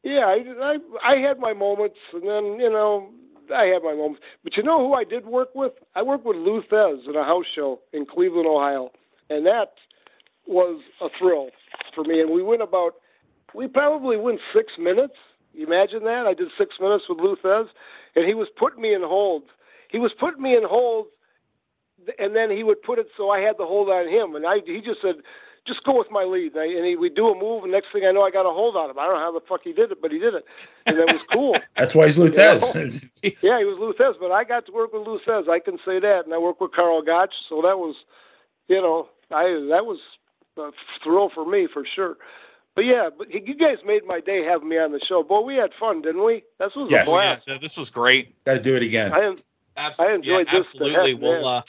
yeah. 0.04 0.26
I, 0.26 0.44
I 0.60 0.78
I 1.04 1.16
had 1.16 1.38
my 1.38 1.52
moments, 1.52 1.98
and 2.12 2.22
then 2.22 2.60
you 2.60 2.70
know 2.70 3.10
I 3.52 3.64
had 3.64 3.82
my 3.82 3.94
moments. 3.94 4.20
But 4.44 4.56
you 4.56 4.62
know 4.62 4.78
who 4.86 4.94
I 4.94 5.04
did 5.04 5.26
work 5.26 5.54
with? 5.54 5.72
I 5.94 6.02
worked 6.02 6.24
with 6.24 6.36
Lou 6.36 6.62
Thesz 6.62 7.08
in 7.08 7.16
a 7.16 7.24
house 7.24 7.46
show 7.54 7.80
in 7.92 8.06
Cleveland, 8.06 8.46
Ohio, 8.46 8.90
and 9.28 9.46
that 9.46 9.72
was 10.46 10.80
a 11.00 11.08
thrill 11.18 11.50
for 11.94 12.04
me. 12.04 12.20
And 12.20 12.30
we 12.30 12.42
went 12.42 12.62
about, 12.62 12.94
we 13.54 13.68
probably 13.68 14.16
went 14.16 14.40
six 14.54 14.72
minutes. 14.78 15.14
You 15.54 15.66
imagine 15.66 16.04
that? 16.04 16.26
I 16.26 16.34
did 16.34 16.48
six 16.56 16.76
minutes 16.80 17.04
with 17.08 17.18
Lou 17.18 17.36
Thesz, 17.36 17.68
and 18.14 18.26
he 18.26 18.34
was 18.34 18.48
putting 18.56 18.80
me 18.82 18.94
in 18.94 19.02
holds. 19.02 19.46
He 19.90 19.98
was 19.98 20.12
putting 20.18 20.42
me 20.42 20.56
in 20.56 20.62
holds, 20.64 21.10
and 22.18 22.34
then 22.34 22.50
he 22.50 22.62
would 22.62 22.82
put 22.82 22.98
it 22.98 23.08
so 23.16 23.30
I 23.30 23.40
had 23.40 23.56
the 23.58 23.66
hold 23.66 23.88
on 23.88 24.08
him. 24.08 24.34
And 24.34 24.46
I, 24.46 24.60
he 24.64 24.80
just 24.80 25.00
said, 25.02 25.16
just 25.66 25.84
go 25.84 25.96
with 25.98 26.10
my 26.10 26.24
lead. 26.24 26.54
And, 26.54 26.60
I, 26.62 26.66
and 26.66 26.86
he, 26.86 26.96
we 26.96 27.08
do 27.10 27.28
a 27.28 27.38
move, 27.38 27.64
and 27.64 27.72
next 27.72 27.88
thing 27.92 28.04
I 28.04 28.12
know, 28.12 28.22
I 28.22 28.30
got 28.30 28.46
a 28.46 28.52
hold 28.52 28.76
on 28.76 28.90
him. 28.90 28.98
I 28.98 29.06
don't 29.06 29.14
know 29.14 29.20
how 29.20 29.32
the 29.32 29.44
fuck 29.46 29.60
he 29.62 29.72
did 29.72 29.92
it, 29.92 30.00
but 30.00 30.10
he 30.10 30.18
did 30.18 30.34
it, 30.34 30.44
and 30.86 30.98
that 30.98 31.12
was 31.12 31.22
cool. 31.30 31.56
That's 31.74 31.94
why 31.94 32.06
he's 32.06 32.18
Lou 32.18 32.28
Thesz. 32.28 32.62
yeah, 33.42 33.58
he 33.58 33.64
was 33.64 33.78
Lou 33.78 33.92
Thesz, 33.92 34.14
but 34.18 34.32
I 34.32 34.44
got 34.44 34.66
to 34.66 34.72
work 34.72 34.92
with 34.92 35.06
Lou 35.06 35.18
Thesz. 35.20 35.48
I 35.48 35.58
can 35.60 35.78
say 35.84 36.00
that, 36.00 36.22
and 36.24 36.34
I 36.34 36.38
worked 36.38 36.60
with 36.60 36.72
Karl 36.72 37.02
Gotch, 37.02 37.34
so 37.48 37.56
that 37.62 37.78
was, 37.78 37.94
you 38.68 38.80
know, 38.80 39.08
I 39.30 39.44
that 39.70 39.86
was 39.86 39.98
a 40.56 40.70
thrill 41.04 41.30
for 41.32 41.44
me 41.48 41.68
for 41.72 41.84
sure. 41.84 42.16
But 42.74 42.84
yeah, 42.84 43.10
but 43.16 43.32
you 43.32 43.54
guys 43.54 43.78
made 43.84 44.04
my 44.06 44.20
day 44.20 44.44
having 44.44 44.68
me 44.68 44.78
on 44.78 44.92
the 44.92 45.00
show. 45.00 45.22
Boy, 45.22 45.40
we 45.40 45.56
had 45.56 45.70
fun, 45.78 46.02
didn't 46.02 46.24
we? 46.24 46.44
This 46.58 46.72
was 46.76 46.90
Yes. 46.90 47.06
a 47.06 47.10
blast. 47.10 47.42
Yeah, 47.46 47.58
this 47.58 47.76
was 47.76 47.90
great. 47.90 48.42
Got 48.44 48.54
to 48.54 48.60
do 48.60 48.76
it 48.76 48.82
again. 48.82 49.12
I 49.12 49.20
am. 49.20 49.36
Abs- 49.76 50.00
I 50.00 50.14
enjoyed 50.14 50.46
yeah, 50.46 50.58
this 50.58 50.72
to 50.72 50.84
absolutely. 50.84 51.12
heck, 51.12 51.20
we'll 51.20 51.46
uh, 51.46 51.62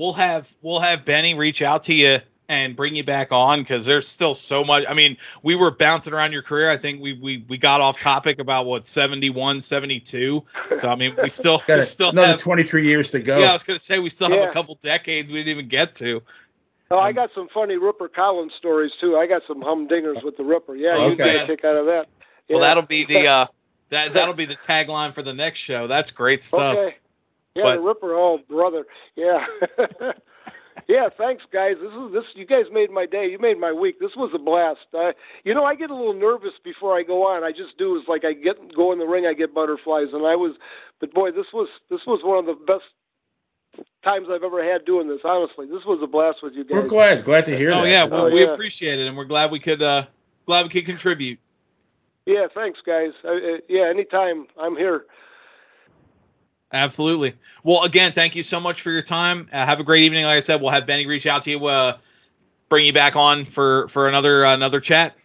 we'll 0.00 0.14
have 0.14 0.50
we'll 0.62 0.80
have 0.80 1.04
Benny 1.04 1.34
reach 1.34 1.60
out 1.60 1.84
to 1.84 1.94
you 1.94 2.18
and 2.48 2.74
bring 2.74 2.96
you 2.96 3.04
back 3.04 3.30
on 3.30 3.60
because 3.60 3.86
there's 3.86 4.08
still 4.08 4.34
so 4.34 4.64
much. 4.64 4.84
I 4.88 4.94
mean, 4.94 5.18
we 5.44 5.54
were 5.54 5.70
bouncing 5.70 6.12
around 6.12 6.32
your 6.32 6.42
career. 6.42 6.70
I 6.70 6.78
think 6.78 7.00
we 7.00 7.12
we, 7.12 7.44
we 7.48 7.58
got 7.58 7.80
off 7.80 7.98
topic 7.98 8.40
about 8.40 8.66
what 8.66 8.86
71, 8.86 9.60
72. 9.60 10.42
So 10.76 10.88
I 10.88 10.96
mean, 10.96 11.14
we 11.22 11.28
still 11.40 11.62
Got 11.66 11.76
we 11.76 11.82
still 11.82 12.10
another 12.10 12.28
have. 12.28 12.40
23 12.40 12.86
years 12.86 13.10
to 13.10 13.20
go. 13.20 13.38
Yeah, 13.38 13.50
I 13.50 13.52
was 13.52 13.62
gonna 13.62 13.78
say 13.78 13.98
we 14.00 14.08
still 14.08 14.30
have 14.30 14.42
a 14.42 14.52
couple 14.52 14.76
decades 14.82 15.30
we 15.30 15.38
didn't 15.38 15.50
even 15.50 15.68
get 15.68 15.92
to. 15.96 16.22
Oh, 16.92 16.98
Um, 16.98 17.04
I 17.04 17.12
got 17.12 17.30
some 17.34 17.48
funny 17.54 17.76
Ripper 17.76 18.08
Collins 18.08 18.52
stories 18.58 18.90
too. 19.00 19.16
I 19.16 19.26
got 19.26 19.42
some 19.46 19.60
humdingers 19.60 20.24
with 20.24 20.36
the 20.36 20.42
Ripper. 20.44 20.74
Yeah, 20.74 20.96
you 20.96 21.12
Okay. 21.12 21.34
get 21.34 21.44
a 21.44 21.46
kick 21.46 21.64
out 21.64 21.76
of 21.76 21.86
that. 21.86 22.06
Well, 22.48 22.60
that'll 22.60 22.82
be 22.82 23.04
the 23.04 23.28
uh, 23.28 23.46
that 23.90 24.14
that'll 24.14 24.34
be 24.34 24.46
the 24.46 24.56
tagline 24.56 25.12
for 25.12 25.22
the 25.22 25.34
next 25.34 25.60
show. 25.60 25.86
That's 25.86 26.10
great 26.10 26.42
stuff. 26.42 26.78
Okay. 26.78 26.96
Yeah, 27.54 27.62
But- 27.64 27.74
the 27.76 27.82
Ripper. 27.82 28.14
Oh, 28.14 28.38
brother. 28.48 28.86
Yeah. 29.16 29.44
yeah. 30.88 31.06
Thanks, 31.18 31.42
guys. 31.52 31.76
This 31.80 31.92
is 31.92 32.12
this. 32.12 32.24
You 32.34 32.46
guys 32.46 32.66
made 32.72 32.90
my 32.90 33.06
day. 33.06 33.26
You 33.30 33.38
made 33.38 33.58
my 33.58 33.72
week. 33.72 33.98
This 34.00 34.14
was 34.16 34.30
a 34.34 34.38
blast. 34.38 34.86
Uh, 34.94 35.12
you 35.44 35.54
know, 35.54 35.64
I 35.64 35.74
get 35.74 35.90
a 35.90 35.94
little 35.96 36.14
nervous 36.14 36.52
before 36.62 36.96
I 36.96 37.02
go 37.02 37.26
on. 37.26 37.42
I 37.44 37.50
just 37.52 37.76
do. 37.78 37.96
It's 37.98 38.08
like 38.08 38.24
I 38.24 38.32
get 38.34 38.74
go 38.74 38.92
in 38.92 38.98
the 38.98 39.06
ring, 39.06 39.26
I 39.26 39.34
get 39.34 39.52
butterflies, 39.54 40.08
and 40.12 40.26
I 40.26 40.36
was. 40.36 40.54
But 41.00 41.12
boy, 41.12 41.32
this 41.32 41.46
was 41.52 41.68
this 41.90 42.00
was 42.06 42.20
one 42.22 42.38
of 42.38 42.46
the 42.46 42.64
best 42.64 42.84
times 44.04 44.28
I've 44.30 44.42
ever 44.42 44.62
had 44.64 44.84
doing 44.84 45.08
this. 45.08 45.20
Honestly, 45.24 45.66
this 45.66 45.84
was 45.84 46.00
a 46.02 46.06
blast 46.06 46.38
with 46.42 46.54
you 46.54 46.64
guys. 46.64 46.74
We're 46.82 46.88
glad. 46.88 47.24
Glad 47.24 47.44
to 47.46 47.56
hear 47.56 47.70
it. 47.70 47.74
Oh 47.74 47.82
that. 47.82 47.90
yeah, 47.90 48.06
Oh, 48.10 48.26
we, 48.26 48.34
we 48.34 48.40
yeah. 48.44 48.52
appreciate 48.52 48.98
it, 48.98 49.06
and 49.08 49.16
we're 49.16 49.24
glad 49.24 49.50
we 49.50 49.58
could 49.58 49.82
uh 49.82 50.04
glad 50.46 50.64
we 50.64 50.68
could 50.70 50.86
contribute. 50.86 51.38
Yeah. 52.26 52.46
Thanks, 52.54 52.80
guys. 52.86 53.10
Uh, 53.24 53.58
yeah. 53.68 53.86
Anytime, 53.88 54.46
I'm 54.60 54.76
here. 54.76 55.06
Absolutely. 56.72 57.34
Well, 57.64 57.84
again, 57.84 58.12
thank 58.12 58.36
you 58.36 58.42
so 58.42 58.60
much 58.60 58.82
for 58.82 58.90
your 58.90 59.02
time. 59.02 59.48
Uh, 59.52 59.66
have 59.66 59.80
a 59.80 59.84
great 59.84 60.04
evening. 60.04 60.24
Like 60.24 60.36
I 60.36 60.40
said, 60.40 60.60
we'll 60.60 60.70
have 60.70 60.86
Benny 60.86 61.06
reach 61.06 61.26
out 61.26 61.42
to 61.42 61.50
you, 61.50 61.66
uh, 61.66 61.98
bring 62.68 62.86
you 62.86 62.92
back 62.92 63.16
on 63.16 63.44
for 63.44 63.88
for 63.88 64.08
another 64.08 64.44
uh, 64.44 64.54
another 64.54 64.80
chat. 64.80 65.16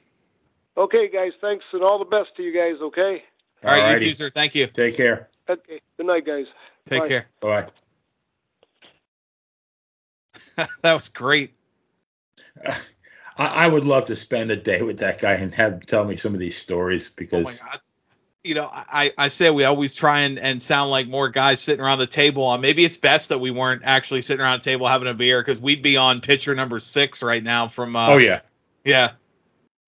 Okay, 0.75 1.07
guys. 1.07 1.31
Thanks, 1.39 1.63
and 1.71 1.83
all 1.83 1.99
the 1.99 2.05
best 2.05 2.35
to 2.37 2.43
you 2.43 2.53
guys. 2.53 2.81
Okay. 2.81 3.23
All 3.63 3.79
right, 3.79 4.01
you 4.01 4.09
too, 4.09 4.13
sir. 4.13 4.29
Thank 4.29 4.55
you. 4.55 4.67
Take 4.67 4.97
care. 4.97 5.29
Okay. 5.49 5.79
Good 5.97 6.05
night, 6.07 6.25
guys. 6.25 6.45
Take 6.85 7.03
Bye. 7.03 7.07
care. 7.07 7.27
Bye. 7.39 7.67
that 10.81 10.93
was 10.93 11.09
great. 11.09 11.53
I, 13.37 13.45
I 13.45 13.67
would 13.67 13.85
love 13.85 14.05
to 14.05 14.15
spend 14.15 14.51
a 14.51 14.55
day 14.55 14.81
with 14.81 14.99
that 14.99 15.19
guy 15.19 15.33
and 15.33 15.53
have 15.53 15.73
him 15.73 15.81
tell 15.81 16.05
me 16.05 16.15
some 16.15 16.33
of 16.33 16.39
these 16.39 16.57
stories 16.57 17.09
Oh 17.09 17.13
because 17.17 17.61
my 17.61 17.69
god. 17.71 17.79
You 18.45 18.53
know, 18.55 18.69
I, 18.71 19.11
I 19.17 19.27
say 19.29 19.49
we 19.49 19.63
always 19.63 19.95
try 19.95 20.21
and, 20.21 20.37
and 20.37 20.61
sound 20.61 20.91
like 20.91 21.07
more 21.07 21.29
guys 21.29 21.59
sitting 21.59 21.83
around 21.83 21.97
the 21.97 22.07
table. 22.07 22.47
Uh, 22.47 22.57
maybe 22.59 22.85
it's 22.85 22.97
best 22.97 23.29
that 23.29 23.39
we 23.39 23.49
weren't 23.51 23.81
actually 23.83 24.21
sitting 24.21 24.41
around 24.41 24.57
a 24.59 24.61
table 24.61 24.85
having 24.87 25.07
a 25.07 25.13
beer 25.15 25.41
because 25.41 25.59
we'd 25.59 25.81
be 25.81 25.97
on 25.97 26.21
pitcher 26.21 26.53
number 26.53 26.77
six 26.79 27.23
right 27.23 27.43
now 27.43 27.67
from. 27.67 27.95
Uh, 27.95 28.09
oh 28.11 28.17
yeah, 28.17 28.41
Yeah. 28.83 29.11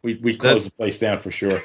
we 0.01 0.16
we 0.16 0.32
That's- 0.38 0.41
close 0.41 0.66
the 0.66 0.72
place 0.72 0.99
down 0.99 1.20
for 1.22 1.30
sure. 1.32 1.51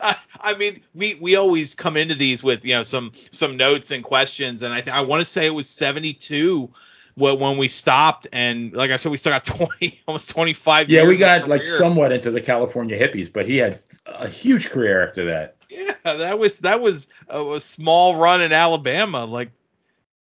I, 0.00 0.14
I 0.40 0.54
mean, 0.54 0.80
we 0.94 1.16
we 1.20 1.36
always 1.36 1.74
come 1.74 1.96
into 1.96 2.14
these 2.14 2.42
with 2.42 2.64
you 2.64 2.74
know 2.74 2.82
some 2.82 3.12
some 3.30 3.56
notes 3.56 3.90
and 3.90 4.02
questions, 4.02 4.62
and 4.62 4.72
I 4.72 4.80
th- 4.80 4.94
I 4.96 5.02
want 5.02 5.20
to 5.20 5.26
say 5.26 5.46
it 5.46 5.50
was 5.54 5.68
72 5.68 6.70
when 7.14 7.38
when 7.38 7.58
we 7.58 7.68
stopped, 7.68 8.26
and 8.32 8.72
like 8.72 8.90
I 8.90 8.96
said, 8.96 9.10
we 9.12 9.18
still 9.18 9.32
got 9.32 9.44
20 9.78 10.00
almost 10.08 10.30
25 10.30 10.88
Yeah, 10.88 11.06
we 11.06 11.16
got 11.18 11.46
like 11.48 11.60
career. 11.60 11.76
somewhat 11.78 12.10
into 12.12 12.30
the 12.30 12.40
California 12.40 12.98
hippies, 12.98 13.30
but 13.32 13.46
he 13.46 13.58
had 13.58 13.80
a 14.06 14.28
huge 14.28 14.70
career 14.70 15.06
after 15.06 15.26
that. 15.26 15.56
Yeah, 15.68 15.92
that 16.04 16.38
was 16.38 16.60
that 16.60 16.80
was 16.80 17.08
a, 17.28 17.42
a 17.52 17.60
small 17.60 18.16
run 18.16 18.42
in 18.42 18.52
Alabama. 18.52 19.24
Like, 19.24 19.50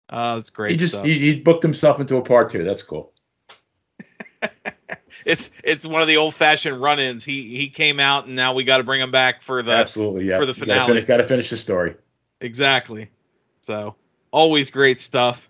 uh, 0.08 0.34
that's 0.34 0.50
great 0.50 0.72
He 0.72 0.76
just 0.76 0.94
stuff. 0.94 1.04
he, 1.04 1.18
he 1.18 1.34
booked 1.36 1.62
himself 1.62 2.00
into 2.00 2.16
a 2.16 2.22
part 2.22 2.50
two. 2.50 2.64
That's 2.64 2.82
cool. 2.82 3.12
it's 5.26 5.50
it's 5.62 5.86
one 5.86 6.02
of 6.02 6.08
the 6.08 6.16
old 6.16 6.34
fashioned 6.34 6.80
run-ins. 6.80 7.24
He 7.24 7.56
he 7.56 7.68
came 7.68 8.00
out, 8.00 8.26
and 8.26 8.36
now 8.36 8.54
we 8.54 8.64
got 8.64 8.78
to 8.78 8.84
bring 8.84 9.00
him 9.00 9.10
back 9.10 9.42
for 9.42 9.62
the 9.62 9.72
Absolutely, 9.72 10.26
yeah. 10.26 10.38
for 10.38 10.46
the 10.46 10.54
finale. 10.54 11.02
Gotta 11.02 11.26
finish 11.26 11.50
the 11.50 11.56
story. 11.56 11.94
Exactly. 12.40 13.10
So 13.60 13.96
always 14.30 14.70
great 14.70 14.98
stuff. 14.98 15.48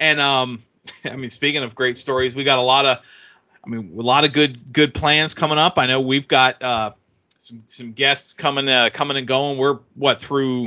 And 0.00 0.20
um, 0.20 0.62
I 1.04 1.16
mean, 1.16 1.30
speaking 1.30 1.62
of 1.62 1.74
great 1.74 1.96
stories, 1.96 2.34
we 2.34 2.44
got 2.44 2.58
a 2.58 2.62
lot 2.62 2.86
of, 2.86 2.98
I 3.64 3.68
mean, 3.68 3.94
a 3.98 4.02
lot 4.02 4.24
of 4.24 4.32
good 4.32 4.56
good 4.72 4.94
plans 4.94 5.34
coming 5.34 5.58
up. 5.58 5.78
I 5.78 5.86
know 5.86 6.00
we've 6.00 6.28
got 6.28 6.62
uh 6.62 6.92
some 7.38 7.62
some 7.66 7.92
guests 7.92 8.34
coming 8.34 8.68
uh 8.68 8.90
coming 8.92 9.16
and 9.16 9.26
going. 9.26 9.58
We're 9.58 9.78
what 9.94 10.18
through. 10.18 10.66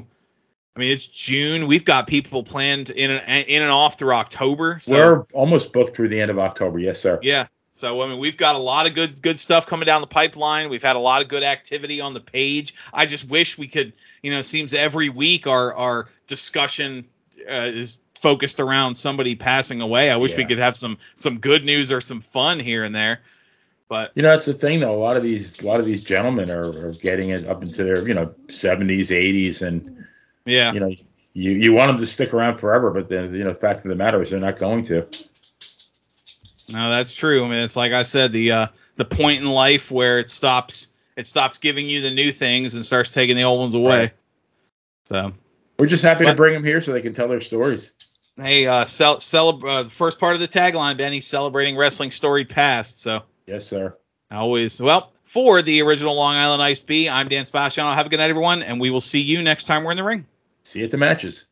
I 0.75 0.79
mean, 0.79 0.91
it's 0.91 1.05
June. 1.05 1.67
We've 1.67 1.83
got 1.83 2.07
people 2.07 2.43
planned 2.43 2.89
in 2.89 3.11
and 3.11 3.45
in 3.47 3.61
and 3.61 3.71
off 3.71 3.99
through 3.99 4.13
October. 4.13 4.79
So 4.79 4.95
We're 4.95 5.21
almost 5.33 5.73
booked 5.73 5.95
through 5.95 6.07
the 6.07 6.21
end 6.21 6.31
of 6.31 6.39
October. 6.39 6.79
Yes, 6.79 6.99
sir. 6.99 7.19
yeah. 7.21 7.47
So 7.73 8.01
I 8.01 8.07
mean, 8.07 8.19
we've 8.19 8.37
got 8.37 8.55
a 8.55 8.59
lot 8.59 8.87
of 8.87 8.95
good 8.95 9.21
good 9.21 9.37
stuff 9.37 9.67
coming 9.67 9.85
down 9.85 10.01
the 10.01 10.07
pipeline. 10.07 10.69
We've 10.69 10.83
had 10.83 10.95
a 10.95 10.99
lot 10.99 11.21
of 11.21 11.27
good 11.27 11.43
activity 11.43 12.01
on 12.01 12.13
the 12.13 12.19
page. 12.19 12.73
I 12.93 13.05
just 13.05 13.29
wish 13.29 13.57
we 13.57 13.67
could, 13.67 13.93
you 14.21 14.31
know, 14.31 14.39
it 14.39 14.43
seems 14.43 14.73
every 14.73 15.09
week 15.09 15.47
our 15.47 15.73
our 15.73 16.07
discussion 16.27 17.05
uh, 17.49 17.67
is 17.67 17.99
focused 18.15 18.59
around 18.59 18.95
somebody 18.95 19.35
passing 19.35 19.81
away. 19.81 20.09
I 20.09 20.17
wish 20.17 20.37
we 20.37 20.45
could 20.45 20.59
have 20.59 20.75
some 20.75 20.97
some 21.15 21.39
good 21.39 21.65
news 21.65 21.91
or 21.91 22.01
some 22.01 22.21
fun 22.21 22.59
here 22.59 22.83
and 22.83 22.93
there. 22.93 23.21
But 23.91 24.13
You 24.15 24.21
know, 24.21 24.29
that's 24.29 24.45
the 24.45 24.53
thing 24.53 24.79
though. 24.79 24.95
A 24.95 25.03
lot 25.03 25.17
of 25.17 25.21
these, 25.23 25.61
a 25.61 25.67
lot 25.67 25.81
of 25.81 25.85
these 25.85 26.01
gentlemen 26.01 26.49
are, 26.49 26.87
are 26.87 26.93
getting 26.93 27.31
it 27.31 27.45
up 27.45 27.61
into 27.61 27.83
their, 27.83 28.07
you 28.07 28.13
know, 28.13 28.33
70s, 28.47 29.07
80s, 29.07 29.61
and 29.67 30.05
yeah, 30.45 30.71
you 30.71 30.79
know, 30.79 30.95
you 31.33 31.51
you 31.51 31.73
want 31.73 31.89
them 31.89 31.97
to 31.97 32.09
stick 32.09 32.33
around 32.33 32.59
forever, 32.59 32.91
but 32.91 33.09
then 33.09 33.35
you 33.35 33.43
know, 33.43 33.51
the 33.51 33.59
fact 33.59 33.79
of 33.79 33.89
the 33.89 33.95
matter 33.95 34.21
is 34.21 34.29
they're 34.29 34.39
not 34.39 34.57
going 34.57 34.85
to. 34.85 35.05
no, 36.71 36.89
that's 36.89 37.13
true. 37.13 37.43
I 37.43 37.49
mean, 37.49 37.57
it's 37.57 37.75
like 37.75 37.91
I 37.91 38.03
said, 38.03 38.31
the 38.31 38.51
uh, 38.53 38.67
the 38.95 39.03
point 39.03 39.41
in 39.41 39.51
life 39.51 39.91
where 39.91 40.19
it 40.19 40.29
stops 40.29 40.87
it 41.17 41.27
stops 41.27 41.57
giving 41.57 41.89
you 41.89 42.01
the 42.01 42.11
new 42.11 42.31
things 42.31 42.75
and 42.75 42.85
starts 42.85 43.11
taking 43.11 43.35
the 43.35 43.43
old 43.43 43.59
ones 43.59 43.75
away. 43.75 43.99
Right. 43.99 44.11
So 45.03 45.33
We're 45.79 45.87
just 45.87 46.03
happy 46.03 46.23
But- 46.23 46.31
to 46.31 46.37
bring 46.37 46.53
them 46.53 46.63
here 46.63 46.79
so 46.79 46.93
they 46.93 47.01
can 47.01 47.13
tell 47.13 47.27
their 47.27 47.41
stories. 47.41 47.91
Hey, 48.37 48.67
uh, 48.67 48.85
cel- 48.85 49.17
celeb- 49.17 49.67
uh, 49.67 49.83
the 49.83 49.89
first 49.89 50.17
part 50.17 50.35
of 50.35 50.39
the 50.39 50.47
tagline, 50.47 50.95
Benny, 50.95 51.19
celebrating 51.19 51.75
wrestling 51.75 52.11
story 52.11 52.45
past. 52.45 53.01
So 53.01 53.23
Yes, 53.51 53.67
sir. 53.67 53.97
always, 54.31 54.81
well, 54.81 55.11
for 55.25 55.61
the 55.61 55.81
original 55.81 56.15
Long 56.15 56.35
Island 56.35 56.61
Ice 56.61 56.83
B, 56.83 57.09
I'm 57.09 57.27
Dan 57.27 57.43
Spaciano. 57.43 57.93
Have 57.93 58.05
a 58.05 58.09
good 58.09 58.15
night, 58.15 58.29
everyone, 58.29 58.63
and 58.63 58.79
we 58.79 58.91
will 58.91 59.01
see 59.01 59.19
you 59.19 59.41
next 59.41 59.65
time 59.65 59.83
we're 59.83 59.91
in 59.91 59.97
the 59.97 60.05
ring. 60.05 60.25
See 60.63 60.79
you 60.79 60.85
at 60.85 60.91
the 60.91 60.97
matches. 60.97 61.47